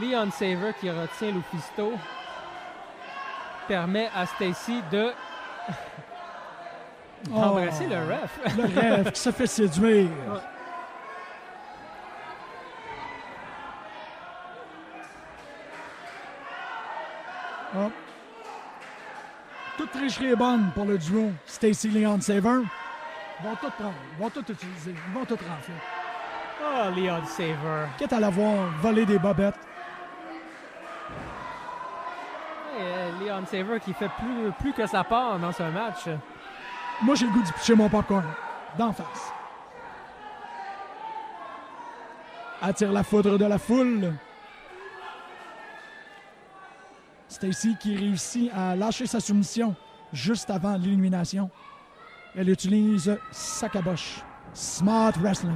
Leon 0.00 0.30
Saver 0.30 0.72
qui 0.80 0.90
retient 0.90 1.30
Lufisto 1.32 1.92
permet 3.66 4.08
à 4.14 4.26
Stacy 4.26 4.82
de 4.90 5.12
Oh. 7.34 7.58
le 7.58 7.68
ref. 7.68 8.56
Le 8.56 8.80
rêve 8.80 9.12
qui 9.12 9.20
se 9.20 9.32
fait 9.32 9.46
séduire. 9.46 10.08
Ouais. 10.08 10.38
Hop. 17.78 17.92
Toute 19.76 19.92
tricherie 19.92 20.32
est 20.32 20.36
bonne 20.36 20.70
pour 20.74 20.84
le 20.84 20.98
duo 20.98 21.30
Stacy 21.46 21.88
Leon 21.88 22.20
Saver. 22.20 22.62
Ils 23.40 23.48
vont 23.48 23.54
tout 23.54 23.70
prendre, 23.70 23.94
ils 24.12 24.22
vont 24.22 24.30
tout 24.30 24.40
utiliser, 24.50 24.92
ils 24.92 25.14
vont 25.14 25.24
tout 25.24 25.36
rentrer. 25.36 25.72
Oh, 26.60 26.90
Leon 26.96 27.24
Saver. 27.26 27.86
Quitte 27.96 28.12
à 28.12 28.18
l'avoir 28.18 28.68
volé 28.82 29.06
des 29.06 29.18
bobettes. 29.18 29.54
Et, 32.76 32.80
euh, 32.80 33.10
Leon 33.20 33.46
Saver 33.46 33.78
qui 33.78 33.92
fait 33.92 34.10
plus, 34.18 34.50
plus 34.58 34.72
que 34.72 34.86
sa 34.86 35.04
part 35.04 35.38
dans 35.38 35.52
ce 35.52 35.62
match. 35.62 36.08
Moi, 37.02 37.14
j'ai 37.14 37.26
le 37.26 37.32
goût 37.32 37.42
d'y 37.42 37.52
pitcher 37.52 37.76
mon 37.76 37.88
popcorn. 37.88 38.24
D'en 38.76 38.92
face. 38.92 39.32
Attire 42.60 42.90
la 42.90 43.04
foudre 43.04 43.38
de 43.38 43.44
la 43.44 43.58
foule. 43.58 44.12
Stacy 47.28 47.76
qui 47.78 47.96
réussit 47.96 48.50
à 48.54 48.74
lâcher 48.74 49.06
sa 49.06 49.20
soumission 49.20 49.74
juste 50.12 50.50
avant 50.50 50.76
l'élimination. 50.76 51.50
Elle 52.34 52.48
utilise 52.50 53.16
sa 53.30 53.68
caboche. 53.68 54.22
Smart 54.54 55.12
Wrestling. 55.20 55.52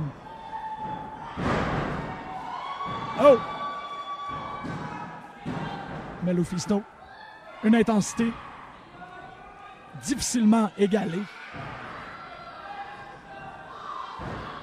Oh! 3.20 3.38
Mais 6.24 6.34
Lufisto, 6.34 6.82
une 7.64 7.74
intensité 7.74 8.30
difficilement 10.04 10.70
égalée. 10.78 11.22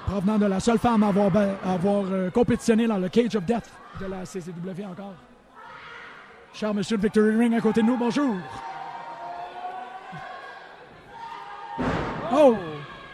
Provenant 0.06 0.38
de 0.38 0.46
la 0.46 0.58
seule 0.60 0.78
femme 0.78 1.02
à 1.04 1.08
avoir, 1.08 1.30
ba- 1.30 1.56
à 1.64 1.72
avoir, 1.74 2.04
euh, 2.10 2.30
compétitionné 2.30 2.86
dans 2.86 2.98
le 2.98 3.08
Cage 3.08 3.36
of 3.36 3.44
Death 3.44 3.70
de 4.00 4.06
la 4.06 4.24
CCW 4.24 4.84
encore. 4.90 5.14
Cher 6.52 6.74
monsieur 6.74 6.96
Victory 6.96 7.36
Ring 7.36 7.54
à 7.54 7.60
côté 7.60 7.80
de 7.80 7.86
nous, 7.86 7.96
bonjour. 7.96 8.36
Oh! 12.32 12.56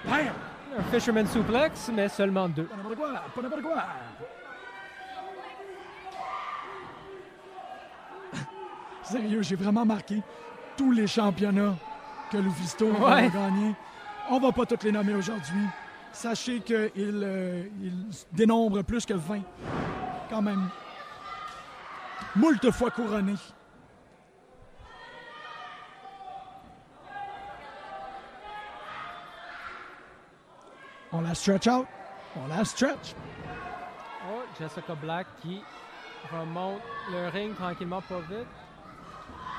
Bam! 0.05 0.33
Un 0.79 0.83
Fisherman 0.93 1.27
Suplex, 1.27 1.91
mais 1.95 2.09
seulement 2.09 2.49
deux. 2.49 2.65
Pas 2.65 2.77
n'importe 2.77 2.97
quoi, 2.97 3.23
pas 3.35 3.43
n'importe 3.43 3.63
quoi. 3.63 3.85
Sérieux, 9.03 9.43
j'ai 9.43 9.57
vraiment 9.57 9.87
marqué 9.87 10.23
tous 10.77 10.93
les 10.93 11.07
championnats 11.07 11.77
que 12.31 12.39
Lufisto 12.39 12.89
a 13.05 13.23
gagnés. 13.23 13.75
On 14.29 14.41
va 14.41 14.51
pas 14.53 14.67
tous 14.67 14.85
les 14.85 14.93
nommer 14.93 15.15
aujourd'hui. 15.15 15.63
Sachez 16.13 16.61
qu'il 16.61 16.91
euh, 17.23 17.65
il 17.81 18.07
dénombre 18.33 18.83
plus 18.83 19.07
que 19.07 19.15
20. 19.15 19.41
Quand 20.29 20.43
même. 20.43 20.69
Moult 22.35 22.71
fois 22.71 22.91
couronné. 22.91 23.35
On 31.13 31.23
la 31.23 31.35
stretch 31.35 31.67
out. 31.67 31.87
On 32.37 32.47
la 32.49 32.65
stretch. 32.65 33.15
Oh, 34.29 34.43
Jessica 34.59 34.95
Black 34.95 35.27
qui 35.41 35.63
remonte 36.31 36.83
le 37.11 37.29
ring 37.29 37.55
tranquillement, 37.55 38.03
pas 38.03 38.21
vite. 38.29 38.47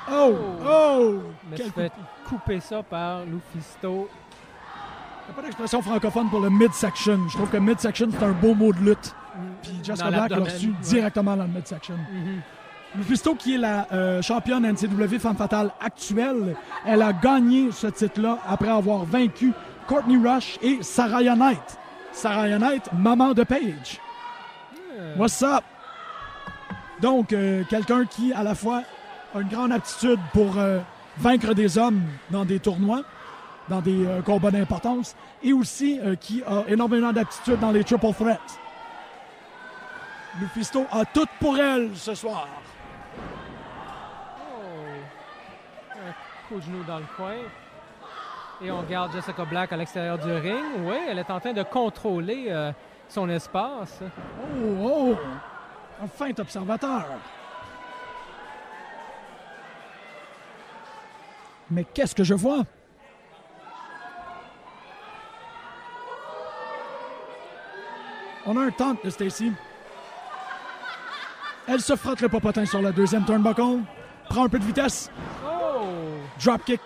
Oh! 0.10 0.36
Oh! 0.66 1.22
Mais 1.50 1.58
Quel 1.58 1.68
se 1.68 1.72
coup 1.72 1.80
fait 1.80 1.92
couper 2.28 2.60
ça 2.60 2.84
par 2.84 3.26
Lufisto. 3.26 4.10
Il 4.10 5.26
n'y 5.26 5.32
a 5.32 5.36
pas 5.36 5.42
d'expression 5.42 5.82
francophone 5.82 6.30
pour 6.30 6.40
le 6.40 6.50
midsection. 6.50 7.28
Je 7.28 7.36
trouve 7.36 7.50
que 7.50 7.58
midsection, 7.58 8.08
c'est 8.12 8.24
un 8.24 8.32
beau 8.32 8.54
mot 8.54 8.72
de 8.72 8.80
lutte. 8.80 9.16
Puis 9.62 9.80
Jessica 9.84 10.10
Black 10.10 10.30
l'a 10.30 10.38
reçu 10.38 10.74
directement 10.82 11.36
dans 11.36 11.44
le 11.44 11.50
midsection. 11.50 11.96
Lufisto, 12.96 13.36
qui 13.36 13.56
est 13.56 13.58
la 13.58 13.88
euh, 13.92 14.22
championne 14.22 14.66
NCW 14.66 15.20
Femme 15.20 15.36
Fatale 15.36 15.72
actuelle, 15.82 16.56
elle 16.86 17.02
a 17.02 17.14
gagné 17.14 17.72
ce 17.72 17.88
titre-là 17.88 18.40
après 18.48 18.70
avoir 18.70 19.04
vaincu 19.04 19.52
Courtney 19.88 20.18
Rush 20.18 20.58
et 20.62 20.80
Saraya 20.82 21.36
Knight. 21.36 21.78
Saraya 22.12 22.58
Knight, 22.58 22.90
maman 22.94 23.34
de 23.34 23.44
Paige. 23.44 24.00
What's 25.18 25.44
up? 25.44 25.64
Donc, 27.02 27.34
euh, 27.34 27.64
quelqu'un 27.70 28.06
qui, 28.06 28.34
à 28.34 28.42
la 28.42 28.56
fois, 28.56 28.82
a 29.36 29.42
une 29.42 29.50
grande 29.50 29.72
aptitude 29.72 30.20
pour 30.34 30.58
euh, 30.58 30.80
vaincre 31.20 31.54
des 31.54 31.78
hommes 31.78 32.02
dans 32.32 32.46
des 32.46 32.60
tournois, 32.60 33.04
dans 33.70 33.82
des 33.82 34.08
combats 34.26 34.50
d'importance, 34.50 35.16
et 35.44 35.54
aussi 35.54 36.00
qui 36.22 36.42
a 36.48 36.64
énormément 36.70 37.12
d'aptitude 37.12 37.60
dans 37.60 37.72
les 37.72 37.84
triple 37.84 38.14
threats. 38.14 38.40
Lufisto 40.40 40.86
a 40.92 41.04
tout 41.06 41.28
pour 41.40 41.58
elle 41.58 41.96
ce 41.96 42.14
soir. 42.14 42.48
Oh. 44.40 44.62
Un 45.96 46.48
coup 46.48 46.56
de 46.56 46.62
genou 46.62 46.84
dans 46.84 47.00
le 47.00 47.06
coin. 47.16 47.36
Et 48.62 48.72
on 48.72 48.84
garde 48.84 49.12
Jessica 49.14 49.46
Black 49.46 49.72
à 49.74 49.78
l'extérieur 49.78 50.18
du 50.18 50.32
ring. 50.32 50.80
Oui, 50.80 50.98
elle 51.08 51.20
est 51.20 51.30
en 51.30 51.40
train 51.40 51.54
de 51.54 51.64
contrôler 51.64 52.48
euh, 52.50 52.72
son 53.08 53.30
espace. 53.30 54.00
Oh, 54.02 54.78
oh! 54.82 55.16
Un 56.04 56.08
fin 56.08 56.32
observateur. 56.38 57.06
Mais 61.70 61.84
qu'est-ce 61.84 62.16
que 62.16 62.24
je 62.24 62.34
vois? 62.34 62.64
On 68.46 68.56
a 68.56 68.62
un 68.62 68.72
taunt 68.72 68.96
de 69.04 69.10
Stacy. 69.10 69.52
Elle 71.68 71.82
se 71.82 71.96
frotte 71.96 72.22
le 72.22 72.30
popotin 72.30 72.66
sur 72.66 72.82
la 72.82 72.92
deuxième 72.92 73.26
turnbuckle, 73.26 73.82
prend 74.30 74.46
un 74.46 74.50
peu 74.50 74.60
de 74.60 74.64
vitesse, 74.64 75.12
Oh! 75.46 75.82
dropkick 76.44 76.82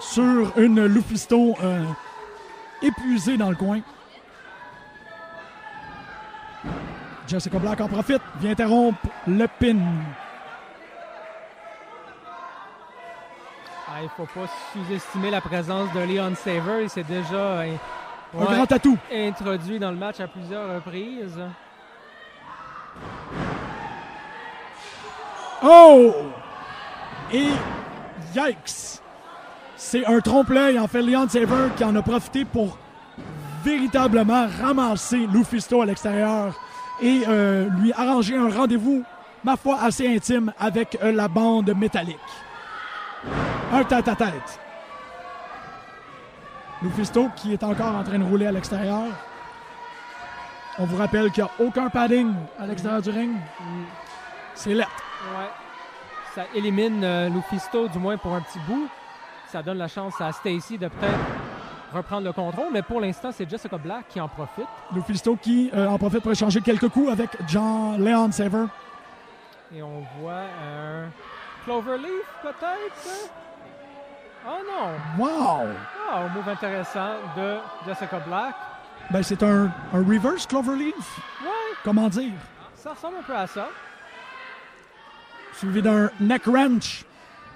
sur 0.00 0.52
une 0.58 0.84
Lufisto 0.86 1.54
euh, 1.62 1.82
épuisée 2.82 3.36
dans 3.36 3.48
le 3.50 3.56
coin. 3.56 3.80
Jessica 7.26 7.58
Black 7.58 7.80
en 7.80 7.88
profite, 7.88 8.20
vient 8.40 8.50
interrompre 8.50 8.98
le 9.26 9.46
pin. 9.46 9.78
Ah, 13.88 14.02
il 14.02 14.08
faut 14.10 14.26
pas 14.26 14.46
sous-estimer 14.72 15.30
la 15.30 15.40
présence 15.40 15.90
de 15.94 16.00
Leon 16.00 16.34
Saver. 16.34 16.82
Il 16.82 16.90
s'est 16.90 17.04
déjà 17.04 17.36
euh, 17.62 17.74
Un 18.38 18.44
grand 18.44 18.72
atout. 18.72 18.98
introduit 19.12 19.78
dans 19.78 19.90
le 19.90 19.96
match 19.96 20.20
à 20.20 20.26
plusieurs 20.28 20.74
reprises. 20.74 21.40
Oh! 25.66 26.12
Et 27.32 27.48
yikes! 28.34 29.00
C'est 29.76 30.04
un 30.04 30.20
trompe-l'œil, 30.20 30.78
en 30.78 30.86
fait, 30.86 31.00
Leon 31.00 31.26
Saver 31.28 31.70
qui 31.76 31.84
en 31.84 31.96
a 31.96 32.02
profité 32.02 32.44
pour 32.44 32.76
véritablement 33.64 34.46
ramasser 34.60 35.26
Lufisto 35.32 35.80
à 35.80 35.86
l'extérieur 35.86 36.54
et 37.00 37.22
euh, 37.26 37.68
lui 37.80 37.92
arranger 37.94 38.36
un 38.36 38.50
rendez-vous, 38.50 39.04
ma 39.42 39.56
foi, 39.56 39.78
assez 39.80 40.06
intime 40.06 40.52
avec 40.58 40.98
euh, 41.02 41.12
la 41.12 41.28
bande 41.28 41.74
métallique. 41.74 42.18
Un 43.72 43.84
tête-à-tête. 43.84 44.60
Lufisto 46.82 47.30
qui 47.36 47.54
est 47.54 47.64
encore 47.64 47.94
en 47.94 48.04
train 48.04 48.18
de 48.18 48.24
rouler 48.24 48.46
à 48.46 48.52
l'extérieur. 48.52 49.04
On 50.78 50.84
vous 50.84 50.96
rappelle 50.96 51.30
qu'il 51.30 51.42
n'y 51.42 51.48
a 51.48 51.66
aucun 51.66 51.88
padding 51.88 52.32
à 52.58 52.66
l'extérieur 52.66 53.00
du 53.00 53.10
ring. 53.10 53.32
C'est 54.54 54.74
lettre. 54.74 54.90
Ouais. 55.36 55.50
Ça 56.34 56.42
élimine 56.54 57.02
euh, 57.04 57.28
Lufisto, 57.28 57.88
du 57.88 57.98
moins 57.98 58.16
pour 58.16 58.34
un 58.34 58.40
petit 58.40 58.58
bout. 58.60 58.88
Ça 59.48 59.62
donne 59.62 59.78
la 59.78 59.88
chance 59.88 60.20
à 60.20 60.32
Stacy 60.32 60.78
de 60.78 60.88
peut-être 60.88 61.14
reprendre 61.92 62.24
le 62.24 62.32
contrôle, 62.32 62.66
mais 62.72 62.82
pour 62.82 63.00
l'instant, 63.00 63.30
c'est 63.32 63.48
Jessica 63.48 63.78
Black 63.78 64.08
qui 64.08 64.20
en 64.20 64.26
profite. 64.28 64.66
Lufisto 64.92 65.36
qui 65.36 65.70
euh, 65.72 65.86
en 65.88 65.96
profite 65.96 66.22
pour 66.22 66.32
échanger 66.32 66.60
quelques 66.60 66.88
coups 66.88 67.12
avec 67.12 67.30
John 67.46 68.04
Leon 68.04 68.32
Saver. 68.32 68.64
Et 69.74 69.80
on 69.82 70.04
voit 70.20 70.32
un 70.62 71.04
Cloverleaf, 71.64 72.26
peut-être? 72.42 73.30
Oh 74.46 74.58
non! 74.66 75.24
Wow! 75.24 75.68
Ah, 76.12 76.18
un 76.24 76.28
move 76.34 76.48
intéressant 76.48 77.12
de 77.36 77.56
Jessica 77.86 78.18
Black. 78.26 78.54
Ben, 79.10 79.22
c'est 79.22 79.42
un, 79.42 79.70
un 79.92 79.98
reverse 79.98 80.46
Cloverleaf. 80.46 80.94
Ouais, 81.42 81.48
Comment 81.84 82.08
dire? 82.08 82.32
ça 82.74 82.90
ressemble 82.90 83.16
un 83.20 83.22
peu 83.22 83.34
à 83.36 83.46
ça. 83.46 83.68
Suivi 85.64 85.80
d'un 85.80 86.10
neck 86.20 86.46
wrench. 86.46 87.06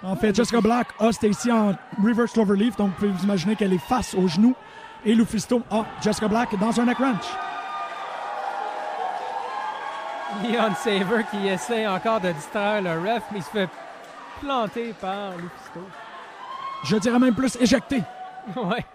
En 0.02 0.16
fait, 0.16 0.34
Jessica 0.34 0.62
Black 0.62 0.88
a 0.98 1.12
Stacy 1.12 1.52
en 1.52 1.74
reverse 2.02 2.32
Cloverleaf, 2.32 2.74
donc 2.76 2.88
vous 2.88 2.94
pouvez 2.94 3.10
vous 3.10 3.24
imaginer 3.24 3.54
qu'elle 3.54 3.74
est 3.74 3.86
face 3.86 4.14
au 4.14 4.26
genou. 4.26 4.54
Et 5.04 5.14
Lufisto 5.14 5.62
a 5.70 5.84
Jessica 6.02 6.26
Black 6.26 6.58
dans 6.58 6.80
un 6.80 6.86
neck 6.86 6.98
wrench. 6.98 7.26
Leon 10.42 10.74
Saver 10.76 11.24
qui 11.30 11.48
essaie 11.48 11.86
encore 11.86 12.20
de 12.20 12.32
distraire 12.32 12.80
le 12.80 12.92
ref, 12.92 13.24
mais 13.30 13.40
il 13.40 13.42
se 13.42 13.50
fait 13.50 13.68
planter 14.40 14.94
par 14.98 15.32
Lufisto. 15.32 15.80
Je 16.84 16.96
dirais 16.96 17.18
même 17.18 17.34
plus 17.34 17.58
éjecté. 17.60 18.02
ouais. 18.56 18.86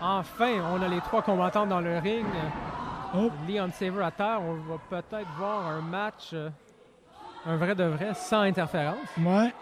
Enfin, 0.00 0.60
on 0.72 0.80
a 0.82 0.88
les 0.88 1.00
trois 1.00 1.22
combattants 1.22 1.66
dans 1.66 1.80
le 1.80 1.98
ring. 1.98 2.26
Leon 3.48 3.70
Saver 3.72 4.02
à 4.04 4.10
terre, 4.10 4.40
on 4.42 4.54
va 4.54 4.78
peut-être 4.90 5.28
voir 5.38 5.66
un 5.66 5.80
match, 5.80 6.30
euh, 6.34 6.50
un 7.46 7.56
vrai 7.56 7.74
de 7.74 7.84
vrai, 7.84 8.12
sans 8.14 8.42
interférence. 8.42 8.98
ouais. 9.18 9.52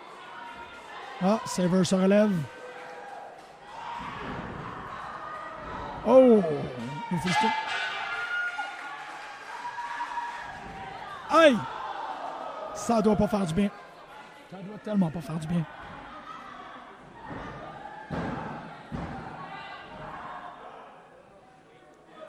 Ah, 1.23 1.39
Saver 1.47 1.85
se 1.85 1.95
relève. 1.95 2.33
Oh! 6.07 6.43
Aïe! 11.31 11.57
Ça 12.75 13.01
doit 13.01 13.17
pas 13.17 13.27
faire 13.29 13.47
du 13.47 13.55
bien. 13.55 13.71
Ça 14.51 14.59
doit 14.59 14.79
tellement 14.85 15.11
pas 15.11 15.21
faire 15.21 15.37
du 15.37 15.47
bien. 15.47 15.63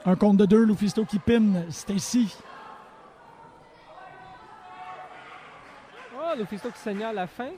Un 0.08 0.16
compte 0.16 0.38
de 0.38 0.46
deux, 0.46 0.64
Lufisto 0.64 1.04
qui 1.04 1.18
pine 1.18 1.66
Stacy. 1.68 2.34
Oh, 6.16 6.34
Lufisto 6.38 6.70
qui 6.70 6.78
signale 6.78 7.14
la 7.14 7.26
fin. 7.26 7.50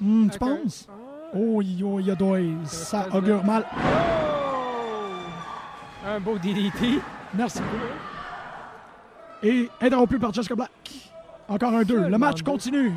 Hmm, 0.00 0.28
tu 0.28 0.36
penses? 0.40 0.88
Ah. 0.90 1.36
Oh, 1.36 1.62
yo, 1.62 2.00
yo, 2.00 2.16
doy. 2.16 2.56
Ça 2.64 3.06
augure 3.14 3.44
mal. 3.44 3.64
Oh! 3.76 3.78
Un 6.04 6.18
beau 6.18 6.36
DDT. 6.36 7.00
Merci. 7.32 7.60
Et 9.44 9.70
interrompu 9.80 10.18
par 10.18 10.32
Jessica 10.32 10.56
Black. 10.56 10.70
Encore 11.46 11.74
un 11.74 11.84
deux. 11.84 12.08
Le 12.08 12.18
match 12.18 12.42
continue. 12.42 12.92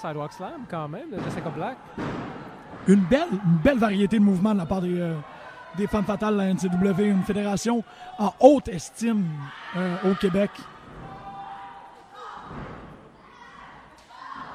Sidewalk 0.00 0.32
Slam 0.32 0.64
quand 0.68 0.88
même 0.88 1.10
de 1.10 1.22
Jessica 1.22 1.50
Black. 1.50 1.76
Une 2.88 3.00
belle, 3.00 3.28
une 3.32 3.58
belle 3.62 3.78
variété 3.78 4.18
de 4.18 4.24
mouvements 4.24 4.54
de 4.54 4.58
la 4.58 4.66
part 4.66 4.80
des, 4.80 4.98
euh, 4.98 5.14
des 5.76 5.86
femmes 5.86 6.04
fatales 6.04 6.34
de 6.34 6.38
la 6.38 6.54
NCW, 6.54 7.02
une 7.02 7.22
fédération 7.22 7.84
en 8.18 8.32
haute 8.40 8.68
estime 8.68 9.26
euh, 9.76 10.10
au 10.10 10.14
Québec. 10.14 10.50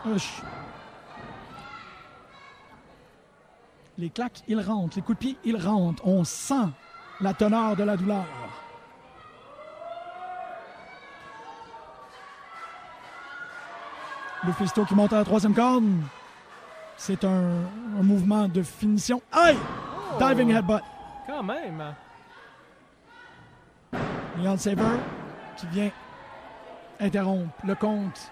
Hush. 0.07 0.41
Les 3.97 4.09
claques, 4.09 4.41
ils 4.47 4.59
rentrent. 4.59 4.97
Les 4.97 5.01
coups 5.01 5.17
de 5.17 5.25
pied, 5.25 5.37
ils 5.45 5.57
rentrent. 5.57 6.05
On 6.05 6.23
sent 6.23 6.69
la 7.21 7.33
teneur 7.33 7.75
de 7.75 7.83
la 7.83 7.95
douleur. 7.95 8.25
Le 14.45 14.51
Fisto 14.53 14.85
qui 14.85 14.95
monte 14.95 15.13
à 15.13 15.17
la 15.17 15.25
troisième 15.25 15.53
corde. 15.53 15.83
C'est 16.97 17.23
un, 17.23 17.29
un 17.99 18.03
mouvement 18.03 18.47
de 18.47 18.61
finition. 18.61 19.21
Aïe! 19.31 19.57
Diving 20.19 20.51
headbutt. 20.55 20.81
Quand 21.27 21.43
même. 21.43 21.83
Leon 24.37 24.57
Saber 24.57 24.83
qui 25.57 25.67
vient 25.67 25.89
interrompre 26.99 27.53
le 27.65 27.75
compte. 27.75 28.31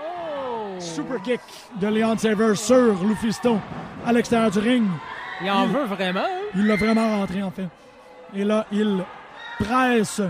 Oh! 0.00 0.78
Super 0.78 1.20
kick 1.22 1.40
de 1.80 1.86
Leon 1.88 2.16
Saber 2.18 2.54
sur 2.54 2.94
Lufisto 3.04 3.58
à 4.06 4.12
l'extérieur 4.12 4.50
du 4.50 4.58
ring. 4.58 4.86
Il 5.42 5.50
en 5.50 5.64
Il- 5.64 5.72
veut 5.72 5.84
vraiment. 5.84 6.20
hein? 6.20 6.40
Il 6.54 6.66
l'a 6.66 6.76
vraiment 6.76 7.18
rentré 7.18 7.42
en 7.42 7.50
fait. 7.50 7.68
Et 8.34 8.44
là, 8.44 8.66
il 8.72 9.02
presse. 9.58 10.20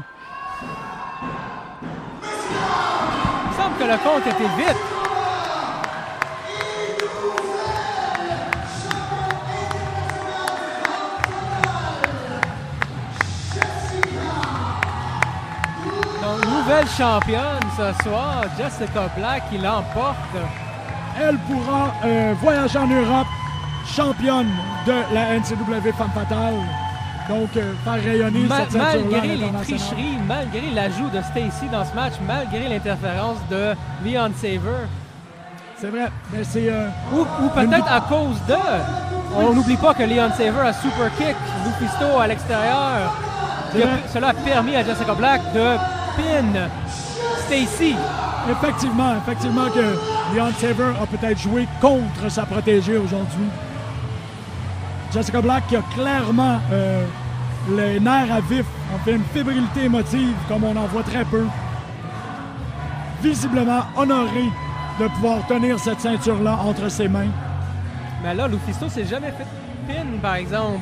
Il 3.58 3.62
semble 3.62 3.78
que 3.78 3.84
le 3.84 3.96
compte 3.98 4.26
était 4.26 4.54
vite. 4.58 4.76
Nouvelle 16.44 16.86
championne 16.88 17.40
ce 17.76 18.02
soir, 18.02 18.44
Jessica 18.58 19.08
Black, 19.16 19.48
qui 19.48 19.56
l'emporte. 19.56 20.16
Elle 21.18 21.38
pourra 21.38 21.94
euh, 22.04 22.34
voyager 22.42 22.78
en 22.78 22.86
Europe, 22.88 23.26
championne 23.86 24.50
de 24.86 25.14
la 25.14 25.38
NCW 25.38 25.92
Femme 25.96 26.10
Fatale. 26.14 26.85
Donc, 27.28 27.48
euh, 27.56 27.72
faire 27.84 28.02
rayonner 28.04 28.40
Ma- 28.48 28.58
cette 28.60 28.74
malgré 28.74 29.36
les 29.36 29.50
tricheries, 29.62 30.18
malgré 30.28 30.70
l'ajout 30.72 31.08
de 31.10 31.20
Stacy 31.22 31.66
dans 31.72 31.84
ce 31.84 31.92
match, 31.94 32.12
malgré 32.26 32.68
l'interférence 32.68 33.38
de 33.50 33.74
Leon 34.04 34.30
Saver, 34.36 34.86
C'est 35.80 35.88
vrai, 35.88 36.08
mais 36.32 36.44
c'est... 36.44 36.68
euh, 36.70 36.88
ou, 37.12 37.20
ou 37.44 37.48
peut-être 37.48 37.90
à 37.92 38.00
cause 38.02 38.38
de. 38.48 38.54
On 39.36 39.52
n'oublie 39.54 39.76
pas 39.76 39.92
que 39.92 40.04
Leon 40.04 40.30
Saver 40.36 40.60
a 40.66 40.72
super 40.72 41.10
kick, 41.18 41.36
Lufisto 41.64 42.18
à 42.20 42.26
l'extérieur. 42.28 43.12
cela 44.12 44.28
a 44.28 44.32
permis 44.34 44.76
à 44.76 44.84
Jessica 44.84 45.12
Black 45.14 45.40
de 45.52 45.76
pin 46.16 46.68
Stacy. 47.46 47.94
Effectivement, 48.48 49.14
effectivement 49.26 49.66
que 49.74 50.34
Leon 50.36 50.52
Saver 50.60 50.92
a 51.02 51.06
peut-être 51.06 51.38
joué 51.40 51.66
contre 51.80 52.30
sa 52.30 52.44
protégée 52.46 52.96
aujourd'hui. 52.96 53.48
Jessica 55.16 55.40
Black 55.40 55.66
qui 55.68 55.76
a 55.76 55.82
clairement 55.94 56.60
euh, 56.70 57.06
les 57.74 57.98
nerfs 57.98 58.30
à 58.30 58.40
vif, 58.42 58.66
en 58.94 58.98
fait 58.98 59.12
une 59.12 59.24
fébrilité 59.24 59.84
émotive 59.84 60.34
comme 60.46 60.62
on 60.62 60.76
en 60.76 60.84
voit 60.88 61.04
très 61.04 61.24
peu. 61.24 61.46
Visiblement 63.22 63.84
honorée 63.96 64.50
de 65.00 65.08
pouvoir 65.08 65.46
tenir 65.46 65.78
cette 65.78 66.00
ceinture-là 66.00 66.58
entre 66.62 66.90
ses 66.90 67.08
mains. 67.08 67.30
Mais 68.22 68.34
là, 68.34 68.46
Lufisto 68.46 68.90
s'est 68.90 69.06
jamais 69.06 69.32
fait 69.32 69.46
pin, 69.88 70.04
par 70.20 70.34
exemple. 70.34 70.80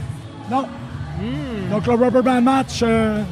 Non. 0.50 0.66
Donc 1.70 1.86
le 1.86 1.92
rubber 1.94 2.22
band 2.22 2.42
match, 2.42 2.80
euh, 2.82 3.22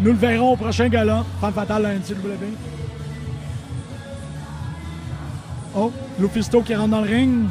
nous 0.00 0.10
le 0.10 0.18
verrons 0.18 0.54
au 0.54 0.56
prochain 0.56 0.88
gala. 0.88 1.24
Femme 1.40 1.52
fatale 1.52 1.86
à 1.86 1.94
NCW. 1.94 2.48
Oh, 5.76 5.92
Lufisto 6.18 6.62
qui 6.62 6.74
rentre 6.74 6.90
dans 6.90 7.02
le 7.02 7.08
ring. 7.08 7.44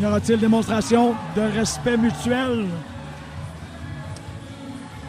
Y 0.00 0.06
aura-t-il 0.06 0.38
démonstration 0.38 1.14
de 1.34 1.40
respect 1.42 1.96
mutuel? 1.96 2.66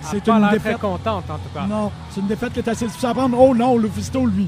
C'est 0.01 0.09
C'est 0.17 0.25
pas 0.25 0.37
une 0.37 0.49
défaite. 0.49 0.77
très 0.77 0.81
contente, 0.81 1.29
en 1.29 1.35
tout 1.37 1.49
cas. 1.53 1.67
Non, 1.67 1.91
c'est 2.09 2.21
une 2.21 2.27
défaite 2.27 2.53
qui 2.53 2.59
est 2.59 2.67
assez 2.67 2.85
difficile 2.87 3.09
à 3.09 3.13
prendre. 3.13 3.39
Oh 3.39 3.53
non, 3.53 3.77
Lufisto, 3.77 4.25
lui, 4.25 4.47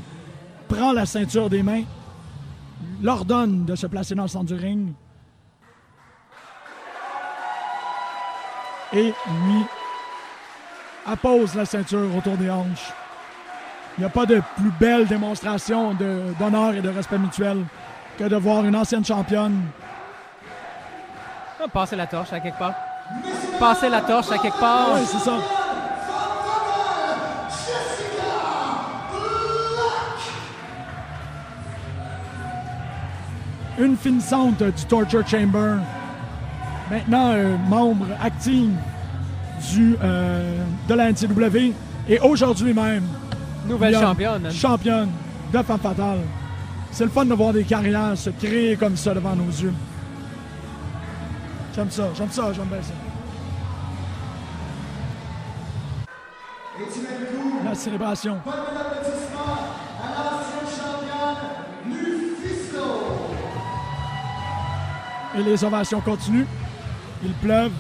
prend 0.68 0.94
la 0.94 1.06
ceinture 1.06 1.50
des 1.50 1.62
mains, 1.62 1.84
l'ordonne 3.04 3.66
de 3.66 3.76
se 3.76 3.86
placer 3.86 4.16
dans 4.16 4.24
le 4.24 4.28
centre 4.30 4.46
du 4.46 4.56
ring 4.56 4.94
et 8.94 9.04
lui 9.04 9.62
appose 11.06 11.54
la 11.56 11.66
ceinture 11.66 12.16
autour 12.18 12.38
des 12.38 12.50
hanches. 12.50 12.92
Il 13.98 14.02
n'y 14.02 14.06
a 14.06 14.10
pas 14.10 14.26
de 14.26 14.42
plus 14.58 14.72
belle 14.80 15.06
démonstration 15.08 15.94
d'honneur 16.40 16.74
et 16.74 16.82
de 16.82 16.90
respect 16.90 17.18
mutuel 17.20 17.64
que 18.18 18.24
de 18.24 18.36
voir 18.36 18.66
une 18.66 18.76
ancienne 18.76 19.06
championne 19.06 19.62
passer 21.68 21.96
la 21.96 22.08
torche 22.08 22.34
à 22.34 22.40
quelque 22.40 22.58
part. 22.58 22.74
Passer 23.60 23.90
la 23.90 24.02
torche 24.02 24.32
à 24.32 24.38
quelque 24.38 24.60
part. 24.60 24.90
Oui, 24.96 25.02
c'est 25.06 25.20
ça. 25.20 25.38
Une 33.80 33.96
finissante 33.96 34.62
du 34.62 34.86
Torture 34.86 35.28
Chamber. 35.28 35.78
Maintenant, 36.90 37.32
euh, 37.34 37.56
membre 37.70 38.06
actif 38.22 38.70
du, 39.72 39.96
euh, 40.04 40.58
de 40.90 40.94
la 40.94 41.10
NCW. 41.12 41.74
Et 42.10 42.20
aujourd'hui 42.20 42.74
même, 42.74 43.04
Nouvelle 43.68 43.96
championne. 43.96 44.42
man. 44.42 44.52
Championne 44.52 45.10
de 45.54 45.58
Femme 45.64 45.80
Fatale. 45.80 46.20
C'est 46.92 47.06
le 47.06 47.10
fun 47.10 47.26
de 47.26 47.34
voir 47.34 47.54
des 47.54 47.64
carrières 47.64 48.18
se 48.18 48.30
créer 48.32 48.76
comme 48.76 48.98
ça 48.98 49.14
devant 49.14 49.36
nos 49.36 49.46
yeux. 49.46 49.74
J'aime 51.74 51.90
ça, 51.90 52.04
j'aime 52.14 52.32
ça, 52.32 52.52
j'aime 52.54 52.66
bien 52.66 52.82
ça. 52.82 52.94
La 57.64 57.76
célébration. 57.76 58.40
Bonne 58.44 58.54
applaudissement 58.54 59.58
à 60.04 60.06
l'ancienne 60.26 60.68
championne 60.78 61.38
Lufisto. 61.88 62.86
Et 65.38 65.44
les 65.44 65.64
ovations 65.64 66.02
continuent. 66.02 66.48
Il 67.24 67.34
pleuve. 67.36 67.72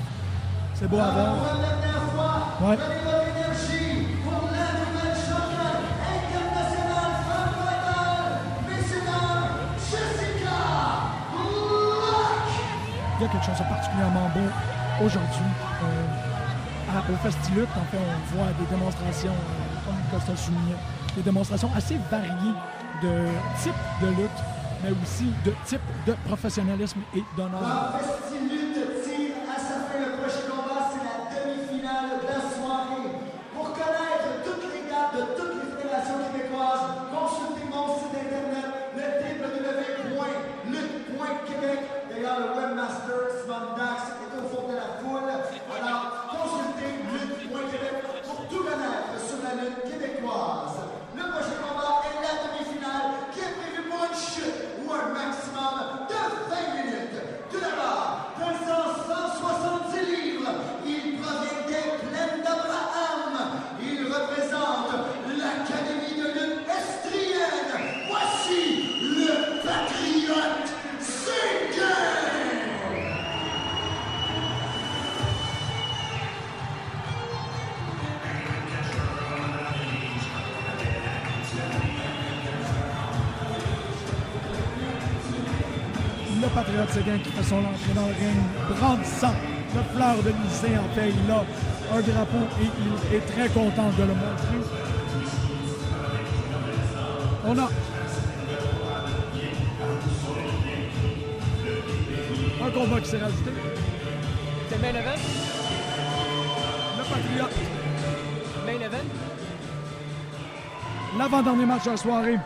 C'est 0.76 0.88
beau 0.88 1.00
à 1.00 1.12
voir. 1.12 1.36
Ouais. 2.62 2.78
Il 13.20 13.26
y 13.26 13.28
a 13.28 13.32
quelque 13.32 13.46
chose 13.46 13.60
de 13.60 13.64
particulièrement 14.02 14.30
beau 14.34 15.06
aujourd'hui. 15.06 15.52
euh, 15.84 17.14
au 17.14 17.18
Festilute, 17.18 17.70
en 17.70 17.86
fait, 17.92 17.98
on 17.98 18.36
voit 18.36 18.52
des 18.60 18.66
démonstrations, 18.76 19.30
euh, 19.32 19.86
comme 19.86 20.20
Costa 20.20 20.34
des 21.16 21.22
démonstrations 21.22 21.70
assez 21.76 21.98
variées 22.10 22.56
de 23.02 23.10
type 23.62 23.74
de 24.02 24.08
lutte, 24.08 24.40
mais 24.84 24.90
aussi 25.04 25.26
de 25.46 25.54
type 25.66 25.82
de 26.08 26.14
professionnalisme 26.26 27.00
et 27.16 27.24
d'honneur. 27.38 27.62
Son 87.52 87.58
entrée 87.58 87.94
dans 87.94 88.08
le 88.08 88.16
ring, 88.16 88.40
brandissant 88.80 89.36
le 89.76 89.82
fleur 89.94 90.16
de 90.24 90.30
lycée. 90.30 90.78
En 90.78 90.96
fait, 90.96 91.10
il 91.10 91.32
a 91.32 91.44
un 91.94 92.02
drapeau 92.02 92.44
et 92.62 92.70
il 92.80 93.16
est 93.16 93.26
très 93.34 93.50
content 93.50 93.90
de 93.98 94.04
le 94.04 94.16
montrer. 94.24 94.60
On 97.46 97.58
a 97.58 97.70
un 102.66 102.72
combat 102.72 103.02
qui 103.02 103.10
s'est 103.10 103.18
rajouté. 103.18 103.52
C'est 104.70 104.76
le 104.76 104.82
main 104.82 105.00
event? 105.00 105.22
Le 106.98 107.04
Patriote, 107.04 107.58
Main 108.66 108.86
event? 108.86 109.10
l'avant-dernier 111.20 111.66
match 111.66 111.84
de 111.84 111.90
la 111.90 111.98
soirée. 111.98 112.38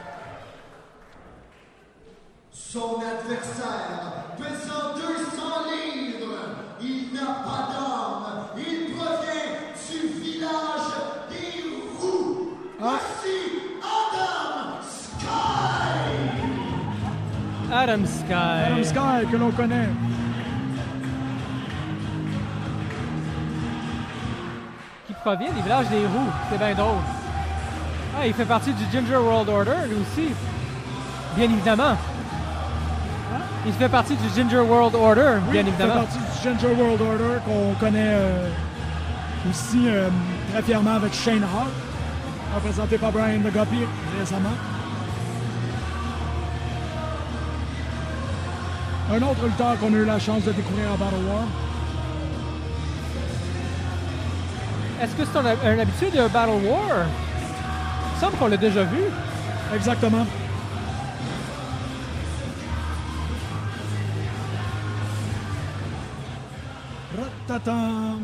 Adam 17.95 18.05
Sky. 18.07 18.33
Adam 18.67 18.83
Sky, 18.83 19.25
que 19.31 19.37
l'on 19.37 19.51
connaît. 19.51 19.87
Qui 25.07 25.13
provient 25.13 25.51
des 25.53 25.61
villages 25.61 25.87
des 25.87 26.05
roues. 26.05 26.31
C'est 26.51 26.57
bien 26.57 26.73
drôle. 26.73 26.97
Ah, 28.19 28.27
il 28.27 28.33
fait 28.33 28.45
partie 28.45 28.73
du 28.73 28.83
Ginger 28.91 29.15
World 29.17 29.47
Order, 29.47 29.87
lui 29.87 29.95
aussi. 30.01 30.33
Bien 31.37 31.45
évidemment. 31.45 31.95
Il 33.65 33.73
fait 33.73 33.89
partie 33.89 34.15
du 34.15 34.27
Ginger 34.35 34.59
World 34.59 34.93
Order, 34.93 35.39
Oui, 35.47 35.51
bien 35.53 35.61
il 35.61 35.65
fait 35.65 35.69
évidemment. 35.71 36.01
partie 36.01 36.17
du 36.17 36.43
Ginger 36.43 36.75
World 36.77 37.01
Order 37.01 37.39
qu'on 37.45 37.73
connaît 37.79 38.13
euh, 38.13 38.49
aussi 39.49 39.87
euh, 39.87 40.09
très 40.51 40.61
fièrement 40.61 40.95
avec 40.95 41.13
Shane 41.13 41.43
Hart, 41.43 41.69
représenté 42.55 42.97
par 42.97 43.11
Brian 43.11 43.39
Guppy 43.39 43.79
récemment. 44.19 44.51
Un 49.11 49.21
autre 49.21 49.45
lutteur 49.45 49.79
qu'on 49.79 49.93
a 49.93 49.97
eu 49.97 50.05
la 50.05 50.19
chance 50.19 50.43
de 50.43 50.51
découvrir 50.51 50.91
à 50.91 50.97
Battle 50.97 51.23
War. 51.27 51.43
Est-ce 55.01 55.15
que 55.15 55.25
c'est 55.25 55.37
un, 55.37 55.45
un 55.45 55.79
habitué 55.79 56.09
de 56.09 56.27
Battle 56.27 56.65
War? 56.65 57.05
Il 58.13 58.19
semble 58.19 58.37
qu'on 58.37 58.47
l'a 58.47 58.57
déjà 58.57 58.83
vu. 58.83 59.03
Exactement. 59.75 60.25
Ratatan. 67.47 68.19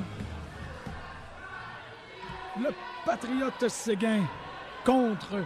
le 2.60 2.70
Patriote 3.06 3.70
Séguin 3.70 4.24
contre 4.86 5.46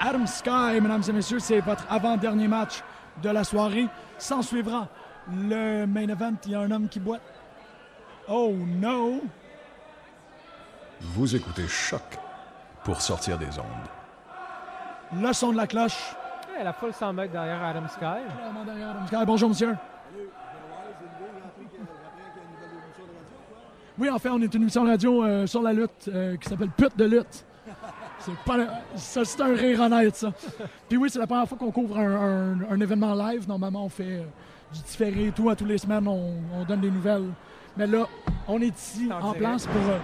Adam 0.00 0.26
Sky, 0.26 0.80
mesdames 0.80 1.02
et 1.08 1.12
messieurs. 1.12 1.38
C'est 1.40 1.60
votre 1.60 1.84
avant-dernier 1.90 2.48
match 2.48 2.82
de 3.22 3.30
la 3.30 3.44
soirée. 3.44 3.86
S'en 4.18 4.42
suivra 4.42 4.88
le 5.30 5.86
main 5.86 6.08
event. 6.08 6.34
Il 6.44 6.52
y 6.52 6.54
a 6.54 6.60
un 6.60 6.70
homme 6.70 6.88
qui 6.88 7.00
boite. 7.00 7.22
Oh 8.28 8.52
no! 8.52 9.22
Vous 11.00 11.34
écoutez 11.34 11.66
Choc 11.68 12.18
pour 12.84 13.00
sortir 13.00 13.38
des 13.38 13.58
ondes. 13.58 15.22
Le 15.22 15.32
son 15.32 15.52
de 15.52 15.56
la 15.56 15.66
cloche. 15.66 16.14
Ouais, 16.50 16.64
la 16.64 16.72
foule 16.72 16.92
s'en 16.92 17.12
mètres 17.12 17.32
derrière 17.32 17.62
Adam 17.62 17.88
Sky. 17.88 18.00
Derrière 18.66 18.90
Adam 18.90 19.06
Sky. 19.06 19.24
Bonjour, 19.26 19.48
monsieur. 19.48 19.76
Oui, 23.98 24.08
en 24.10 24.18
fait, 24.18 24.28
on 24.28 24.40
est 24.40 24.54
une 24.54 24.62
émission 24.62 24.84
radio 24.84 25.24
euh, 25.24 25.46
sur 25.46 25.60
la 25.60 25.72
lutte 25.72 26.08
euh, 26.08 26.36
qui 26.36 26.48
s'appelle 26.48 26.70
Pute 26.70 26.96
de 26.96 27.04
lutte. 27.04 27.44
C'est 28.28 28.44
pas 28.44 28.66
ça, 28.96 29.24
c'est 29.24 29.40
un 29.40 29.54
rire 29.54 29.80
honnête, 29.80 30.16
ça. 30.16 30.32
Puis 30.88 30.98
oui, 30.98 31.08
c'est 31.10 31.18
la 31.18 31.26
première 31.26 31.48
fois 31.48 31.56
qu'on 31.58 31.70
couvre 31.70 31.98
un, 31.98 32.52
un- 32.52 32.70
un 32.70 32.80
événement 32.80 33.14
live. 33.14 33.48
Normalement, 33.48 33.84
on 33.84 33.88
fait 33.88 34.18
euh, 34.20 34.22
du 34.72 34.80
différé 34.82 35.26
et 35.26 35.32
tout. 35.32 35.48
À 35.50 35.56
tous 35.56 35.64
les 35.64 35.78
semaines, 35.78 36.06
on, 36.06 36.34
on 36.54 36.64
donne 36.64 36.80
des 36.80 36.90
nouvelles. 36.90 37.28
Mais 37.76 37.86
là, 37.86 38.06
on 38.46 38.60
est 38.60 38.76
ici 38.76 39.08
En 39.22 39.32
place 39.32 39.66
pour, 39.66 39.76
euh, 39.82 39.98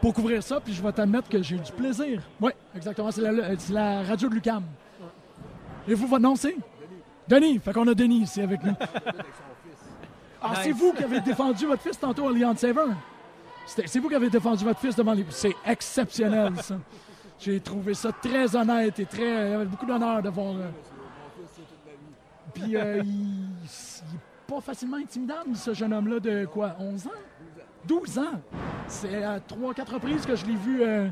pour 0.00 0.14
couvrir 0.14 0.42
ça. 0.42 0.60
Puis 0.60 0.72
je 0.74 0.82
vais 0.82 0.92
t'admettre 0.92 1.28
que 1.28 1.42
j'ai 1.42 1.56
eu 1.56 1.60
du 1.60 1.72
plaisir. 1.72 2.22
Oui, 2.40 2.52
exactement. 2.74 3.10
C'est 3.10 3.22
la, 3.70 4.02
radio 4.02 4.28
de 4.28 4.34
Lucam. 4.34 4.62
Et 5.86 5.94
vous, 5.94 6.06
votre 6.06 6.22
nom, 6.22 6.36
c'est? 6.36 6.56
Denis. 7.28 7.58
Fait 7.58 7.72
qu'on 7.72 7.86
a 7.88 7.94
Denis 7.94 8.22
ici 8.22 8.40
avec 8.40 8.62
nous. 8.62 8.74
Ah, 10.40 10.52
c'est 10.62 10.70
vous 10.70 10.92
qui 10.92 11.02
avez 11.02 11.20
défendu 11.20 11.66
votre 11.66 11.82
fils 11.82 11.98
tantôt 11.98 12.28
à 12.28 12.32
Leon 12.32 12.54
Saver. 12.56 12.84
C'est 13.66 13.98
vous 13.98 14.08
qui 14.08 14.14
avez 14.14 14.30
défendu 14.30 14.64
votre 14.64 14.78
fils 14.78 14.94
devant 14.94 15.12
les. 15.12 15.26
C'est 15.30 15.54
exceptionnel, 15.66 16.52
ça. 16.62 16.76
J'ai 17.40 17.60
trouvé 17.60 17.94
ça 17.94 18.10
très 18.12 18.54
honnête 18.56 18.98
et 18.98 19.06
très. 19.06 19.54
Avait 19.54 19.64
beaucoup 19.64 19.86
d'honneur 19.86 20.22
de 20.22 20.28
voir. 20.28 20.54
euh, 20.56 20.68
Puis, 22.54 22.76
euh, 22.76 23.00
il... 23.04 23.08
il 23.10 23.46
est 23.64 24.46
pas 24.46 24.60
facilement 24.60 24.96
intimidable, 24.96 25.54
ce 25.54 25.72
jeune 25.74 25.92
homme-là 25.92 26.18
de 26.20 26.46
quoi 26.46 26.74
11 26.80 27.06
ans? 27.06 27.10
12 27.86 28.18
ans 28.18 28.40
C'est 28.88 29.22
à 29.22 29.38
3-4 29.38 29.92
reprises 29.94 30.26
que 30.26 30.34
je 30.34 30.44
l'ai 30.46 30.56
vu 30.56 30.82
euh, 30.82 31.08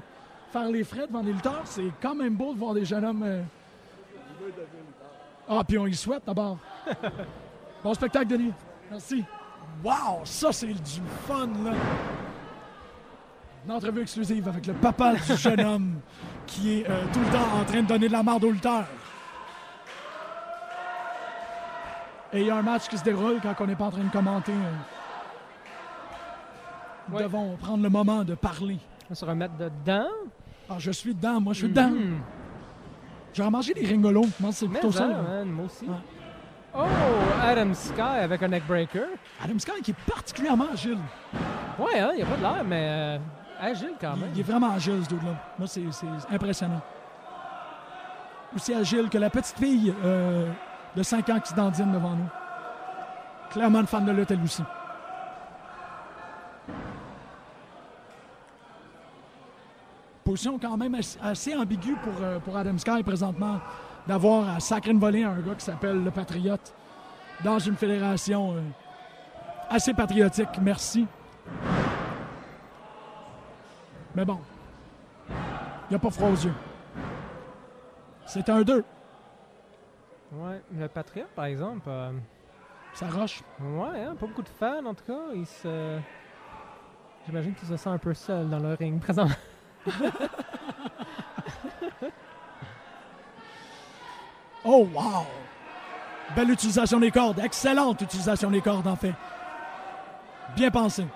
faire 0.50 0.68
les 0.68 0.82
frais 0.84 1.06
devant 1.06 1.22
les 1.22 1.32
lutteurs. 1.32 1.62
C'est 1.64 1.90
quand 2.02 2.14
même 2.14 2.34
beau 2.34 2.52
de 2.54 2.58
voir 2.58 2.74
des 2.74 2.84
jeunes 2.84 3.04
hommes. 3.04 3.22
euh, 3.22 3.42
Ah, 5.48 5.62
puis 5.66 5.78
on 5.78 5.86
y 5.86 5.94
souhaite 5.94 6.22
d'abord. 6.26 6.58
bon 7.84 7.94
spectacle, 7.94 8.26
Denis. 8.26 8.52
Merci. 8.90 9.24
Wow, 9.84 10.20
ça 10.24 10.50
c'est 10.52 10.66
du 10.68 11.00
fun, 11.26 11.46
là. 11.64 11.72
Une 13.66 13.72
entrevue 13.72 14.02
exclusive 14.02 14.46
avec 14.48 14.66
le 14.66 14.74
papa 14.74 15.14
du 15.14 15.36
jeune 15.36 15.60
homme 15.60 15.94
qui 16.46 16.80
est 16.80 16.88
euh, 16.88 17.04
tout 17.12 17.18
le 17.20 17.26
temps 17.26 17.58
en 17.60 17.64
train 17.64 17.82
de 17.82 17.86
donner 17.88 18.06
de 18.06 18.12
la 18.12 18.22
marde 18.22 18.44
aux 18.44 18.50
lutteurs. 18.52 18.86
Et 22.32 22.40
il 22.42 22.46
y 22.46 22.50
a 22.50 22.56
un 22.56 22.62
match 22.62 22.88
qui 22.88 22.96
se 22.96 23.02
déroule 23.04 23.40
quand 23.42 23.54
on 23.60 23.66
n'est 23.66 23.74
pas 23.74 23.86
en 23.86 23.90
train 23.90 24.04
de 24.04 24.10
commenter. 24.10 24.52
euh. 24.52 24.72
Nous 27.08 27.16
Ouais. 27.16 27.22
devons 27.24 27.56
prendre 27.56 27.82
le 27.82 27.88
moment 27.88 28.22
de 28.24 28.34
parler. 28.34 28.78
On 29.06 29.08
va 29.10 29.14
se 29.14 29.24
remettre 29.24 29.54
dedans. 29.56 30.08
Ah, 30.68 30.74
je 30.78 30.90
suis 30.90 31.14
dedans, 31.14 31.40
moi 31.40 31.52
je 31.52 31.58
suis 31.60 31.68
dedans. 31.68 31.90
Mhm. 31.90 32.18
J'ai 33.32 33.42
remangé 33.42 33.74
des 33.74 33.86
ringolos. 33.86 34.26
Moi, 34.40 34.50
c'est 34.52 34.66
plutôt 34.68 34.90
ça. 34.92 35.06
man, 35.08 35.48
moi 35.48 35.66
aussi. 35.66 35.84
Ouais. 35.86 35.94
Oh, 36.74 36.84
Adam 37.42 37.72
Sky 37.74 38.00
avec 38.00 38.42
un 38.42 38.48
neckbreaker. 38.48 39.06
Adam 39.42 39.58
Sky 39.58 39.82
qui 39.82 39.90
est 39.92 40.00
particulièrement 40.12 40.66
agile. 40.72 40.98
Ouais, 41.78 42.00
hein, 42.00 42.10
il 42.12 42.16
n'y 42.16 42.22
a 42.22 42.26
pas 42.26 42.36
de 42.36 42.42
l'air, 42.42 42.64
mais 42.66 42.86
euh, 42.88 43.18
agile 43.60 43.94
quand 44.00 44.16
même. 44.16 44.30
il 44.34 44.40
est 44.40 44.42
vraiment 44.42 44.72
agile, 44.72 45.02
ce 45.04 45.08
dude-là. 45.08 45.34
Moi, 45.58 45.68
c'est 45.68 45.82
impressionnant. 46.30 46.80
Aussi 48.54 48.74
agile 48.74 49.08
que 49.08 49.18
la 49.18 49.30
petite 49.30 49.58
fille 49.58 49.92
euh, 50.04 50.50
de 50.94 51.02
5 51.02 51.28
ans 51.30 51.40
qui 51.40 51.50
se 51.50 51.54
dandine 51.54 51.92
devant 51.92 52.16
nous. 52.16 52.28
Clairement 53.50 53.80
une 53.80 53.86
fan 53.86 54.04
de 54.04 54.12
lutte, 54.12 54.30
elle 54.30 54.42
aussi. 54.42 54.62
Position 60.24 60.58
quand 60.58 60.76
même 60.76 60.94
assez, 60.96 61.18
assez 61.22 61.54
ambiguë 61.54 61.96
pour, 62.02 62.14
euh, 62.20 62.38
pour 62.40 62.56
Adam 62.56 62.76
Sky 62.78 63.02
présentement 63.02 63.60
d'avoir 64.06 64.56
à 64.56 64.60
sacrer 64.60 64.90
une 64.90 64.98
volée 64.98 65.24
à 65.24 65.30
un 65.30 65.40
gars 65.40 65.54
qui 65.54 65.64
s'appelle 65.64 66.02
le 66.02 66.10
Patriote 66.10 66.74
dans 67.44 67.58
une 67.58 67.76
fédération 67.76 68.54
euh, 68.54 68.60
assez 69.70 69.94
patriotique. 69.94 70.48
Merci. 70.62 71.06
Mais 74.16 74.24
bon, 74.24 74.40
il 75.28 75.34
n'y 75.90 75.96
a 75.96 75.98
pas 75.98 76.10
froid 76.10 76.28
aux 76.30 76.34
yeux. 76.36 76.54
C'est 78.24 78.48
un 78.48 78.62
2. 78.62 78.82
Ouais, 80.32 80.62
le 80.74 80.88
Patriote, 80.88 81.28
par 81.36 81.44
exemple. 81.44 81.82
euh, 81.86 82.10
Ça 82.94 83.08
roche. 83.08 83.42
ouais, 83.60 84.04
hein, 84.04 84.16
pas 84.18 84.26
beaucoup 84.26 84.40
de 84.42 84.48
fans 84.48 84.86
en 84.86 84.94
tout 84.94 85.04
cas. 85.04 85.20
Il 85.34 85.46
se. 85.46 85.98
J'imagine 87.26 87.54
qu'il 87.54 87.68
se 87.68 87.76
sent 87.76 87.90
un 87.90 87.98
peu 87.98 88.14
seul 88.14 88.48
dans 88.48 88.58
le 88.58 88.72
ring 88.74 88.98
présent. 89.02 89.28
Oh, 94.68 94.88
wow! 94.92 95.24
Belle 96.34 96.50
utilisation 96.50 96.98
des 96.98 97.12
cordes. 97.12 97.38
Excellente 97.38 98.00
utilisation 98.00 98.50
des 98.50 98.60
cordes, 98.60 98.88
en 98.88 98.96
fait. 98.96 99.14
Bien 100.56 100.72
pensé. 100.72 101.06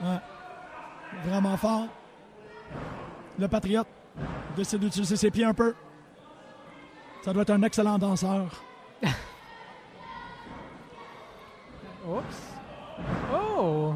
Ouais. 0.00 0.18
Vraiment 1.26 1.56
fort. 1.58 1.88
Le 3.42 3.48
Patriote 3.48 3.88
décide 4.54 4.78
d'utiliser 4.78 5.16
ses 5.16 5.28
pieds 5.28 5.44
un 5.44 5.52
peu. 5.52 5.74
Ça 7.24 7.32
doit 7.32 7.42
être 7.42 7.50
un 7.50 7.62
excellent 7.62 7.98
danseur. 7.98 8.62
Oups. 12.06 12.22
Oh! 13.34 13.94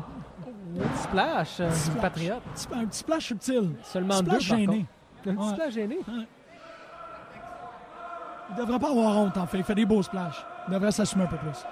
Petit 0.74 0.98
splash 1.02 1.60
euh, 1.60 1.68
du 1.70 1.76
Splash. 1.76 2.00
Patriote. 2.02 2.42
Petit- 2.54 2.68
Un 2.74 2.86
petit 2.86 2.98
splash 2.98 3.26
subtil. 3.26 3.70
Seulement 3.84 4.20
deux, 4.20 4.30
splash 4.40 4.48
par 4.48 4.58
gêné. 4.58 4.84
Un 4.84 5.22
petit 5.22 5.36
Ouais. 5.36 5.48
splash 5.52 5.74
gêné. 5.74 5.98
Il 8.50 8.56
devrait 8.56 8.78
pas 8.80 8.90
avoir 8.90 9.16
honte, 9.18 9.36
en 9.36 9.46
fait. 9.46 9.58
Il 9.58 9.64
fait 9.64 9.76
des 9.76 9.86
beaux 9.86 10.02
splashs. 10.02 10.44
Il 10.66 10.74
devrait 10.74 10.90
s'assumer 10.90 11.22
un 11.22 11.28
peu 11.28 11.36
plus. 11.36 11.64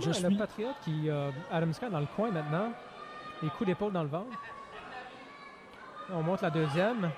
Je 0.00 0.08
Ouais, 0.08 0.12
suis... 0.14 0.24
Le 0.24 0.36
Patriote 0.36 0.74
qui 0.84 1.10
a 1.10 1.28
Adam 1.52 1.72
Sky 1.72 1.86
dans 1.90 2.00
le 2.00 2.06
coin 2.16 2.30
maintenant. 2.30 2.70
Les 3.42 3.48
coups 3.50 3.66
d'épaule 3.66 3.92
dans 3.92 4.02
le 4.02 4.08
ventre. 4.08 4.38
On 6.12 6.22
monte 6.22 6.42
la 6.42 6.50
deuxième. 6.50 7.10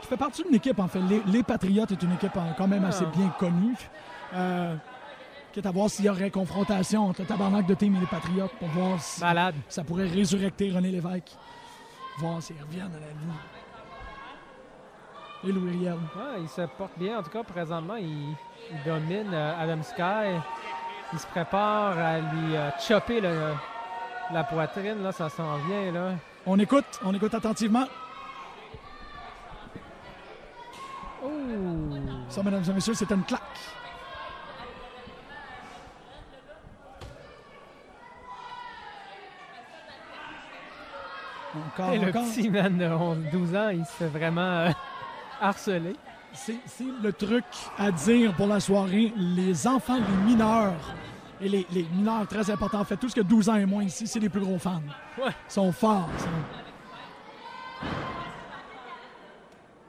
qui 0.00 0.06
fait 0.08 0.16
partie 0.16 0.42
d'une 0.44 0.54
équipe, 0.54 0.78
en 0.78 0.88
fait. 0.88 1.00
Les, 1.00 1.22
les 1.26 1.42
Patriotes 1.42 1.90
est 1.92 2.02
une 2.02 2.12
équipe 2.12 2.36
euh, 2.36 2.52
quand 2.56 2.68
même 2.68 2.84
Ah. 2.84 2.88
assez 2.88 3.06
bien 3.06 3.28
connue. 3.38 3.74
Euh, 4.34 4.76
quitte 5.52 5.64
à 5.66 5.70
voir 5.70 5.88
s'il 5.88 6.04
y 6.04 6.08
aurait 6.10 6.30
confrontation 6.30 7.08
entre 7.08 7.22
le 7.22 7.26
tabarnak 7.26 7.66
de 7.66 7.74
team 7.74 7.96
et 7.96 8.00
les 8.00 8.06
Patriotes 8.06 8.52
pour 8.58 8.68
voir 8.68 9.00
si 9.00 9.20
Malade. 9.22 9.54
ça 9.68 9.82
pourrait 9.84 10.06
résurrecter 10.08 10.70
René 10.70 10.90
Lévesque. 10.90 11.34
Voir 12.18 12.42
s'ils 12.42 12.60
reviennent 12.62 12.86
à 12.94 13.00
la 13.00 13.06
vie. 13.06 13.32
Et 15.44 15.52
Louis 15.52 15.70
Riel. 15.78 15.94
Ouais, 15.94 16.40
il 16.40 16.48
se 16.48 16.62
porte 16.62 16.98
bien. 16.98 17.18
En 17.18 17.22
tout 17.22 17.30
cas, 17.30 17.42
présentement, 17.42 17.96
il, 17.96 18.30
il 18.70 18.82
domine 18.84 19.32
euh, 19.32 19.58
Adam 19.60 19.82
Sky. 19.82 20.40
Il 21.12 21.18
se 21.18 21.26
prépare 21.26 21.98
à 21.98 22.18
lui 22.18 22.56
euh, 22.56 22.70
chopper 22.80 23.20
le- 23.20 23.54
la 24.32 24.44
poitrine. 24.44 25.02
Là, 25.02 25.12
ça 25.12 25.28
s'en 25.28 25.56
vient. 25.58 25.92
Là. 25.92 26.10
On 26.46 26.58
écoute, 26.58 27.00
on 27.04 27.14
écoute 27.14 27.34
attentivement. 27.34 27.86
Oh! 31.24 31.28
Ça, 32.28 32.42
mesdames 32.42 32.62
et 32.68 32.72
messieurs, 32.72 32.94
c'est 32.94 33.10
une 33.10 33.22
claque. 33.24 33.40
Encore, 41.54 41.92
Et 41.94 41.98
le 41.98 42.12
petit 42.12 42.50
man 42.50 42.76
de 42.76 42.84
11, 42.86 43.18
12 43.32 43.54
ans, 43.56 43.68
il 43.70 43.84
se 43.86 43.92
fait 43.92 44.08
vraiment 44.08 44.40
euh, 44.66 44.70
harceler. 45.40 45.94
C'est 46.36 46.84
le 47.02 47.12
truc 47.12 47.44
à 47.78 47.90
dire 47.90 48.34
pour 48.34 48.46
la 48.46 48.60
soirée. 48.60 49.12
Les 49.16 49.66
enfants, 49.66 49.96
les 49.96 50.24
mineurs, 50.30 50.74
et 51.40 51.48
les, 51.48 51.66
les 51.72 51.84
mineurs 51.94 52.26
très 52.26 52.50
importants, 52.50 52.80
en 52.80 52.84
fait, 52.84 52.96
tout 52.96 53.08
ce 53.08 53.14
que 53.14 53.20
12 53.20 53.48
ans 53.48 53.56
et 53.56 53.66
moins 53.66 53.82
ici, 53.82 54.06
c'est 54.06 54.20
les 54.20 54.28
plus 54.28 54.40
gros 54.40 54.58
fans. 54.58 54.80
Ouais. 55.18 55.30
Ils 55.48 55.52
sont 55.52 55.72
forts. 55.72 56.08
ça. 56.18 56.26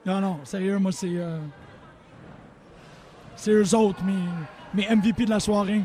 Non, 0.06 0.20
non, 0.20 0.40
sérieux, 0.44 0.78
moi, 0.78 0.92
c'est. 0.92 1.08
euh, 1.16 1.38
c'est 3.36 3.52
eux 3.52 3.74
autres, 3.74 4.02
mes, 4.04 4.14
mes 4.74 4.94
MVP 4.96 5.24
de 5.26 5.30
la 5.30 5.40
soirée. 5.40 5.82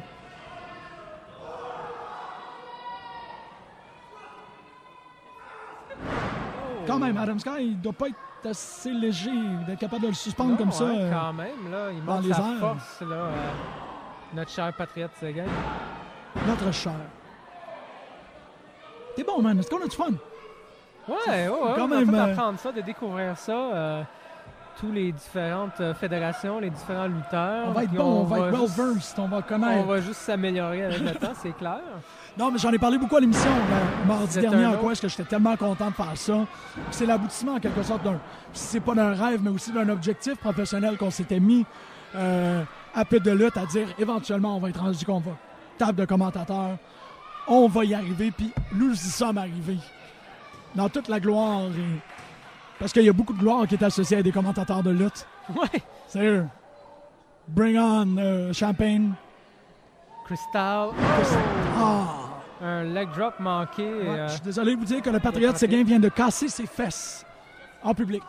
Même, 7.03 7.17
Adam 7.17 7.39
Sky, 7.39 7.49
il 7.59 7.81
doit 7.81 7.93
pas 7.93 8.07
être 8.07 8.15
assez 8.49 8.91
léger 8.91 9.31
d'être 9.67 9.79
capable 9.79 10.01
de 10.03 10.07
le 10.07 10.13
suspendre 10.13 10.51
Non, 10.51 10.57
comme 10.57 10.71
ça. 10.71 10.83
hein, 10.85 10.95
euh, 10.95 11.11
quand 11.11 11.33
même, 11.33 11.71
là, 11.71 11.91
il 11.91 12.03
dans 12.05 12.13
montre 12.15 12.27
les 12.27 12.33
sa 12.33 12.41
airs. 12.41 12.59
force, 12.59 13.01
là, 13.01 13.15
euh, 13.15 13.31
notre 14.33 14.51
cher 14.51 14.73
patriote 14.73 15.11
Séguin. 15.19 15.45
notre 16.47 16.71
cher. 16.73 16.93
T'es 19.15 19.23
bon, 19.23 19.41
man. 19.41 19.59
Est-ce 19.59 19.69
qu'on 19.69 19.81
a 19.83 19.87
du 19.87 19.95
fun? 19.95 20.09
Ouais, 21.07 21.15
ouais, 21.27 21.47
ouais. 21.49 21.73
Quand 21.75 21.83
on 21.83 21.87
même, 21.87 22.09
va 22.09 22.25
euh, 22.27 22.31
apprendre 22.31 22.59
ça, 22.59 22.71
de 22.71 22.81
découvrir 22.81 23.37
ça. 23.37 23.51
euh, 23.51 24.03
tous 24.79 24.91
les 24.91 25.11
différentes 25.11 25.79
euh, 25.79 25.93
fédérations, 25.93 26.59
les 26.59 26.69
différents 26.69 27.07
lutteurs. 27.07 27.67
On 27.67 27.71
va 27.71 27.83
être 27.83 27.91
bon, 27.91 28.21
on 28.21 28.23
va 28.23 28.37
être 28.49 28.57
juste- 28.59 28.77
well-versed, 28.77 29.19
on 29.19 29.27
va 29.27 29.37
On 29.37 29.41
connaître. 29.41 29.85
va 29.87 30.01
juste 30.01 30.19
s'améliorer 30.21 30.83
avec 30.85 30.99
le 30.99 31.11
temps, 31.15 31.33
c'est 31.41 31.55
clair. 31.57 31.79
Non, 32.35 32.49
mais 32.49 32.57
j'en 32.57 32.71
ai 32.71 32.79
parlé 32.79 32.97
beaucoup 32.97 33.15
à 33.15 33.19
l'émission 33.19 33.47
euh, 33.51 34.07
mardi 34.07 34.39
dernier 34.39 34.65
en 34.65 34.73
quoi 34.77 34.91
est-ce 34.93 35.03
que 35.03 35.07
j'étais 35.07 35.23
tellement 35.23 35.55
content 35.55 35.89
de 35.91 35.93
faire 35.93 36.11
ça? 36.17 36.33
C'est 36.89 37.05
l'aboutissement 37.05 37.53
en 37.53 37.59
quelque 37.59 37.83
sorte 37.83 38.01
d'un, 38.03 38.17
c'est 38.53 38.79
pas 38.79 38.95
d'un 38.95 39.13
rêve, 39.13 39.39
mais 39.43 39.51
aussi 39.51 39.71
d'un 39.71 39.87
objectif 39.89 40.33
professionnel 40.39 40.97
qu'on 40.97 41.11
s'était 41.11 41.39
mis 41.39 41.63
euh, 42.15 42.63
à 42.95 43.05
peu 43.05 43.19
de 43.19 43.29
lutte 43.29 43.55
à 43.55 43.67
dire 43.67 43.87
éventuellement 43.99 44.57
on 44.57 44.59
va 44.59 44.69
être 44.69 44.81
rendu 44.81 45.05
qu'on 45.05 45.19
va 45.19 45.33
table 45.77 45.99
de 45.99 46.05
commentateurs, 46.05 46.77
on 47.47 47.67
va 47.67 47.85
y 47.85 47.93
arriver, 47.93 48.31
puis 48.35 48.51
nous 48.73 48.93
y 48.93 48.97
sommes 48.97 49.37
arrivés 49.37 49.77
dans 50.73 50.89
toute 50.89 51.09
la 51.09 51.19
gloire. 51.19 51.61
et- 51.65 52.01
Parce 52.83 52.91
qu'il 52.91 53.03
y 53.03 53.09
a 53.09 53.13
beaucoup 53.13 53.31
de 53.31 53.39
gloire 53.39 53.65
qui 53.65 53.75
est 53.75 53.83
associée 53.83 54.17
à 54.17 54.21
des 54.21 54.33
commentateurs 54.33 54.83
de 54.83 54.89
lutte. 54.89 55.25
Ouais. 55.55 55.81
Sérieux. 56.05 56.45
Bring 57.47 57.77
on 57.79 58.17
euh, 58.17 58.51
Champagne. 58.51 59.11
Crystal. 60.25 60.89
Ah! 61.77 62.05
Un 62.61 62.83
leg 62.83 63.07
drop 63.15 63.39
manqué. 63.39 63.83
Ouais, 63.85 64.07
euh, 64.09 64.27
Je 64.27 64.33
suis 64.33 64.41
désolé 64.41 64.73
de 64.75 64.79
vous 64.81 64.85
dire 64.85 65.01
que 65.01 65.09
le 65.09 65.21
Patriote 65.21 65.55
Séguin 65.55 65.85
vient 65.85 65.99
de 66.01 66.09
casser 66.09 66.49
ses 66.49 66.65
fesses 66.65 67.25
en 67.83 67.93
public. 67.93 68.23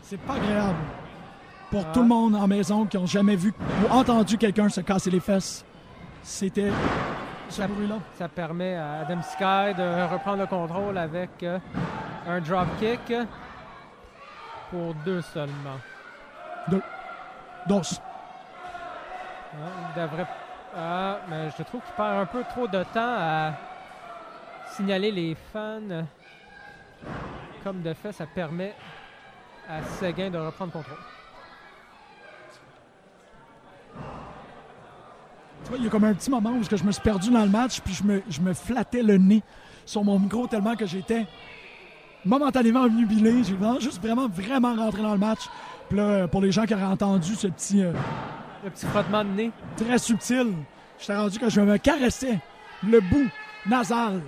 C'est 0.00 0.18
pas 0.20 0.36
agréable. 0.36 0.78
Pour 1.70 1.84
Ah. 1.86 1.92
tout 1.92 2.00
le 2.00 2.08
monde 2.08 2.36
en 2.36 2.46
maison 2.46 2.86
qui 2.86 2.96
ont 2.96 3.04
jamais 3.06 3.36
vu 3.36 3.52
ou 3.82 3.92
entendu 3.92 4.38
quelqu'un 4.38 4.70
se 4.70 4.80
casser 4.80 5.10
les 5.10 5.20
fesses, 5.20 5.62
c'était 6.22 6.70
ce 7.50 7.60
bruit-là. 7.64 7.96
Ça 8.14 8.28
permet 8.28 8.76
à 8.76 9.00
Adam 9.00 9.20
Sky 9.20 9.74
de 9.76 10.10
reprendre 10.10 10.38
le 10.38 10.46
contrôle 10.46 10.96
avec 10.96 11.30
euh, 11.42 11.58
un 12.26 12.40
drop 12.40 12.66
kick 12.80 13.12
pour 14.74 14.92
deux 15.04 15.22
seulement. 15.22 15.78
Deux. 16.68 16.82
Dos. 17.68 17.82
Il 19.52 20.00
devrait. 20.00 20.26
Ah, 20.76 21.18
mais 21.28 21.48
je 21.56 21.62
trouve 21.62 21.80
qu'il 21.82 21.94
perd 21.94 22.18
un 22.18 22.26
peu 22.26 22.42
trop 22.42 22.66
de 22.66 22.82
temps 22.92 23.16
à 23.18 23.52
signaler 24.72 25.12
les 25.12 25.36
fans. 25.52 26.04
Comme 27.62 27.82
de 27.82 27.94
fait, 27.94 28.10
ça 28.10 28.26
permet 28.26 28.74
à 29.68 29.80
Seguin 30.00 30.30
de 30.30 30.38
reprendre 30.38 30.72
contrôle. 30.72 30.98
Tu 35.62 35.68
vois, 35.68 35.78
il 35.78 35.84
y 35.84 35.86
a 35.86 35.90
comme 35.90 36.04
un 36.04 36.14
petit 36.14 36.30
moment 36.30 36.50
où 36.50 36.62
je 36.64 36.84
me 36.84 36.92
suis 36.92 37.02
perdu 37.02 37.30
dans 37.30 37.44
le 37.44 37.50
match, 37.50 37.80
puis 37.80 37.94
je 37.94 38.02
me, 38.02 38.22
je 38.28 38.40
me 38.40 38.52
flattais 38.52 39.02
le 39.02 39.16
nez 39.18 39.42
sur 39.86 40.02
mon 40.02 40.18
micro 40.18 40.48
tellement 40.48 40.74
que 40.74 40.84
j'étais 40.84 41.26
momentanément 42.24 42.82
obnubilé. 42.82 43.42
J'ai 43.44 43.54
vraiment, 43.54 43.80
juste 43.80 44.00
vraiment, 44.02 44.28
vraiment 44.28 44.74
rentré 44.74 45.02
dans 45.02 45.12
le 45.12 45.18
match. 45.18 45.40
Puis 45.88 45.98
là, 45.98 46.26
pour 46.28 46.40
les 46.40 46.50
gens 46.52 46.64
qui 46.64 46.74
auraient 46.74 46.82
entendu 46.84 47.34
ce 47.34 47.46
petit, 47.48 47.82
euh, 47.82 47.92
Le 48.64 48.70
petit 48.70 48.86
frottement 48.86 49.24
de 49.24 49.30
nez. 49.30 49.50
très 49.76 49.98
subtil, 49.98 50.52
j'étais 50.98 51.16
rendu 51.16 51.38
que 51.38 51.48
je 51.50 51.60
me 51.60 51.76
caressais 51.78 52.38
le 52.82 53.00
bout 53.00 53.28
nasal. 53.66 54.20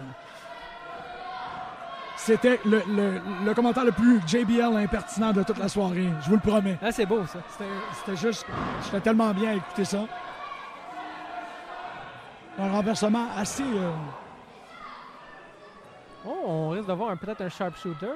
C'était 2.18 2.59
le, 2.64 2.82
le- 2.89 3.20
le 3.44 3.55
commentaire 3.55 3.85
le 3.85 3.93
plus 3.93 4.20
JBL 4.27 4.77
impertinent 4.77 5.32
de 5.32 5.43
toute 5.43 5.59
la 5.59 5.68
soirée. 5.68 6.09
Je 6.23 6.28
vous 6.28 6.35
le 6.35 6.40
promets. 6.40 6.77
Ah, 6.82 6.90
c'est 6.90 7.06
beau 7.06 7.20
ça. 7.27 7.39
C'était- 7.51 7.70
C'était 7.94 8.16
juste. 8.16 8.47
J'étais 8.85 9.01
tellement 9.01 9.32
bien 9.32 9.51
à 9.51 9.55
écouter 9.55 9.85
ça. 9.85 9.98
Un 12.59 12.70
renversement 12.70 13.27
assez. 13.36 13.62
euh, 13.62 13.90
Oh, 16.27 16.43
on 16.47 16.69
risque 16.70 16.86
d'avoir 16.86 17.11
un- 17.11 17.16
peut-être 17.16 17.40
un 17.43 17.48
sharpshooter 17.48 18.07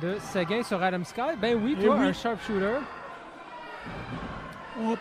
de 0.00 0.16
Seguin 0.20 0.62
sur 0.62 0.82
Adam 0.82 1.04
Sky. 1.04 1.36
Ben 1.38 1.58
oui, 1.62 1.76
Eh 1.78 1.84
toi, 1.84 1.96
oui. 1.98 2.06
un 2.06 2.12
sharpshooter. 2.12 2.78
Oh. 4.80 4.96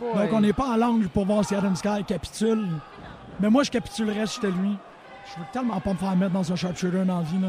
Donc, 0.00 0.32
on 0.32 0.40
n'est 0.40 0.52
pas 0.52 0.68
en 0.68 0.76
langue 0.76 1.08
pour 1.08 1.24
voir 1.26 1.44
si 1.44 1.54
Adam 1.54 1.74
Sky 1.74 2.04
capitule. 2.04 2.66
Mais 3.40 3.48
moi, 3.50 3.62
je 3.62 3.70
capitulerais 3.70 4.26
si 4.26 4.36
j'étais 4.36 4.50
lui. 4.52 4.76
Je 5.26 5.40
veux 5.40 5.46
tellement 5.52 5.80
pas 5.80 5.90
me 5.92 5.96
faire 5.98 6.16
mettre 6.16 6.32
dans 6.32 6.52
un 6.52 6.56
sharpshooter 6.56 7.04
dans 7.04 7.18
la 7.18 7.22
vie, 7.24 7.38
là. 7.40 7.48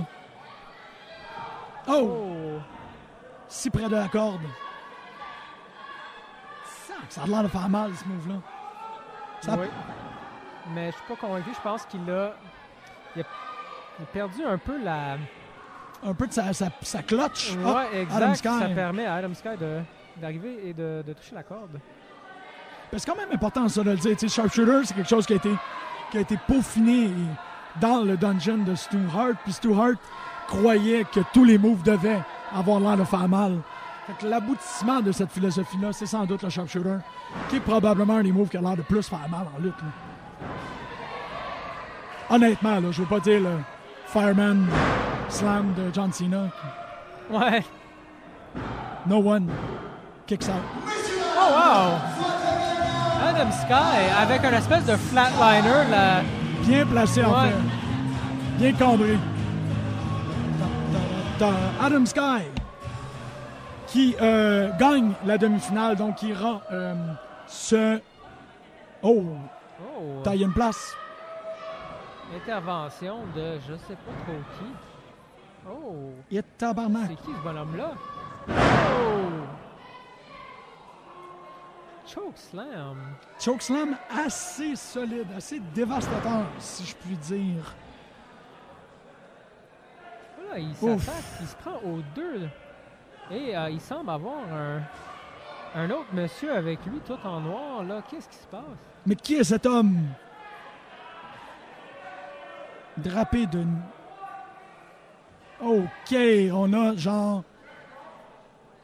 Oh! 1.88 1.94
Oh. 1.94 2.60
Si 3.48 3.70
près 3.70 3.88
de 3.90 3.96
la 3.96 4.08
corde. 4.08 4.42
Ça 7.10 7.24
a 7.24 7.28
l'air 7.28 7.44
de 7.44 7.48
faire 7.48 7.70
mal, 7.70 7.92
ce 7.96 8.06
move-là. 8.08 8.36
Ça- 9.42 9.56
Oui. 9.60 9.68
Mais 10.74 10.92
je 10.92 10.96
suis 10.98 11.06
pas 11.08 11.16
convaincu. 11.16 11.50
Je 11.56 11.62
pense 11.62 11.86
qu'il 11.86 12.08
a... 12.12 12.34
Il 13.16 13.22
a 13.22 13.26
a 14.02 14.06
perdu 14.12 14.44
un 14.46 14.58
peu 14.58 14.82
la. 14.84 15.18
Un 16.06 16.14
peu 16.14 16.28
de 16.28 16.34
sa, 16.34 16.54
sa, 16.54 16.68
sa 16.82 17.02
clutch. 17.04 17.56
Ouais, 17.58 17.66
Hop, 17.66 17.94
exact. 17.94 18.16
Adam 18.22 18.36
Sky. 18.36 18.60
Ça 18.60 18.70
permet 18.74 19.06
à 19.06 19.16
Adam 19.16 19.34
Sky 19.34 19.50
d'arriver 20.18 20.60
et 20.70 20.74
de, 20.74 21.04
de 21.06 21.14
toucher 21.14 21.36
la 21.36 21.44
corde. 21.44 21.80
C'est 22.94 23.06
quand 23.06 23.18
même 23.18 23.32
important 23.32 23.68
ça 23.68 23.84
de 23.84 23.92
le 23.92 23.98
dire. 23.98 24.16
Tu 24.18 24.28
sais, 24.28 24.36
Sharpshooter, 24.42 24.86
c'est 24.86 24.94
quelque 24.96 25.10
chose 25.10 25.26
qui 25.26 25.34
a 25.34 25.36
été, 25.36 25.52
qui 26.12 26.18
a 26.18 26.22
été 26.22 26.38
peaufiné 26.48 27.10
dans 27.82 28.04
le 28.04 28.18
dungeon 28.18 28.60
de 28.60 28.74
Stu 28.76 28.98
Hart. 29.16 29.36
Puis 29.44 29.54
Stu 29.54 29.74
Hart 29.74 29.98
croyait 30.48 31.04
que 31.04 31.20
tous 31.34 31.44
les 31.44 31.58
moves 31.58 31.84
devaient 31.84 32.22
avoir 32.56 32.80
l'air 32.80 32.98
de 32.98 33.04
faire 33.04 33.28
mal. 33.28 33.60
Fait 34.08 34.14
que 34.14 34.26
l'aboutissement 34.28 35.02
de 35.02 35.12
cette 35.12 35.32
philosophie-là, 35.32 35.94
c'est 35.94 36.08
sans 36.08 36.26
doute 36.26 36.42
le 36.42 36.50
Sharpshooter, 36.50 36.98
qui 37.50 37.58
est 37.58 37.60
probablement 37.60 38.16
un 38.16 38.24
des 38.24 38.32
moves 38.32 38.50
qui 38.50 38.58
a 38.58 38.62
l'air 38.62 38.76
de 38.78 38.82
plus 38.82 39.08
faire 39.08 39.28
mal 39.30 39.46
en 39.56 39.60
lutte. 39.62 39.76
là. 39.82 40.46
Honnêtement, 42.36 42.80
là, 42.80 42.92
je 42.92 43.02
veux 43.02 43.08
pas 43.08 43.20
dire 43.20 43.42
le 43.42 43.58
Fireman 44.12 44.68
Slam 45.30 45.74
de 45.76 45.92
John 45.94 46.12
Cena. 46.12 46.50
Ouais. 47.30 47.64
No 49.06 49.20
one 49.20 49.48
kicks 50.28 50.50
out. 50.50 50.62
Oh 51.38 51.52
wow! 51.52 52.00
Adam 53.30 53.52
Sky 53.52 54.10
avec 54.18 54.44
un 54.44 54.54
espèce 54.54 54.86
de 54.86 54.96
flatliner. 54.96 55.90
La... 55.92 56.22
Bien 56.66 56.86
placé 56.86 57.24
en 57.24 57.34
fait. 57.34 57.56
Bien 58.58 58.74
cambré. 58.74 59.18
Adam 61.82 62.06
Sky 62.06 62.44
qui 63.88 64.16
euh, 64.22 64.70
gagne 64.78 65.14
la 65.26 65.38
demi-finale, 65.38 65.96
donc 65.96 66.16
qui 66.16 66.30
ira 66.30 66.62
euh, 66.72 66.94
se. 67.48 68.00
Oh, 69.02 69.24
Oh. 69.82 70.22
taille 70.24 70.44
une 70.44 70.52
place. 70.52 70.96
Intervention 72.36 73.20
de 73.36 73.60
je 73.68 73.74
sais 73.76 73.96
pas 73.96 74.12
trop 74.24 74.40
qui. 74.58 74.72
Oh. 75.68 76.12
Et 76.32 76.42
tabarnak. 76.58 77.10
C'est 77.10 77.16
qui 77.26 77.32
ce 77.38 77.44
bonhomme-là? 77.44 77.92
Oh! 78.48 78.52
Choke 82.08 82.38
slam. 82.38 82.98
Chokeslam 83.40 83.96
assez 84.10 84.76
solide, 84.76 85.28
assez 85.36 85.60
dévastateur, 85.76 86.46
si 86.58 86.86
je 86.86 86.96
puis 86.96 87.16
dire. 87.18 87.76
Voilà, 90.38 90.60
il 90.60 90.76
s'attaque, 90.76 91.24
il 91.42 91.48
se 91.48 91.56
prend 91.56 91.78
aux 91.86 92.02
deux. 92.16 92.50
Et 93.32 93.56
euh, 93.56 93.70
il 93.70 93.80
semble 93.80 94.10
avoir 94.10 94.40
un, 94.52 94.82
un 95.76 95.90
autre 95.92 96.12
monsieur 96.14 96.52
avec 96.56 96.84
lui, 96.88 97.00
tout 97.06 97.18
en 97.24 97.42
noir. 97.42 97.84
là. 97.84 98.02
Qu'est-ce 98.10 98.28
qui 98.30 98.38
se 98.38 98.48
passe? 98.48 98.64
Mais 99.06 99.16
qui 99.16 99.36
est 99.36 99.44
cet 99.44 99.68
homme? 99.68 100.00
Drapé 103.04 103.46
de. 103.46 103.64
Ok, 105.62 106.16
on 106.54 106.74
a 106.74 106.96
genre. 106.96 107.44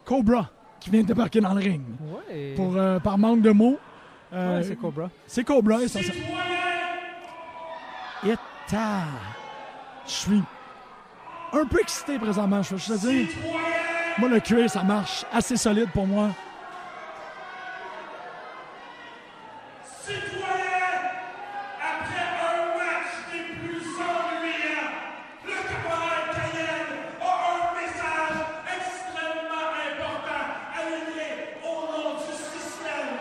Cobra 0.03 0.49
qui 0.79 0.89
vient 0.91 1.01
de 1.01 1.07
débarquer 1.07 1.41
dans 1.41 1.53
le 1.53 1.61
ring. 1.61 1.81
Ouais. 2.29 2.53
Pour, 2.55 2.75
euh, 2.77 2.99
par 2.99 3.17
manque 3.17 3.41
de 3.41 3.49
mots. 3.51 3.79
euh, 4.33 4.57
Ouais, 4.59 4.63
c'est 4.63 4.75
Cobra. 4.75 5.09
C'est 5.25 5.43
Cobra. 5.43 5.81
et 5.81 5.87
ça, 5.87 5.99
ça... 6.03 6.11
Et 8.23 8.35
Je 10.05 10.11
suis 10.11 10.43
un 11.53 11.65
peu 11.65 11.79
excité 11.79 12.19
présentement, 12.19 12.61
je 12.61 12.71
veux 12.71 12.77
juste 12.77 13.01
te 13.01 13.07
dire. 13.07 13.27
Moi, 14.19 14.29
le 14.29 14.39
cuir, 14.39 14.69
ça 14.69 14.83
marche 14.83 15.25
assez 15.33 15.57
solide 15.57 15.89
pour 15.91 16.05
moi. 16.05 16.29
Citoyens, 20.03 21.01
après 21.81 22.25
un 22.45 22.77
match 22.77 23.13
des 23.31 23.45
plus 23.57 23.85
ennuyants, 23.97 24.93
le 25.45 25.55
caporal 25.67 26.23
Cayenne 26.35 26.93
a 27.21 27.31
un 27.53 27.67
message 27.79 28.37
extrêmement 28.77 29.69
important 29.89 30.45
à 30.75 30.79
livrer 30.89 31.33
au 31.63 31.75
nom 31.91 32.09
du 32.21 32.31
système. 32.33 33.13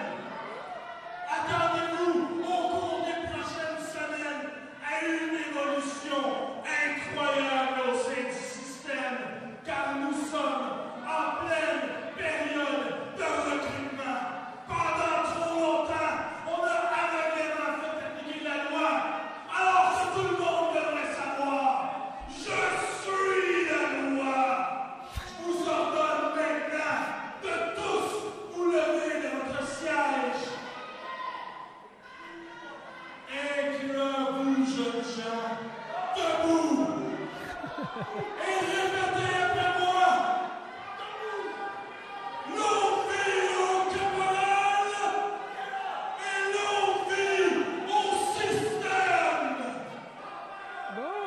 Attendez-vous 1.37 2.43
au 2.43 2.69
cours 2.69 3.01
des 3.09 3.19
prochaines 3.33 3.81
semaines 3.81 4.47
à 4.85 5.05
une 5.09 5.35
évolution 5.49 6.21
incroyable 6.65 7.81
au 7.89 7.95
sein 7.97 8.29
du 8.29 8.45
système, 8.45 9.19
car 9.65 9.97
nous 10.03 10.13
sommes 10.29 10.69
en 11.07 11.47
pleine 11.47 11.85
période 12.17 13.17
de 13.17 13.25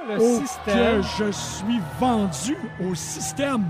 Le 0.08 0.18
oh, 0.22 0.40
système. 0.40 1.02
que 1.02 1.07
je 1.18 1.32
suis 1.32 1.80
vendu 2.00 2.58
au 2.90 2.94
système. 2.96 3.64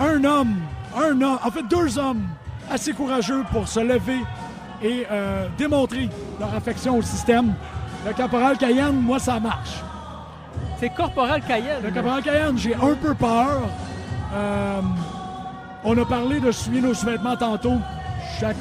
Un 0.00 0.22
homme, 0.24 0.56
un 0.96 1.20
homme, 1.20 1.38
en 1.44 1.50
fait 1.50 1.62
deux 1.68 1.98
hommes 1.98 2.22
assez 2.70 2.92
courageux 2.92 3.44
pour 3.52 3.66
se 3.68 3.80
lever 3.80 4.20
et 4.82 5.06
euh, 5.10 5.48
démontrer 5.56 6.08
leur 6.38 6.54
affection 6.54 6.96
au 6.98 7.02
système. 7.02 7.54
Le 8.06 8.12
caporal 8.12 8.56
Cayenne, 8.58 9.00
moi, 9.00 9.18
ça 9.18 9.40
marche. 9.40 9.82
C'est 10.78 10.90
Corporal 10.90 11.40
Cayenne. 11.42 11.82
Le 11.82 11.90
caporal 11.90 12.22
Cayenne, 12.22 12.56
j'ai 12.58 12.74
un 12.74 12.94
peu 12.94 13.14
peur. 13.14 13.62
Euh, 14.34 14.80
on 15.84 15.96
a 15.98 16.04
parlé 16.04 16.38
de 16.40 16.52
souiller 16.52 16.80
nos 16.80 16.94
sous-vêtements 16.94 17.36
tantôt. 17.36 17.78
Chaque 18.38 18.56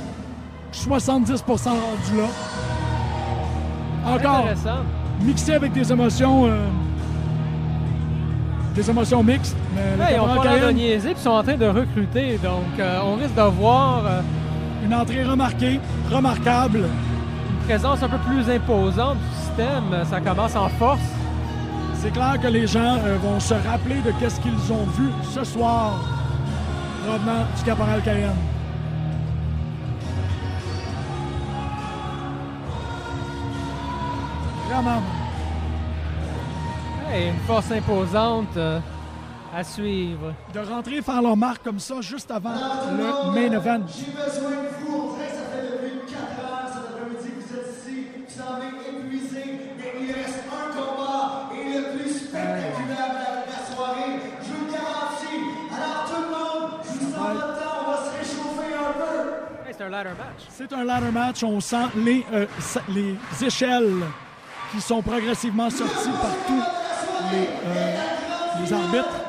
70% 0.74 1.44
rendu 1.70 2.18
là. 2.18 2.28
Encore, 4.06 4.38
Intéressant. 4.48 4.84
mixé 5.22 5.54
avec 5.54 5.74
des 5.74 5.92
émotions. 5.92 6.46
euh, 6.48 6.66
des 8.78 8.90
émotions 8.90 9.24
mixtes. 9.24 9.56
Mais 9.76 10.04
Ouais, 10.04 10.14
ils 10.16 10.20
ont 10.20 10.28
pas 10.28 10.44
l'air 10.44 10.54
de 10.54 10.60
Cayenne, 10.60 10.76
niaiser, 10.76 11.10
puis 11.10 11.18
ils 11.20 11.24
sont 11.24 11.32
en 11.32 11.44
train 11.44 11.58
de 11.58 11.66
recruter. 11.66 12.38
Donc, 12.38 12.80
euh, 12.80 13.00
on 13.04 13.16
risque 13.16 13.34
de 13.34 13.42
voir 13.42 14.04
euh, 14.06 14.22
une 14.86 14.94
entrée 14.94 15.24
remarquée, 15.24 15.80
remarquable. 16.12 16.78
une 17.50 17.66
présence 17.66 18.04
un 18.04 18.10
peu 18.10 18.20
plus 18.20 18.50
imposante 18.50 19.18
du 19.18 19.36
système. 19.36 20.06
Ça 20.10 20.22
commence 20.22 20.56
en 20.56 20.70
force. 20.70 21.02
C'est 21.96 22.12
clair 22.12 22.36
que 22.42 22.48
les 22.48 22.68
gens 22.68 22.98
euh, 23.04 23.18
vont 23.22 23.40
se 23.40 23.56
rappeler 23.56 24.00
de 24.06 24.12
qu'est-ce 24.20 24.40
qu'ils 24.40 24.72
ont 24.72 24.86
vu 24.98 25.10
ce 25.34 25.44
soir 25.44 26.00
provenant 27.04 27.46
du 27.58 27.64
caporal 27.64 28.02
Cayenne. 28.04 28.30
Vraiment. 34.70 35.02
Hey, 37.18 37.30
une 37.30 37.40
force 37.48 37.72
imposante 37.72 38.56
euh, 38.58 38.80
à 39.56 39.64
suivre. 39.64 40.36
De 40.54 40.60
rentrer 40.60 41.02
faire 41.02 41.20
leur 41.20 41.36
marque 41.36 41.64
comme 41.64 41.80
ça 41.80 42.00
juste 42.00 42.30
avant 42.30 42.54
le 42.54 43.32
main 43.32 43.58
event. 43.58 43.82
J'ai 43.88 44.12
besoin 44.12 44.52
de 44.52 44.70
vous. 44.80 44.94
On 44.94 45.16
dirait 45.16 45.30
que 45.30 45.34
ça 45.34 45.46
fait 45.52 45.64
depuis 45.64 46.14
4 46.14 46.22
heures 46.22 46.68
cet 46.68 46.78
après-midi 46.78 47.30
que 47.30 47.42
vous 47.42 47.56
êtes 47.58 47.74
ici. 47.76 48.08
Vous 48.18 48.44
semblez 48.44 48.68
épuisé, 48.88 49.44
mais 49.80 49.94
il 50.00 50.12
reste 50.12 50.44
un 50.46 50.78
combat 50.78 51.50
et 51.56 51.80
le 51.80 51.98
plus 51.98 52.20
spectaculaire 52.20 53.10
de 53.10 53.50
la, 53.50 53.76
soirée. 53.76 54.20
Je 54.44 54.54
vous 54.54 54.66
le 54.66 54.72
garantis. 54.74 55.42
Alors 55.74 56.06
tout 56.06 56.22
le 56.22 56.30
monde, 56.30 56.70
je 56.84 56.92
vous 57.04 57.12
sens 57.14 57.34
de 57.34 57.42
temps. 57.42 57.78
On 57.82 57.92
va 57.92 57.98
se 57.98 58.12
réchauffer 58.20 58.74
un 58.78 58.94
peu. 58.94 59.68
Hey, 59.68 59.76
c'est 59.76 59.84
un 59.84 59.90
ladder 59.90 60.10
match. 60.10 60.46
C'est 60.50 60.74
un 60.74 60.84
ladder 60.84 61.12
match. 61.12 61.44
On 61.44 61.60
sent 61.62 61.88
les, 61.96 62.24
euh, 62.32 62.46
les 62.90 63.18
échelles 63.44 64.04
qui 64.72 64.82
sont 64.82 65.02
progressivement 65.02 65.72
sorties 65.72 66.12
par 66.12 66.36
tous 66.46 66.77
les, 67.32 67.48
euh, 67.66 68.62
les 68.62 68.74
arbitres. 68.74 69.22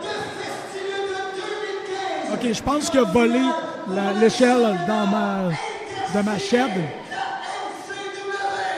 OK, 2.33 2.53
je 2.53 2.63
pense 2.63 2.91
que 2.91 2.99
voler 2.99 3.49
l'échelle 4.21 4.79
dans 4.87 5.07
ma, 5.07 5.51
de 6.15 6.23
ma 6.25 6.39
shed, 6.39 6.71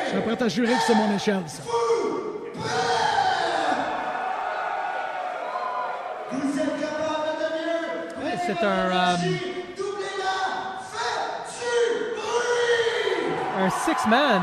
je 0.05 0.11
suis 0.11 0.21
prêt 0.21 0.43
à 0.43 0.49
jurer 0.49 0.73
que 0.75 0.83
c'est 0.87 0.95
mon 0.95 1.15
échelle, 1.15 1.43
ça. 1.47 1.63
C'est 8.47 8.67
un, 8.67 9.17
bruit. 9.17 9.61
un 13.61 13.71
six-man. 13.71 14.43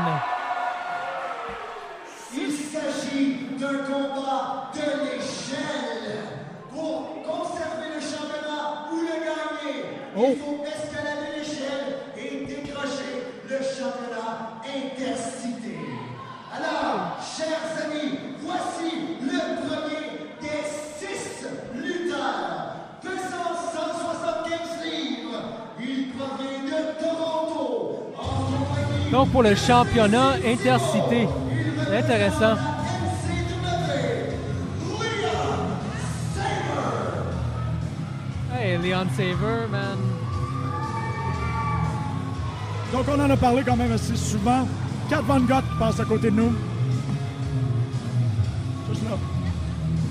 Il 2.32 2.52
s'agit 2.52 3.48
d'un 3.58 3.78
combat 3.78 4.70
de 4.74 5.04
l'échelle. 5.04 6.22
Pour 6.70 7.22
conserver 7.22 7.88
le 7.96 8.00
championnat 8.00 8.88
ou 8.92 8.96
le 9.00 9.16
gagner, 9.26 9.84
Oh. 10.20 10.26
il 10.30 10.36
faut 10.36 10.64
escalader 10.64 11.38
l'échelle 11.38 11.94
et 12.16 12.44
décrocher 12.44 13.22
le 13.48 13.58
championnat 13.58 14.58
intercité. 14.66 15.78
Alors, 16.52 17.18
chers 17.22 17.84
amis, 17.84 18.18
voici 18.40 19.16
le 19.22 19.38
premier 19.60 20.34
des 20.40 20.66
six 20.98 21.46
lutteurs. 21.72 22.74
Pesant 23.00 23.54
175 23.72 24.84
livres, 24.84 25.42
il 25.80 26.08
provient 26.08 26.64
de 26.64 27.00
Toronto. 27.00 28.12
En 28.18 29.10
Donc, 29.12 29.30
pour 29.30 29.44
le 29.44 29.54
championnat 29.54 30.32
intercité. 30.44 31.28
Intéressant. 31.92 32.56
Hey, 38.60 38.76
Leon 38.76 39.08
Saver, 39.16 39.68
man. 39.70 40.07
Donc, 42.92 43.04
on 43.08 43.20
en 43.20 43.30
a 43.30 43.36
parlé 43.36 43.62
quand 43.66 43.76
même 43.76 43.92
assez 43.92 44.16
souvent. 44.16 44.66
Kat 45.10 45.20
Von 45.22 45.40
Gott 45.40 45.64
qui 45.70 45.78
passe 45.78 46.00
à 46.00 46.04
côté 46.04 46.30
de 46.30 46.36
nous. 46.36 46.52
Juste 48.88 49.04
là. 49.04 49.16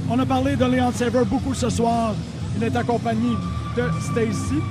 On 0.09 0.19
a 0.19 0.25
parlé 0.25 0.55
de 0.55 0.65
Leon 0.65 0.91
Saver 0.93 1.25
beaucoup 1.25 1.53
ce 1.53 1.69
soir. 1.69 2.13
Il 2.55 2.63
est 2.63 2.75
accompagné 2.75 3.29
de 3.75 3.83
Stacy. 4.01 4.61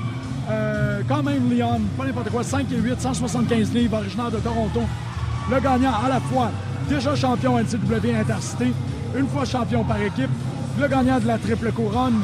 Euh, 0.48 1.02
quand 1.08 1.22
même, 1.22 1.50
Leon, 1.50 1.80
pas 1.96 2.04
n'importe 2.04 2.30
quoi, 2.30 2.42
5 2.44 2.66
et 2.72 2.76
8, 2.76 3.00
175 3.00 3.72
livres, 3.72 3.96
originaire 3.98 4.30
de 4.30 4.38
Toronto. 4.38 4.80
Le 5.50 5.60
gagnant 5.60 5.92
à 6.04 6.08
la 6.08 6.20
fois 6.20 6.50
déjà 6.88 7.14
champion 7.16 7.58
NCW 7.58 8.14
Intercité, 8.20 8.72
une 9.16 9.28
fois 9.28 9.44
champion 9.44 9.82
par 9.84 10.00
équipe, 10.00 10.30
le 10.78 10.88
gagnant 10.88 11.18
de 11.18 11.26
la 11.26 11.38
triple 11.38 11.72
couronne, 11.72 12.20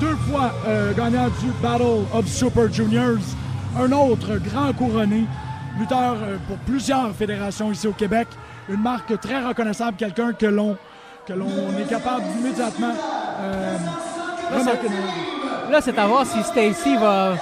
deux 0.00 0.16
fois 0.30 0.52
euh, 0.66 0.92
gagnant 0.94 1.28
du 1.40 1.50
Battle 1.62 2.04
of 2.14 2.26
Super 2.26 2.72
Juniors, 2.72 3.18
un 3.78 3.92
autre 3.92 4.38
grand 4.38 4.72
couronné, 4.72 5.24
lutteur 5.78 6.16
euh, 6.22 6.36
pour 6.46 6.56
plusieurs 6.58 7.14
fédérations 7.14 7.70
ici 7.70 7.86
au 7.86 7.92
Québec, 7.92 8.28
une 8.68 8.80
marque 8.80 9.18
très 9.20 9.44
reconnaissable, 9.44 9.96
quelqu'un 9.96 10.32
que 10.32 10.46
l'on 10.46 10.76
que 11.26 11.32
l'on 11.32 11.76
est 11.78 11.88
capable 11.88 12.22
immédiatement 12.38 12.94
euh, 13.40 13.76
remarquer. 14.52 14.86
Là, 15.70 15.80
c'est 15.80 15.98
à 15.98 16.06
voir 16.06 16.24
si 16.24 16.40
Stacy 16.44 16.96
va, 16.96 17.34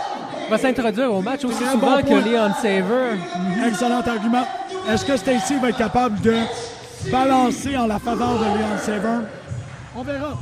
va 0.49 0.59
s'introduire 0.59 1.13
au 1.13 1.21
match 1.21 1.45
aussi 1.45 1.63
souvent 1.67 1.97
bon 1.97 2.03
que. 2.03 2.29
Leon 2.29 2.55
Saver. 2.63 3.19
Excellent 3.67 4.01
argument. 4.01 4.47
Est-ce 4.89 5.05
que 5.05 5.17
Stacy 5.17 5.59
va 5.59 5.69
être 5.69 5.77
capable 5.77 6.19
de 6.23 6.35
balancer 7.13 7.77
en 7.77 7.87
la 7.87 7.99
faveur 7.99 8.39
de 8.39 8.45
Leon 8.45 8.79
Saver? 8.81 9.19
On 9.95 10.03
verra. 10.03 10.39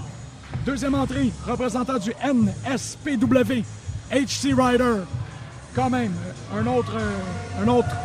Deuxième 0.65 0.95
entrée, 0.95 1.33
représentant 1.45 1.99
du 1.99 2.13
NSPW, 2.23 3.65
HC 4.13 4.55
Rider. 4.57 5.01
Quand 5.75 5.91
même, 5.91 6.13
un 6.55 6.67
autre, 6.67 6.97
une 7.63 7.69
autre 7.69 7.97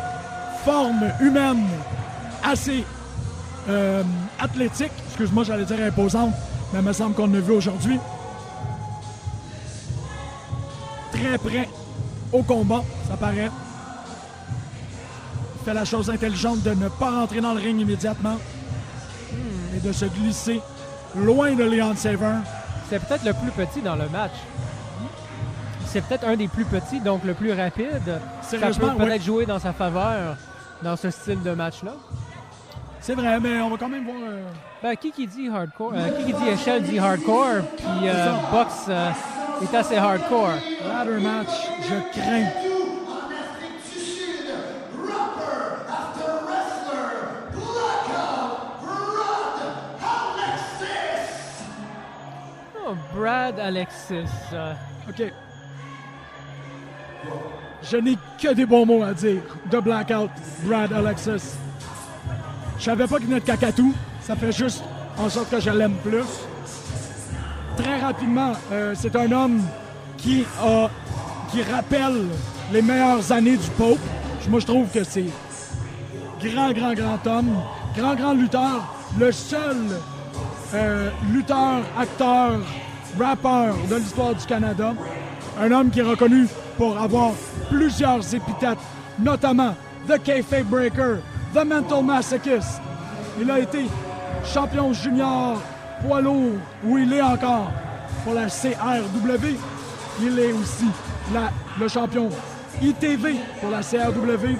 forme 0.64 1.04
humaine 1.20 1.66
assez 2.42 2.84
euh, 3.68 4.02
athlétique. 4.38 4.92
Excuse-moi, 5.08 5.44
j'allais 5.44 5.64
dire 5.64 5.80
imposante, 5.86 6.34
mais 6.72 6.80
il 6.80 6.84
me 6.84 6.92
semble 6.92 7.14
qu'on 7.14 7.26
l'a 7.26 7.40
vu 7.40 7.52
aujourd'hui. 7.52 7.98
Très 11.12 11.36
prêt 11.38 11.68
au 12.32 12.42
combat, 12.42 12.82
ça 13.08 13.16
paraît 13.16 13.50
fait 15.68 15.74
la 15.74 15.84
chose 15.84 16.08
intelligente 16.08 16.62
de 16.62 16.70
ne 16.70 16.88
pas 16.88 17.10
rentrer 17.10 17.42
dans 17.42 17.52
le 17.52 17.60
ring 17.60 17.78
immédiatement 17.78 18.38
et 19.76 19.80
de 19.80 19.92
se 19.92 20.06
glisser 20.06 20.62
loin 21.14 21.54
de 21.54 21.64
Leon 21.64 21.94
Saver. 21.94 22.36
C'est 22.88 23.04
peut-être 23.04 23.24
le 23.26 23.34
plus 23.34 23.50
petit 23.50 23.82
dans 23.82 23.96
le 23.96 24.08
match. 24.08 24.32
C'est 25.90 26.02
peut-être 26.02 26.26
un 26.28 26.36
des 26.36 26.48
plus 26.48 26.64
petits, 26.66 27.00
donc 27.00 27.24
le 27.24 27.34
plus 27.34 27.52
rapide. 27.52 28.02
Ça 28.04 28.12
peut 28.18 28.58
Sérieusement, 28.58 28.94
peut-être 28.94 29.12
oui. 29.20 29.24
jouer 29.26 29.46
dans 29.46 29.58
sa 29.58 29.72
faveur 29.72 30.36
dans 30.82 30.96
ce 30.96 31.10
style 31.10 31.42
de 31.42 31.50
match-là. 31.52 31.92
C'est 33.00 33.14
vrai, 33.14 33.40
mais 33.40 33.60
on 33.60 33.70
va 33.70 33.76
quand 33.78 33.88
même 33.88 34.04
voir. 34.04 34.16
euh, 34.28 34.42
Ben, 34.82 34.94
qui 34.96 35.10
qui 35.12 35.26
dit 35.26 35.48
hardcore, 35.48 35.92
euh, 35.94 36.08
qui 36.10 36.26
qui 36.26 36.32
dit 36.34 36.48
échelle 36.48 36.82
dit 36.82 36.98
hardcore, 36.98 37.62
puis 37.76 37.86
euh. 38.08 38.32
Box 38.52 38.84
euh, 38.88 39.10
est 39.62 39.74
assez 39.74 39.96
hardcore. 39.96 40.50
ladder 40.86 41.20
match, 41.22 41.48
je 41.88 42.20
crains. 42.20 42.44
en 43.08 43.16
Afrique 43.32 43.82
du 43.82 43.98
Sud, 43.98 44.50
rapper 45.08 45.88
after 45.88 46.32
wrestler, 46.46 47.16
Blackout 47.54 48.58
Rod 48.84 49.58
Alexis. 50.44 51.64
Oh, 52.86 52.94
Brad 53.16 53.58
Alexis. 53.58 54.52
euh, 54.52 54.74
OK. 55.08 55.32
Je 57.82 57.96
n'ai 57.96 58.16
que 58.40 58.52
des 58.54 58.66
bons 58.66 58.84
mots 58.84 59.02
à 59.02 59.12
dire 59.12 59.40
de 59.70 59.78
Blackout, 59.78 60.30
Brad 60.64 60.92
Alexis. 60.92 61.56
Je 62.78 62.84
savais 62.84 63.06
pas 63.06 63.18
qu'il 63.18 63.26
venait 63.26 63.40
de 63.40 63.44
Cacatoux. 63.44 63.94
Ça 64.20 64.36
fait 64.36 64.52
juste 64.52 64.82
en 65.16 65.28
sorte 65.28 65.50
que 65.50 65.60
je 65.60 65.70
l'aime 65.70 65.96
plus. 66.04 66.24
Très 67.76 67.98
rapidement, 68.00 68.52
euh, 68.72 68.94
c'est 68.96 69.14
un 69.16 69.30
homme 69.32 69.62
qui 70.16 70.44
qui 71.50 71.62
rappelle 71.62 72.26
les 72.72 72.82
meilleures 72.82 73.32
années 73.32 73.56
du 73.56 73.70
Pope. 73.70 73.98
Moi, 74.48 74.60
je 74.60 74.66
trouve 74.66 74.88
que 74.88 75.04
c'est 75.04 75.26
grand, 76.42 76.72
grand, 76.72 76.94
grand 76.94 77.26
homme, 77.26 77.54
grand, 77.96 78.14
grand 78.14 78.32
lutteur. 78.32 78.94
Le 79.18 79.30
seul 79.32 79.76
euh, 80.74 81.10
lutteur, 81.32 81.82
acteur, 81.98 82.60
rappeur 83.18 83.74
de 83.90 83.96
l'histoire 83.96 84.34
du 84.34 84.44
Canada. 84.46 84.94
Un 85.60 85.70
homme 85.72 85.90
qui 85.90 86.00
est 86.00 86.02
reconnu 86.02 86.46
pour 86.78 86.96
avoir 86.96 87.32
plusieurs 87.68 88.20
épithètes, 88.34 88.78
notamment 89.18 89.74
The 90.08 90.22
Kayfabe 90.22 90.64
Breaker, 90.66 91.16
The 91.52 91.64
Mental 91.66 92.02
Masochist. 92.04 92.80
Il 93.40 93.50
a 93.50 93.58
été 93.58 93.86
champion 94.44 94.92
junior 94.94 95.60
poids 96.06 96.20
lourd, 96.22 96.52
où 96.84 96.96
il 96.96 97.12
est 97.12 97.20
encore 97.22 97.70
pour 98.24 98.34
la 98.34 98.46
CRW. 98.48 99.56
Il 100.22 100.38
est 100.38 100.52
aussi 100.52 100.86
la- 101.34 101.50
le 101.78 101.88
champion 101.88 102.28
ITV 102.80 103.34
pour 103.60 103.70
la 103.70 103.82
CRW, 103.82 104.56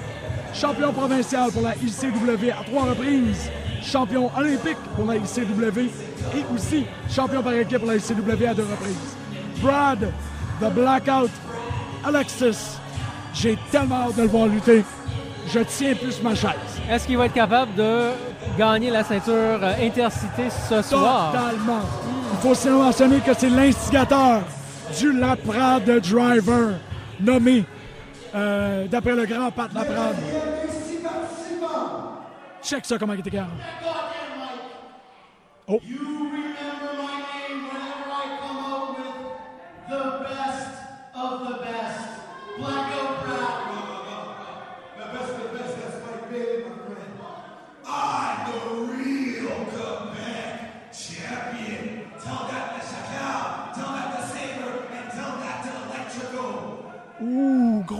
champion 0.53 0.91
provincial 0.91 1.51
pour 1.51 1.61
la 1.61 1.75
ICW 1.75 2.51
à 2.51 2.63
trois 2.65 2.83
reprises, 2.89 3.49
champion 3.81 4.29
olympique 4.37 4.77
pour 4.95 5.05
la 5.05 5.15
ICW 5.15 5.89
et 6.35 6.43
aussi 6.53 6.85
champion 7.09 7.41
par 7.41 7.53
équipe 7.53 7.79
pour 7.79 7.87
la 7.87 7.95
ICW 7.95 8.45
à 8.47 8.53
deux 8.53 8.63
reprises. 8.69 9.15
Brad, 9.61 10.11
The 10.61 10.69
Blackout, 10.73 11.29
Alexis, 12.05 12.77
j'ai 13.33 13.57
tellement 13.71 14.07
hâte 14.07 14.15
de 14.15 14.21
le 14.23 14.27
voir 14.27 14.47
lutter. 14.47 14.83
Je 15.47 15.59
tiens 15.59 15.95
plus 15.95 16.21
ma 16.21 16.35
chaise. 16.35 16.53
Est-ce 16.89 17.07
qu'il 17.07 17.17
va 17.17 17.25
être 17.25 17.33
capable 17.33 17.73
de 17.75 18.09
gagner 18.57 18.91
la 18.91 19.03
ceinture 19.03 19.59
euh, 19.61 19.73
intercité 19.81 20.49
ce 20.49 20.81
soir? 20.81 21.31
Totalement. 21.31 21.81
Il 22.33 22.39
faut 22.39 22.49
aussi 22.49 22.69
mentionner 22.69 23.19
que 23.19 23.33
c'est 23.37 23.49
l'instigateur 23.49 24.41
du 24.97 25.11
Laprade 25.11 25.99
Driver, 26.01 26.73
nommé 27.19 27.65
euh, 28.35 28.87
d'après 28.87 29.15
le 29.15 29.25
grand 29.25 29.51
Pat 29.51 29.73
Laprade. 29.73 30.15
Check 32.63 32.85
ça 32.85 32.97
comment 32.97 33.13
il 33.13 33.19
était 33.19 33.31
calme. 33.31 33.47
Oh. 35.67 35.79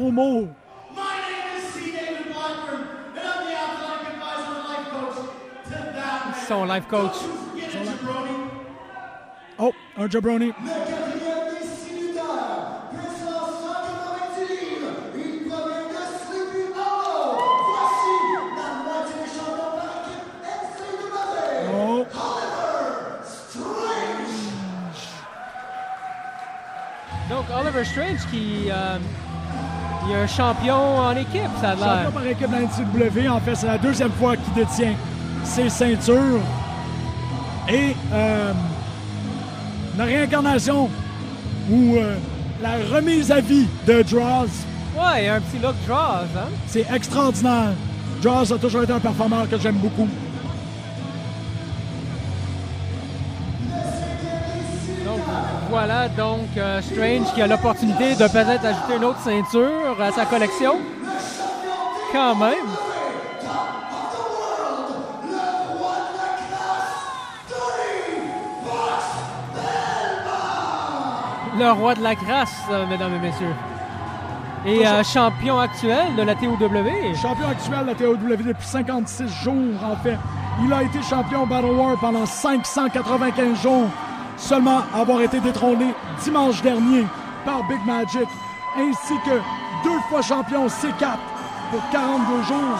Ouh, 0.09 0.11
gros 0.11 0.45
mot. 0.45 0.55
My 0.95 1.19
name 1.29 1.57
is 1.57 1.63
C. 1.73 1.91
David 1.91 2.33
Blackburn, 2.33 2.81
and 3.15 3.27
I'm 3.27 3.45
the 3.45 3.53
athletic 3.53 4.07
advisor 4.13 4.53
and 4.55 4.63
life 4.65 4.87
coach 4.89 5.17
to 5.65 5.69
that 5.69 6.25
man. 6.25 6.45
Son 6.47 6.67
life 6.67 6.87
coach. 6.87 7.17
Get 7.55 7.75
it, 7.75 7.85
jabroni. 7.85 8.35
Oh, 9.59 9.73
un 9.97 10.09
jabroni. 10.09 10.47
Le 10.47 10.53
quatrième 10.53 11.57
ici 11.61 11.91
lutteur, 11.99 12.89
puissant 12.91 13.45
190 13.61 14.49
livres, 14.49 14.93
il 15.15 15.47
provient 15.47 15.89
de 15.89 16.01
Sleepy 16.25 16.65
Hollow. 16.73 17.29
Voici 17.69 18.15
la 18.55 18.69
moitié 18.83 19.15
des 19.21 19.29
champions 19.29 19.73
par 19.77 19.89
équipe 19.99 20.27
NCAA, 20.41 21.23
Oh, 21.71 22.05
Oliver 22.15 23.21
Strange. 23.23 24.37
Donc, 27.29 27.45
Oliver 27.55 27.85
Strange 27.85 28.21
qui 28.31 28.71
euh, 28.71 28.97
il 30.05 30.11
est 30.11 30.21
un 30.21 30.27
champion 30.27 30.75
en 30.99 31.11
équipe, 31.15 31.49
ça 31.61 31.71
a 31.71 31.75
champion 31.77 31.85
l'air. 32.01 32.11
par 32.11 32.25
équipe 32.27 32.47
de 32.49 32.53
la 32.55 32.61
NCW. 32.61 33.27
En 33.29 33.39
fait, 33.39 33.55
c'est 33.55 33.67
la 33.67 33.77
deuxième 33.77 34.11
fois 34.11 34.35
qu'il 34.37 34.53
détient 34.53 34.93
ses 35.43 35.69
ceintures. 35.69 36.39
Et 37.69 37.95
euh, 38.13 38.51
la 39.97 40.03
réincarnation 40.05 40.89
ou 41.69 41.95
euh, 41.97 42.15
la 42.61 42.77
remise 42.95 43.31
à 43.31 43.39
vie 43.41 43.67
de 43.85 44.01
Draws, 44.03 44.47
Ouais, 44.97 45.21
il 45.21 45.25
y 45.25 45.27
a 45.29 45.35
un 45.35 45.39
petit 45.39 45.59
look 45.63 45.75
draws, 45.87 46.23
hein? 46.35 46.49
c'est 46.67 46.85
extraordinaire. 46.93 47.69
Draws 48.23 48.51
a 48.51 48.57
toujours 48.57 48.81
été 48.83 48.91
un 48.91 48.99
performeur 48.99 49.47
que 49.49 49.57
j'aime 49.59 49.75
beaucoup. 49.75 50.07
Voilà 55.69 56.09
donc 56.09 56.47
euh, 56.57 56.81
Strange 56.81 57.33
qui 57.33 57.41
a 57.41 57.47
l'opportunité 57.47 58.15
de 58.15 58.27
peut-être 58.27 58.65
ajouter 58.65 58.95
une 58.97 59.03
autre 59.05 59.19
ceinture 59.19 60.01
à 60.01 60.11
sa 60.11 60.25
collection. 60.25 60.77
Quand 62.11 62.35
même. 62.35 62.55
Le 71.57 71.71
roi 71.71 71.93
de 71.93 72.01
la 72.01 72.15
grâce, 72.15 72.55
euh, 72.71 72.85
mesdames 72.87 73.15
et 73.15 73.19
messieurs. 73.19 73.53
Et 74.65 74.87
euh, 74.87 75.03
champion 75.03 75.59
actuel 75.59 76.15
de 76.17 76.21
la 76.23 76.35
TOW. 76.35 76.57
Champion 77.21 77.47
actuel 77.49 77.81
de 77.81 77.87
la 77.87 77.95
TOW 77.95 78.15
depuis 78.17 78.65
56 78.65 79.27
jours, 79.43 79.83
en 79.83 79.95
fait. 79.97 80.17
Il 80.63 80.73
a 80.73 80.83
été 80.83 81.01
champion 81.01 81.45
Battle 81.45 81.71
War 81.71 81.97
pendant 81.99 82.25
595 82.25 83.61
jours, 83.61 83.87
seulement 84.39 84.81
avoir 84.93 85.21
été 85.21 85.39
détrôné 85.39 85.93
dimanche 86.23 86.61
dernier 86.61 87.05
par 87.45 87.63
Big 87.67 87.85
Magic, 87.85 88.27
ainsi 88.77 89.13
que 89.25 89.39
deux 89.83 89.99
fois 90.09 90.21
champion 90.21 90.67
C4 90.67 91.17
pour 91.71 91.81
42 91.91 92.43
jours, 92.43 92.79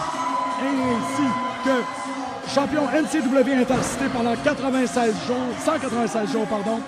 ainsi 0.62 1.22
que 1.64 2.52
champion 2.52 2.82
NCW 2.84 3.60
Intercité 3.60 4.06
pendant 4.12 4.34
96 4.42 5.14
jours, 5.26 5.36
196 5.64 6.32
jours, 6.32 6.46
pardon, 6.46 6.80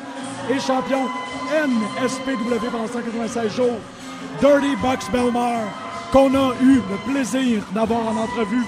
et 0.51 0.59
champion 0.59 1.09
NSPW 1.53 2.71
pendant 2.71 2.87
196 2.87 3.55
jours. 3.55 3.79
Dirty 4.41 4.75
Bucks 4.77 5.11
Belmar, 5.13 5.61
qu'on 6.13 6.35
a 6.35 6.55
eu 6.63 6.77
le 6.77 7.13
plaisir 7.13 7.63
d'avoir 7.73 8.07
en 8.09 8.17
entrevue. 8.17 8.65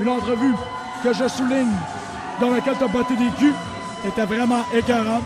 Une 0.00 0.08
entrevue 0.08 0.54
que 1.02 1.12
je 1.12 1.28
souligne, 1.28 1.72
dans 2.40 2.50
laquelle 2.50 2.76
tu 2.78 2.84
as 2.84 2.88
botté 2.88 3.14
des 3.16 3.30
culs. 3.38 3.54
Était 4.06 4.24
vraiment 4.24 4.62
écœurant. 4.74 5.20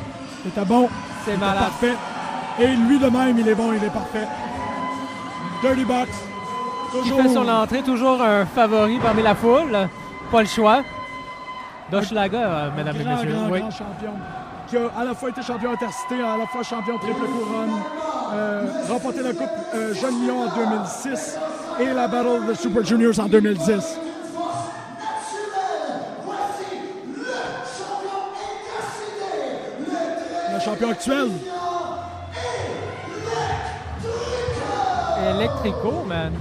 C'était 0.45 0.65
bon. 0.65 0.89
C'est 1.25 1.37
malade. 1.37 1.59
parfait. 1.59 1.95
Et 2.61 2.67
lui 2.69 2.99
de 2.99 3.09
même, 3.09 3.39
il 3.39 3.49
est 3.49 3.55
bon, 3.55 3.73
il 3.73 3.83
est 3.83 3.91
parfait. 3.93 4.27
Dirty 5.63 5.85
Bucks. 5.85 6.09
Qui 6.93 6.99
Toujours. 7.01 7.23
fait 7.23 7.29
son 7.35 7.49
entrée, 7.49 7.83
toujours 7.83 8.23
un 8.23 8.45
favori 8.47 8.99
parmi 9.03 9.23
la 9.23 9.35
foule. 9.35 9.77
Pas 10.31 10.41
le 10.43 10.47
choix. 10.47 10.83
Doschlager, 11.91 12.37
euh, 12.37 12.71
mesdames 12.77 12.97
et 12.97 13.03
grand, 13.05 13.17
messieurs. 13.17 13.33
grand, 13.33 13.51
Oui. 13.51 13.61
grand 13.61 13.71
champion. 13.71 14.13
Qui 14.69 14.77
a 14.77 15.01
à 15.01 15.05
la 15.05 15.15
fois 15.15 15.29
été 15.31 15.43
champion 15.43 15.73
intercité, 15.73 16.15
à 16.23 16.37
la 16.37 16.47
fois 16.47 16.63
champion 16.63 16.97
triple 16.99 17.21
couronne, 17.27 17.81
euh, 18.33 18.63
remporté 18.89 19.23
la 19.23 19.33
Coupe 19.33 19.49
euh, 19.75 19.93
Jeune 19.95 20.27
Lion 20.27 20.43
en 20.43 20.55
2006 20.55 21.39
et 21.81 21.93
la 21.93 22.07
Battle 22.09 22.47
de 22.49 22.55
Super 22.55 22.85
Juniors 22.85 23.19
en 23.21 23.27
2010. 23.27 23.99
Champion 30.75 30.91
actuel. 30.91 31.29
Electrico, 35.31 36.05
man. 36.07 36.33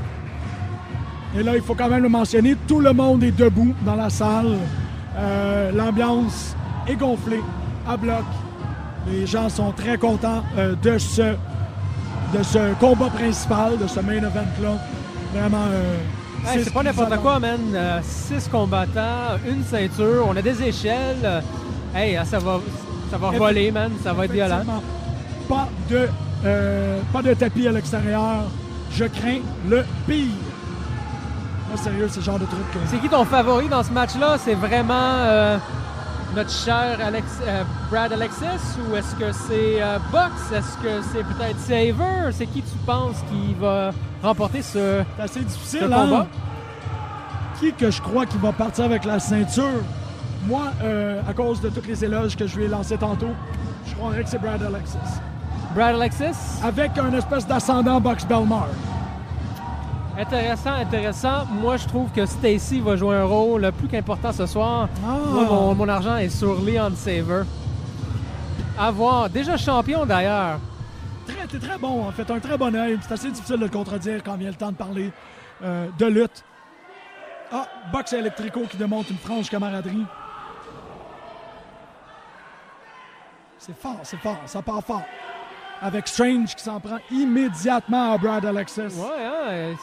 Et 1.37 1.43
là, 1.43 1.55
il 1.55 1.61
faut 1.61 1.73
quand 1.75 1.89
même 1.89 2.03
le 2.03 2.09
mentionner, 2.09 2.55
tout 2.67 2.79
le 2.79 2.93
monde 2.93 3.23
est 3.23 3.31
debout 3.31 3.73
dans 3.85 3.95
la 3.95 4.09
salle. 4.09 4.57
Euh, 5.17 5.71
L'ambiance 5.71 6.55
est 6.87 6.95
gonflée, 6.95 7.41
à 7.87 7.97
bloc. 7.97 8.23
Les 9.07 9.25
gens 9.25 9.49
sont 9.49 9.71
très 9.71 9.97
contents 9.97 10.43
euh, 10.57 10.75
de, 10.81 10.97
ce, 10.97 11.21
de 11.21 12.43
ce 12.43 12.73
combat 12.79 13.09
principal, 13.09 13.77
de 13.77 13.87
ce 13.87 13.99
main 13.99 14.17
event-là. 14.17 14.77
Vraiment. 15.33 15.65
euh, 15.71 15.95
Hey, 16.45 16.61
c'est 16.61 16.73
pas 16.73 16.83
n'importe 16.83 17.15
quoi, 17.21 17.39
man. 17.39 17.57
Six 18.03 18.49
combattants, 18.49 19.37
une 19.47 19.63
ceinture, 19.63 20.25
on 20.27 20.35
a 20.35 20.41
des 20.41 20.61
échelles. 20.61 21.41
Hey, 21.95 22.19
ça 22.25 22.37
va, 22.39 22.59
ça 23.13 23.17
va 23.19 23.29
voler, 23.37 23.71
man. 23.71 23.91
Ça 24.03 24.11
va 24.13 24.25
être 24.25 24.31
violent. 24.31 24.61
Pas 25.47 25.67
de, 25.89 26.07
euh, 26.45 26.99
pas 27.11 27.21
de 27.21 27.33
tapis 27.35 27.67
à 27.67 27.71
l'extérieur. 27.71 28.43
Je 28.91 29.05
crains 29.05 29.39
le 29.69 29.83
pire. 30.07 30.25
Moi, 31.69 31.77
sérieux, 31.77 32.07
c'est 32.09 32.19
le 32.19 32.25
genre 32.25 32.39
de 32.39 32.45
truc. 32.45 32.71
que- 32.73 32.79
C'est 32.87 32.97
qui 32.97 33.09
ton 33.09 33.25
favori 33.25 33.67
dans 33.67 33.83
ce 33.83 33.91
match-là? 33.91 34.37
C'est 34.43 34.53
vraiment 34.55 34.93
euh, 35.25 35.57
notre 36.35 36.51
cher 36.51 36.97
Alex, 37.05 37.25
euh, 37.47 37.63
Brad 37.91 38.13
Alexis? 38.13 38.79
Ou 38.91 38.95
est-ce 38.95 39.15
que 39.15 39.31
c'est 39.31 39.79
Box? 40.11 40.33
Est-ce 40.55 40.77
que 40.77 41.01
c'est 41.11 41.23
peut-être 41.23 41.59
Saver? 41.59 42.31
C'est 42.31 42.47
qui 42.47 42.61
tu 42.61 42.77
penses 42.85 43.17
qui 43.31 43.53
va 43.59 43.91
remporter 44.23 44.61
ce, 44.61 45.03
C'est 45.17 45.23
assez 45.23 45.39
ce 45.41 45.45
difficile, 45.45 45.81
combat? 45.81 46.17
hein? 46.21 46.27
Qui 47.59 47.73
que 47.73 47.91
je 47.91 48.01
crois 48.01 48.25
qui 48.25 48.37
va 48.37 48.51
partir 48.51 48.85
avec 48.85 49.05
la 49.05 49.19
ceinture? 49.19 49.81
Moi, 50.45 50.63
euh, 50.83 51.21
à 51.27 51.33
cause 51.33 51.61
de 51.61 51.69
tous 51.69 51.87
les 51.87 52.03
éloges 52.03 52.35
que 52.35 52.45
je 52.45 52.57
lui 52.57 52.65
ai 52.65 52.67
lancés 52.67 52.97
tantôt, 52.97 53.29
je 53.87 53.95
croirais 53.95 54.23
que 54.23 54.29
c'est 54.29 54.39
Brad 54.39 54.61
Alexis. 54.61 54.97
Brad 55.73 55.95
Alexis? 55.95 56.61
Avec 56.63 56.97
un 56.97 57.13
espèce 57.13 57.47
d'ascendant 57.47 58.01
Box 58.01 58.25
Belmar. 58.25 58.67
Intéressant, 60.17 60.73
intéressant. 60.73 61.45
Moi, 61.49 61.77
je 61.77 61.87
trouve 61.87 62.11
que 62.11 62.25
Stacy 62.25 62.81
va 62.81 62.95
jouer 62.95 63.15
un 63.15 63.23
rôle 63.23 63.61
le 63.61 63.71
plus 63.71 63.87
qu'important 63.87 64.31
ce 64.31 64.45
soir. 64.45 64.89
Ah. 65.03 65.17
Moi, 65.31 65.45
mon, 65.45 65.73
mon 65.75 65.89
argent 65.89 66.17
est 66.17 66.29
sur 66.29 66.61
Leon 66.61 66.91
Saver. 66.95 67.43
À 68.77 68.91
voir. 68.91 69.29
Déjà 69.29 69.57
champion 69.57 70.05
d'ailleurs. 70.05 70.59
Très, 71.25 71.47
t'es 71.47 71.57
très 71.57 71.77
bon, 71.77 72.05
en 72.07 72.11
fait. 72.11 72.29
Un 72.29 72.39
très 72.39 72.57
bon 72.57 72.75
œil. 72.75 72.99
C'est 73.01 73.13
assez 73.13 73.31
difficile 73.31 73.55
de 73.55 73.61
le 73.61 73.69
contredire 73.69 74.21
quand 74.23 74.35
vient 74.35 74.49
le 74.49 74.55
temps 74.55 74.71
de 74.71 74.75
parler 74.75 75.11
euh, 75.63 75.87
de 75.97 76.05
lutte. 76.05 76.43
Ah, 77.51 77.65
Box 77.91 78.13
Electrico 78.13 78.61
qui 78.69 78.77
démontre 78.77 79.09
une 79.09 79.17
franche 79.17 79.49
camaraderie. 79.49 80.05
C'est 83.65 83.77
fort, 83.77 83.99
c'est 84.03 84.17
fort. 84.17 84.39
Ça 84.45 84.61
part 84.61 84.83
fort. 84.83 85.03
Avec 85.81 86.09
Strange 86.09 86.53
qui 86.53 86.61
s'en 86.61 86.81
prend 86.81 86.97
immédiatement 87.09 88.11
à 88.11 88.17
Brad 88.17 88.45
Alexis. 88.45 88.81
Ouais, 88.81 89.25
hein, 89.25 89.75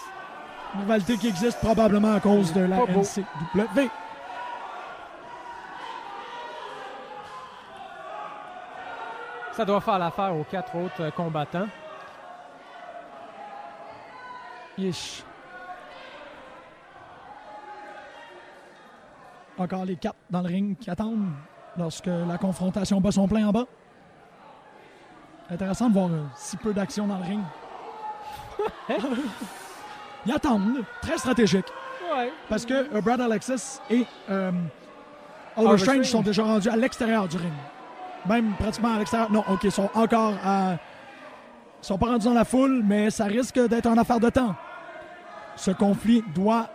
Une 0.75 0.81
rivalité 0.83 1.17
qui 1.17 1.29
existe 1.29 1.59
probablement 1.61 2.13
à 2.13 2.21
cause 2.21 2.53
de 2.53 2.61
la. 2.61 2.77
NCW. 2.77 3.89
ça 9.53 9.65
doit 9.65 9.81
faire 9.81 9.99
l'affaire 9.99 10.35
aux 10.35 10.45
quatre 10.45 10.75
autres 10.77 11.03
euh, 11.03 11.11
combattants. 11.11 11.67
Yeesh. 14.77 15.23
Encore 19.59 19.85
les 19.85 19.97
quatre 19.97 20.17
dans 20.31 20.41
le 20.43 20.49
ring 20.49 20.79
qui 20.79 20.89
attendent 20.89 21.31
lorsque 21.79 22.07
la 22.07 22.39
confrontation 22.39 23.01
bat 23.01 23.13
son 23.13 23.29
plein 23.29 23.49
en 23.49 23.53
bas. 23.53 23.67
Intéressant 25.51 25.89
de 25.89 25.95
voir 25.95 26.07
euh, 26.07 26.23
si 26.37 26.57
peu 26.57 26.73
d'action 26.73 27.07
dans 27.07 27.19
le 27.19 27.25
ring. 27.25 27.41
Ils 30.27 30.33
attendent, 30.33 30.85
très 31.03 31.19
stratégique. 31.19 31.67
Ouais. 32.15 32.33
Parce 32.49 32.65
que 32.65 32.95
euh, 32.95 33.01
Brad 33.01 33.21
Alexis 33.21 33.81
et 33.89 34.07
euh, 34.31 34.53
Oliver 35.57 35.79
Strange. 35.79 36.05
sont 36.05 36.23
déjà 36.23 36.45
rendus 36.45 36.69
à 36.69 36.77
l'extérieur 36.77 37.27
du 37.27 37.37
ring. 37.37 37.53
Même 38.29 38.53
pratiquement 38.59 38.95
à 38.95 38.99
l'extérieur. 38.99 39.31
Non, 39.33 39.45
OK, 39.49 39.65
ils 39.65 39.73
sont 39.73 39.91
encore 39.95 40.35
à. 40.45 40.75
Ils 41.83 41.87
sont 41.87 41.97
pas 41.97 42.07
rendus 42.07 42.27
dans 42.27 42.35
la 42.35 42.45
foule, 42.45 42.83
mais 42.85 43.11
ça 43.11 43.25
risque 43.25 43.59
d'être 43.59 43.87
une 43.87 43.99
affaire 43.99 44.21
de 44.21 44.29
temps. 44.29 44.55
Ce 45.57 45.71
conflit 45.71 46.23
doit 46.35 46.69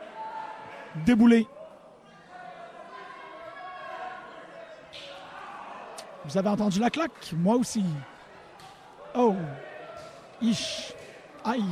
débouler. 1.06 1.48
Vous 6.28 6.38
avez 6.38 6.50
entendu 6.50 6.80
la 6.80 6.90
claque? 6.90 7.34
Moi 7.34 7.56
aussi. 7.56 7.84
Oh. 9.16 9.36
Ish. 10.42 10.94
Aïe. 11.44 11.64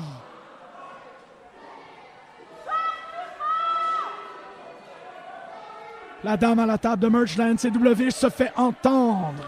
La 6.24 6.38
dame 6.38 6.60
à 6.60 6.66
la 6.66 6.78
table 6.78 7.02
de 7.02 7.08
merch 7.10 7.36
de 7.36 7.44
la 7.44 7.54
NCW 7.54 8.10
se 8.10 8.30
fait 8.30 8.54
entendre. 8.56 9.44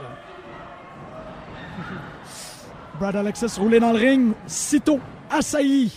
Brad 3.00 3.16
Alexis 3.16 3.58
roulé 3.58 3.80
dans 3.80 3.94
le 3.94 4.00
ring, 4.00 4.34
sitôt 4.46 5.00
assailli 5.30 5.94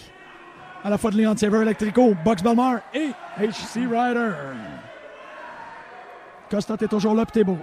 à 0.85 0.91
la 0.91 0.99
fois 0.99 1.11
de 1.11 1.17
Leon 1.17 1.37
Saver 1.37 1.63
Electrico, 1.63 2.15
Box 2.25 2.43
Belmar 2.43 2.79
et 2.95 3.11
HC 3.39 3.89
Rider. 3.91 4.33
Costa, 6.51 6.77
t'es 6.77 6.87
toujours 6.87 7.15
là, 7.15 7.27
t'es 7.27 7.45
beau. 7.45 7.59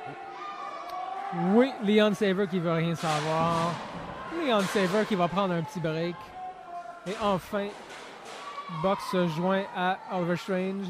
Oui, 1.53 1.71
Leon 1.83 2.13
Saver 2.13 2.47
qui 2.47 2.59
veut 2.59 2.71
rien 2.71 2.95
savoir. 2.95 3.73
Leon 4.33 4.61
Saver 4.61 5.05
qui 5.07 5.15
va 5.15 5.27
prendre 5.27 5.53
un 5.53 5.61
petit 5.61 5.79
break. 5.79 6.15
Et 7.07 7.15
enfin, 7.21 7.67
Box 8.81 9.03
se 9.11 9.27
joint 9.27 9.63
à 9.75 9.97
Oliver 10.13 10.37
Strange. 10.37 10.87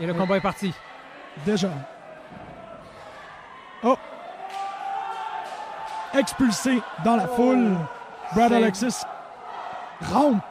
Et 0.00 0.06
le 0.06 0.14
combat 0.14 0.38
est 0.38 0.40
parti. 0.40 0.72
Déjà. 1.44 1.68
Oh! 3.82 3.96
Expulsé 6.14 6.80
dans 7.04 7.16
la 7.16 7.26
foule. 7.28 7.76
Brad 8.34 8.52
Alexis 8.52 9.02
rampe 10.10 10.42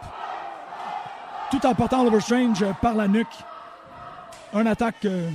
tout 1.49 1.65
en 1.65 1.73
portant 1.73 2.01
Oliver 2.01 2.21
Strange 2.21 2.63
par 2.81 2.93
la 2.93 3.07
nuque. 3.07 3.27
Un 4.53 4.65
attaque. 4.65 5.05
euh, 5.05 5.29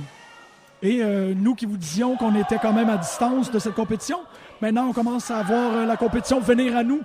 et 0.81 0.99
euh, 1.01 1.33
nous 1.35 1.55
qui 1.55 1.65
vous 1.65 1.77
disions 1.77 2.15
qu'on 2.17 2.35
était 2.35 2.59
quand 2.59 2.73
même 2.73 2.89
à 2.89 2.97
distance 2.97 3.49
de 3.51 3.59
cette 3.59 3.73
compétition, 3.73 4.19
maintenant 4.61 4.87
on 4.89 4.93
commence 4.93 5.31
à 5.31 5.41
voir 5.43 5.73
euh, 5.73 5.85
la 5.85 5.97
compétition 5.97 6.39
venir 6.39 6.75
à 6.77 6.83
nous. 6.83 7.01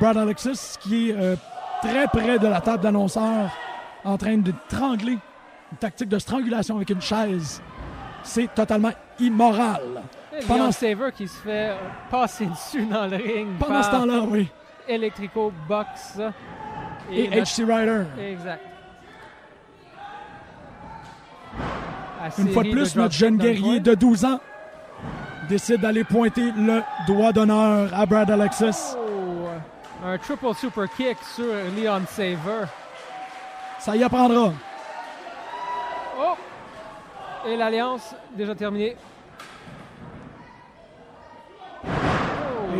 Brad 0.00 0.16
Alexis 0.16 0.76
qui 0.80 1.10
est 1.10 1.16
euh, 1.16 1.36
très 1.82 2.06
près 2.08 2.38
de 2.38 2.46
la 2.46 2.60
table 2.60 2.82
d'annonceurs 2.82 3.50
en 4.04 4.16
train 4.18 4.36
de 4.36 4.52
trangler 4.68 5.18
une 5.72 5.78
tactique 5.78 6.08
de 6.08 6.18
strangulation 6.18 6.76
avec 6.76 6.90
une 6.90 7.00
chaise. 7.00 7.62
C'est 8.22 8.52
totalement 8.54 8.92
immoral. 9.18 10.02
Et 10.36 10.44
Pendant 10.44 10.64
Leon 10.66 10.72
Saver 10.72 11.10
qui 11.16 11.26
se 11.26 11.36
fait 11.38 11.74
passer 12.10 12.46
dessus 12.46 12.84
dans 12.86 13.06
le 13.06 13.16
ring. 13.16 13.48
Pendant 13.58 13.82
ce 13.82 13.90
temps-là, 13.90 14.20
oui. 14.28 14.48
Electrico 14.86 15.52
Box. 15.68 16.18
Et, 17.10 17.28
notre- 17.28 17.42
HC 17.42 17.64
Rider. 17.64 18.02
Exact. 18.20 18.60
Une 22.36 22.48
fois 22.48 22.62
de 22.62 22.70
plus, 22.70 22.96
notre 22.96 23.14
jeune 23.14 23.36
guerrier 23.36 23.80
de 23.80 23.94
12 23.94 24.24
ans 24.24 24.40
décide 25.48 25.80
d'aller 25.80 26.04
pointer 26.04 26.52
le 26.56 26.82
doigt 27.06 27.32
d'honneur 27.32 27.90
à 27.94 28.04
Brad 28.06 28.30
Alexis. 28.30 28.94
Oh, 28.96 29.46
un 30.04 30.18
triple 30.18 30.54
super 30.54 30.84
kick 30.96 31.16
sur 31.34 31.46
Leon 31.76 32.02
Saver. 32.08 32.66
Ça 33.78 33.96
y 33.96 34.02
apprendra. 34.02 34.52
Oh! 36.18 36.34
Et 37.46 37.56
l'alliance 37.56 38.14
déjà 38.36 38.54
terminée. 38.54 38.96
Oh. 41.84 41.88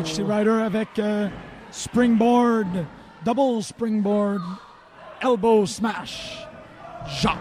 HC 0.02 0.22
Rider 0.28 0.62
avec 0.64 0.98
euh, 0.98 1.28
springboard, 1.70 2.84
double 3.24 3.62
springboard, 3.62 4.42
elbow 5.22 5.64
smash. 5.66 6.46
Jean. 7.06 7.38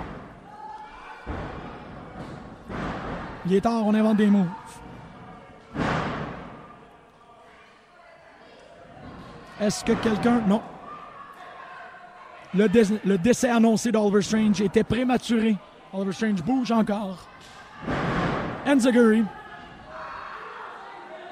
Il 3.49 3.55
est 3.55 3.61
tard, 3.61 3.81
on 3.85 3.93
invente 3.93 4.17
des 4.17 4.27
moves. 4.27 4.45
Est-ce 9.61 9.83
que 9.85 9.93
quelqu'un. 9.93 10.41
Non. 10.45 10.61
Le, 12.53 12.67
dé- 12.67 12.99
le 13.05 13.17
décès 13.17 13.49
annoncé 13.49 13.91
d'Oliver 13.91 14.21
Strange 14.21 14.61
était 14.61 14.83
prématuré. 14.83 15.55
Oliver 15.93 16.11
Strange 16.11 16.43
bouge 16.43 16.71
encore. 16.71 17.19
Enziguri 18.67 19.23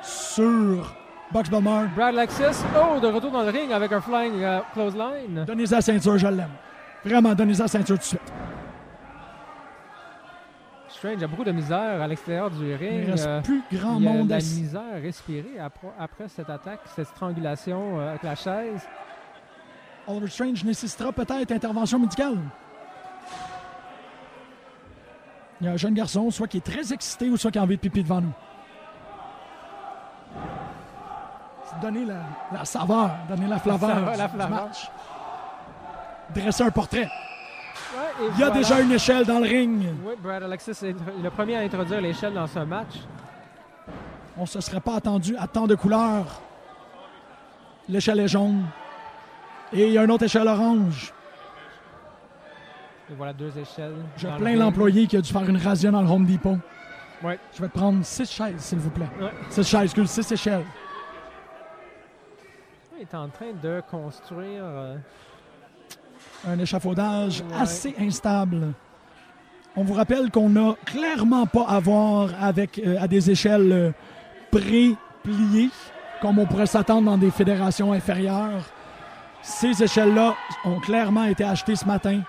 sur 0.02 0.96
Box 1.32 1.50
Belmar. 1.50 1.86
Brad 1.96 2.16
Lexus, 2.16 2.64
oh, 2.78 3.00
de 3.00 3.08
retour 3.08 3.32
dans 3.32 3.42
le 3.44 3.50
ring 3.50 3.72
avec 3.74 3.92
un 3.92 4.00
flying 4.00 4.42
clothesline. 4.74 5.44
Donnez 5.46 5.66
la 5.66 5.82
ceinture, 5.82 6.18
je 6.18 6.28
l'aime. 6.28 6.50
Vraiment, 7.04 7.34
donnez 7.34 7.54
la 7.56 7.68
ceinture 7.68 7.96
tout 7.96 8.02
de 8.02 8.04
suite. 8.06 8.34
Strange 10.98 11.22
a 11.24 11.28
beaucoup 11.28 11.44
de 11.44 11.52
misère 11.52 12.02
à 12.02 12.08
l'extérieur 12.08 12.50
du 12.50 12.74
ring. 12.76 12.92
Il 12.94 13.06
ne 13.08 13.12
reste 13.12 13.28
Euh, 13.28 13.42
plus 13.42 13.62
grand 13.72 13.98
il 13.98 14.04
y 14.04 14.08
a 14.08 14.12
monde 14.12 14.28
de 14.28 14.32
la 14.34 14.38
misère 14.38 14.82
à 14.96 15.00
respirer 15.00 15.60
après, 15.60 15.88
après 16.00 16.28
cette 16.28 16.50
attaque, 16.50 16.80
cette 16.96 17.08
strangulation 17.08 18.00
euh, 18.00 18.10
avec 18.12 18.24
la 18.24 18.36
chaise. 18.36 18.88
Oliver 20.08 20.28
Strange 20.28 20.64
nécessitera 20.64 21.12
peut-être 21.12 21.52
intervention 21.52 22.00
médicale. 22.00 22.38
Il 25.62 25.68
y 25.68 25.70
a 25.70 25.74
un 25.74 25.78
jeune 25.78 25.94
garçon, 25.94 26.30
soit 26.32 26.48
qui 26.48 26.58
est 26.58 26.66
très 26.66 26.94
excité 26.94 27.30
ou 27.30 27.38
soit 27.38 27.50
qui 27.52 27.58
a 27.60 27.64
envie 27.64 27.76
de 27.76 27.82
pipi 27.82 28.04
devant 28.04 28.22
nous. 28.22 28.34
C'est 31.66 31.80
donner 31.82 32.06
la, 32.06 32.20
la 32.52 32.66
saveur, 32.66 33.10
donner 33.30 33.48
la 33.48 33.60
flaveur, 33.66 33.90
saveur, 33.90 34.12
du- 34.14 34.18
la 34.18 34.28
du 34.28 34.34
flaveur. 34.36 34.66
match. 34.66 34.92
Dresser 36.34 36.64
un 36.64 36.72
portrait. 36.72 37.10
Ouais, 37.98 38.28
Il 38.34 38.40
y 38.40 38.44
a 38.44 38.48
voilà. 38.48 38.52
déjà 38.52 38.80
une 38.82 38.92
échelle 38.92 39.26
dans 39.26 39.40
le 39.40 39.46
ring. 39.48 39.86
Oui, 40.06 40.14
Brad 40.22 40.44
Alexis 40.44 40.72
est 40.72 40.96
le 41.22 41.30
premier 41.30 41.58
à 41.58 41.60
introduire 41.60 42.02
l'échelle 42.02 42.34
dans 42.34 42.48
ce 42.48 42.60
match. 42.60 42.96
On 44.38 44.42
ne 44.42 44.46
se 44.48 44.60
serait 44.62 44.80
pas 44.80 44.96
attendu 44.96 45.36
à 45.38 45.48
tant 45.48 45.68
de 45.68 45.76
couleurs. 45.76 46.42
L'échelle 47.88 48.20
est 48.20 48.28
jaune. 48.28 48.64
Et 49.74 49.88
il 49.88 49.94
y 49.94 49.98
a 49.98 50.04
une 50.04 50.12
autre 50.12 50.24
échelle 50.24 50.48
orange. 50.48 51.14
Et 53.10 53.14
voilà 53.16 53.34
deux 53.34 53.56
échelles. 53.58 53.96
Je 54.18 54.28
plains 54.28 54.56
l'employé 54.56 55.06
qui 55.08 55.18
a 55.18 55.22
dû 55.22 55.32
faire 55.32 55.48
une 55.48 55.58
razzia 55.58 55.92
dans 55.92 56.02
le 56.02 56.10
Home 56.10 56.26
Depot. 56.26 56.58
Ouais. 57.24 57.40
Je 57.54 57.62
vais 57.62 57.68
te 57.70 57.78
prendre 57.78 58.04
six 58.04 58.30
chaises, 58.32 58.60
s'il 58.60 58.80
vous 58.80 58.90
plaît. 58.90 59.10
Ouais. 59.20 59.32
Six 59.50 59.64
chaises, 59.68 59.84
excuse, 59.84 60.10
six 60.10 60.32
échelles. 60.32 60.66
Il 62.98 63.02
est 63.04 63.14
en 63.16 63.28
train 63.30 63.52
de 63.62 63.82
construire. 63.92 64.64
euh, 64.64 64.96
Un 66.48 66.60
échafaudage 66.60 67.42
Ouais. 67.42 67.62
assez 67.62 67.96
instable. 68.00 68.74
On 69.76 69.84
vous 69.84 69.94
rappelle 69.94 70.32
qu'on 70.32 70.50
n'a 70.50 70.76
clairement 70.86 71.46
pas 71.46 71.66
à 71.68 71.80
voir 71.80 72.30
avec 72.40 72.80
euh, 72.80 72.98
à 73.02 73.08
des 73.08 73.30
échelles 73.32 73.72
euh, 73.72 73.92
pré-pliées, 74.52 75.70
comme 76.22 76.40
on 76.40 76.46
pourrait 76.46 76.66
s'attendre 76.66 77.10
dans 77.12 77.18
des 77.18 77.32
fédérations 77.32 77.92
inférieures. 77.92 78.64
Ces 79.42 79.84
échelles-là 79.84 80.34
ont 80.66 80.80
clairement 80.80 81.26
été 81.26 81.44
achetées 81.44 81.76
ce 81.76 81.86
matin. 81.86 82.22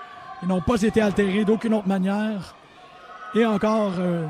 Ils 0.43 0.48
n'ont 0.48 0.60
pas 0.60 0.80
été 0.82 1.01
altérées 1.01 1.44
d'aucune 1.44 1.74
autre 1.74 1.88
manière. 1.88 2.55
Et 3.34 3.44
encore, 3.47 3.93
euh, 3.98 4.26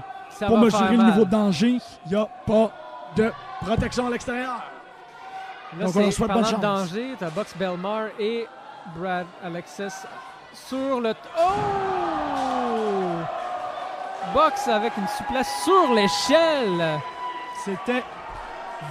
pour 0.46 0.58
mesurer 0.58 0.96
le 0.96 1.04
niveau 1.04 1.24
de 1.24 1.30
danger, 1.30 1.78
il 2.06 2.08
n'y 2.10 2.16
a 2.16 2.28
pas 2.46 2.70
de 3.16 3.32
protection 3.60 4.06
à 4.06 4.10
l'extérieur. 4.10 4.62
Là, 5.78 5.86
Donc, 5.86 5.96
on 5.96 6.00
leur 6.00 6.12
souhaite 6.12 6.32
bonne 6.32 6.44
chance. 6.44 6.60
danger, 6.60 7.14
Box 7.34 7.54
Belmar 7.58 8.02
et 8.20 8.46
Brad 8.94 9.26
Alexis 9.42 10.06
sur 10.52 11.00
le... 11.00 11.14
Oh! 11.38 11.76
Box 14.34 14.68
avec 14.68 14.92
une 14.96 15.08
souplesse 15.08 15.48
sur 15.64 15.94
l'échelle. 15.94 17.00
C'était 17.64 18.02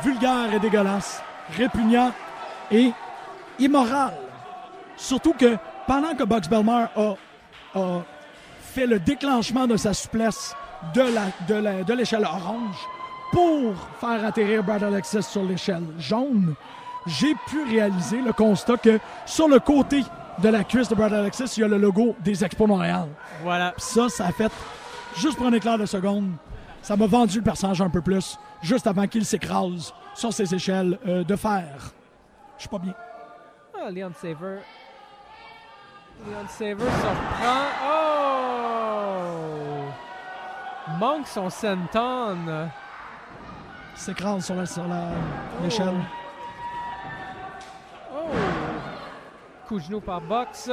vulgaire 0.04 0.54
et 0.54 0.60
dégueulasse, 0.60 1.22
répugnant 1.56 2.12
et 2.72 2.92
immoral. 3.60 4.14
Surtout 4.98 5.34
que 5.34 5.58
pendant 5.88 6.16
que 6.16 6.24
Box 6.24 6.48
Belmar 6.48 6.90
a, 6.96 7.16
fait 8.60 8.86
le 8.86 9.00
déclenchement 9.00 9.68
de 9.68 9.78
sa 9.78 9.94
souplesse 9.94 10.56
de 10.94 11.94
l'échelle 11.94 12.26
orange 12.26 12.76
pour 13.32 13.74
faire 14.00 14.26
atterrir 14.26 14.64
Brad 14.64 14.84
Alexis 14.84 15.24
sur 15.24 15.44
l'échelle 15.44 15.86
jaune, 16.00 16.56
j'ai 17.08 17.36
pu 17.48 17.64
réaliser 17.70 18.22
le 18.22 18.34
constat 18.34 18.78
que 18.78 19.00
sur 19.26 19.48
le 19.48 19.60
côté 19.60 20.04
de 20.40 20.50
la 20.50 20.64
cuisse 20.64 20.90
de 20.90 20.96
Brad 20.96 21.14
Alexis, 21.14 21.46
il 21.58 21.62
y 21.62 21.64
a 21.64 21.68
le 21.68 21.78
logo 21.78 22.16
des 22.20 22.44
Expos 22.44 22.68
Montréal. 22.68 23.08
Voilà. 23.44 23.74
Ça, 23.78 24.10
ça 24.10 24.26
a 24.28 24.32
fait, 24.32 24.52
juste 25.18 25.38
pour 25.38 25.48
un 25.48 25.54
éclair 25.54 25.78
de 25.78 25.86
seconde, 25.86 26.32
ça 26.82 26.96
m'a 26.96 27.08
vendu 27.08 27.38
le 27.38 27.44
personnage 27.44 27.82
un 27.82 27.90
peu 27.90 28.02
plus, 28.02 28.38
juste 28.62 28.86
avant 28.88 29.08
qu'il 29.08 29.26
s'écrase 29.26 29.94
sur 30.14 30.34
ses 30.34 30.54
échelles 30.54 31.00
euh, 31.08 31.24
de 31.24 31.36
fer. 31.36 31.68
Je 32.58 32.62
suis 32.62 32.70
pas 32.70 32.80
bien. 32.80 32.94
Ah, 33.78 33.90
Leon 33.92 34.12
Saver. 34.22 34.60
Leon 36.28 36.48
Saver 36.50 36.76
se 36.76 37.08
reprend. 37.08 37.66
Oh! 37.86 39.32
Manque 41.00 41.28
son 41.28 41.50
senton. 41.50 42.38
S'écrase 43.96 44.46
sur 44.46 44.56
la- 44.56 44.66
sur 44.66 44.88
la- 44.88 45.10
l'échelle. 45.64 45.94
Oh! 45.94 46.25
Coup 49.68 49.80
de 49.80 49.84
genou 49.84 50.00
par 50.00 50.22
Box. 50.22 50.70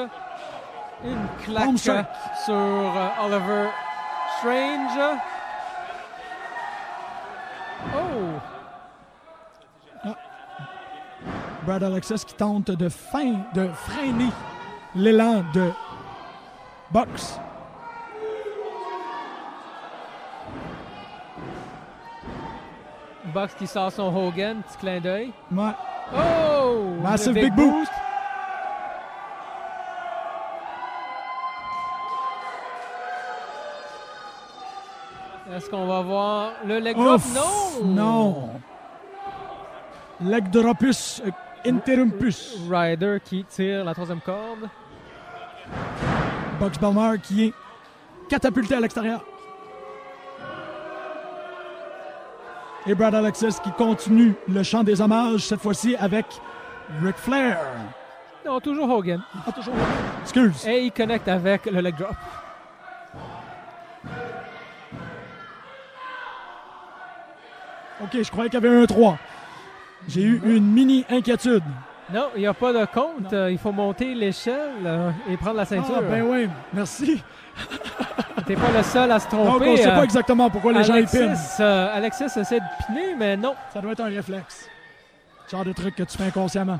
Une 1.05 1.27
claque 1.45 1.79
sur 1.79 2.55
euh, 2.55 3.09
Oliver 3.25 3.71
Strange. 4.39 5.19
Oh! 7.95 8.53
Brad 11.65 11.83
Alexis 11.83 12.25
qui 12.27 12.35
tente 12.35 12.71
de, 12.73 12.89
fin, 12.89 13.35
de 13.55 13.69
freiner 13.69 14.31
l'élan 14.95 15.45
de 15.55 15.71
Box. 16.91 17.39
Box 23.33 23.55
qui 23.55 23.67
sort 23.67 23.93
son 23.93 24.15
Hogan, 24.15 24.63
petit 24.63 24.79
clin 24.79 25.01
d'œil. 25.01 25.33
Ouais. 25.53 25.71
Oh! 26.15 26.52
Massive 27.03 27.35
big 27.35 27.55
boost. 27.55 27.91
Est-ce 35.55 35.69
qu'on 35.69 35.87
va 35.87 36.01
voir 36.01 36.53
le 36.67 36.79
leg 36.79 36.97
drop? 36.97 37.17
Ouf, 37.17 37.35
Non! 37.35 37.85
Non. 37.85 38.51
Leg 40.21 40.49
dropus 40.51 41.21
interrumpus. 41.67 42.57
Ryder 42.71 43.19
qui 43.25 43.45
tire 43.45 43.85
la 43.85 43.93
troisième 43.93 44.21
corde. 44.21 44.69
Box 46.61 46.79
Belmar 46.79 47.21
qui 47.21 47.47
est 47.47 47.53
catapulté 48.29 48.75
à 48.75 48.81
l'extérieur. 48.81 49.25
Et 52.87 52.95
Brad 52.95 53.15
Alexis 53.15 53.57
qui 53.63 53.71
continue 53.73 54.35
le 54.49 54.63
chant 54.63 54.83
des 54.83 55.01
hommages, 55.01 55.47
cette 55.47 55.61
fois-ci 55.61 55.95
avec 55.97 56.27
Ric 57.01 57.17
Flair. 57.17 57.59
Non, 58.45 58.61
toujours 58.61 58.91
Hogan. 58.91 59.23
Ah, 59.47 59.53
toujours. 59.53 59.75
Excuse. 60.23 60.67
Et 60.67 60.83
il 60.87 60.93
connecte 60.93 61.29
avec 61.29 61.67
le 61.67 61.81
leg 61.81 61.95
drop. 61.97 62.15
OK, 68.03 68.11
je 68.23 68.31
croyais 68.31 68.51
qu'il 68.51 68.61
y 68.63 68.67
avait 68.67 68.83
un 68.83 68.87
3. 68.87 69.19
J'ai 70.09 70.23
eu 70.23 70.41
une 70.45 70.67
mini 70.73 71.05
inquiétude. 71.09 71.63
Non, 72.13 72.27
il 72.35 72.41
n'y 72.41 72.47
a 72.47 72.55
pas 72.55 72.73
de 72.73 72.85
compte. 72.87 73.33
Euh, 73.33 73.51
Il 73.53 73.59
faut 73.59 73.71
monter 73.73 74.15
l'échelle 74.15 74.85
euh, 74.85 75.11
et 75.31 75.37
prendre 75.37 75.57
la 75.57 75.65
ceinture. 75.65 75.95
Ah, 75.99 76.03
ben 76.03 76.23
oui, 76.23 76.49
merci. 76.73 77.23
T'es 78.47 78.55
pas 78.57 78.73
le 78.77 78.83
seul 78.83 79.11
à 79.13 79.21
se 79.21 79.31
Donc, 79.31 79.47
tromper. 79.47 79.69
on 79.69 79.77
sait 79.77 79.87
euh, 79.89 79.95
pas 79.95 80.05
exactement 80.05 80.51
pourquoi 80.51 80.73
les 80.73 80.83
gens 80.83 80.95
pinent. 81.05 81.35
euh, 81.61 81.97
Alexis 81.97 82.25
essaie 82.25 82.59
de 82.59 82.85
piner, 82.87 83.15
mais 83.17 83.37
non. 83.37 83.55
Ça 83.73 83.81
doit 83.81 83.93
être 83.93 84.01
un 84.01 84.07
réflexe. 84.07 84.69
Genre 85.53 85.67
de 85.67 85.73
truc 85.75 85.95
que 85.95 86.03
tu 86.05 86.17
fais 86.17 86.25
inconsciemment. 86.25 86.79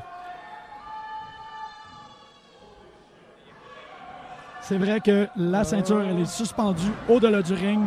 C'est 4.61 4.79
vrai 4.79 4.99
que 4.99 5.27
la 5.35 5.63
ceinture, 5.63 6.01
elle 6.01 6.19
est 6.19 6.25
suspendue 6.25 6.91
au-delà 7.07 7.43
du 7.43 7.53
ring. 7.53 7.85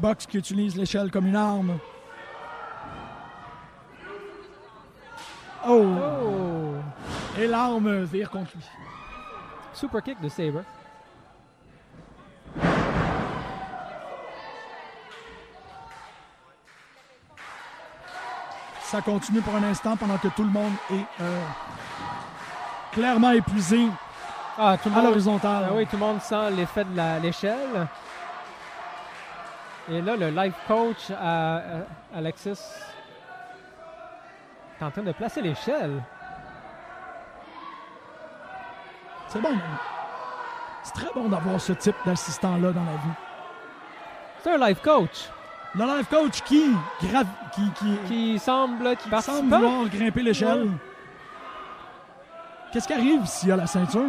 Box 0.00 0.26
qui 0.26 0.38
utilise 0.38 0.76
l'échelle 0.76 1.12
comme 1.12 1.28
une 1.28 1.36
arme. 1.36 1.78
Oh! 5.64 5.84
Oh! 5.84 6.74
Et 7.38 7.46
l'arme 7.46 8.02
vire 8.02 8.28
contre 8.28 8.50
lui. 8.56 8.64
Super 9.74 10.02
kick 10.02 10.20
de 10.20 10.28
Sabre. 10.28 10.64
Ça 18.90 19.02
continue 19.02 19.42
pour 19.42 19.54
un 19.54 19.64
instant 19.64 19.96
pendant 19.96 20.16
que 20.16 20.28
tout 20.28 20.42
le 20.44 20.50
monde 20.50 20.72
est 20.90 21.04
euh, 21.20 21.40
clairement 22.92 23.32
épuisé 23.32 23.86
Ah, 24.56 24.76
tout 24.82 24.88
le 24.88 24.96
à 24.96 25.02
l'horizontale. 25.02 25.66
Ah 25.68 25.72
oui, 25.74 25.86
tout 25.86 25.96
le 25.96 26.06
monde 26.06 26.22
sent 26.22 26.50
l'effet 26.52 26.84
de 26.84 27.22
l'échelle. 27.22 27.86
Et 29.90 30.00
là, 30.00 30.16
le 30.16 30.30
life 30.30 30.54
coach 30.66 31.10
à, 31.10 31.56
à- 31.56 31.60
Alexis 32.16 32.58
est 34.80 34.84
en 34.84 34.90
train 34.90 35.02
de 35.02 35.12
placer 35.12 35.42
l'échelle. 35.42 36.02
C'est 39.28 39.40
bon. 39.42 39.54
C'est 40.82 40.94
très 40.94 41.12
bon 41.14 41.28
d'avoir 41.28 41.60
ce 41.60 41.74
type 41.74 41.96
d'assistant-là 42.06 42.72
dans 42.72 42.84
la 42.84 42.92
vie. 42.92 43.16
C'est 44.42 44.54
un 44.54 44.66
life 44.66 44.80
coach 44.80 45.28
Le 45.74 45.84
life 45.84 46.08
coach 46.08 46.42
qui, 46.42 46.70
grave, 47.02 47.26
qui, 47.54 47.70
qui, 47.78 47.96
qui 48.08 48.38
semble 48.38 48.96
qui 48.96 49.10
qui 49.10 49.22
semble 49.22 49.54
vouloir 49.54 49.88
grimper 49.88 50.22
l'échelle. 50.22 50.70
Qu'est-ce 52.72 52.86
qui 52.86 52.92
arrive 52.94 53.26
s'il 53.26 53.48
y 53.48 53.52
a 53.52 53.56
la 53.56 53.66
ceinture? 53.66 54.02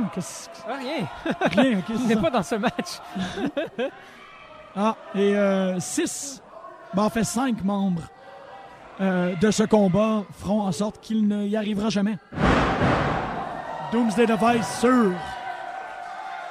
Ah, 0.68 0.74
rien. 0.78 1.08
Rien, 1.42 1.80
ok, 1.80 1.86
Il 1.90 2.08
n'est 2.08 2.16
pas 2.16 2.30
dans 2.30 2.44
ce 2.44 2.56
match. 2.56 3.00
Ah, 4.76 4.96
et 5.16 5.36
6, 5.80 6.44
ben 6.94 7.04
en 7.04 7.10
fait 7.10 7.24
5 7.24 7.64
membres 7.64 8.04
euh, 9.02 9.36
de 9.36 9.50
ce 9.50 9.64
combat 9.64 10.24
feront 10.40 10.62
en 10.62 10.72
sorte 10.72 11.00
qu'il 11.02 11.28
ne 11.28 11.44
y 11.48 11.58
arrivera 11.58 11.90
jamais. 11.90 12.18
Doomsday 13.92 14.28
Device 14.28 14.80
sur 14.80 15.12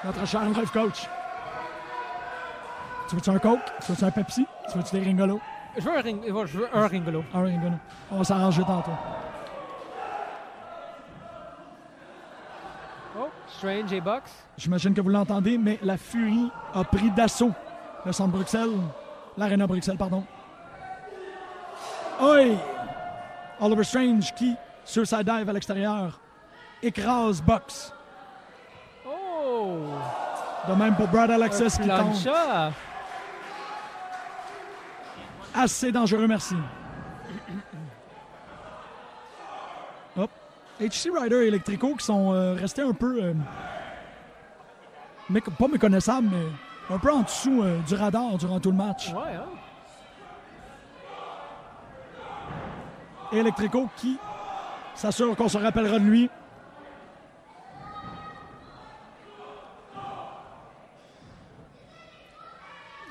notre 0.05 0.27
cher 0.27 0.45
life 0.45 0.71
coach. 0.73 1.07
Tu 3.09 3.15
veux-tu 3.15 3.31
un 3.31 3.39
Coke? 3.39 3.61
Tu 3.85 3.93
veux-tu 3.93 4.05
un 4.05 4.11
Pepsi? 4.11 4.47
Tu 4.71 4.79
veux-tu 4.79 4.99
des 4.99 5.05
Ringolos? 5.05 5.41
Je 5.77 5.83
veux 5.85 5.97
un, 5.97 6.01
ring- 6.01 6.23
je 6.27 6.59
veux 6.59 6.69
un 6.77 6.87
ringolo. 6.89 7.25
Un 7.33 7.43
Ringolo. 7.43 7.77
On 8.11 8.19
va 8.19 8.25
s'arranger 8.25 8.63
tantôt. 8.65 8.91
Oh, 13.19 13.29
Strange 13.49 13.93
et 13.93 14.01
Box. 14.01 14.31
J'imagine 14.57 14.95
que 14.95 15.01
vous 15.01 15.09
l'entendez, 15.09 15.57
mais 15.59 15.79
la 15.83 15.97
furie 15.97 16.51
a 16.75 16.85
pris 16.85 17.11
d'assaut 17.11 17.53
le 18.05 18.13
centre 18.13 18.33
Bruxelles, 18.33 18.71
l'Arena 19.37 19.67
Bruxelles, 19.67 19.97
pardon. 19.97 20.25
Oi! 22.21 22.57
Oliver 23.61 23.85
Strange 23.85 24.35
qui, 24.35 24.57
sur 24.85 25.07
sa 25.07 25.23
dive 25.23 25.49
à 25.49 25.53
l'extérieur, 25.53 26.19
écrase 26.83 27.41
Box. 27.41 27.93
Oh! 29.07 29.77
De 30.69 30.75
même 30.75 30.95
pour 30.97 31.09
Brad 31.09 31.31
Alexis 31.31 31.79
qui 31.81 31.89
tombe. 31.89 32.13
Assez 35.55 35.93
dangereux, 35.93 36.27
merci. 36.27 36.55
Hop. 40.17 40.31
HC 40.81 41.11
Rider 41.21 41.45
et 41.45 41.49
Electrico 41.49 41.95
qui 41.97 42.05
sont 42.05 42.33
euh, 42.33 42.55
restés 42.55 42.83
un 42.83 42.93
peu. 42.93 43.23
euh, 43.23 43.35
pas 45.59 45.69
méconnaissables, 45.69 46.29
mais 46.31 46.95
un 46.95 46.99
peu 46.99 47.13
en 47.13 47.21
dessous 47.21 47.63
euh, 47.63 47.79
du 47.81 47.95
radar 47.95 48.39
durant 48.39 48.61
tout 48.61 48.71
le 48.71 48.77
match. 48.77 49.13
Ouais, 49.13 49.35
hein? 49.37 49.45
Et 53.33 53.39
Electrico 53.39 53.89
qui 53.97 54.19
s'assure 54.95 55.37
qu'on 55.37 55.49
se 55.49 55.59
rappellera 55.59 55.99
de 55.99 56.05
lui. 56.05 56.31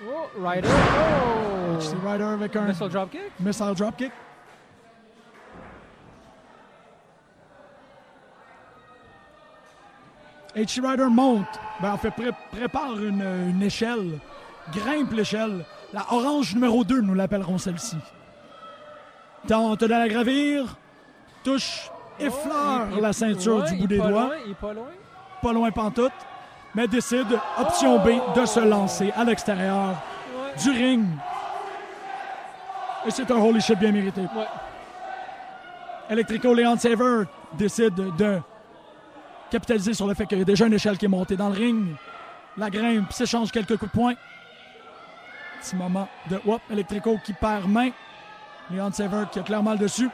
Oh, 0.09 0.30
Ryder. 0.43 0.69
Oh! 0.69 1.47
C'est 1.80 1.95
Ryder 2.06 2.24
avec 2.24 2.56
un 2.56 2.62
Missile 2.68 2.90
dropkick. 2.90 3.22
missile 3.40 3.74
dropkick. 3.76 4.12
H. 10.56 10.80
Rider 10.82 11.10
monte. 11.10 11.60
Ben, 11.82 11.94
en 11.94 11.98
fait, 11.98 12.12
pré- 12.12 12.32
prépare 12.52 12.98
une, 12.99 13.24
une 13.49 13.62
échelle. 13.62 14.20
Grimpe 14.74 15.14
l'échelle. 15.14 15.66
La 15.94 16.06
orange 16.12 16.54
numéro 16.56 16.84
2, 16.84 17.02
nous 17.02 17.14
l'appellerons 17.14 17.58
celle-ci. 17.58 17.98
Tente 19.48 19.82
de 19.82 19.86
la 19.86 20.08
gravir. 20.10 20.76
Touche, 21.44 21.90
effleure 22.20 22.88
Oh, 22.98 23.02
la 23.02 23.14
ceinture 23.14 23.58
ouais, 23.64 23.72
du 23.72 23.78
bout 23.78 23.88
des 23.88 23.98
pas 23.99 24.08
doigts. 24.08 24.22
loin, 24.24 24.36
il 24.45 24.52
est 24.52 24.56
pas 24.56 24.74
loin. 24.74 24.88
Pas 25.41 25.54
loin 25.54 25.72
pantoute. 25.72 26.12
Mais 26.76 26.88
décide, 26.88 27.28
option 27.58 27.99
B, 27.99 28.10
de 28.36 28.45
se 28.45 28.60
lancer 28.60 29.12
à 29.16 29.24
l'extérieur 29.24 29.90
Ouais. 29.90 30.62
du 30.62 30.70
ring. 30.72 31.06
Et 33.08 33.12
c'est 33.12 33.30
un 33.32 33.36
holy 33.38 33.62
shit 33.62 33.80
bien 33.80 33.92
mérité. 33.92 34.22
Ouais. 34.22 34.46
Electrico 36.10 36.54
Leon 36.54 36.78
Saver 36.78 37.24
décide 37.58 37.94
de 37.96 38.40
capitaliser 39.50 39.94
sur 39.94 40.08
le 40.08 40.14
fait 40.14 40.26
qu'il 40.26 40.40
y 40.40 40.42
a 40.42 40.46
déjà 40.46 40.66
une 40.68 40.74
échelle 40.74 40.98
qui 40.98 41.06
est 41.06 41.10
montée 41.10 41.36
dans 41.38 41.50
le 41.50 41.56
ring. 41.56 41.96
La 42.58 42.70
grimpe 42.70 43.12
s'échange 43.14 43.52
quelques 43.52 43.78
coups 43.78 43.92
de 43.92 43.98
poing. 43.98 44.14
Petit 45.62 45.76
moment 45.76 46.08
de 46.30 46.40
whoop, 46.46 46.62
Electrico 46.70 47.18
qui 47.24 47.34
perd 47.34 47.68
main. 47.70 47.90
Leon 48.72 48.92
Saver 48.92 49.24
qui 49.32 49.40
a 49.40 49.44
clairement 49.44 49.72
le 49.72 49.78
dessus. 49.80 50.10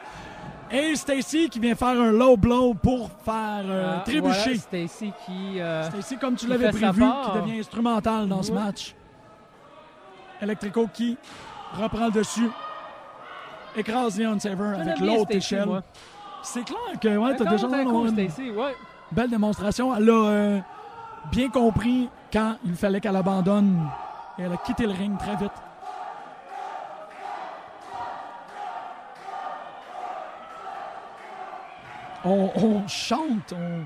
Et 0.70 0.94
Stacy 0.96 1.48
qui 1.50 1.58
vient 1.60 1.74
faire 1.74 1.88
un 2.00 2.10
low 2.12 2.36
blow 2.36 2.74
pour 2.74 3.10
faire 3.24 3.62
euh, 3.64 3.94
Ah, 3.98 4.02
trébucher. 4.04 4.54
voilà, 4.54 4.58
Stacy 4.88 5.12
qui. 5.26 5.60
euh, 5.60 5.82
Stacy, 5.90 6.16
comme 6.16 6.36
tu 6.36 6.46
l'avais 6.46 6.70
prévu, 6.70 7.02
qui 7.02 7.38
devient 7.40 7.58
instrumental 7.60 8.28
dans 8.28 8.42
ce 8.42 8.52
match. 8.52 8.94
Electrico 10.40 10.88
qui 10.92 11.16
reprend 11.80 12.06
le 12.06 12.12
dessus. 12.12 12.48
Écrase 13.76 14.18
Leon 14.18 14.38
Saver 14.38 14.80
avec 14.80 14.98
l'autre 15.00 15.34
échelle. 15.34 15.68
C'est 16.42 16.64
clair 16.64 16.78
que 17.00 17.16
ouais, 17.16 17.36
t'as 17.36 17.44
déjà 17.44 17.66
une 17.66 17.88
ouais. 17.88 18.76
belle 19.10 19.30
démonstration. 19.30 19.94
Elle 19.96 20.10
a 20.10 20.12
euh, 20.12 20.60
bien 21.32 21.48
compris 21.48 22.08
quand 22.32 22.56
il 22.64 22.74
fallait 22.74 23.00
qu'elle 23.00 23.16
abandonne. 23.16 23.88
Et 24.38 24.42
elle 24.42 24.52
a 24.52 24.56
quitté 24.58 24.84
le 24.86 24.92
ring 24.92 25.16
très 25.18 25.36
vite. 25.36 25.52
On, 32.24 32.50
on 32.56 32.88
chante. 32.88 33.52
On... 33.52 33.84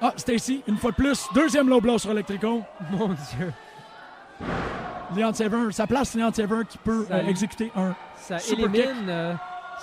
Ah, 0.00 0.12
Stacy, 0.16 0.62
une 0.66 0.76
fois 0.76 0.90
de 0.90 0.96
plus, 0.96 1.26
deuxième 1.34 1.68
low 1.68 1.80
blow 1.80 1.98
sur 1.98 2.10
Electrico. 2.10 2.62
Mon 2.90 3.08
Dieu. 3.08 3.52
Leon 5.16 5.32
Saver, 5.32 5.70
ça 5.72 5.86
place 5.86 6.14
Leon 6.14 6.32
Saver 6.32 6.62
qui 6.68 6.78
peut 6.78 7.06
Ça 7.08 7.14
euh, 7.16 7.26
exécuter 7.28 7.72
un. 7.76 7.94
Ça 8.16 8.38
Super 8.38 8.66
élimine, 8.66 9.08
euh, 9.08 9.32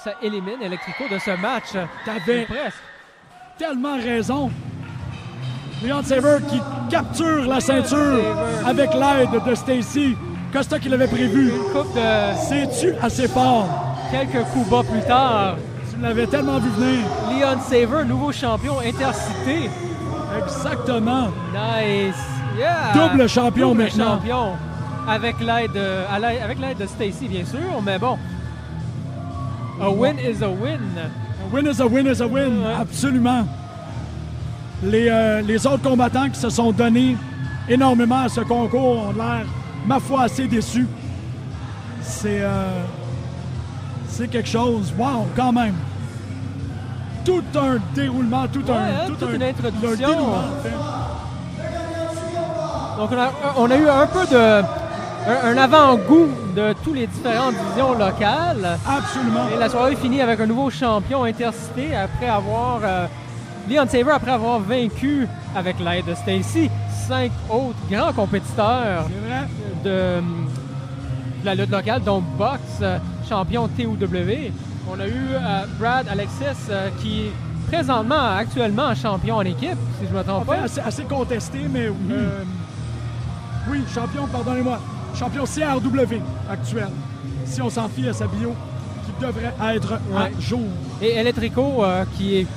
ça 0.03 0.11
élimine 0.21 0.61
Electrico 0.61 1.05
de 1.11 1.17
ce 1.19 1.31
match. 1.41 1.71
T'avais 2.05 2.45
Presque. 2.45 2.77
tellement 3.57 3.95
raison. 3.97 4.51
Leon 5.83 6.03
Saver 6.03 6.37
qui 6.49 6.61
capture 6.89 7.47
la 7.47 7.59
ceinture 7.59 8.23
avec 8.65 8.91
l'aide 8.93 9.43
de 9.45 9.55
Stacy. 9.55 10.15
Costa 10.53 10.79
qui 10.79 10.87
l'avait 10.89 11.07
prévu. 11.07 11.51
De 11.51 12.35
C'est-tu 12.47 12.93
assez 13.01 13.27
fort? 13.27 13.67
quelques 14.11 14.45
coups 14.53 14.69
bas 14.69 14.83
plus 14.83 15.01
tard. 15.01 15.55
Tu 15.91 15.99
l'avais 16.01 16.27
tellement 16.27 16.59
vu 16.59 16.69
venir. 16.69 16.99
Leon 17.31 17.59
Saver, 17.67 18.05
nouveau 18.05 18.31
champion 18.31 18.79
intercité. 18.79 19.69
Exactement. 20.37 21.29
Nice. 21.53 22.15
Yeah. 22.57 22.93
Double 22.93 23.27
champion 23.27 23.69
Double 23.69 23.83
maintenant. 23.83 24.15
champion. 24.19 24.51
Avec 25.07 25.39
l'aide 25.39 25.77
avec 26.43 26.59
l'aide 26.59 26.77
de 26.79 26.85
Stacy, 26.87 27.27
bien 27.27 27.45
sûr, 27.45 27.59
mais 27.85 27.99
bon. 27.99 28.17
A 29.81 29.89
win 29.89 30.17
is 30.19 30.41
a 30.43 30.49
win. 30.49 30.79
A 30.97 31.53
win 31.53 31.67
is 31.67 31.79
a 31.81 31.85
win 31.87 32.07
is 32.07 32.21
a 32.21 32.27
win. 32.27 32.59
Ouais. 32.63 32.73
Absolument. 32.79 33.45
Les, 34.83 35.07
euh, 35.09 35.41
les 35.41 35.65
autres 35.67 35.83
combattants 35.83 36.29
qui 36.29 36.39
se 36.39 36.49
sont 36.49 36.71
donnés 36.71 37.15
énormément 37.69 38.21
à 38.21 38.29
ce 38.29 38.41
concours 38.41 39.07
ont 39.09 39.11
l'air, 39.13 39.45
ma 39.85 39.99
foi, 39.99 40.23
assez 40.23 40.47
déçus. 40.47 40.87
C'est. 42.01 42.41
euh, 42.41 42.81
c'est 44.07 44.27
quelque 44.29 44.49
chose. 44.49 44.93
Wow, 44.97 45.27
quand 45.35 45.51
même. 45.51 45.75
Tout 47.25 47.43
un 47.55 47.77
déroulement, 47.93 48.47
tout 48.47 48.63
Ouais, 48.65 48.71
un. 48.71 48.75
hein, 48.77 49.07
tout 49.07 49.15
toute 49.15 49.29
un, 49.29 49.33
une 49.35 49.43
introduction. 49.43 49.89
un 49.91 49.95
dénouement, 49.95 50.37
en 50.37 50.63
fait. 50.63 50.73
Donc, 52.97 53.09
on 53.11 53.17
a, 53.19 53.31
on 53.57 53.71
a 53.71 53.75
eu 53.77 53.89
un 53.89 54.07
peu 54.07 54.25
de. 54.27 54.61
Un, 55.27 55.53
un 55.53 55.57
avant-goût 55.57 56.27
de 56.55 56.73
toutes 56.83 56.95
les 56.95 57.07
différentes 57.07 57.55
divisions 57.55 57.93
locales. 57.93 58.77
Absolument. 58.87 59.45
Et 59.53 59.57
la 59.57 59.69
soirée 59.69 59.95
finit 59.95 60.21
avec 60.21 60.39
un 60.39 60.45
nouveau 60.45 60.69
champion 60.69 61.23
intercité 61.23 61.95
après 61.95 62.27
avoir. 62.29 62.79
euh, 62.83 63.07
Leon 63.67 63.87
Saver, 63.89 64.11
après 64.11 64.29
avoir 64.31 64.59
vaincu, 64.59 65.27
avec 65.55 65.79
l'aide 65.79 66.05
de 66.05 66.13
Stacy, 66.13 66.69
cinq 67.07 67.31
autres 67.49 67.79
grands 67.89 68.13
compétiteurs 68.13 69.05
de, 69.83 69.89
de 69.89 70.23
la 71.43 71.55
lutte 71.55 71.71
locale, 71.71 72.03
dont 72.03 72.21
Box, 72.37 72.61
euh, 72.83 72.99
champion 73.27 73.67
TOW. 73.67 73.97
On 74.87 74.99
a 74.99 75.07
eu 75.07 75.11
euh, 75.33 75.65
Brad 75.79 76.07
Alexis, 76.07 76.43
euh, 76.69 76.89
qui 77.01 77.21
est 77.23 77.31
présentement, 77.71 78.35
actuellement, 78.37 78.93
champion 78.93 79.37
en 79.37 79.41
équipe, 79.41 79.79
si 79.99 80.05
je 80.07 80.13
ne 80.13 80.19
me 80.19 80.23
trompe 80.23 80.45
pas. 80.45 80.57
assez, 80.65 80.81
assez 80.81 81.03
contesté, 81.05 81.61
mais 81.67 81.87
euh, 81.87 82.43
oui, 83.67 83.83
champion, 83.91 84.27
pardonnez-moi, 84.27 84.77
champion 85.15 85.43
CRW 85.45 86.21
actuel, 86.49 86.87
si 87.45 87.61
on 87.61 87.69
s'en 87.69 87.87
fie 87.89 88.07
à 88.07 88.13
sa 88.13 88.27
bio, 88.27 88.53
qui 89.05 89.25
devrait 89.25 89.53
être 89.75 89.93
Ouais. 90.11 90.31
à 90.37 90.41
jour. 90.41 90.59
Et 91.01 91.13
Electrico, 91.15 91.83
euh, 91.83 92.03
qui 92.15 92.37
est 92.37 92.47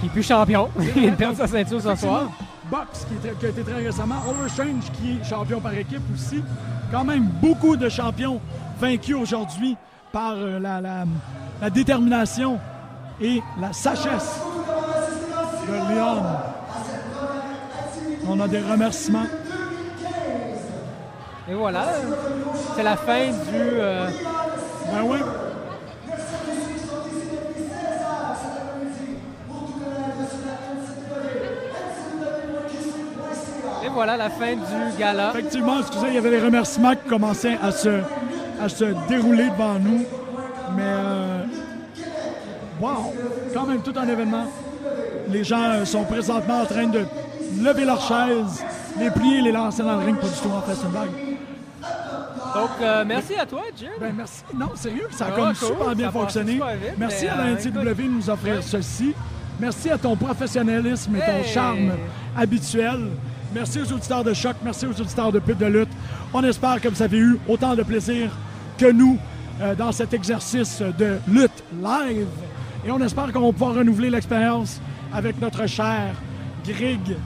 qui 0.00 0.06
est 0.06 0.10
plus 0.10 0.22
champion. 0.22 0.68
Il 0.96 1.14
perdre 1.14 1.36
sa 1.38 1.46
ceinture 1.46 1.80
ce 1.80 1.94
soir. 1.94 2.24
Box, 2.70 3.06
qui, 3.08 3.14
est 3.14 3.18
très- 3.30 3.38
qui 3.38 3.46
a 3.46 3.48
été 3.50 3.62
très 3.62 3.84
récemment, 3.86 4.16
Oliver 4.28 4.48
Strange, 4.48 4.90
qui 4.94 5.12
est 5.12 5.24
champion 5.24 5.60
par 5.60 5.72
équipe 5.74 6.02
aussi. 6.14 6.42
Quand 6.90 7.04
même 7.04 7.24
beaucoup 7.40 7.76
de 7.76 7.88
champions 7.88 8.40
vaincus 8.80 9.16
aujourd'hui 9.16 9.76
par 10.12 10.32
euh, 10.36 10.58
la, 10.58 10.80
la- 10.80 11.04
la 11.62 11.70
détermination 11.70 12.58
et 13.20 13.40
la 13.60 13.72
sagesse 13.72 14.40
de 15.68 15.94
Léon. 15.94 16.22
On 18.28 18.40
a 18.40 18.48
des 18.48 18.60
remerciements. 18.60 19.26
Et 21.48 21.54
voilà, 21.54 21.84
c'est 22.74 22.82
la 22.82 22.96
fin 22.96 23.26
du... 23.26 23.34
euh, 23.54 24.08
Ben 24.90 25.02
oui. 25.04 25.18
et 33.84 33.88
voilà 33.88 34.16
la 34.16 34.30
fin 34.30 34.52
du 34.54 34.98
gala. 34.98 35.30
Effectivement, 35.30 35.80
excusez, 35.80 36.06
il 36.08 36.14
y 36.14 36.18
avait 36.18 36.30
les 36.30 36.40
remerciements 36.40 36.92
qui 36.94 37.08
commençaient 37.08 37.58
à 37.62 37.70
se, 37.70 38.00
à 38.60 38.68
se 38.68 38.84
dérouler 39.08 39.50
devant 39.50 39.74
nous. 39.78 40.04
Mais, 40.76 40.82
euh, 40.82 41.42
wow, 42.80 43.12
quand 43.52 43.66
même 43.66 43.82
tout 43.82 43.92
un 43.96 44.08
événement. 44.08 44.46
Les 45.28 45.44
gens 45.44 45.62
euh, 45.62 45.84
sont 45.84 46.04
présentement 46.04 46.62
en 46.62 46.66
train 46.66 46.86
de 46.86 47.00
lever 47.62 47.84
leurs 47.84 48.00
chaises, 48.00 48.64
les 48.98 49.10
plier, 49.10 49.40
les 49.42 49.52
lancer 49.52 49.82
dans 49.82 49.96
le 49.98 50.04
ring, 50.04 50.16
pas 50.18 50.26
du 50.26 50.34
tout 50.34 50.50
en 50.50 50.60
fait, 50.62 50.74
c'est 50.74 50.84
une 50.84 50.90
blague. 50.90 51.33
Donc, 52.54 52.70
euh, 52.80 53.04
merci 53.06 53.34
à 53.34 53.46
toi, 53.46 53.62
Jim. 53.76 53.88
Ben 54.00 54.14
merci. 54.16 54.42
Non, 54.54 54.70
sérieux, 54.74 55.08
ça 55.10 55.26
a 55.26 55.28
Ah, 55.28 55.32
comme 55.32 55.54
cool, 55.54 55.56
super 55.56 55.96
bien 55.96 56.10
fonctionné. 56.10 56.52
super 56.52 56.68
vite, 56.76 56.94
merci 56.98 57.26
à 57.26 57.36
la 57.36 57.44
euh, 57.44 57.56
NCW 57.56 58.02
de 58.02 58.08
nous 58.08 58.30
offrir 58.30 58.62
ceci. 58.62 59.12
Merci 59.60 59.90
à 59.90 59.98
ton 59.98 60.16
professionnalisme 60.16 61.14
et 61.16 61.20
ton 61.20 61.44
charme 61.52 61.92
habituel. 62.36 63.08
Merci 63.54 63.80
aux 63.80 63.92
auditeurs 63.92 64.24
de 64.24 64.34
choc, 64.34 64.56
merci 64.64 64.86
aux 64.86 65.00
auditeurs 65.00 65.30
de 65.30 65.38
pub 65.38 65.58
de 65.58 65.66
lutte. 65.66 65.88
On 66.32 66.42
espère 66.42 66.80
que 66.80 66.88
vous 66.88 67.02
avez 67.02 67.18
eu 67.18 67.38
autant 67.48 67.76
de 67.76 67.82
plaisir 67.84 68.30
que 68.78 68.90
nous 68.90 69.16
euh, 69.60 69.74
dans 69.76 69.92
cet 69.92 70.12
exercice 70.12 70.82
de 70.98 71.18
lutte 71.28 71.62
live. 71.80 72.26
Et 72.84 72.90
on 72.90 73.00
espère 73.00 73.32
qu'on 73.32 73.46
va 73.46 73.52
pouvoir 73.52 73.74
renouveler 73.74 74.10
l'expérience 74.10 74.80
avec 75.12 75.40
notre 75.40 75.66
cher 75.68 76.14
Grig 76.66 77.16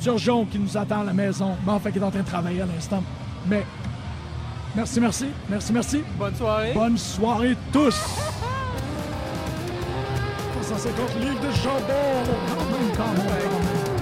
Turgeon 0.00 0.44
qui 0.46 0.58
nous 0.58 0.76
attend 0.76 1.02
à 1.02 1.04
la 1.04 1.12
maison. 1.12 1.54
Mais 1.64 1.72
enfin, 1.72 1.90
qui 1.92 1.98
est 1.98 2.02
en 2.02 2.10
train 2.10 2.20
de 2.20 2.26
travailler 2.26 2.62
à 2.62 2.66
l'instant. 2.66 3.02
Mais 3.48 3.64
merci, 4.76 5.00
merci, 5.00 5.26
merci, 5.48 5.72
merci. 5.72 6.04
Bonne 6.18 6.34
soirée. 6.34 6.72
Bonne 6.74 6.98
soirée 6.98 7.56
tous! 7.72 7.96
350 10.62 11.20
livres 11.20 11.40
de 11.40 11.50
jambon! 11.50 11.82
Quand 12.48 12.64
même, 12.64 12.96
quand 12.96 13.12
même, 13.12 13.26
quand 13.26 13.86
même. 13.90 13.95